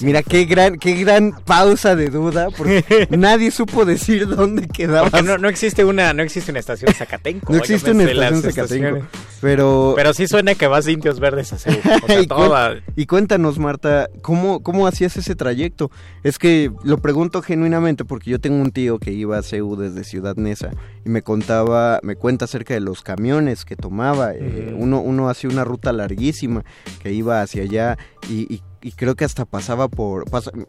Mira, 0.00 0.22
qué 0.22 0.46
gran, 0.46 0.78
qué 0.78 0.94
gran 0.94 1.32
pausa 1.44 1.94
de 1.94 2.08
duda, 2.08 2.48
porque 2.56 2.84
nadie 3.10 3.50
supo 3.50 3.84
decir 3.84 4.26
dónde 4.26 4.66
quedaba. 4.66 5.20
No, 5.22 5.36
no, 5.36 5.48
existe 5.48 5.84
una, 5.84 6.14
no 6.14 6.22
existe 6.22 6.50
una 6.50 6.60
estación 6.60 6.92
Zacatenco. 6.94 7.52
No 7.52 7.58
existe 7.58 7.90
una 7.90 8.04
estación 8.04 8.42
Zacatenco. 8.42 9.06
Pero... 9.40 9.92
pero 9.94 10.14
sí 10.14 10.26
suena 10.26 10.54
que 10.54 10.66
vas 10.66 10.86
de 10.86 10.92
Indios 10.92 11.20
Verdes 11.20 11.52
a 11.52 11.56
hacer. 11.56 11.78
y, 12.96 13.02
y, 13.02 13.06
cuéntanos, 13.06 13.58
Marta, 13.58 14.08
¿cómo, 14.22 14.62
¿cómo 14.62 14.86
hacías 14.86 15.16
ese 15.18 15.34
trayecto? 15.34 15.90
Es 16.22 16.38
que 16.38 16.70
lo 16.82 16.98
pregunto 16.98 17.42
genuinamente 17.42 18.06
porque 18.06 18.30
yo 18.30 18.40
tengo 18.40 18.62
un 18.62 18.72
tío 18.72 18.98
que 18.98 19.12
iba 19.12 19.36
a 19.36 19.42
CEU 19.42 19.76
desde 19.76 20.04
Ciudad 20.04 20.36
Neza 20.36 20.70
y 21.04 21.10
me 21.10 21.20
contaba, 21.20 22.00
me 22.02 22.16
cuenta 22.16 22.46
acerca 22.46 22.72
de 22.72 22.80
los 22.80 23.02
camiones 23.02 23.66
que 23.66 23.76
tomaba. 23.76 24.32
Eh, 24.32 24.74
uno, 24.74 25.00
uno 25.00 25.28
hacía 25.28 25.50
una 25.50 25.64
ruta 25.64 25.92
larguísima 25.92 26.64
que 27.02 27.12
iba 27.12 27.42
hacia 27.42 27.64
allá 27.64 27.98
y, 28.30 28.52
y 28.52 28.62
y 28.84 28.92
creo 28.92 29.14
que 29.14 29.24
hasta 29.24 29.46
pasaba 29.46 29.88
por 29.88 30.26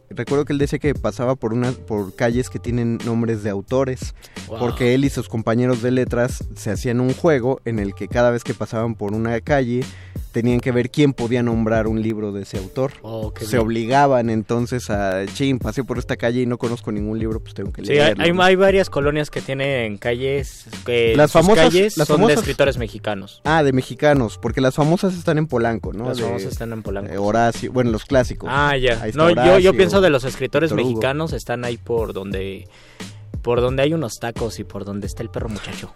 recuerdo 0.08 0.46
que 0.46 0.54
él 0.54 0.58
decía 0.58 0.78
que 0.78 0.94
pasaba 0.94 1.34
por 1.34 1.52
una 1.52 1.72
por 1.72 2.14
calles 2.16 2.48
que 2.48 2.58
tienen 2.58 2.96
nombres 3.04 3.42
de 3.42 3.50
autores 3.50 4.14
porque 4.48 4.94
él 4.94 5.04
y 5.04 5.10
sus 5.10 5.28
compañeros 5.28 5.82
de 5.82 5.90
letras 5.90 6.42
se 6.54 6.70
hacían 6.70 7.00
un 7.00 7.12
juego 7.12 7.60
en 7.66 7.78
el 7.78 7.94
que 7.94 8.08
cada 8.08 8.30
vez 8.30 8.42
que 8.42 8.54
pasaban 8.54 8.94
por 8.94 9.12
una 9.12 9.38
calle 9.42 9.84
tenían 10.36 10.60
que 10.60 10.70
ver 10.70 10.90
quién 10.90 11.14
podía 11.14 11.42
nombrar 11.42 11.86
un 11.86 12.02
libro 12.02 12.30
de 12.30 12.42
ese 12.42 12.58
autor. 12.58 12.92
Oh, 13.00 13.32
se 13.40 13.56
obligaban 13.56 14.28
entonces 14.28 14.90
a, 14.90 15.24
ching, 15.24 15.58
pasé 15.58 15.82
por 15.82 15.96
esta 15.96 16.18
calle 16.18 16.42
y 16.42 16.46
no 16.46 16.58
conozco 16.58 16.92
ningún 16.92 17.18
libro, 17.18 17.40
pues 17.40 17.54
tengo 17.54 17.72
que 17.72 17.80
leerlo. 17.80 18.22
Sí, 18.22 18.30
hay, 18.38 18.54
varias 18.54 18.90
colonias 18.90 19.30
que 19.30 19.40
tienen 19.40 19.96
calles, 19.96 20.66
que 20.84 21.16
las 21.16 21.32
famosas 21.32 21.72
calles 21.72 21.94
son 21.94 22.26
de 22.26 22.34
escritores 22.34 22.76
mexicanos. 22.76 23.40
Ah, 23.44 23.62
de 23.62 23.72
mexicanos, 23.72 24.36
porque 24.36 24.60
las 24.60 24.74
famosas 24.74 25.14
están 25.14 25.38
en 25.38 25.46
Polanco, 25.46 25.94
¿no? 25.94 26.08
Las 26.08 26.20
famosas 26.20 26.52
están 26.52 26.70
en 26.74 26.82
Polanco. 26.82 27.10
Eh, 27.10 27.16
Horacio, 27.16 27.72
bueno, 27.72 27.90
los 27.90 28.04
clásicos. 28.06 28.48
Ah, 28.52 28.76
ya. 28.76 29.04
No, 29.14 29.30
yo, 29.30 29.58
yo 29.58 29.72
pienso 29.74 30.00
de 30.00 30.10
los 30.10 30.24
escritores 30.24 30.72
mexicanos, 30.72 31.32
están 31.32 31.64
ahí 31.64 31.76
por 31.76 32.12
donde, 32.12 32.68
por 33.42 33.60
donde 33.60 33.82
hay 33.82 33.94
unos 33.94 34.14
tacos 34.20 34.58
y 34.58 34.64
por 34.64 34.84
donde 34.84 35.06
está 35.06 35.22
el 35.22 35.30
perro 35.30 35.48
muchacho. 35.48 35.92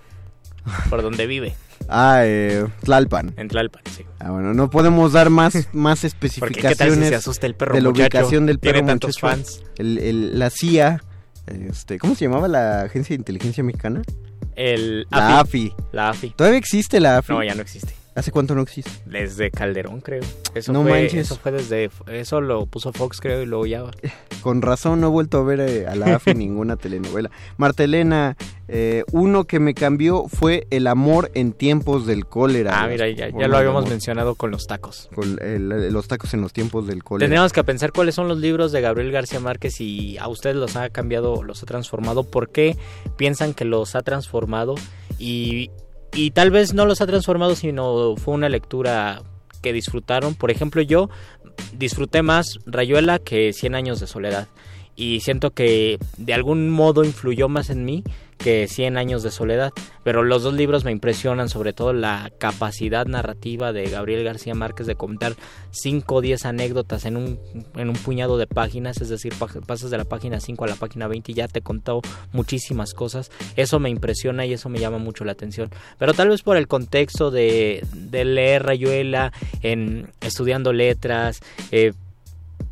por 0.88 1.02
donde 1.02 1.26
vive. 1.26 1.54
Ah, 1.88 2.22
eh, 2.24 2.66
Tlalpan. 2.82 3.34
En 3.36 3.48
Tlalpan, 3.48 3.82
sí. 3.90 4.04
Ah, 4.18 4.30
bueno, 4.30 4.54
no 4.54 4.70
podemos 4.70 5.12
dar 5.12 5.30
más, 5.30 5.68
más 5.72 6.04
especificaciones 6.04 7.08
se 7.08 7.14
asusta 7.14 7.46
el 7.46 7.54
perro 7.54 7.74
de 7.74 7.80
la 7.80 7.88
ubicación 7.88 8.46
del 8.46 8.58
perro 8.58 8.74
Tiene 8.74 8.88
tantos 8.88 9.18
fans. 9.18 9.62
El, 9.76 10.38
la 10.38 10.50
CIA, 10.50 11.02
este, 11.46 11.98
¿cómo 11.98 12.14
se 12.14 12.26
llamaba 12.26 12.48
la 12.48 12.82
agencia 12.82 13.14
de 13.14 13.20
inteligencia 13.20 13.64
mexicana? 13.64 14.02
El 14.54 15.06
la 15.10 15.40
AFI. 15.40 15.72
La 15.92 16.10
AFI. 16.10 16.30
¿Todavía 16.30 16.58
existe 16.58 17.00
la 17.00 17.18
AFI? 17.18 17.32
No, 17.32 17.42
ya 17.42 17.54
no 17.54 17.62
existe. 17.62 17.94
¿Hace 18.14 18.32
cuánto 18.32 18.56
no 18.56 18.62
existe? 18.62 18.90
Desde 19.06 19.50
Calderón, 19.52 20.00
creo. 20.00 20.22
Eso 20.54 20.72
no 20.72 20.82
fue, 20.82 20.90
manches. 20.90 21.26
Eso 21.26 21.36
fue 21.36 21.52
desde... 21.52 21.90
Eso 22.08 22.40
lo 22.40 22.66
puso 22.66 22.92
Fox, 22.92 23.20
creo, 23.20 23.42
y 23.42 23.46
luego 23.46 23.66
ya... 23.66 23.84
Con 24.42 24.62
razón 24.62 25.00
no 25.00 25.08
he 25.08 25.10
vuelto 25.10 25.38
a 25.38 25.44
ver 25.44 25.60
eh, 25.60 25.86
a 25.86 25.94
la 25.94 26.16
AFI 26.16 26.34
ninguna 26.34 26.76
telenovela. 26.76 27.30
Martelena, 27.56 28.36
eh, 28.68 29.04
uno 29.12 29.44
que 29.44 29.60
me 29.60 29.74
cambió 29.74 30.26
fue 30.28 30.66
El 30.70 30.86
amor 30.86 31.30
en 31.34 31.52
tiempos 31.52 32.06
del 32.06 32.26
cólera. 32.26 32.82
Ah, 32.82 32.88
mira, 32.88 33.08
ya, 33.08 33.28
ya 33.28 33.48
lo 33.48 33.56
habíamos 33.56 33.88
mencionado 33.88 34.34
con 34.34 34.50
los 34.50 34.66
tacos. 34.66 35.08
Con 35.14 35.38
los 35.40 36.08
tacos 36.08 36.34
en 36.34 36.40
los 36.40 36.52
tiempos 36.52 36.86
del 36.86 37.04
cólera. 37.04 37.28
Tenemos 37.28 37.52
que 37.52 37.62
pensar 37.62 37.92
cuáles 37.92 38.14
son 38.14 38.28
los 38.28 38.38
libros 38.38 38.72
de 38.72 38.80
Gabriel 38.80 39.12
García 39.12 39.40
Márquez 39.40 39.80
y 39.80 40.18
a 40.18 40.26
ustedes 40.26 40.56
los 40.56 40.74
ha 40.74 40.90
cambiado, 40.90 41.44
los 41.44 41.62
ha 41.62 41.66
transformado. 41.66 42.24
¿Por 42.24 42.50
qué 42.50 42.76
piensan 43.16 43.54
que 43.54 43.64
los 43.64 43.94
ha 43.94 44.02
transformado? 44.02 44.74
Y 45.18 45.70
y 46.14 46.30
tal 46.32 46.50
vez 46.50 46.74
no 46.74 46.86
los 46.86 47.00
ha 47.00 47.06
transformado, 47.06 47.54
sino 47.54 48.16
fue 48.16 48.34
una 48.34 48.48
lectura 48.48 49.22
que 49.62 49.72
disfrutaron. 49.72 50.34
Por 50.34 50.50
ejemplo, 50.50 50.82
yo 50.82 51.10
disfruté 51.72 52.22
más 52.22 52.58
Rayuela 52.66 53.18
que 53.18 53.52
Cien 53.52 53.74
años 53.74 54.00
de 54.00 54.06
soledad. 54.06 54.48
Y 55.00 55.20
siento 55.20 55.52
que 55.52 55.98
de 56.18 56.34
algún 56.34 56.68
modo 56.68 57.04
influyó 57.04 57.48
más 57.48 57.70
en 57.70 57.86
mí 57.86 58.04
que 58.36 58.68
Cien 58.68 58.98
años 58.98 59.22
de 59.22 59.30
soledad, 59.30 59.72
pero 60.02 60.22
los 60.22 60.42
dos 60.42 60.52
libros 60.52 60.84
me 60.84 60.92
impresionan, 60.92 61.48
sobre 61.48 61.72
todo 61.72 61.94
la 61.94 62.30
capacidad 62.38 63.06
narrativa 63.06 63.72
de 63.72 63.88
Gabriel 63.88 64.24
García 64.24 64.54
Márquez 64.54 64.86
de 64.86 64.96
contar 64.96 65.34
5 65.70 66.14
o 66.14 66.20
10 66.20 66.44
anécdotas 66.44 67.06
en 67.06 67.16
un, 67.16 67.38
en 67.76 67.88
un 67.88 67.96
puñado 67.96 68.36
de 68.36 68.46
páginas, 68.46 69.00
es 69.00 69.08
decir, 69.08 69.32
pasas 69.66 69.90
de 69.90 69.96
la 69.96 70.04
página 70.04 70.38
5 70.38 70.64
a 70.64 70.68
la 70.68 70.74
página 70.76 71.08
20 71.08 71.32
y 71.32 71.34
ya 71.34 71.48
te 71.48 71.62
contó 71.62 72.02
muchísimas 72.32 72.92
cosas. 72.92 73.30
Eso 73.56 73.78
me 73.78 73.88
impresiona 73.88 74.44
y 74.44 74.52
eso 74.52 74.68
me 74.68 74.80
llama 74.80 74.98
mucho 74.98 75.24
la 75.24 75.32
atención. 75.32 75.70
Pero 75.98 76.12
tal 76.12 76.28
vez 76.28 76.42
por 76.42 76.58
el 76.58 76.68
contexto 76.68 77.30
de, 77.30 77.86
de 77.94 78.24
leer 78.26 78.64
Rayuela, 78.64 79.32
en 79.62 80.10
estudiando 80.20 80.74
letras, 80.74 81.40
eh, 81.72 81.92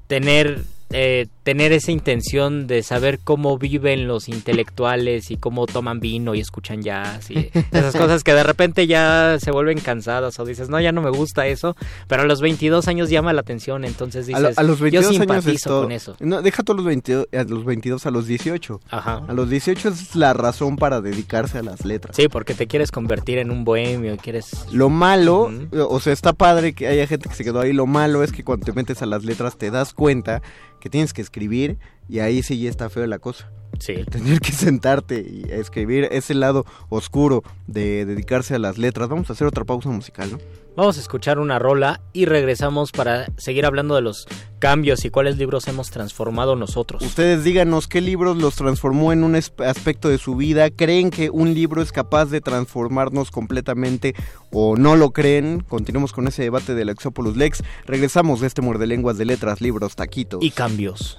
tener 0.08 0.64
eh, 0.90 1.26
tener 1.42 1.72
esa 1.72 1.92
intención 1.92 2.66
de 2.66 2.82
saber 2.82 3.18
cómo 3.22 3.58
viven 3.58 4.08
los 4.08 4.28
intelectuales 4.28 5.30
y 5.30 5.36
cómo 5.36 5.66
toman 5.66 6.00
vino 6.00 6.34
y 6.34 6.40
escuchan 6.40 6.82
jazz 6.82 7.30
y 7.30 7.50
esas 7.72 7.94
cosas 7.94 8.24
que 8.24 8.32
de 8.32 8.42
repente 8.42 8.86
ya 8.86 9.38
se 9.38 9.50
vuelven 9.50 9.80
cansadas 9.80 10.38
o 10.38 10.44
dices, 10.44 10.68
no, 10.68 10.80
ya 10.80 10.92
no 10.92 11.02
me 11.02 11.10
gusta 11.10 11.46
eso, 11.46 11.76
pero 12.06 12.22
a 12.22 12.26
los 12.26 12.40
22 12.40 12.88
años 12.88 13.10
llama 13.10 13.32
la 13.32 13.40
atención, 13.42 13.84
entonces 13.84 14.26
dices, 14.26 14.58
a, 14.58 14.62
los 14.62 14.80
22 14.80 15.12
yo 15.12 15.18
simpatizo 15.18 15.82
con 15.82 15.92
eso. 15.92 16.16
No, 16.20 16.42
deja 16.42 16.62
todos 16.62 16.78
los 16.78 16.86
22, 16.86 17.28
a 17.32 17.44
los 17.44 17.64
22 17.64 18.06
a 18.06 18.10
los 18.10 18.26
18. 18.26 18.80
Ajá. 18.90 19.22
A 19.28 19.32
los 19.32 19.50
18 19.50 19.88
es 19.88 20.16
la 20.16 20.32
razón 20.32 20.76
para 20.76 21.00
dedicarse 21.00 21.58
a 21.58 21.62
las 21.62 21.84
letras. 21.84 22.16
Sí, 22.16 22.28
porque 22.28 22.54
te 22.54 22.66
quieres 22.66 22.90
convertir 22.90 23.38
en 23.38 23.50
un 23.50 23.64
bohemio, 23.64 24.16
quieres... 24.16 24.66
Lo 24.72 24.88
malo, 24.88 25.50
o 25.72 26.00
sea, 26.00 26.12
está 26.12 26.32
padre 26.32 26.72
que 26.72 26.86
haya 26.86 27.06
gente 27.06 27.28
que 27.28 27.34
se 27.34 27.44
quedó 27.44 27.60
ahí, 27.60 27.72
lo 27.72 27.86
malo 27.86 28.22
es 28.22 28.32
que 28.32 28.44
cuando 28.44 28.64
te 28.64 28.72
metes 28.72 29.02
a 29.02 29.06
las 29.06 29.24
letras 29.24 29.56
te 29.56 29.70
das 29.70 29.92
cuenta 29.92 30.42
que 30.80 30.90
tienes 30.90 31.12
que 31.12 31.22
escribir 31.22 31.78
y 32.08 32.20
ahí 32.20 32.42
sí 32.42 32.58
ya 32.60 32.70
está 32.70 32.90
feo 32.90 33.06
la 33.06 33.18
cosa. 33.18 33.50
Sí. 33.78 34.04
tener 34.10 34.40
que 34.40 34.52
sentarte 34.52 35.20
y 35.20 35.44
escribir 35.50 36.08
ese 36.10 36.34
lado 36.34 36.64
oscuro 36.88 37.42
de 37.66 38.04
dedicarse 38.06 38.54
a 38.54 38.58
las 38.58 38.78
letras. 38.78 39.08
Vamos 39.08 39.30
a 39.30 39.34
hacer 39.34 39.46
otra 39.46 39.64
pausa 39.64 39.88
musical, 39.90 40.32
¿no? 40.32 40.38
Vamos 40.78 40.96
a 40.96 41.00
escuchar 41.00 41.40
una 41.40 41.58
rola 41.58 42.00
y 42.12 42.26
regresamos 42.26 42.92
para 42.92 43.26
seguir 43.36 43.66
hablando 43.66 43.96
de 43.96 44.00
los 44.00 44.28
cambios 44.60 45.04
y 45.04 45.10
cuáles 45.10 45.36
libros 45.36 45.66
hemos 45.66 45.90
transformado 45.90 46.54
nosotros. 46.54 47.02
Ustedes 47.02 47.42
díganos 47.42 47.88
qué 47.88 48.00
libros 48.00 48.36
los 48.36 48.54
transformó 48.54 49.12
en 49.12 49.24
un 49.24 49.34
aspecto 49.34 50.08
de 50.08 50.18
su 50.18 50.36
vida. 50.36 50.70
¿Creen 50.70 51.10
que 51.10 51.30
un 51.30 51.52
libro 51.52 51.82
es 51.82 51.90
capaz 51.90 52.26
de 52.26 52.40
transformarnos 52.40 53.32
completamente 53.32 54.14
o 54.52 54.76
no 54.76 54.94
lo 54.94 55.10
creen? 55.10 55.64
Continuemos 55.68 56.12
con 56.12 56.28
ese 56.28 56.44
debate 56.44 56.76
del 56.76 56.90
Exopolus 56.90 57.36
Lex. 57.36 57.64
Regresamos 57.84 58.40
de 58.40 58.46
este 58.46 58.62
muerde 58.62 58.86
lenguas 58.86 59.18
de 59.18 59.24
letras, 59.24 59.60
libros, 59.60 59.96
taquitos. 59.96 60.44
Y 60.44 60.52
cambios. 60.52 61.18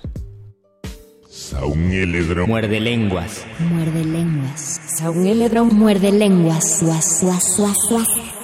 Muerde 2.48 2.80
lenguas. 2.80 3.46
Muerde 3.60 4.06
lenguas. 4.06 4.80
Saúl 4.98 5.70
muerde 5.74 6.14
lenguas. 6.14 6.80
Suas, 6.80 7.20
suas, 7.20 7.56
suas, 7.56 7.78
suas. 7.90 8.39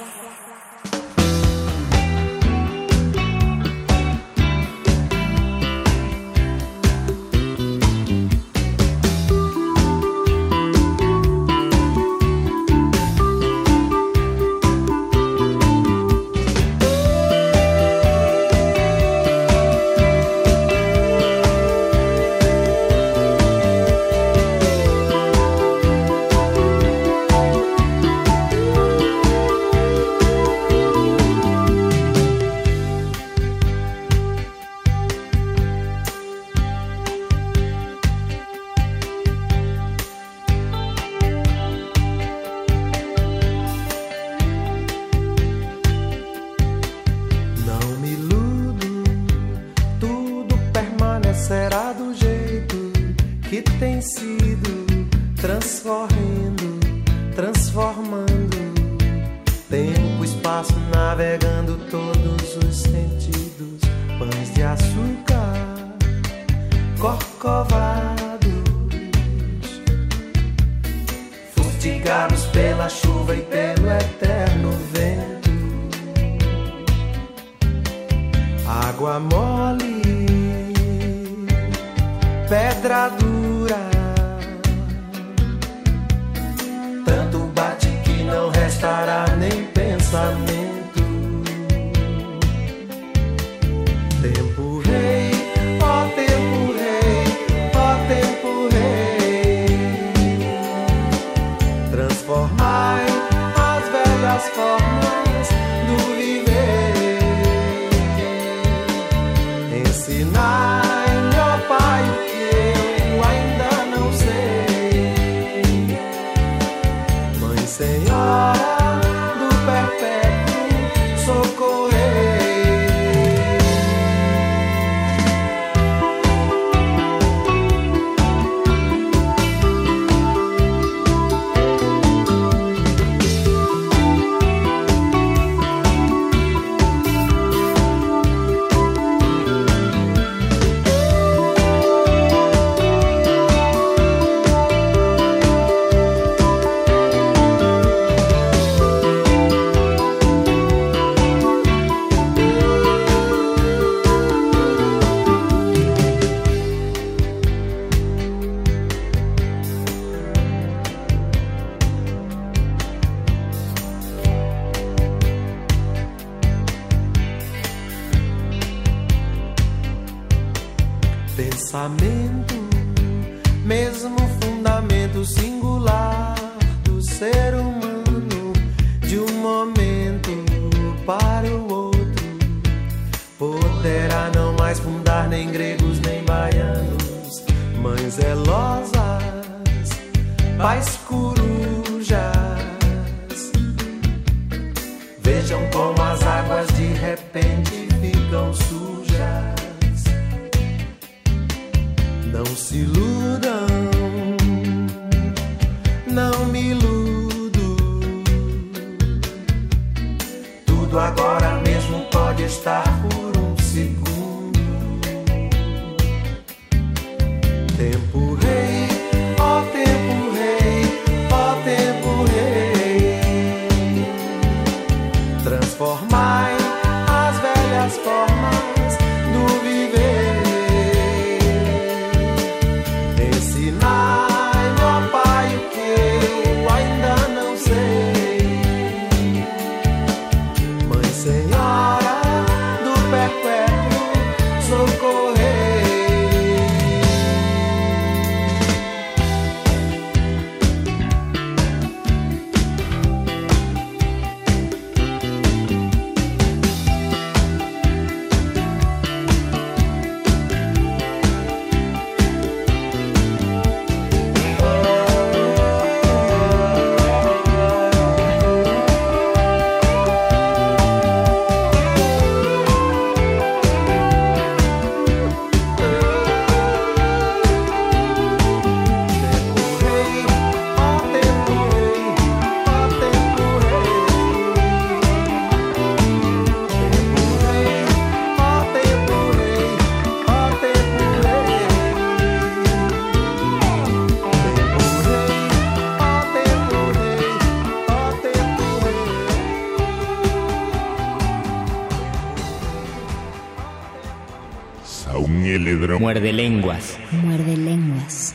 Muerde 306.06 306.32
lenguas. 306.32 306.96
Muerde 307.10 307.56
lenguas. 307.56 308.32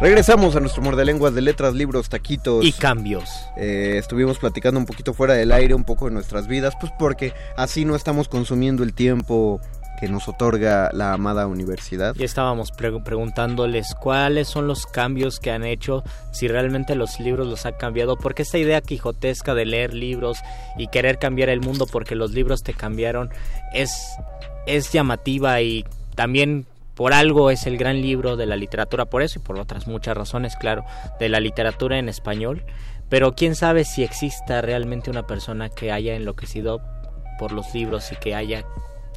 Regresamos 0.00 0.54
a 0.54 0.60
nuestro 0.60 0.96
de 0.96 1.04
lenguas 1.04 1.34
de 1.34 1.40
letras, 1.42 1.74
libros, 1.74 2.08
taquitos. 2.08 2.64
Y 2.64 2.72
cambios. 2.72 3.28
Eh, 3.56 3.96
estuvimos 3.98 4.38
platicando 4.38 4.78
un 4.78 4.86
poquito 4.86 5.12
fuera 5.12 5.34
del 5.34 5.50
aire, 5.50 5.74
un 5.74 5.84
poco 5.84 6.06
de 6.06 6.12
nuestras 6.12 6.46
vidas, 6.46 6.74
pues 6.80 6.92
porque 6.98 7.34
así 7.56 7.84
no 7.84 7.96
estamos 7.96 8.28
consumiendo 8.28 8.84
el 8.84 8.94
tiempo 8.94 9.60
que 10.00 10.08
nos 10.08 10.26
otorga 10.28 10.90
la 10.94 11.12
amada 11.12 11.46
universidad. 11.46 12.16
Y 12.16 12.24
estábamos 12.24 12.72
pre- 12.72 13.00
preguntándoles 13.00 13.94
cuáles 13.94 14.48
son 14.48 14.66
los 14.66 14.86
cambios 14.86 15.38
que 15.38 15.50
han 15.50 15.64
hecho, 15.64 16.02
si 16.32 16.48
realmente 16.48 16.94
los 16.94 17.20
libros 17.20 17.46
los 17.46 17.66
han 17.66 17.74
cambiado, 17.74 18.16
porque 18.16 18.42
esta 18.42 18.56
idea 18.56 18.80
quijotesca 18.80 19.54
de 19.54 19.66
leer 19.66 19.92
libros 19.92 20.38
y 20.78 20.88
querer 20.88 21.18
cambiar 21.18 21.50
el 21.50 21.60
mundo 21.60 21.86
porque 21.86 22.14
los 22.14 22.32
libros 22.32 22.62
te 22.62 22.72
cambiaron 22.72 23.30
es, 23.74 23.92
es 24.66 24.90
llamativa 24.90 25.60
y 25.60 25.84
también 26.14 26.66
por 26.94 27.12
algo 27.12 27.50
es 27.50 27.66
el 27.66 27.78
gran 27.78 28.02
libro 28.02 28.36
de 28.36 28.46
la 28.46 28.56
literatura, 28.56 29.06
por 29.06 29.22
eso 29.22 29.38
y 29.38 29.42
por 29.42 29.58
otras 29.58 29.86
muchas 29.86 30.16
razones, 30.16 30.56
claro, 30.56 30.84
de 31.18 31.28
la 31.28 31.40
literatura 31.40 31.98
en 31.98 32.08
español. 32.08 32.64
Pero 33.08 33.34
quién 33.34 33.54
sabe 33.54 33.84
si 33.84 34.04
exista 34.04 34.60
realmente 34.60 35.10
una 35.10 35.26
persona 35.26 35.68
que 35.68 35.92
haya 35.92 36.14
enloquecido 36.14 36.80
por 37.38 37.52
los 37.52 37.74
libros 37.74 38.12
y 38.12 38.16
que 38.16 38.34
haya 38.34 38.64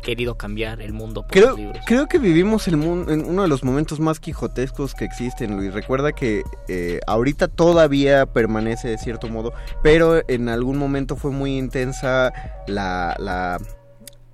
querido 0.03 0.35
cambiar 0.37 0.81
el 0.81 0.93
mundo 0.93 1.23
por 1.23 1.31
Creo, 1.31 1.49
los 1.51 1.57
libros. 1.59 1.83
creo 1.87 2.07
que 2.07 2.19
vivimos 2.19 2.67
el 2.67 2.77
mundo 2.77 3.11
en 3.11 3.25
uno 3.25 3.41
de 3.41 3.47
los 3.47 3.63
momentos 3.63 3.99
más 3.99 4.19
quijotescos 4.19 4.93
que 4.93 5.05
existen, 5.05 5.55
Luis. 5.57 5.73
Recuerda 5.73 6.11
que 6.11 6.43
eh, 6.67 6.99
ahorita 7.07 7.47
todavía 7.47 8.25
permanece 8.27 8.89
de 8.89 8.97
cierto 8.97 9.27
modo, 9.29 9.53
pero 9.81 10.21
en 10.29 10.49
algún 10.49 10.77
momento 10.77 11.15
fue 11.15 11.31
muy 11.31 11.57
intensa 11.57 12.31
la, 12.67 13.15
la, 13.17 13.57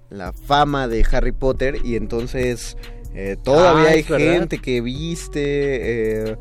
la 0.09 0.33
fama 0.33 0.87
de 0.87 1.05
Harry 1.11 1.31
Potter 1.31 1.77
y 1.85 1.95
entonces 1.95 2.75
eh, 3.13 3.37
todavía 3.43 3.89
Ah, 3.89 3.93
hay 3.93 4.03
verdad. 4.03 4.17
gente 4.33 4.57
que 4.59 4.81
viste... 4.81 6.31
eh, 6.31 6.37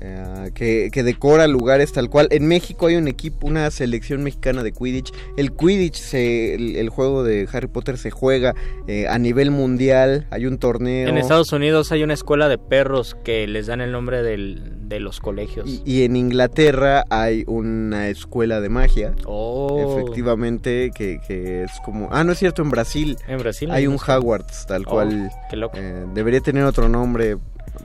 eh, 0.00 0.50
que, 0.54 0.90
que 0.92 1.02
decora 1.02 1.46
lugares 1.46 1.92
tal 1.92 2.08
cual. 2.10 2.28
En 2.30 2.46
México 2.46 2.86
hay 2.86 2.96
un 2.96 3.08
equipo, 3.08 3.46
una 3.46 3.70
selección 3.70 4.22
mexicana 4.22 4.62
de 4.62 4.72
Quidditch. 4.72 5.12
El 5.36 5.52
Quidditch, 5.52 5.96
se, 5.96 6.54
el, 6.54 6.76
el 6.76 6.88
juego 6.88 7.22
de 7.24 7.48
Harry 7.52 7.68
Potter 7.68 7.98
se 7.98 8.10
juega 8.10 8.54
eh, 8.86 9.06
a 9.08 9.18
nivel 9.18 9.50
mundial. 9.50 10.26
Hay 10.30 10.46
un 10.46 10.58
torneo. 10.58 11.08
En 11.08 11.18
Estados 11.18 11.52
Unidos 11.52 11.92
hay 11.92 12.02
una 12.02 12.14
escuela 12.14 12.48
de 12.48 12.58
perros 12.58 13.16
que 13.24 13.46
les 13.46 13.66
dan 13.66 13.80
el 13.80 13.92
nombre 13.92 14.22
del- 14.22 14.88
de 14.88 15.00
los 15.00 15.20
colegios. 15.20 15.66
Y, 15.68 15.82
y 15.86 16.02
en 16.04 16.16
Inglaterra 16.16 17.04
hay 17.08 17.44
una 17.46 18.08
escuela 18.08 18.60
de 18.60 18.68
magia. 18.68 19.14
Oh. 19.24 19.96
Efectivamente, 19.98 20.90
que, 20.94 21.18
que 21.26 21.62
es 21.64 21.70
como... 21.84 22.08
Ah, 22.12 22.24
no 22.24 22.32
es 22.32 22.38
cierto, 22.38 22.60
en 22.62 22.68
Brasil. 22.70 23.16
En 23.26 23.38
Brasil 23.38 23.70
hay 23.70 23.86
un 23.86 23.94
Hogwarts, 23.96 24.66
tal 24.66 24.82
Oh, 24.86 24.90
cual. 24.90 25.30
qué 25.48 25.56
loco. 25.56 25.78
eh, 25.78 26.04
debería 26.14 26.40
tener 26.40 26.64
otro 26.64 26.88
nombre. 26.90 27.36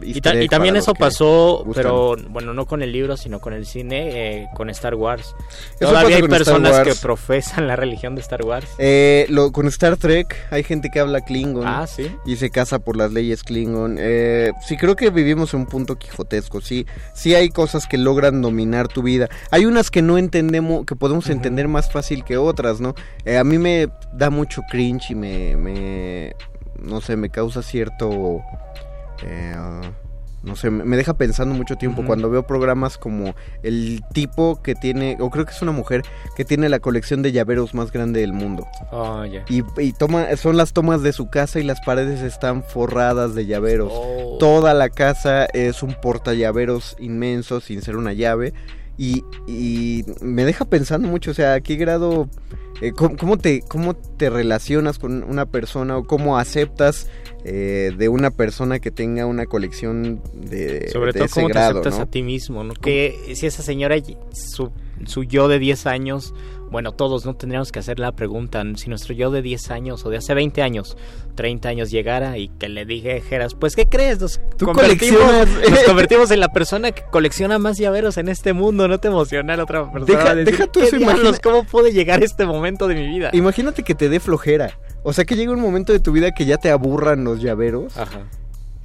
Y, 0.02 0.22
ta- 0.22 0.34
también 0.48 0.76
eso 0.76 0.94
pasó, 0.94 1.66
pero 1.74 2.16
bueno, 2.30 2.54
no 2.54 2.66
con 2.66 2.82
el 2.82 2.92
libro, 2.92 3.18
sino 3.18 3.40
con 3.40 3.54
el 3.54 3.66
cine, 3.66 4.42
eh, 4.42 4.48
con 4.56 4.70
Star 4.70 4.96
Wars. 4.96 5.36
Eso 5.80 5.90
Todavía 5.90 6.18
hay 6.18 6.24
personas 6.28 6.82
que 6.82 6.94
profesan 6.96 7.68
la 7.68 7.76
religión 7.76 8.14
de 8.16 8.22
Star 8.22 8.46
Wars. 8.46 8.68
Eh, 8.78 9.26
lo, 9.30 9.52
con 9.52 9.68
Star 9.68 9.98
Trek 9.98 10.36
hay 10.52 10.64
gente 10.64 10.90
que 10.92 11.00
habla 11.00 11.22
Klingon. 11.22 11.66
Ah, 11.66 11.88
¿sí? 11.88 12.12
Y 12.26 12.36
se 12.36 12.50
casa 12.52 12.80
por 12.80 12.96
las 12.96 13.12
leyes 13.12 13.44
Klingon. 13.44 13.98
Eh, 14.00 14.52
sí, 14.66 14.78
creo 14.78 14.96
que 14.96 15.10
vivimos 15.10 15.54
en 15.54 15.62
un 15.62 15.66
punto 15.66 15.96
quijotesco. 15.98 16.62
Sí, 16.62 16.86
sí 17.14 17.34
hay 17.34 17.50
cosas 17.50 17.88
que 17.88 17.98
logran 17.98 18.42
dominar 18.42 18.88
tu 18.88 19.02
vida. 19.02 19.30
Hay 19.52 19.66
unas 19.66 19.90
que 19.90 20.02
no 20.02 20.18
entendemos, 20.18 20.86
que 20.86 20.96
podemos 20.96 21.30
entender 21.30 21.68
más 21.68 21.92
fácil 21.92 22.24
que 22.24 22.38
otras, 22.38 22.80
¿no? 22.80 22.94
Eh, 23.26 23.38
a 23.38 23.44
mí 23.44 23.58
me 23.58 23.90
da 24.14 24.30
mucho 24.30 24.62
cringe 24.70 25.12
y 25.12 25.16
me, 25.16 25.58
me 25.58 26.36
no 26.80 27.02
sé, 27.02 27.16
me 27.16 27.30
causa 27.30 27.64
cierto... 27.64 28.42
eh, 29.24 29.56
no 30.44 30.56
sé, 30.56 30.70
me 30.70 30.96
deja 30.96 31.16
pensando 31.16 31.54
mucho 31.54 31.76
tiempo 31.76 32.06
cuando 32.06 32.30
veo 32.30 32.48
programas 32.48 32.98
como 32.98 33.36
el 33.64 34.02
tipo 34.14 34.62
que 34.62 34.76
tiene, 34.76 35.18
o 35.20 35.30
creo 35.30 35.46
que 35.46 35.52
es 35.52 35.62
una 35.62 35.72
mujer, 35.72 36.04
que 36.36 36.46
tiene 36.46 36.70
la 36.70 36.80
colección 36.80 37.22
de 37.22 37.32
llaveros 37.32 37.74
más 37.74 37.92
grande 37.92 38.22
del 38.22 38.34
mundo. 38.34 38.66
Oh, 38.92 39.26
ya. 39.26 39.44
Y, 39.50 39.64
y 39.78 39.94
toma, 39.94 40.36
son 40.38 40.56
las 40.56 40.74
tomas 40.74 41.02
de 41.02 41.12
su 41.12 41.30
casa 41.30 41.60
y 41.60 41.64
las 41.64 41.82
paredes 41.82 42.22
están 42.22 42.64
forradas 42.64 43.36
de 43.36 43.46
llaveros. 43.46 43.92
Oh. 43.94 44.38
Toda 44.40 44.74
la 44.74 44.90
casa 44.90 45.46
es 45.46 45.84
un 45.84 45.96
portallaveros 45.96 46.96
inmenso 47.00 47.60
sin 47.60 47.82
ser 47.82 47.98
una 47.98 48.14
llave. 48.14 48.54
Y, 48.98 49.24
y 49.48 50.04
me 50.22 50.44
deja 50.46 50.66
pensando 50.66 51.08
mucho, 51.08 51.32
o 51.32 51.34
sea, 51.34 51.56
a 51.56 51.62
qué 51.62 51.76
grado, 51.76 52.30
eh, 52.82 52.92
¿cómo, 52.92 53.38
te, 53.38 53.62
¿cómo 53.62 53.96
te 53.96 54.30
relacionas 54.30 54.98
con 54.98 55.24
una 55.24 55.46
persona 55.46 55.98
o 55.98 56.04
cómo 56.06 56.38
aceptas 56.38 57.08
eh, 57.44 57.92
de 57.96 58.10
una 58.10 58.32
persona 58.32 58.80
que 58.80 58.92
tenga 58.92 59.26
una 59.26 59.46
colección 59.46 60.22
de 60.34 60.90
Sobre 60.90 61.14
todo 61.14 61.28
cómo 61.32 61.50
te 61.50 61.60
aceptas 61.60 62.00
a 62.00 62.06
ti 62.08 62.24
mismo, 62.24 62.64
¿no? 62.64 62.74
Que 62.74 63.34
si 63.36 63.46
esa 63.46 63.62
señora, 63.62 63.96
su, 64.34 64.72
su 65.06 65.24
yo 65.24 65.48
de 65.48 65.60
10 65.60 65.86
años 65.86 66.34
bueno, 66.70 66.92
todos 66.92 67.26
no 67.26 67.36
tendríamos 67.36 67.72
que 67.72 67.80
hacer 67.80 68.00
la 68.00 68.12
pregunta, 68.12 68.64
si 68.76 68.90
nuestro 68.90 69.14
yo 69.14 69.32
de 69.32 69.42
10 69.42 69.72
años 69.72 70.06
o 70.06 70.10
de 70.10 70.18
hace 70.18 70.34
20 70.34 70.62
años, 70.62 70.98
30 71.36 71.70
años 71.70 71.92
llegara 71.92 72.38
y 72.38 72.50
que 72.50 72.68
le 72.68 72.86
dijeras, 72.86 73.56
pues 73.56 73.76
¿qué 73.76 73.88
crees? 73.88 74.20
Nos, 74.20 74.40
convertimos, 74.60 75.22
nos 75.70 75.84
convertimos 75.84 76.32
en 76.32 76.40
la 76.40 76.50
persona 76.50 76.92
que 76.92 77.04
colecciona 77.10 77.58
más 77.58 77.78
llaveros 77.78 78.18
en 78.18 78.28
este 78.28 78.54
mundo, 78.54 78.88
no 78.88 79.00
te 79.00 79.08
emociona 79.08 79.56
la 79.56 79.64
otra 79.64 79.90
persona. 79.92 80.36
Deja, 80.36 80.68
tú 80.68 80.82
eso, 80.82 80.98
¿Cómo 81.42 81.64
puede 81.64 81.94
llegar 81.94 82.24
este 82.24 82.46
momento 82.46 82.88
de 82.88 82.96
mi 82.96 83.08
vida? 83.08 83.30
Imagínate 83.34 83.84
que 83.84 83.96
te 83.96 84.10
dé 84.10 84.20
flojera. 84.20 84.78
O 85.04 85.14
sea, 85.14 85.24
que 85.24 85.36
llega 85.36 85.54
un 85.54 85.62
momento 85.62 85.94
de 85.94 86.00
tu 86.00 86.12
vida 86.12 86.32
que 86.32 86.46
ya 86.46 86.58
te 86.58 86.70
aburran 86.70 87.24
los 87.24 87.42
llaveros. 87.42 87.96
Ajá. 87.98 88.28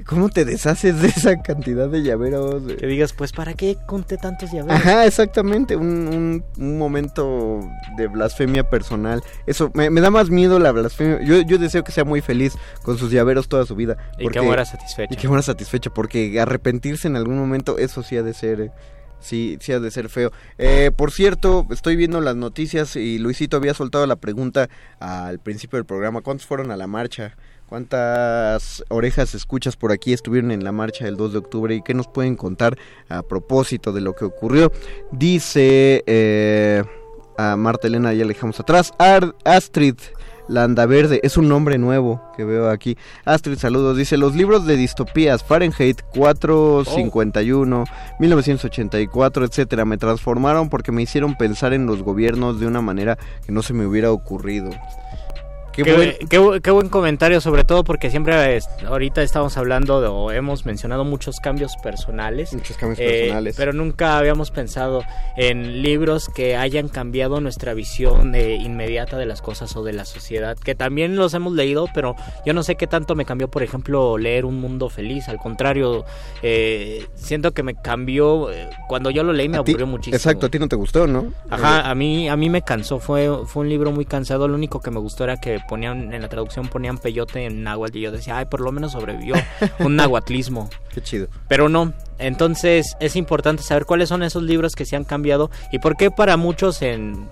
¿Cómo 0.06 0.28
te 0.28 0.44
deshaces 0.44 1.00
de 1.00 1.08
esa 1.08 1.42
cantidad 1.42 1.88
de 1.88 2.02
llaveros? 2.02 2.62
Que 2.78 2.86
digas, 2.86 3.12
pues, 3.12 3.32
¿para 3.32 3.54
qué 3.54 3.76
conté 3.86 4.16
tantos 4.16 4.50
llaveros? 4.50 4.76
Ajá, 4.76 5.06
exactamente, 5.06 5.76
un, 5.76 6.44
un, 6.56 6.78
momento 6.78 7.60
de 7.96 8.06
blasfemia 8.08 8.68
personal. 8.68 9.22
Eso, 9.46 9.70
me, 9.74 9.88
da 9.90 10.10
más 10.10 10.30
miedo 10.30 10.58
la 10.58 10.72
blasfemia. 10.72 11.22
Yo, 11.22 11.40
yo 11.42 11.58
deseo 11.58 11.84
que 11.84 11.92
sea 11.92 12.04
muy 12.04 12.20
feliz 12.20 12.54
con 12.82 12.98
sus 12.98 13.10
llaveros 13.10 13.48
toda 13.48 13.66
su 13.66 13.74
vida. 13.76 13.96
y 14.18 14.28
que 14.28 14.40
muera 14.40 14.64
satisfecho. 14.64 15.14
Y 15.14 15.16
que 15.16 15.28
muera 15.28 15.42
satisfecho, 15.42 15.92
porque 15.92 16.40
arrepentirse 16.40 17.08
en 17.08 17.16
algún 17.16 17.38
momento, 17.38 17.78
eso 17.78 18.02
sí 18.02 18.16
ha 18.16 18.22
de 18.22 18.34
ser... 18.34 18.72
Sí, 19.20 19.56
sí 19.60 19.72
ha 19.72 19.78
de 19.78 19.92
ser 19.92 20.08
feo. 20.08 20.32
Eh, 20.58 20.90
por 20.96 21.12
cierto, 21.12 21.68
estoy 21.70 21.94
viendo 21.94 22.20
las 22.20 22.34
noticias 22.34 22.96
y 22.96 23.20
Luisito 23.20 23.56
había 23.56 23.72
soltado 23.72 24.04
la 24.08 24.16
pregunta 24.16 24.68
al 24.98 25.38
principio 25.38 25.76
del 25.76 25.86
programa. 25.86 26.22
¿Cuántos 26.22 26.44
fueron 26.44 26.72
a 26.72 26.76
la 26.76 26.88
marcha? 26.88 27.36
¿Cuántas 27.72 28.84
orejas 28.90 29.34
escuchas 29.34 29.76
por 29.76 29.92
aquí 29.92 30.12
estuvieron 30.12 30.50
en 30.50 30.62
la 30.62 30.72
marcha 30.72 31.06
del 31.06 31.16
2 31.16 31.32
de 31.32 31.38
octubre 31.38 31.74
y 31.74 31.80
qué 31.80 31.94
nos 31.94 32.06
pueden 32.06 32.36
contar 32.36 32.76
a 33.08 33.22
propósito 33.22 33.94
de 33.94 34.02
lo 34.02 34.14
que 34.14 34.26
ocurrió? 34.26 34.70
Dice 35.10 36.04
eh, 36.06 36.84
a 37.38 37.56
Marta 37.56 37.86
Elena, 37.86 38.12
ya 38.12 38.26
le 38.26 38.34
dejamos 38.34 38.60
atrás. 38.60 38.92
Astrid 39.46 39.94
Landaverde, 40.48 41.20
es 41.22 41.38
un 41.38 41.48
nombre 41.48 41.78
nuevo 41.78 42.20
que 42.36 42.44
veo 42.44 42.68
aquí. 42.68 42.98
Astrid, 43.24 43.56
saludos. 43.56 43.96
Dice: 43.96 44.18
Los 44.18 44.34
libros 44.34 44.66
de 44.66 44.76
distopías, 44.76 45.42
Fahrenheit 45.42 46.02
451, 46.14 47.84
1984, 48.20 49.46
etcétera, 49.46 49.86
me 49.86 49.96
transformaron 49.96 50.68
porque 50.68 50.92
me 50.92 51.00
hicieron 51.00 51.38
pensar 51.38 51.72
en 51.72 51.86
los 51.86 52.02
gobiernos 52.02 52.60
de 52.60 52.66
una 52.66 52.82
manera 52.82 53.16
que 53.46 53.52
no 53.52 53.62
se 53.62 53.72
me 53.72 53.86
hubiera 53.86 54.12
ocurrido. 54.12 54.68
Qué, 55.72 56.72
buen, 56.72 56.88
comentario, 56.90 57.40
sobre 57.40 57.64
todo 57.64 57.82
porque 57.82 58.10
siempre 58.10 58.60
ahorita 58.86 59.22
estamos 59.22 59.56
hablando 59.56 59.98
o 60.14 60.30
hemos 60.30 60.66
mencionado 60.66 61.04
muchos 61.04 61.40
cambios 61.40 61.76
personales. 61.82 62.52
Muchos 62.52 62.76
cambios 62.76 62.98
eh, 63.00 63.20
personales. 63.20 63.56
Pero 63.56 63.72
nunca 63.72 64.18
habíamos 64.18 64.50
pensado 64.50 65.02
en 65.36 65.82
libros 65.82 66.28
que 66.28 66.56
hayan 66.56 66.88
cambiado 66.88 67.40
nuestra 67.40 67.72
visión 67.72 68.34
inmediata 68.34 69.16
de 69.16 69.24
las 69.24 69.40
cosas 69.40 69.74
o 69.76 69.82
de 69.82 69.94
la 69.94 70.04
sociedad. 70.04 70.58
Que 70.58 70.74
también 70.74 71.16
los 71.16 71.32
hemos 71.32 71.54
leído, 71.54 71.88
pero 71.94 72.16
yo 72.44 72.52
no 72.52 72.62
sé 72.62 72.74
qué 72.76 72.86
tanto 72.86 73.14
me 73.14 73.24
cambió, 73.24 73.48
por 73.48 73.62
ejemplo, 73.62 74.18
leer 74.18 74.44
Un 74.44 74.60
Mundo 74.60 74.90
Feliz. 74.90 75.28
Al 75.28 75.38
contrario, 75.38 76.04
eh, 76.42 77.06
siento 77.14 77.52
que 77.52 77.62
me 77.62 77.74
cambió. 77.74 78.52
Eh, 78.52 78.68
cuando 78.88 79.10
yo 79.10 79.22
lo 79.22 79.32
leí 79.32 79.48
me 79.48 79.56
aburrió 79.56 79.86
muchísimo. 79.86 80.16
Exacto, 80.16 80.46
a 80.46 80.48
ti 80.50 80.58
no 80.58 80.68
te 80.68 80.76
gustó, 80.76 81.06
¿no? 81.06 81.32
Ajá, 81.48 81.88
a 81.88 81.94
mí, 81.94 82.28
a 82.28 82.36
mí 82.36 82.50
me 82.50 82.60
cansó. 82.60 82.98
Fue, 82.98 83.28
fue 83.46 83.62
un 83.62 83.70
libro 83.70 83.90
muy 83.90 84.04
cansado. 84.04 84.48
Lo 84.48 84.54
único 84.54 84.80
que 84.80 84.90
me 84.90 85.00
gustó 85.00 85.24
era 85.24 85.38
que 85.38 85.61
ponían 85.68 86.12
en 86.12 86.22
la 86.22 86.28
traducción 86.28 86.68
ponían 86.68 86.98
peyote 86.98 87.46
en 87.46 87.62
náhuatl 87.62 87.98
y 87.98 88.00
yo 88.02 88.12
decía, 88.12 88.38
ay, 88.38 88.46
por 88.46 88.60
lo 88.60 88.72
menos 88.72 88.92
sobrevivió 88.92 89.34
un 89.78 89.96
nahuatlismo. 89.96 90.70
Qué 90.92 91.00
chido. 91.00 91.28
Pero 91.48 91.68
no, 91.68 91.92
entonces 92.18 92.96
es 93.00 93.16
importante 93.16 93.62
saber 93.62 93.84
cuáles 93.84 94.08
son 94.08 94.22
esos 94.22 94.42
libros 94.42 94.74
que 94.74 94.84
se 94.84 94.96
han 94.96 95.04
cambiado 95.04 95.50
y 95.72 95.78
por 95.78 95.96
qué 95.96 96.10
para 96.10 96.36
muchos, 96.36 96.82
en 96.82 97.28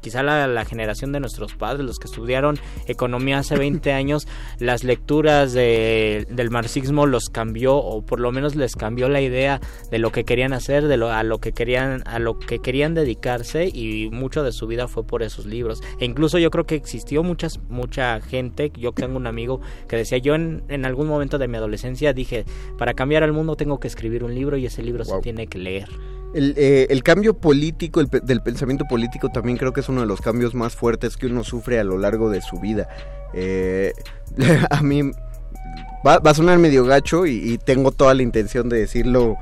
quizá 0.00 0.22
la, 0.22 0.64
generación 0.64 1.12
de 1.12 1.20
nuestros 1.20 1.54
padres, 1.54 1.84
los 1.84 1.98
que 1.98 2.06
estudiaron 2.06 2.58
economía 2.86 3.38
hace 3.38 3.56
20 3.56 3.92
años, 3.92 4.26
las 4.58 4.84
lecturas 4.84 5.52
de, 5.52 6.26
del 6.30 6.50
marxismo 6.50 7.06
los 7.06 7.28
cambió 7.28 7.76
o 7.76 8.02
por 8.02 8.20
lo 8.20 8.32
menos 8.32 8.56
les 8.56 8.74
cambió 8.76 9.08
la 9.08 9.20
idea 9.20 9.60
de 9.90 9.98
lo 9.98 10.12
que 10.12 10.24
querían 10.24 10.52
hacer, 10.52 10.88
de 10.88 10.96
lo, 10.96 11.10
a 11.10 11.22
lo 11.22 11.38
que 11.38 11.52
querían 11.52 12.02
a 12.06 12.18
lo 12.18 12.38
que 12.38 12.58
querían 12.58 12.94
dedicarse 12.94 13.68
y 13.72 14.10
mucho 14.10 14.42
de 14.42 14.52
su 14.52 14.66
vida 14.66 14.88
fue 14.88 15.04
por 15.06 15.22
esos 15.22 15.46
libros. 15.46 15.80
E 15.98 16.04
incluso 16.04 16.38
yo 16.38 16.50
creo 16.50 16.64
que 16.64 16.74
existió 16.74 17.22
muchas 17.22 17.60
mucha 17.68 18.20
gente, 18.20 18.72
yo 18.76 18.92
tengo 18.92 19.16
un 19.16 19.26
amigo 19.26 19.60
que 19.88 19.96
decía, 19.96 20.18
yo 20.18 20.34
en, 20.34 20.64
en 20.68 20.84
algún 20.84 21.06
momento 21.06 21.38
de 21.38 21.48
mi 21.48 21.56
adolescencia 21.56 22.12
dije, 22.12 22.44
para 22.78 22.94
cambiar 22.94 23.22
al 23.22 23.32
mundo 23.32 23.56
tengo 23.56 23.78
que 23.78 23.88
escribir 23.88 24.24
un 24.24 24.31
libro 24.34 24.56
y 24.56 24.66
ese 24.66 24.82
libro 24.82 25.04
se 25.04 25.20
tiene 25.20 25.46
que 25.46 25.58
leer. 25.58 25.88
El, 26.34 26.54
eh, 26.56 26.86
el 26.88 27.02
cambio 27.02 27.34
político, 27.34 28.00
el, 28.00 28.08
del 28.08 28.42
pensamiento 28.42 28.86
político 28.86 29.28
también 29.28 29.58
creo 29.58 29.72
que 29.72 29.80
es 29.80 29.88
uno 29.88 30.00
de 30.00 30.06
los 30.06 30.20
cambios 30.20 30.54
más 30.54 30.74
fuertes 30.74 31.16
que 31.16 31.26
uno 31.26 31.44
sufre 31.44 31.78
a 31.78 31.84
lo 31.84 31.98
largo 31.98 32.30
de 32.30 32.40
su 32.40 32.58
vida. 32.58 32.88
Eh, 33.34 33.92
a 34.70 34.82
mí 34.82 35.10
va, 36.06 36.14
a 36.24 36.34
sonar 36.34 36.58
medio 36.58 36.84
gacho 36.84 37.26
y, 37.26 37.58
tengo 37.58 37.92
toda 37.92 38.14
la 38.14 38.22
intención 38.22 38.68
de 38.68 38.78
decirlo 38.78 39.36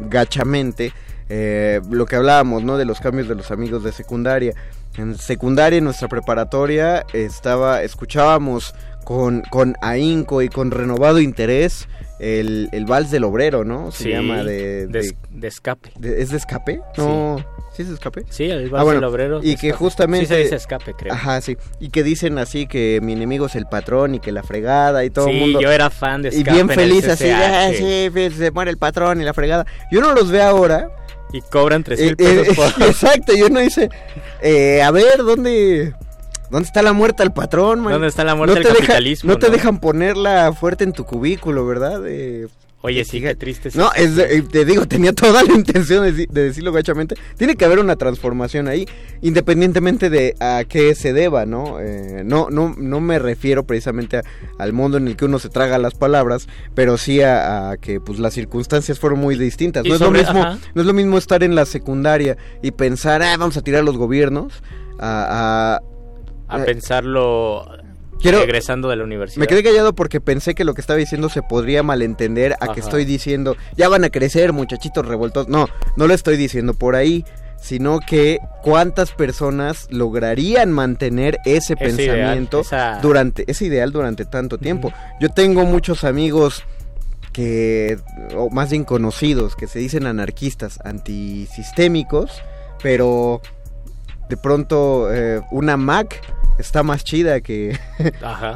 gachamente. 0.00 0.92
Eh, 1.30 1.80
lo 1.90 2.06
que 2.06 2.16
hablábamos, 2.16 2.62
¿no? 2.62 2.78
De 2.78 2.84
los 2.84 3.00
cambios 3.00 3.28
de 3.28 3.34
los 3.34 3.50
amigos 3.50 3.82
de 3.82 3.92
secundaria. 3.92 4.54
En 4.96 5.16
secundaria, 5.16 5.78
en 5.78 5.84
nuestra 5.84 6.08
preparatoria, 6.08 7.04
estaba, 7.12 7.82
escuchábamos 7.82 8.74
con, 9.04 9.42
con 9.50 9.76
ahínco 9.80 10.42
y 10.42 10.48
con 10.48 10.70
renovado 10.70 11.20
interés 11.20 11.88
el, 12.18 12.68
el 12.72 12.84
vals 12.84 13.10
del 13.10 13.24
obrero, 13.24 13.64
¿no? 13.64 13.92
Se 13.92 14.10
llama 14.10 14.42
de, 14.42 14.86
de, 14.86 15.46
escape. 15.46 15.90
¿Es 16.02 16.30
de 16.30 16.36
escape? 16.36 16.80
No. 16.96 17.44
¿Sí 17.72 17.82
es 17.82 17.88
de 17.88 17.94
escape? 17.94 18.24
Sí, 18.28 18.44
el 18.44 18.70
vals 18.70 18.88
ah, 18.88 18.94
del 18.94 19.04
obrero. 19.04 19.40
Y 19.42 19.56
que 19.56 19.72
justamente. 19.72 20.26
Sí 20.26 20.34
se 20.34 20.40
dice 20.40 20.56
escape, 20.56 20.94
creo. 20.94 21.12
Ajá, 21.12 21.40
sí. 21.40 21.56
Y 21.78 21.90
que 21.90 22.02
dicen 22.02 22.38
así 22.38 22.66
que 22.66 22.98
mi 23.02 23.12
enemigo 23.12 23.46
es 23.46 23.54
el 23.54 23.66
patrón 23.66 24.16
y 24.16 24.20
que 24.20 24.32
la 24.32 24.42
fregada 24.42 25.04
y 25.04 25.10
todo 25.10 25.28
el 25.28 25.38
mundo. 25.38 25.58
Sí, 25.58 25.64
yo 25.64 25.70
era 25.70 25.90
fan 25.90 26.22
de 26.22 26.30
escape. 26.30 26.50
Y 26.50 26.54
bien 26.54 26.68
feliz 26.68 27.08
así, 27.08 27.30
ah, 27.30 27.70
sí, 27.72 28.10
pues, 28.12 28.34
se 28.34 28.50
muere 28.50 28.70
el 28.70 28.78
patrón 28.78 29.20
y 29.20 29.24
la 29.24 29.34
fregada. 29.34 29.64
Yo 29.92 30.00
no 30.00 30.12
los 30.12 30.30
veo 30.30 30.42
ahora. 30.42 30.90
Y 31.32 31.42
cobran 31.42 31.84
tres 31.84 32.00
mil 32.00 32.12
eh, 32.12 32.16
pesos 32.16 32.58
eh, 32.58 32.84
Exacto, 32.86 33.34
yo 33.36 33.48
no 33.48 33.62
hice. 33.62 33.90
Eh, 34.40 34.82
a 34.82 34.90
ver, 34.90 35.18
¿dónde.? 35.18 35.94
¿Dónde 36.50 36.66
está 36.66 36.82
la 36.82 36.92
muerte 36.92 37.22
al 37.22 37.32
patrón, 37.32 37.80
man? 37.80 37.92
¿Dónde 37.92 38.08
está 38.08 38.24
la 38.24 38.34
muerte 38.34 38.58
al 38.58 38.64
capitalismo? 38.64 39.32
no, 39.32 39.38
te 39.38 39.50
dejan 39.50 39.78
ponerla 39.80 40.52
fuerte 40.52 40.84
en 40.84 40.92
tu 40.92 41.04
cubículo, 41.04 41.66
¿verdad? 41.66 42.02
Oye, 42.80 43.04
sí, 43.04 43.20
qué 43.20 43.34
triste. 43.34 43.70
No, 43.74 43.90
es, 43.96 44.16
eh, 44.18 44.44
te 44.48 44.64
digo, 44.64 44.86
tenía 44.88 45.12
toda 45.12 45.42
la 45.42 45.52
intención 45.52 46.04
de, 46.04 46.26
decirlo 46.30 46.72
gachamente. 46.72 47.16
Tiene 47.36 47.56
que 47.56 47.64
haber 47.64 47.80
una 47.80 47.96
transformación 47.96 48.68
ahí, 48.68 48.86
independientemente 49.20 50.10
de 50.10 50.36
a 50.38 50.62
qué 50.68 50.94
se 50.94 51.12
deba, 51.12 51.44
¿no? 51.44 51.80
Eh, 51.80 52.22
no, 52.24 52.50
no, 52.50 52.76
no 52.78 53.00
me 53.00 53.18
refiero 53.18 53.66
precisamente 53.66 54.20
al 54.58 54.72
mundo 54.72 54.96
en 54.96 55.08
el 55.08 55.16
que 55.16 55.24
uno 55.24 55.40
se 55.40 55.48
traga 55.48 55.76
las 55.78 55.94
palabras, 55.94 56.46
pero 56.74 56.98
sí 56.98 57.20
a, 57.20 57.76
que 57.80 58.00
pues 58.00 58.20
las 58.20 58.34
circunstancias 58.34 59.00
fueron 59.00 59.18
muy 59.18 59.36
distintas. 59.36 59.84
No 59.84 59.94
es, 59.94 60.00
lo 60.00 60.12
mismo, 60.12 60.44
no 60.74 60.80
es 60.80 60.86
lo 60.86 60.92
mismo 60.92 61.18
estar 61.18 61.42
en 61.42 61.56
la 61.56 61.66
secundaria 61.66 62.36
y 62.62 62.70
pensar, 62.70 63.22
ah, 63.22 63.36
vamos 63.36 63.56
a 63.56 63.62
tirar 63.62 63.82
los 63.82 63.96
gobiernos, 63.96 64.62
a 65.00 65.80
a 65.80 65.97
eh, 66.50 66.64
pensarlo 66.64 67.66
regresando 68.22 68.88
de 68.88 68.96
la 68.96 69.04
universidad. 69.04 69.40
Me 69.40 69.46
quedé 69.46 69.62
callado 69.62 69.94
porque 69.94 70.20
pensé 70.20 70.54
que 70.54 70.64
lo 70.64 70.74
que 70.74 70.80
estaba 70.80 70.98
diciendo 70.98 71.28
se 71.28 71.42
podría 71.42 71.82
malentender 71.82 72.56
a 72.60 72.72
que 72.72 72.80
estoy 72.80 73.04
diciendo, 73.04 73.56
ya 73.76 73.88
van 73.88 74.04
a 74.04 74.10
crecer 74.10 74.52
muchachitos 74.52 75.06
revueltos. 75.06 75.48
No, 75.48 75.68
no 75.96 76.06
lo 76.06 76.14
estoy 76.14 76.36
diciendo 76.36 76.74
por 76.74 76.96
ahí, 76.96 77.24
sino 77.60 78.00
que 78.00 78.38
cuántas 78.62 79.12
personas 79.12 79.88
lograrían 79.90 80.72
mantener 80.72 81.38
ese, 81.44 81.76
pensamiento 81.76 82.62
durante 83.02 83.44
ese 83.50 83.66
ideal 83.66 83.92
durante 83.92 84.24
tanto 84.24 84.58
tiempo. 84.58 84.92
Yo 85.20 85.28
tengo 85.28 85.64
muchos 85.64 86.04
amigos 86.04 86.64
que 87.32 87.98
o 88.34 88.50
más 88.50 88.70
bien 88.70 88.84
conocidos 88.84 89.54
que 89.54 89.66
se 89.66 89.78
dicen 89.78 90.06
anarquistas 90.06 90.80
antisistémicos, 90.84 92.42
pero 92.82 93.42
de 94.28 94.36
pronto 94.36 95.12
eh, 95.12 95.40
una 95.50 95.76
Mac 95.76 96.20
está 96.58 96.82
más 96.82 97.04
chida 97.04 97.40
que, 97.40 97.78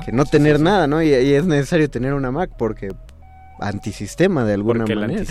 que 0.05 0.13
no 0.13 0.25
tener 0.25 0.61
nada, 0.61 0.87
¿no? 0.87 1.03
Y, 1.03 1.13
es 1.13 1.45
necesario 1.45 1.89
tener 1.89 2.15
una 2.15 2.31
Mac 2.31 2.51
porque 2.59 2.91
antisistema 3.61 4.45
de 4.45 4.55
alguna 4.55 4.85
manera. 4.85 5.23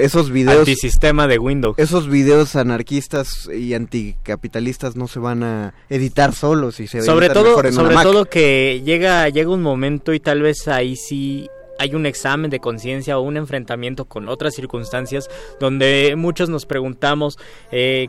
Esos 0.00 0.30
videos 0.30 0.60
antisistema 0.60 1.26
de 1.26 1.38
Windows. 1.38 1.78
Esos 1.78 2.08
videos 2.08 2.56
anarquistas 2.56 3.48
y 3.54 3.74
anticapitalistas 3.74 4.96
no 4.96 5.06
se 5.06 5.18
van 5.18 5.42
a 5.42 5.74
editar 5.90 6.32
solos 6.34 6.80
y 6.80 6.86
se 6.86 7.02
sobre 7.02 7.28
todo 7.28 7.56
sobre 7.72 7.94
todo 7.96 8.24
que 8.24 8.82
llega 8.84 9.28
llega 9.28 9.50
un 9.50 9.62
momento 9.62 10.14
y 10.14 10.20
tal 10.20 10.40
vez 10.40 10.66
ahí 10.68 10.96
sí 10.96 11.48
hay 11.78 11.94
un 11.94 12.06
examen 12.06 12.50
de 12.50 12.60
conciencia 12.60 13.18
o 13.18 13.22
un 13.22 13.36
enfrentamiento 13.36 14.06
con 14.06 14.28
otras 14.28 14.54
circunstancias 14.54 15.28
donde 15.60 16.14
muchos 16.16 16.48
nos 16.48 16.66
preguntamos 16.66 17.38
eh, 17.72 18.08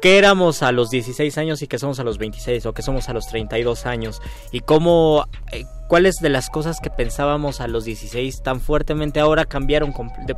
qué 0.00 0.18
éramos 0.18 0.62
a 0.62 0.72
los 0.72 0.90
16 0.90 1.38
años 1.38 1.62
y 1.62 1.66
qué 1.66 1.78
somos 1.78 2.00
a 2.00 2.04
los 2.04 2.18
26 2.18 2.66
o 2.66 2.72
qué 2.72 2.82
somos 2.82 3.08
a 3.08 3.12
los 3.12 3.26
32 3.28 3.86
años 3.86 4.20
y 4.50 4.60
cómo 4.60 5.26
eh, 5.52 5.64
cuáles 5.90 6.20
de 6.20 6.28
las 6.28 6.50
cosas 6.50 6.78
que 6.78 6.88
pensábamos 6.88 7.60
a 7.60 7.66
los 7.66 7.84
16 7.84 8.42
tan 8.44 8.60
fuertemente 8.60 9.18
ahora 9.18 9.44
cambiaron 9.44 9.92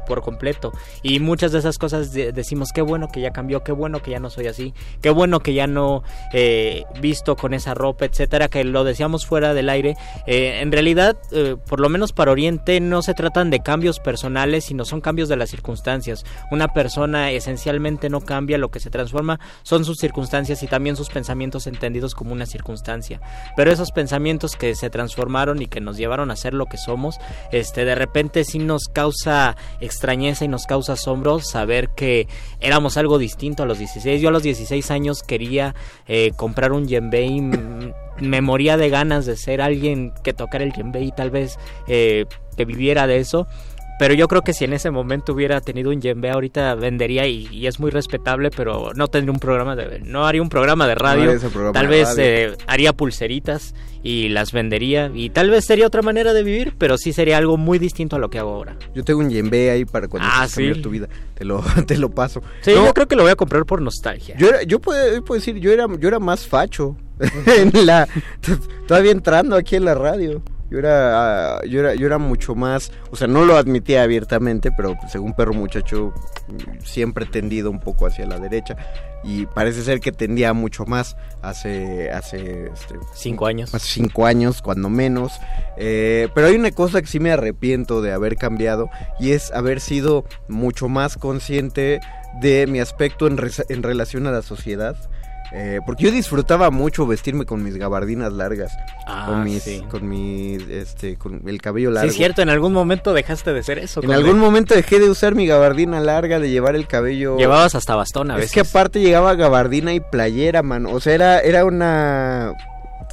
por 0.06 0.22
completo. 0.22 0.72
Y 1.02 1.20
muchas 1.20 1.52
de 1.52 1.58
esas 1.58 1.76
cosas 1.76 2.10
decimos, 2.14 2.72
qué 2.72 2.80
bueno 2.80 3.08
que 3.12 3.20
ya 3.20 3.32
cambió, 3.32 3.62
qué 3.62 3.70
bueno 3.70 4.00
que 4.00 4.12
ya 4.12 4.18
no 4.18 4.30
soy 4.30 4.46
así, 4.46 4.72
qué 5.02 5.10
bueno 5.10 5.40
que 5.40 5.52
ya 5.52 5.66
no 5.66 6.04
eh, 6.32 6.84
visto 7.02 7.36
con 7.36 7.52
esa 7.52 7.74
ropa, 7.74 8.06
etcétera, 8.06 8.48
que 8.48 8.64
lo 8.64 8.82
decíamos 8.82 9.26
fuera 9.26 9.52
del 9.52 9.68
aire. 9.68 9.94
Eh, 10.26 10.60
en 10.62 10.72
realidad, 10.72 11.18
eh, 11.32 11.56
por 11.68 11.80
lo 11.80 11.90
menos 11.90 12.14
para 12.14 12.32
Oriente, 12.32 12.80
no 12.80 13.02
se 13.02 13.12
tratan 13.12 13.50
de 13.50 13.60
cambios 13.60 14.00
personales, 14.00 14.64
sino 14.64 14.86
son 14.86 15.02
cambios 15.02 15.28
de 15.28 15.36
las 15.36 15.50
circunstancias. 15.50 16.24
Una 16.50 16.68
persona 16.68 17.30
esencialmente 17.30 18.08
no 18.08 18.22
cambia, 18.22 18.56
lo 18.56 18.70
que 18.70 18.80
se 18.80 18.88
transforma 18.88 19.38
son 19.64 19.84
sus 19.84 19.98
circunstancias 19.98 20.62
y 20.62 20.66
también 20.66 20.96
sus 20.96 21.10
pensamientos 21.10 21.66
entendidos 21.66 22.14
como 22.14 22.32
una 22.32 22.46
circunstancia. 22.46 23.20
Pero 23.54 23.70
esos 23.70 23.92
pensamientos 23.92 24.56
que 24.56 24.74
se 24.74 24.88
transforman 24.88 25.41
y 25.60 25.66
que 25.66 25.80
nos 25.80 25.96
llevaron 25.96 26.30
a 26.30 26.36
ser 26.36 26.54
lo 26.54 26.66
que 26.66 26.76
somos, 26.76 27.18
este 27.50 27.84
de 27.84 27.94
repente 27.94 28.44
sí 28.44 28.58
nos 28.58 28.84
causa 28.84 29.56
extrañeza 29.80 30.44
y 30.44 30.48
nos 30.48 30.66
causa 30.66 30.92
asombro 30.92 31.40
saber 31.40 31.88
que 31.90 32.28
éramos 32.60 32.96
algo 32.96 33.18
distinto 33.18 33.64
a 33.64 33.66
los 33.66 33.78
16. 33.78 34.20
Yo 34.20 34.28
a 34.28 34.32
los 34.32 34.42
16 34.42 34.90
años 34.90 35.22
quería 35.22 35.74
eh, 36.06 36.32
comprar 36.36 36.72
un 36.72 36.86
djembe 36.86 37.22
y 37.22 37.40
me 38.20 38.40
moría 38.40 38.76
de 38.76 38.88
ganas 38.88 39.26
de 39.26 39.36
ser 39.36 39.60
alguien 39.60 40.12
que 40.22 40.32
tocara 40.32 40.64
el 40.64 40.72
djembe 40.72 41.02
y 41.02 41.12
tal 41.12 41.30
vez 41.30 41.58
eh, 41.88 42.26
que 42.56 42.64
viviera 42.64 43.06
de 43.06 43.18
eso 43.18 43.46
pero 44.02 44.14
yo 44.14 44.26
creo 44.26 44.42
que 44.42 44.52
si 44.52 44.64
en 44.64 44.72
ese 44.72 44.90
momento 44.90 45.32
hubiera 45.32 45.60
tenido 45.60 45.90
un 45.90 46.00
Yembe 46.00 46.28
ahorita 46.28 46.74
vendería 46.74 47.28
y, 47.28 47.68
es 47.68 47.78
muy 47.78 47.92
respetable, 47.92 48.50
pero 48.50 48.90
no 48.96 49.06
tendría 49.06 49.30
un 49.30 49.38
programa 49.38 49.76
de 49.76 50.00
no 50.00 50.26
haría 50.26 50.42
un 50.42 50.48
programa 50.48 50.88
de 50.88 50.96
radio, 50.96 51.32
tal 51.72 51.86
vez 51.86 52.16
eh, 52.18 52.56
haría 52.66 52.94
pulseritas 52.94 53.76
y 54.02 54.28
las 54.30 54.50
vendería 54.50 55.08
y 55.14 55.30
tal 55.30 55.50
vez 55.50 55.66
sería 55.66 55.86
otra 55.86 56.02
manera 56.02 56.32
de 56.32 56.42
vivir, 56.42 56.74
pero 56.78 56.98
sí 56.98 57.12
sería 57.12 57.38
algo 57.38 57.56
muy 57.56 57.78
distinto 57.78 58.16
a 58.16 58.18
lo 58.18 58.28
que 58.28 58.40
hago 58.40 58.52
ahora. 58.52 58.74
Yo 58.92 59.04
tengo 59.04 59.20
un 59.20 59.30
Yembe 59.30 59.70
ahí 59.70 59.84
para 59.84 60.08
cuando 60.08 60.28
ah, 60.28 60.48
tu 60.82 60.90
vida, 60.90 61.08
te 61.34 61.44
lo 61.44 61.62
te 61.86 61.96
lo 61.96 62.10
paso. 62.10 62.42
Sí, 62.62 62.72
yo 62.72 62.92
creo 62.94 63.06
que 63.06 63.14
lo 63.14 63.22
voy 63.22 63.30
a 63.30 63.36
comprar 63.36 63.64
por 63.66 63.80
nostalgia. 63.80 64.34
Yo 64.36 64.48
yo 64.66 64.80
puedo, 64.80 65.24
puedo 65.24 65.38
decir, 65.38 65.58
yo 65.60 65.70
era 65.70 65.86
yo 66.00 66.08
era 66.08 66.18
más 66.18 66.44
facho 66.44 66.96
en 67.46 67.86
la 67.86 68.08
todavía 68.88 69.12
entrando 69.12 69.54
aquí 69.54 69.76
en 69.76 69.84
la 69.84 69.94
radio 69.94 70.42
yo 70.72 70.78
era, 70.78 71.60
yo 71.66 71.80
era, 71.80 71.94
yo 71.94 72.06
era 72.06 72.16
mucho 72.16 72.54
más, 72.54 72.92
o 73.10 73.16
sea, 73.16 73.26
no 73.26 73.44
lo 73.44 73.58
admitía 73.58 74.02
abiertamente, 74.02 74.70
pero 74.74 74.96
según 75.06 75.34
perro 75.34 75.52
muchacho 75.52 76.14
siempre 76.82 77.26
tendido 77.26 77.70
un 77.70 77.78
poco 77.78 78.06
hacia 78.06 78.24
la 78.24 78.38
derecha 78.38 78.76
y 79.22 79.44
parece 79.44 79.82
ser 79.82 80.00
que 80.00 80.12
tendía 80.12 80.54
mucho 80.54 80.86
más 80.86 81.16
hace, 81.42 82.10
hace 82.10 82.70
este, 82.72 82.94
cinco 83.14 83.46
años, 83.46 83.74
hace 83.74 83.86
cinco 83.86 84.24
años 84.24 84.62
cuando 84.62 84.88
menos. 84.88 85.34
Eh, 85.76 86.28
pero 86.34 86.46
hay 86.46 86.56
una 86.56 86.70
cosa 86.70 87.02
que 87.02 87.06
sí 87.06 87.20
me 87.20 87.30
arrepiento 87.30 88.00
de 88.00 88.12
haber 88.12 88.36
cambiado 88.36 88.88
y 89.20 89.32
es 89.32 89.52
haber 89.52 89.80
sido 89.80 90.24
mucho 90.48 90.88
más 90.88 91.18
consciente 91.18 92.00
de 92.40 92.66
mi 92.66 92.80
aspecto 92.80 93.26
en, 93.26 93.38
en 93.68 93.82
relación 93.82 94.26
a 94.26 94.32
la 94.32 94.40
sociedad 94.40 94.96
eh, 95.54 95.80
porque 95.84 96.04
yo 96.04 96.10
disfrutaba 96.10 96.70
mucho 96.70 97.06
vestirme 97.06 97.44
con 97.44 97.62
mis 97.62 97.76
gabardinas 97.76 98.32
largas. 98.32 98.72
Ah, 99.06 99.26
con 99.28 99.44
mis, 99.44 99.82
con 99.90 100.08
mi, 100.08 100.56
este, 100.70 101.16
con 101.16 101.42
el 101.46 101.60
cabello 101.60 101.90
largo. 101.90 102.08
Sí, 102.08 102.14
es 102.14 102.16
cierto, 102.16 102.40
en 102.40 102.48
algún 102.48 102.72
momento 102.72 103.12
dejaste 103.12 103.52
de 103.52 103.62
ser 103.62 103.78
eso. 103.78 104.02
En 104.02 104.12
algún 104.12 104.38
momento 104.38 104.74
dejé 104.74 104.98
de 104.98 105.10
usar 105.10 105.34
mi 105.34 105.46
gabardina 105.46 106.00
larga, 106.00 106.38
de 106.38 106.50
llevar 106.50 106.74
el 106.74 106.86
cabello. 106.86 107.36
Llevabas 107.36 107.74
hasta 107.74 107.94
bastón 107.94 108.30
a 108.30 108.36
veces. 108.36 108.50
Es 108.50 108.54
que 108.54 108.60
aparte 108.60 109.00
llegaba 109.00 109.34
gabardina 109.34 109.92
y 109.92 110.00
playera, 110.00 110.62
man. 110.62 110.86
O 110.86 111.00
sea, 111.00 111.14
era, 111.14 111.40
era 111.40 111.66
una 111.66 112.54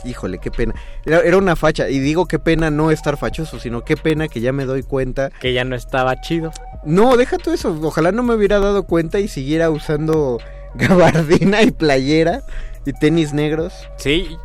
híjole, 0.06 0.40
qué 0.40 0.50
pena. 0.50 0.74
Era, 1.06 1.20
era, 1.20 1.38
una 1.38 1.58
facha. 1.58 1.90
Y 1.90 2.00
digo 2.00 2.26
qué 2.26 2.40
pena 2.40 2.72
no 2.72 2.90
estar 2.90 3.18
fachoso, 3.18 3.60
sino 3.60 3.84
qué 3.84 3.98
pena 3.98 4.30
que 4.30 4.40
ya 4.40 4.54
me 4.54 4.64
doy 4.64 4.84
cuenta. 4.84 5.30
Que 5.42 5.52
ya 5.52 5.66
no 5.66 5.76
estaba 5.76 6.22
chido. 6.22 6.54
No, 6.86 7.18
deja 7.18 7.38
todo 7.38 7.54
eso. 7.54 7.78
Ojalá 7.82 8.14
no 8.14 8.24
me 8.24 8.34
hubiera 8.34 8.60
dado 8.60 8.84
cuenta 8.84 9.20
y 9.20 9.28
siguiera 9.28 9.70
usando 9.70 10.40
gabardina 10.76 11.64
y 11.64 11.72
playera 11.72 12.44
y 12.86 12.94
tenis 12.94 13.34
negros. 13.34 13.74
Sí, 13.98 14.38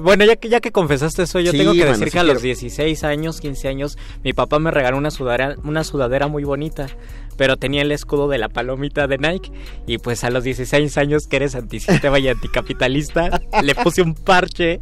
bueno, 0.00 0.24
ya 0.24 0.36
que, 0.36 0.48
ya 0.48 0.60
que 0.60 0.70
confesaste 0.70 1.22
eso, 1.22 1.40
yo 1.40 1.52
tengo 1.52 1.72
que 1.72 1.84
decir 1.84 2.10
que 2.10 2.18
a 2.18 2.22
los 2.22 2.42
16 2.42 3.04
años, 3.04 3.40
15 3.40 3.68
años, 3.68 3.98
mi 4.22 4.32
papá 4.32 4.58
me 4.58 4.70
regaló 4.70 4.96
una 4.96 5.10
sudadera, 5.10 5.56
una 5.64 5.84
sudadera 5.84 6.28
muy 6.28 6.44
bonita, 6.44 6.88
pero 7.36 7.56
tenía 7.56 7.82
el 7.82 7.92
escudo 7.92 8.28
de 8.28 8.38
la 8.38 8.48
palomita 8.48 9.06
de 9.06 9.18
Nike. 9.18 9.50
Y 9.86 9.98
pues 9.98 10.24
a 10.24 10.30
los 10.30 10.44
16 10.44 10.96
años, 10.98 11.26
que 11.26 11.36
eres 11.36 11.54
antisistema 11.54 12.18
y 12.18 12.28
anticapitalista, 12.28 13.40
le 13.62 13.74
puse 13.74 14.02
un 14.02 14.14
parche 14.14 14.80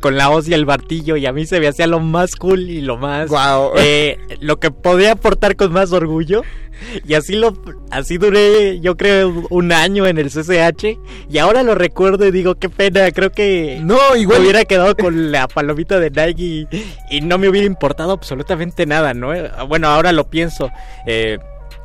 con 0.00 0.16
la 0.16 0.30
hoz 0.30 0.48
y 0.48 0.54
el 0.54 0.66
martillo 0.66 1.16
y 1.16 1.26
a 1.26 1.32
mí 1.32 1.46
se 1.46 1.60
me 1.60 1.68
hacía 1.68 1.86
lo 1.86 2.00
más 2.00 2.36
cool 2.36 2.70
y 2.70 2.80
lo 2.80 2.96
más... 2.96 3.30
Eh, 3.78 4.18
lo 4.40 4.58
que 4.58 4.70
podía 4.70 5.12
aportar 5.12 5.56
con 5.56 5.72
más 5.72 5.92
orgullo. 5.92 6.42
Y 7.06 7.14
así 7.14 7.36
lo 7.36 7.54
así 7.90 8.18
duré, 8.18 8.80
yo 8.80 8.96
creo, 8.96 9.46
un 9.50 9.72
año 9.72 10.06
en 10.06 10.18
el 10.18 10.30
CCH. 10.30 10.98
Y 11.30 11.38
ahora 11.38 11.62
lo 11.62 11.74
recuerdo 11.74 12.26
y 12.26 12.30
digo, 12.30 12.56
qué 12.56 12.68
pena, 12.68 13.10
creo 13.10 13.30
que 13.30 13.80
no, 13.82 13.98
igual... 14.16 14.40
me 14.40 14.44
hubiera 14.44 14.64
quedado 14.64 14.96
con 14.96 15.32
la 15.32 15.48
palomita 15.48 15.98
de 15.98 16.10
Nike 16.10 16.66
y, 17.10 17.20
no 17.20 17.38
me 17.38 17.48
hubiera 17.48 17.66
importado 17.66 18.12
absolutamente 18.12 18.86
nada, 18.86 19.14
¿no? 19.14 19.32
Bueno, 19.66 19.88
ahora 19.88 20.12
lo 20.12 20.28
pienso. 20.28 20.70
Eh, 21.06 21.38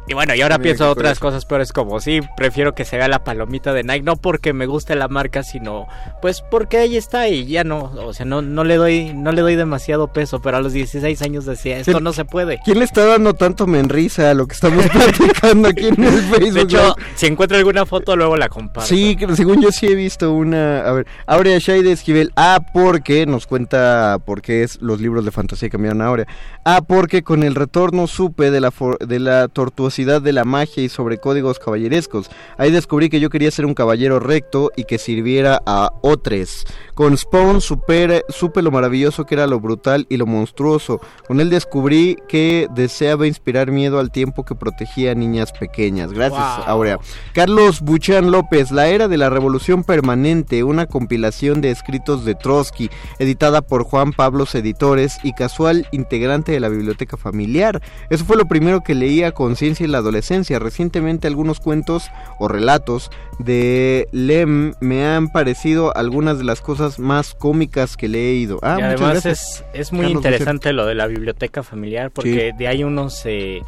y 0.09 0.15
bueno, 0.15 0.33
y 0.33 0.41
ahora 0.41 0.57
pienso 0.57 0.89
otras 0.89 1.19
cosas 1.19 1.45
peores 1.45 1.71
como 1.71 1.99
sí, 1.99 2.21
prefiero 2.35 2.73
que 2.73 2.83
se 2.83 2.97
vea 2.97 3.07
la 3.07 3.23
palomita 3.23 3.73
de 3.73 3.83
Nike, 3.83 4.01
no 4.01 4.15
porque 4.15 4.53
me 4.53 4.65
guste 4.65 4.95
la 4.95 5.07
marca, 5.07 5.43
sino 5.43 5.85
pues 6.19 6.41
porque 6.41 6.77
ahí 6.77 6.97
está 6.97 7.27
y 7.27 7.45
ya 7.45 7.63
no, 7.63 7.91
o 7.95 8.11
sea, 8.11 8.25
no, 8.25 8.41
no 8.41 8.63
le 8.63 8.77
doy, 8.77 9.13
no 9.13 9.31
le 9.31 9.43
doy 9.43 9.55
demasiado 9.55 10.11
peso, 10.11 10.41
pero 10.41 10.57
a 10.57 10.61
los 10.61 10.73
16 10.73 11.21
años 11.21 11.45
decía, 11.45 11.77
esto 11.77 11.99
no 11.99 12.11
se 12.11 12.25
puede. 12.25 12.59
¿Quién 12.65 12.79
le 12.79 12.85
está 12.85 13.05
dando 13.05 13.35
tanto 13.35 13.67
menrisa 13.67 14.31
a 14.31 14.33
lo 14.33 14.47
que 14.47 14.55
estamos 14.55 14.83
platicando 14.91 15.67
aquí 15.67 15.89
en 15.89 16.03
el 16.03 16.21
Facebook? 16.23 16.53
De 16.53 16.61
hecho, 16.61 16.95
si 17.13 17.27
encuentro 17.27 17.55
alguna 17.59 17.85
foto, 17.85 18.15
luego 18.15 18.35
la 18.35 18.49
comparto. 18.49 18.89
Sí, 18.89 19.15
según 19.35 19.61
yo 19.61 19.71
sí 19.71 19.85
he 19.85 19.95
visto 19.95 20.33
una, 20.33 20.79
a 20.79 20.91
ver, 20.91 21.05
Aurea 21.27 21.59
Shaide 21.59 21.91
Esquivel, 21.91 22.31
ah, 22.35 22.61
porque 22.73 23.27
nos 23.27 23.45
cuenta 23.45 24.17
por 24.25 24.41
qué 24.41 24.63
es 24.63 24.81
los 24.81 24.99
libros 24.99 25.23
de 25.23 25.29
fantasía 25.29 25.69
cambiaron 25.69 26.01
a 26.01 26.07
Aurea. 26.07 26.27
Ah, 26.65 26.81
porque 26.81 27.21
con 27.21 27.43
el 27.43 27.53
retorno 27.53 28.07
supe 28.07 28.49
de 28.49 28.59
la, 28.59 28.73
de 29.05 29.19
la 29.19 29.47
tortuosidad 29.49 29.98
de 30.05 30.31
la 30.31 30.45
magia 30.45 30.81
y 30.81 30.89
sobre 30.89 31.17
códigos 31.17 31.59
caballerescos. 31.59 32.29
Ahí 32.57 32.71
descubrí 32.71 33.09
que 33.09 33.19
yo 33.19 33.29
quería 33.29 33.51
ser 33.51 33.65
un 33.65 33.73
caballero 33.73 34.19
recto 34.19 34.71
y 34.77 34.85
que 34.85 34.97
sirviera 34.97 35.61
a 35.65 35.91
otros. 36.01 36.65
Con 36.93 37.17
Spawn 37.17 37.59
super, 37.59 38.25
supe 38.29 38.61
lo 38.61 38.71
maravilloso 38.71 39.25
que 39.25 39.35
era 39.35 39.47
lo 39.47 39.59
brutal 39.59 40.05
y 40.09 40.17
lo 40.17 40.25
monstruoso. 40.25 41.01
Con 41.27 41.41
él 41.41 41.49
descubrí 41.49 42.17
que 42.27 42.67
deseaba 42.73 43.27
inspirar 43.27 43.71
miedo 43.71 43.99
al 43.99 44.11
tiempo 44.11 44.45
que 44.45 44.55
protegía 44.55 45.11
a 45.11 45.15
niñas 45.15 45.51
pequeñas. 45.51 46.13
Gracias, 46.13 46.41
Aurea. 46.65 46.99
Carlos 47.33 47.81
Buchan 47.81 48.31
López, 48.31 48.71
La 48.71 48.87
Era 48.87 49.07
de 49.07 49.17
la 49.17 49.29
Revolución 49.29 49.83
Permanente, 49.83 50.63
una 50.63 50.85
compilación 50.85 51.61
de 51.61 51.71
escritos 51.71 52.23
de 52.25 52.35
Trotsky, 52.35 52.89
editada 53.17 53.61
por 53.61 53.83
Juan 53.83 54.13
Pablos 54.13 54.55
Editores 54.55 55.17
y 55.23 55.33
casual 55.33 55.87
integrante 55.91 56.51
de 56.51 56.59
la 56.59 56.69
biblioteca 56.69 57.17
familiar. 57.17 57.81
Eso 58.09 58.25
fue 58.25 58.37
lo 58.37 58.45
primero 58.45 58.81
que 58.81 58.95
leía 58.95 59.31
conciencia 59.31 59.85
en 59.85 59.88
la 59.89 59.99
adolescencia. 59.99 60.59
Recientemente 60.59 61.27
algunos 61.27 61.59
cuentos 61.59 62.09
o 62.39 62.47
relatos 62.47 63.11
de 63.39 64.07
Lem 64.11 64.73
me 64.79 65.05
han 65.05 65.29
parecido 65.29 65.95
algunas 65.95 66.37
de 66.37 66.43
las 66.43 66.61
cosas 66.61 66.99
más 66.99 67.33
cómicas 67.33 67.97
que 67.97 68.07
le 68.07 68.29
he 68.29 68.33
ido. 68.35 68.59
Ah, 68.61 68.77
y 68.79 68.81
además 68.83 69.25
es, 69.25 69.63
es, 69.73 69.91
muy 69.91 70.07
interesante 70.07 70.73
lo 70.73 70.85
de 70.85 70.95
la 70.95 71.07
biblioteca 71.07 71.63
familiar 71.63 72.11
porque 72.11 72.53
de 72.57 72.67
ahí 72.67 72.83
uno 72.83 73.09
se 73.09 73.61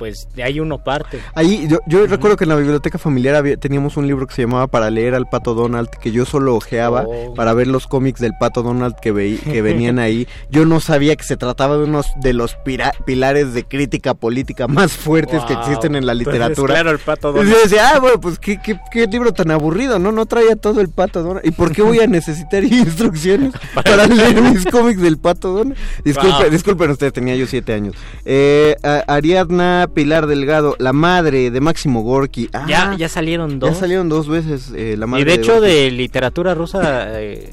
pues 0.00 0.28
de 0.34 0.42
ahí 0.42 0.58
uno 0.60 0.78
parte. 0.78 1.20
Ahí 1.34 1.68
yo, 1.68 1.80
yo 1.86 2.06
recuerdo 2.06 2.38
que 2.38 2.44
en 2.44 2.48
la 2.48 2.56
biblioteca 2.56 2.96
familiar 2.96 3.44
teníamos 3.60 3.98
un 3.98 4.06
libro 4.06 4.26
que 4.26 4.34
se 4.34 4.40
llamaba 4.40 4.66
Para 4.66 4.88
leer 4.88 5.14
al 5.14 5.28
Pato 5.28 5.52
Donald, 5.52 5.90
que 5.90 6.10
yo 6.10 6.24
solo 6.24 6.56
ojeaba 6.56 7.04
oh. 7.06 7.34
para 7.34 7.52
ver 7.52 7.66
los 7.66 7.86
cómics 7.86 8.18
del 8.18 8.32
Pato 8.40 8.62
Donald 8.62 8.94
que, 8.98 9.12
veí, 9.12 9.36
que 9.36 9.60
venían 9.70 9.98
ahí. 9.98 10.26
Yo 10.50 10.64
no 10.64 10.80
sabía 10.80 11.16
que 11.16 11.24
se 11.24 11.36
trataba 11.36 11.76
de 11.76 11.84
unos 11.84 12.06
de 12.16 12.32
los 12.32 12.56
pilares 13.04 13.52
de 13.52 13.64
crítica 13.64 14.14
política 14.14 14.68
más 14.68 14.92
fuertes 14.92 15.44
que 15.44 15.52
existen 15.52 15.94
en 15.94 16.06
la 16.06 16.14
literatura. 16.14 16.72
claro, 16.72 16.92
el 16.92 16.98
Pato 16.98 17.32
Donald. 17.32 17.50
Y 17.50 17.62
decía, 17.62 17.90
ah, 17.94 17.98
bueno, 17.98 18.18
pues 18.22 18.38
¿qué, 18.38 18.58
qué, 18.64 18.80
qué, 18.90 19.06
libro 19.06 19.34
tan 19.34 19.50
aburrido, 19.50 19.98
¿no? 19.98 20.12
No 20.12 20.24
traía 20.24 20.56
todo 20.56 20.80
el 20.80 20.88
Pato 20.88 21.22
Donald. 21.22 21.46
¿Y 21.46 21.50
por 21.50 21.72
qué 21.72 21.82
voy 21.82 22.00
a 22.00 22.06
necesitar 22.06 22.64
instrucciones 22.64 23.52
para 23.74 24.06
leer 24.06 24.40
mis 24.40 24.64
cómics 24.64 25.02
del 25.02 25.18
Pato 25.18 25.52
Donald? 25.52 25.76
Disculpen, 26.02 26.50
disculpen 26.50 26.90
ustedes, 26.90 27.12
tenía 27.12 27.36
yo 27.36 27.46
siete 27.46 27.74
años. 27.74 27.94
Eh, 28.24 28.76
Ariadna 29.06 29.89
Pilar 29.94 30.26
Delgado, 30.26 30.76
la 30.78 30.92
madre 30.92 31.50
de 31.50 31.60
Máximo 31.60 32.02
Gorky. 32.02 32.48
Ah, 32.52 32.66
ya, 32.68 32.94
ya 32.96 33.08
salieron 33.08 33.58
dos. 33.58 33.70
Ya 33.70 33.76
salieron 33.76 34.08
dos 34.08 34.28
veces 34.28 34.72
eh, 34.74 34.96
la 34.98 35.06
madre. 35.06 35.22
Y 35.22 35.24
de 35.24 35.34
hecho 35.34 35.60
de, 35.60 35.90
literatura 35.90 36.54
rusa 36.54 37.20
eh, 37.20 37.50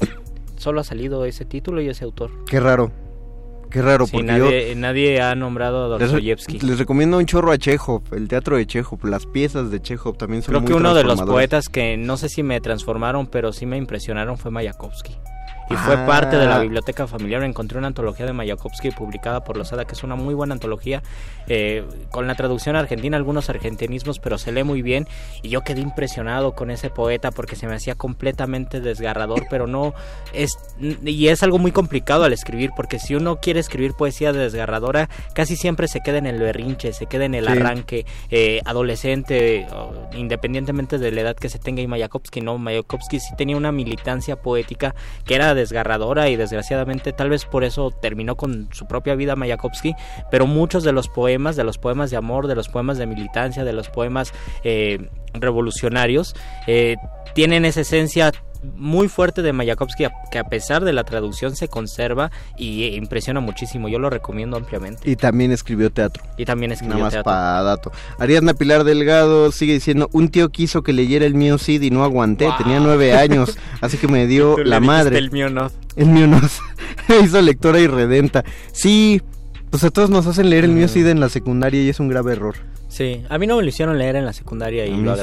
solo 0.56 0.80
ha 0.80 0.84
salido 0.84 1.24
ese 1.24 1.44
título 1.44 1.80
y 1.80 1.88
ese 1.88 2.04
autor. 2.04 2.30
Qué 2.46 2.60
raro. 2.60 2.90
Qué 3.70 3.82
raro, 3.82 4.06
Sí, 4.06 4.12
porque 4.12 4.26
nadie, 4.26 4.70
yo... 4.70 4.80
nadie 4.80 5.20
ha 5.20 5.34
nombrado 5.34 5.94
a 5.94 5.98
Les, 5.98 6.10
Dostoyevsky. 6.10 6.60
les 6.60 6.78
recomiendo 6.78 7.18
un 7.18 7.26
chorro 7.26 7.52
a 7.52 7.58
Chekhov, 7.58 8.02
el 8.12 8.26
teatro 8.26 8.56
de 8.56 8.66
Chekhov, 8.66 9.04
las 9.04 9.26
piezas 9.26 9.70
de 9.70 9.82
Chekhov 9.82 10.16
también 10.16 10.42
son 10.42 10.52
Creo 10.52 10.60
muy 10.62 10.68
que 10.68 10.74
uno 10.74 10.94
de 10.94 11.04
los 11.04 11.20
poetas 11.20 11.68
que 11.68 11.98
no 11.98 12.16
sé 12.16 12.30
si 12.30 12.42
me 12.42 12.62
transformaron, 12.62 13.26
pero 13.26 13.52
sí 13.52 13.66
me 13.66 13.76
impresionaron 13.76 14.38
fue 14.38 14.50
Mayakovsky. 14.50 15.18
Y 15.70 15.74
fue 15.74 15.94
Ah. 15.96 16.06
parte 16.06 16.36
de 16.36 16.46
la 16.46 16.58
biblioteca 16.60 17.06
familiar. 17.06 17.42
Encontré 17.42 17.76
una 17.78 17.88
antología 17.88 18.24
de 18.24 18.32
Mayakovsky 18.32 18.90
publicada 18.90 19.44
por 19.44 19.56
Losada, 19.56 19.84
que 19.84 19.92
es 19.92 20.02
una 20.02 20.14
muy 20.16 20.32
buena 20.34 20.54
antología, 20.54 21.02
eh, 21.46 21.84
con 22.10 22.26
la 22.26 22.34
traducción 22.34 22.74
argentina, 22.76 23.16
algunos 23.18 23.50
argentinismos, 23.50 24.18
pero 24.18 24.38
se 24.38 24.50
lee 24.52 24.64
muy 24.64 24.80
bien. 24.82 25.06
Y 25.42 25.50
yo 25.50 25.60
quedé 25.62 25.80
impresionado 25.82 26.52
con 26.54 26.70
ese 26.70 26.88
poeta 26.88 27.30
porque 27.30 27.54
se 27.56 27.66
me 27.66 27.74
hacía 27.74 27.94
completamente 27.96 28.80
desgarrador, 28.80 29.44
pero 29.50 29.66
no 29.66 29.92
es. 30.32 30.52
Y 30.80 31.28
es 31.28 31.42
algo 31.42 31.58
muy 31.58 31.72
complicado 31.72 32.24
al 32.24 32.32
escribir, 32.32 32.70
porque 32.74 32.98
si 32.98 33.14
uno 33.14 33.36
quiere 33.36 33.60
escribir 33.60 33.92
poesía 33.92 34.32
desgarradora, 34.32 35.08
casi 35.34 35.56
siempre 35.56 35.86
se 35.88 36.00
queda 36.00 36.18
en 36.18 36.26
el 36.26 36.38
berrinche, 36.38 36.92
se 36.94 37.06
queda 37.06 37.26
en 37.26 37.34
el 37.34 37.44
Sí. 37.46 37.52
arranque 37.52 38.06
eh, 38.30 38.60
adolescente, 38.64 39.66
independientemente 40.14 40.98
de 40.98 41.12
la 41.12 41.20
edad 41.22 41.36
que 41.36 41.48
se 41.48 41.58
tenga. 41.58 41.82
Y 41.82 41.86
Mayakovsky 41.86 42.40
no, 42.40 42.58
Mayakovsky 42.58 43.20
sí 43.20 43.34
tenía 43.36 43.56
una 43.56 43.72
militancia 43.72 44.36
poética 44.36 44.94
que 45.24 45.34
era 45.34 45.54
desgarradora 45.58 46.28
y 46.28 46.36
desgraciadamente 46.36 47.12
tal 47.12 47.30
vez 47.30 47.44
por 47.44 47.64
eso 47.64 47.90
terminó 47.90 48.36
con 48.36 48.68
su 48.72 48.86
propia 48.86 49.14
vida 49.14 49.36
Mayakovsky, 49.36 49.94
pero 50.30 50.46
muchos 50.46 50.84
de 50.84 50.92
los 50.92 51.08
poemas, 51.08 51.56
de 51.56 51.64
los 51.64 51.78
poemas 51.78 52.10
de 52.10 52.16
amor, 52.16 52.46
de 52.46 52.54
los 52.54 52.68
poemas 52.68 52.98
de 52.98 53.06
militancia, 53.06 53.64
de 53.64 53.72
los 53.72 53.88
poemas 53.88 54.32
eh, 54.64 55.08
revolucionarios, 55.34 56.34
eh, 56.66 56.96
tienen 57.34 57.64
esa 57.64 57.82
esencia 57.82 58.32
muy 58.76 59.08
fuerte 59.08 59.42
de 59.42 59.52
Mayakovsky 59.52 60.06
que 60.30 60.38
a 60.38 60.44
pesar 60.44 60.84
de 60.84 60.92
la 60.92 61.04
traducción 61.04 61.56
se 61.56 61.68
conserva 61.68 62.30
y 62.56 62.84
eh, 62.84 62.96
impresiona 62.96 63.40
muchísimo. 63.40 63.88
Yo 63.88 63.98
lo 63.98 64.10
recomiendo 64.10 64.56
ampliamente. 64.56 65.08
Y 65.10 65.16
también 65.16 65.52
escribió 65.52 65.90
teatro. 65.90 66.22
Y 66.36 66.44
también 66.44 66.72
escribió 66.72 66.96
Nada 66.96 67.04
más 67.04 67.12
teatro. 67.12 67.30
para 67.30 67.62
dato. 67.62 67.92
Ariadna 68.18 68.54
Pilar 68.54 68.84
Delgado 68.84 69.52
sigue 69.52 69.74
diciendo, 69.74 70.08
un 70.12 70.28
tío 70.28 70.48
quiso 70.50 70.82
que 70.82 70.92
leyera 70.92 71.26
el 71.26 71.34
mío 71.34 71.58
Cid 71.58 71.82
y 71.82 71.90
no 71.90 72.04
aguanté, 72.04 72.48
tenía 72.58 72.80
nueve 72.80 73.12
años, 73.16 73.58
así 73.80 73.96
que 73.98 74.08
me 74.08 74.26
dio 74.26 74.58
la 74.64 74.80
madre. 74.80 75.18
El 75.18 75.30
mío 75.30 75.50
no. 75.50 75.70
El 75.96 76.06
mío 76.06 76.26
no. 76.26 76.40
Hizo 77.24 77.40
lectora 77.40 77.80
y 77.80 77.86
redenta. 77.86 78.44
Sí, 78.72 79.22
pues 79.70 79.84
a 79.84 79.90
todos 79.90 80.10
nos 80.10 80.26
hacen 80.26 80.50
leer 80.50 80.64
el 80.64 80.72
mío 80.72 80.88
Cid 80.88 81.06
en 81.06 81.20
la 81.20 81.28
secundaria 81.28 81.82
y 81.82 81.88
es 81.88 82.00
un 82.00 82.08
grave 82.08 82.32
error. 82.32 82.56
Sí, 82.88 83.22
a 83.28 83.38
mí 83.38 83.46
no 83.46 83.56
me 83.56 83.62
lo 83.62 83.68
hicieron 83.68 83.98
leer 83.98 84.16
en 84.16 84.24
la 84.24 84.32
secundaria 84.32 84.86
y 84.86 84.96
lo 84.96 85.14
sí. 85.14 85.22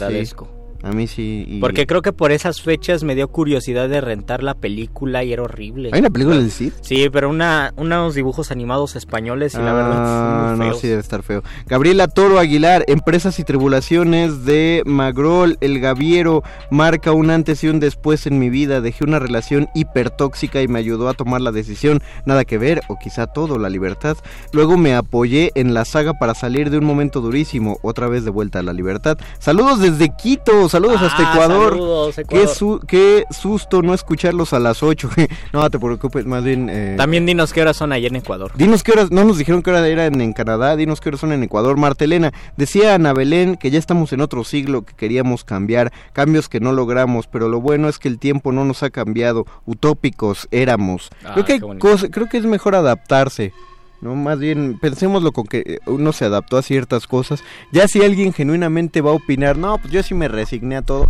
A 0.86 0.92
mí 0.92 1.08
sí. 1.08 1.46
y- 1.48 1.60
Porque 1.60 1.88
creo 1.88 2.04
que 2.04 2.14
por 2.14 2.32
esas 2.32 2.62
fechas 2.62 3.04
me 3.04 3.16
dio 3.16 3.28
curiosidad 3.28 3.90
de 3.90 4.02
rentar 4.02 4.44
la 4.44 4.54
película 4.54 5.24
y 5.24 5.34
era 5.34 5.42
horrible. 5.42 5.90
¿Hay 5.92 6.00
una 6.00 6.12
película 6.12 6.38
del 6.38 6.52
Cid? 6.52 6.74
Sí, 6.82 7.10
pero 7.12 7.28
una, 7.30 7.74
unos 7.76 8.14
dibujos 8.14 8.52
animados 8.52 8.96
españoles 8.96 9.56
y 9.56 9.58
la 9.58 9.74
verdad 9.74 9.94
Ah, 9.98 10.56
no, 10.56 10.74
sí 10.76 10.88
debe 10.88 11.02
estar 11.02 11.24
feo. 11.24 11.42
Gabriela 11.66 12.08
Toro 12.08 12.38
Aguilar, 12.38 12.84
Empresas 12.88 13.40
y 13.40 13.44
Tribulaciones 13.44 14.46
de 14.46 14.84
Magrol, 14.86 15.58
El 15.60 15.80
Gaviero, 15.80 16.44
marca 16.70 17.14
un 17.14 17.32
antes 17.32 17.64
y 17.64 17.68
un 17.68 17.80
después 17.80 18.28
en 18.28 18.38
mi 18.38 18.52
vida. 18.52 18.80
Dejé 18.80 19.06
una 19.06 19.18
relación 19.18 19.68
hipertóxica 19.74 20.62
y 20.62 20.68
me 20.68 20.78
ayudó 20.78 21.10
a 21.10 21.14
tomar 21.16 21.42
la 21.42 21.52
decisión. 21.52 22.02
Nada 22.26 22.46
que 22.46 22.60
ver, 22.60 22.82
o 22.90 22.98
quizá 23.00 23.26
todo, 23.26 23.58
la 23.58 23.70
libertad. 23.70 24.18
Luego 24.54 24.78
me 24.78 24.94
apoyé 24.94 25.52
en 25.56 25.74
la 25.74 25.84
saga 25.84 26.14
para 26.14 26.36
salir 26.36 26.70
de 26.70 26.78
un 26.78 26.86
momento 26.86 27.22
durísimo. 27.22 27.80
Otra 27.82 28.08
vez 28.08 28.24
de 28.24 28.30
vuelta 28.30 28.60
a 28.60 28.64
la 28.64 28.74
libertad. 28.74 29.18
Saludos 29.40 29.80
desde 29.80 30.10
Quito, 30.16 30.70
saludos 30.76 31.02
hasta 31.02 31.24
Ah, 31.32 31.34
Ecuador. 31.34 31.70
saludos, 31.74 32.16
Qué, 32.16 32.22
Ecuador. 32.22 32.48
su- 32.50 32.80
qué 32.88 33.24
susto 33.32 33.82
no 33.82 33.94
escucharlos 33.94 34.54
a 34.54 34.60
las 34.60 34.84
8. 34.84 35.10
no 35.54 35.70
te 35.70 35.80
preocupes, 35.80 36.26
más 36.26 36.44
bien... 36.44 36.70
eh, 36.70 36.96
También 36.98 37.26
dinos 37.26 37.54
qué 37.54 37.62
horas 37.62 37.78
son 37.78 37.92
allá 37.94 38.08
en 38.08 38.16
Ecuador. 38.18 38.52
Dinos 38.56 38.84
qué 38.84 38.92
horas, 38.92 39.12
no 39.12 39.24
nos 39.24 39.38
dijeron 39.38 39.62
qué 39.64 39.70
hora 39.72 39.88
eran 39.88 40.20
en 40.22 40.34
Canadá, 40.34 40.76
dinos 40.76 41.00
qué 41.02 41.10
horas 41.10 41.22
son 41.22 41.32
en 41.32 41.44
Ecuador. 41.44 41.78
Martelena, 41.78 42.34
decía 42.58 42.96
Ana 42.96 43.14
Belén 43.14 43.56
que 43.56 43.72
ya 43.72 43.80
estamos 43.80 44.12
en 44.14 44.22
otro 44.22 44.44
siglo, 44.44 44.84
que 44.84 44.94
queríamos 44.94 45.44
cambiar, 45.44 45.94
cambios 46.14 46.50
que 46.50 46.60
no 46.60 46.72
logramos, 46.74 47.28
pero 47.28 47.48
lo 47.50 47.62
bueno 47.62 47.88
es 47.90 47.98
que 48.00 48.08
el 48.08 48.20
tiempo 48.20 48.52
no 48.52 48.66
nos 48.66 48.84
ha 48.84 48.90
cambiado, 48.90 49.46
utópicos 49.66 50.48
éramos. 50.52 51.10
Ah, 51.24 51.32
creo, 51.34 51.46
que 51.46 51.60
bonito. 51.60 51.88
cosas- 51.88 52.10
creo 52.12 52.28
que 52.28 52.38
es 52.38 52.46
mejor 52.46 52.76
adaptarse. 52.76 53.54
No, 54.02 54.16
más 54.16 54.40
bien 54.40 54.78
pensémoslo 54.80 55.32
con 55.32 55.46
que 55.46 55.80
uno 55.88 56.14
se 56.14 56.26
adaptó 56.26 56.58
a 56.58 56.62
ciertas 56.62 57.08
cosas. 57.08 57.44
Ya 57.72 57.88
si 57.88 58.04
alguien 58.04 58.34
genuinamente 58.34 59.02
va 59.02 59.12
a 59.12 59.16
opinar, 59.16 59.58
no, 59.58 59.78
pues 59.78 59.92
yo 59.92 60.04
sí 60.04 60.14
me 60.14 60.28
resigné 60.28 60.78
a 60.78 60.82
todo. 60.82 61.08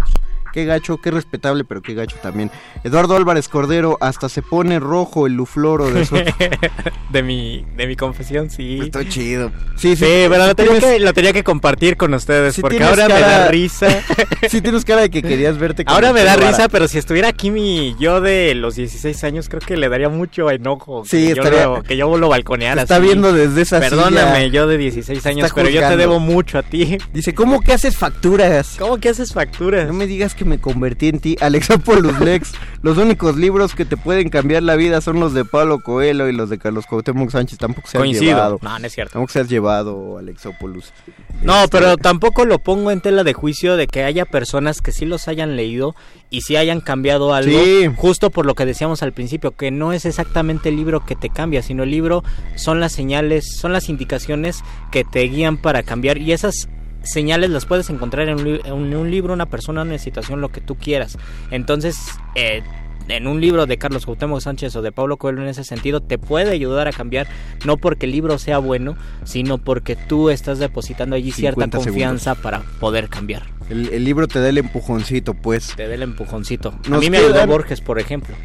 Qué 0.56 0.64
gacho, 0.65 0.98
qué 1.02 1.11
respetable, 1.11 1.65
pero 1.65 1.82
qué 1.82 1.94
gacho 1.94 2.15
también. 2.23 2.49
Eduardo 2.86 3.18
Álvarez 3.18 3.49
Cordero, 3.49 3.98
hasta 3.99 4.30
se 4.30 4.41
pone 4.41 4.80
rojo 4.80 5.27
el 5.27 5.34
lufloro 5.34 5.91
de 5.91 6.06
su... 6.06 6.15
de 7.11 7.23
mi 7.23 7.65
de 7.76 7.86
mi 7.88 7.98
confesión, 7.98 8.49
sí. 8.49 8.80
Está 8.82 9.06
chido. 9.07 9.52
Sí, 9.76 9.98
sí, 9.98 10.06
pero 10.30 10.44
sí 10.44 10.48
lo 10.48 10.56
tenía, 10.56 10.72
tienes- 10.80 10.86
que, 10.94 10.99
lo 11.02 11.14
tenía 11.14 11.34
que 11.34 11.44
compartir 11.44 11.98
con 11.98 12.14
ustedes 12.14 12.56
Sí 12.56 12.61
porque 12.61 12.82
ahora 12.82 13.10
me 13.10 13.19
da 13.19 13.48
risa. 13.49 13.88
sí 14.49 14.61
tienes 14.61 14.86
cara 14.86 15.02
de 15.02 15.10
que 15.10 15.22
querías 15.22 15.57
verte 15.57 15.84
con 15.84 15.94
Ahora 15.94 16.14
me 16.14 16.23
da 16.23 16.38
risa, 16.38 16.52
vara. 16.52 16.69
pero 16.69 16.88
si 16.88 16.99
estuviera 16.99 17.27
aquí 17.27 17.52
mi 17.52 17.94
yo 17.99 18.22
de 18.22 18.56
los 18.56 18.76
16 18.77 19.23
años, 19.26 19.49
creo 19.49 19.60
que 19.61 19.76
le 19.76 19.90
daría 19.90 20.07
mucho 20.07 20.49
enojo. 20.49 21.03
Sí, 21.06 21.34
que 21.34 21.36
yo 21.36 21.44
lo- 21.44 21.84
que 21.84 21.98
yo 21.98 22.18
lo 22.18 22.30
balconeara. 22.30 22.77
Te 22.77 22.84
está 22.84 22.95
así. 22.95 23.03
viendo 23.07 23.34
desde 23.34 23.61
esa 23.61 23.82
Perdóname, 23.82 24.36
silla. 24.45 24.48
yo 24.48 24.68
de 24.68 24.77
16 24.77 25.26
años, 25.26 25.48
Está 25.48 25.56
pero 25.56 25.69
yo 25.69 25.82
te 25.86 25.98
debo 25.98 26.22
mucho 26.22 26.57
a 26.60 26.64
ti. 26.64 26.98
Dice, 27.11 27.34
¿cómo 27.36 27.60
que 27.60 27.73
haces 27.73 27.98
facturas? 27.98 28.77
¿Cómo 28.80 28.98
que 28.99 29.10
haces 29.10 29.34
facturas? 29.34 29.86
No 29.88 29.94
me 29.94 30.07
digas 30.07 30.34
que 30.34 30.45
me 30.46 30.60
convertí 30.60 31.10
en 31.10 31.20
ti. 31.20 31.36
Alexópolis 31.42 32.20
Lex, 32.20 32.54
los 32.82 32.98
únicos 32.98 33.36
libros 33.38 33.76
que 33.76 33.86
te 33.86 33.98
pueden 33.98 34.30
cambiar 34.30 34.64
la 34.64 34.76
vida 34.76 35.02
son 35.02 35.20
los 35.20 35.34
de 35.34 35.44
Pablo 35.46 35.80
Coelho 35.80 36.30
y 36.30 36.34
los 36.34 36.50
de 36.50 36.58
Carlos 36.58 36.86
Cuauhtémoc 36.86 37.30
Sánchez. 37.32 37.58
Tampoco 37.58 37.88
se 37.88 37.98
has 37.98 38.02
Coincido. 38.02 38.24
llevado. 38.24 38.60
No, 38.62 38.80
no 38.80 38.86
es 38.88 38.94
cierto. 38.94 39.14
Tampoco 39.14 39.34
se 39.34 39.40
has 39.42 39.50
llevado, 39.50 40.18
Alexópolis. 40.18 40.94
No, 41.42 41.64
Este, 41.66 41.78
pero 41.78 41.98
tampoco 41.98 42.46
lo 42.46 42.60
pongo 42.60 42.92
en 42.92 43.02
tela 43.02 43.24
de 43.24 43.34
juicio 43.34 43.76
de 43.78 43.88
que 43.88 44.04
haya 44.04 44.26
personas 44.26 44.82
que 44.82 44.92
sí 44.92 45.06
los 45.06 45.28
hayan 45.28 45.56
leído 45.56 45.96
y 46.30 46.42
sí 46.42 46.56
hayan 46.56 46.82
cambiado 46.82 47.34
algo, 47.34 47.52
Sí. 47.52 47.88
justo 47.96 48.30
por 48.30 48.46
lo 48.46 48.56
que 48.56 48.66
decíamos 48.66 49.04
al 49.04 49.14
principio, 49.14 49.52
que 49.52 49.72
no 49.72 49.94
es 49.94 50.06
exactamente 50.06 50.70
el 50.70 50.76
libro 50.76 51.06
que 51.06 51.16
te 51.16 51.30
cambia, 51.30 51.62
sino 51.62 51.84
el 51.84 51.92
libro 51.92 52.24
son 52.56 52.80
las 52.80 52.92
señales, 52.94 53.58
son 53.58 53.72
las 53.74 53.90
indicaciones 53.90 54.64
que 54.92 55.04
te 55.04 55.22
guían 55.24 55.58
para 55.58 55.84
cambiar 55.84 56.18
y 56.18 56.32
esas 56.32 56.68
señales 57.06 57.49
las 57.49 57.65
puedes 57.65 57.90
encontrar 57.90 58.27
en 58.30 58.40
un, 58.40 58.44
li- 58.53 58.61
en 58.65 58.73
un 58.95 59.10
libro, 59.11 59.34
una 59.34 59.45
persona, 59.48 59.84
una 59.84 59.98
situación, 59.98 60.41
lo 60.41 60.49
que 60.49 60.61
tú 60.61 60.76
quieras. 60.76 61.18
Entonces, 61.52 61.98
eh, 62.36 62.61
en 63.07 63.27
un 63.27 63.40
libro 63.40 63.68
de 63.68 63.77
Carlos 63.77 64.06
Cuauhtémoc 64.06 64.41
Sánchez 64.41 64.76
o 64.76 64.82
de 64.82 64.91
Pablo 64.91 65.18
Coelho 65.18 65.44
en 65.44 65.48
ese 65.48 65.64
sentido 65.64 66.02
te 66.02 66.18
puede 66.18 66.49
ayudar 66.49 66.88
a 66.88 66.91
cambiar 66.91 67.27
no 67.64 67.77
porque 67.77 68.07
el 68.07 68.11
libro 68.11 68.40
sea 68.40 68.57
bueno 68.57 68.98
sino 69.26 69.60
porque 69.60 69.95
tú 69.95 70.32
estás 70.32 70.57
depositando 70.57 71.15
allí 71.15 71.32
cierta 71.32 71.61
50 71.65 71.77
confianza 71.77 72.34
para 72.34 72.61
poder 72.80 73.07
cambiar 73.07 73.44
El, 73.69 73.90
el 73.90 74.03
libro 74.03 74.27
te 74.27 74.40
da 74.41 74.49
el 74.49 74.57
empujoncito, 74.57 75.36
pues. 75.36 75.76
te 75.76 75.88
dé 75.88 75.94
el 75.94 76.02
empujoncito 76.02 76.69
a 76.91 76.98
mí 76.98 77.11
me 77.11 77.19
quedan- 77.19 77.34
ayudó 77.34 77.45
Borges 77.48 77.80
por 77.80 77.99
ejemplo 77.99 78.36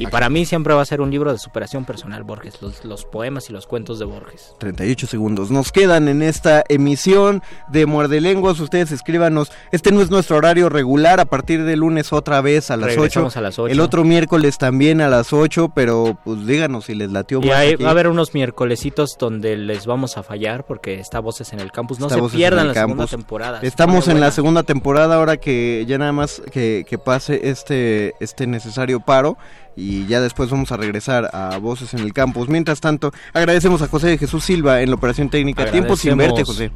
y 0.00 0.06
para 0.08 0.28
mí 0.28 0.44
siempre 0.44 0.74
va 0.74 0.82
a 0.82 0.84
ser 0.84 1.00
un 1.00 1.10
libro 1.10 1.32
de 1.32 1.38
superación 1.38 1.84
personal 1.84 2.24
Borges 2.24 2.60
los, 2.62 2.84
los 2.84 3.04
poemas 3.04 3.48
y 3.50 3.52
los 3.52 3.66
cuentos 3.66 3.98
de 3.98 4.04
Borges 4.06 4.54
38 4.58 5.06
segundos. 5.06 5.50
Nos 5.50 5.70
quedan 5.72 6.08
en 6.08 6.22
esta 6.22 6.64
emisión 6.68 7.42
de 7.68 7.86
Muerde 7.86 8.20
Lenguas. 8.20 8.58
Ustedes 8.60 8.92
escríbanos. 8.92 9.52
Este 9.72 9.92
no 9.92 10.00
es 10.02 10.10
nuestro 10.10 10.36
horario 10.36 10.68
regular. 10.68 11.20
A 11.20 11.24
partir 11.24 11.64
de 11.64 11.76
lunes 11.76 12.12
otra 12.12 12.40
vez 12.40 12.70
a 12.70 12.76
las 12.76 12.90
8. 12.90 12.96
Regresamos 12.96 13.36
a 13.36 13.40
las 13.40 13.58
ocho. 13.58 13.68
El 13.72 13.80
otro 13.80 14.04
miércoles 14.04 14.58
también 14.58 15.00
a 15.00 15.08
las 15.08 15.32
8. 15.32 15.72
Pero 15.74 16.18
pues 16.24 16.46
díganos 16.46 16.86
si 16.86 16.94
les 16.94 17.10
latió 17.12 17.40
y 17.42 17.46
más 17.48 17.56
hay- 17.56 17.76
va 17.76 17.88
a 17.88 17.90
haber 17.92 18.08
unos 18.08 18.34
miércolesitos 18.34 19.16
donde 19.18 19.56
les 19.56 19.86
vamos 19.86 20.16
a 20.16 20.22
fallar 20.22 20.64
porque 20.66 20.94
está 21.00 21.20
Voces 21.20 21.52
en 21.52 21.60
el 21.60 21.70
Campus 21.72 22.00
no 22.00 22.06
Está 22.06 22.18
se 22.28 22.36
pierdan 22.36 22.68
la 22.68 22.74
segunda 22.74 23.02
Campus. 23.04 23.10
temporada 23.10 23.60
Estamos 23.62 24.08
en 24.08 24.20
la 24.20 24.30
segunda 24.30 24.62
temporada 24.62 25.16
ahora 25.16 25.36
que 25.36 25.84
ya 25.86 25.98
nada 25.98 26.12
más 26.12 26.40
que, 26.50 26.84
que 26.88 26.98
pase 26.98 27.48
este, 27.50 28.14
este 28.20 28.46
necesario 28.46 29.00
paro 29.00 29.36
y 29.76 30.06
ya 30.06 30.20
después 30.20 30.50
vamos 30.50 30.72
a 30.72 30.76
regresar 30.76 31.30
a 31.32 31.58
Voces 31.58 31.94
en 31.94 32.00
el 32.00 32.12
Campus. 32.12 32.48
Mientras 32.48 32.80
tanto, 32.80 33.12
agradecemos 33.32 33.82
a 33.82 33.88
José 33.88 34.08
de 34.08 34.18
Jesús 34.18 34.44
Silva 34.44 34.82
en 34.82 34.90
la 34.90 34.96
operación 34.96 35.30
técnica. 35.30 35.70
Tiempo 35.70 35.96
sin 35.96 36.16
verte, 36.16 36.44
José. 36.44 36.70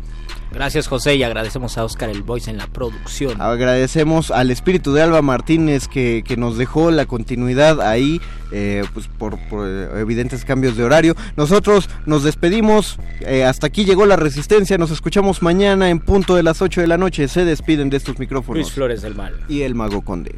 Gracias 0.54 0.86
José 0.86 1.16
y 1.16 1.24
agradecemos 1.24 1.76
a 1.78 1.84
Oscar 1.84 2.10
el 2.10 2.22
Voice 2.22 2.48
en 2.48 2.58
la 2.58 2.68
producción. 2.68 3.40
Agradecemos 3.42 4.30
al 4.30 4.52
espíritu 4.52 4.92
de 4.92 5.02
Alba 5.02 5.20
Martínez 5.20 5.88
que, 5.88 6.22
que 6.24 6.36
nos 6.36 6.56
dejó 6.56 6.92
la 6.92 7.06
continuidad 7.06 7.80
ahí, 7.80 8.20
eh, 8.52 8.84
pues 8.94 9.08
por, 9.08 9.36
por, 9.48 9.66
eh, 9.68 10.00
evidentes 10.00 10.44
cambios 10.44 10.76
de 10.76 10.84
horario. 10.84 11.16
Nosotros 11.36 11.90
nos 12.06 12.22
despedimos, 12.22 12.98
eh, 13.22 13.44
hasta 13.44 13.66
aquí 13.66 13.84
llegó 13.84 14.06
la 14.06 14.14
resistencia, 14.14 14.78
nos 14.78 14.92
escuchamos 14.92 15.42
mañana 15.42 15.90
en 15.90 15.98
punto 15.98 16.36
de 16.36 16.44
las 16.44 16.62
8 16.62 16.82
de 16.82 16.86
la 16.86 16.98
noche. 16.98 17.26
Se 17.26 17.44
despiden 17.44 17.90
de 17.90 17.96
estos 17.96 18.20
micrófonos. 18.20 18.62
Luis 18.62 18.72
Flores 18.72 19.02
del 19.02 19.16
Mal. 19.16 19.34
Y 19.48 19.62
el 19.62 19.74
Mago 19.74 20.02
Conde. 20.02 20.36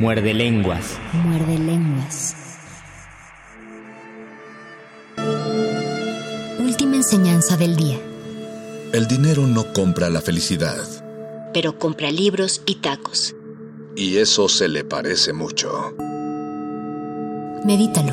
Muerde 0.00 0.34
lenguas. 0.34 0.98
Muerde 1.12 1.58
lenguas. 1.58 2.36
Última 6.58 6.96
enseñanza 6.96 7.56
del 7.56 7.76
día. 7.76 7.98
El 8.92 9.06
dinero 9.06 9.46
no 9.46 9.72
compra 9.72 10.08
la 10.08 10.20
felicidad. 10.20 10.82
Pero 11.52 11.78
compra 11.78 12.10
libros 12.10 12.62
y 12.66 12.76
tacos. 12.76 13.34
Y 13.96 14.16
eso 14.16 14.48
se 14.48 14.68
le 14.68 14.84
parece 14.84 15.32
mucho. 15.32 15.94
Medítalo. 17.64 18.12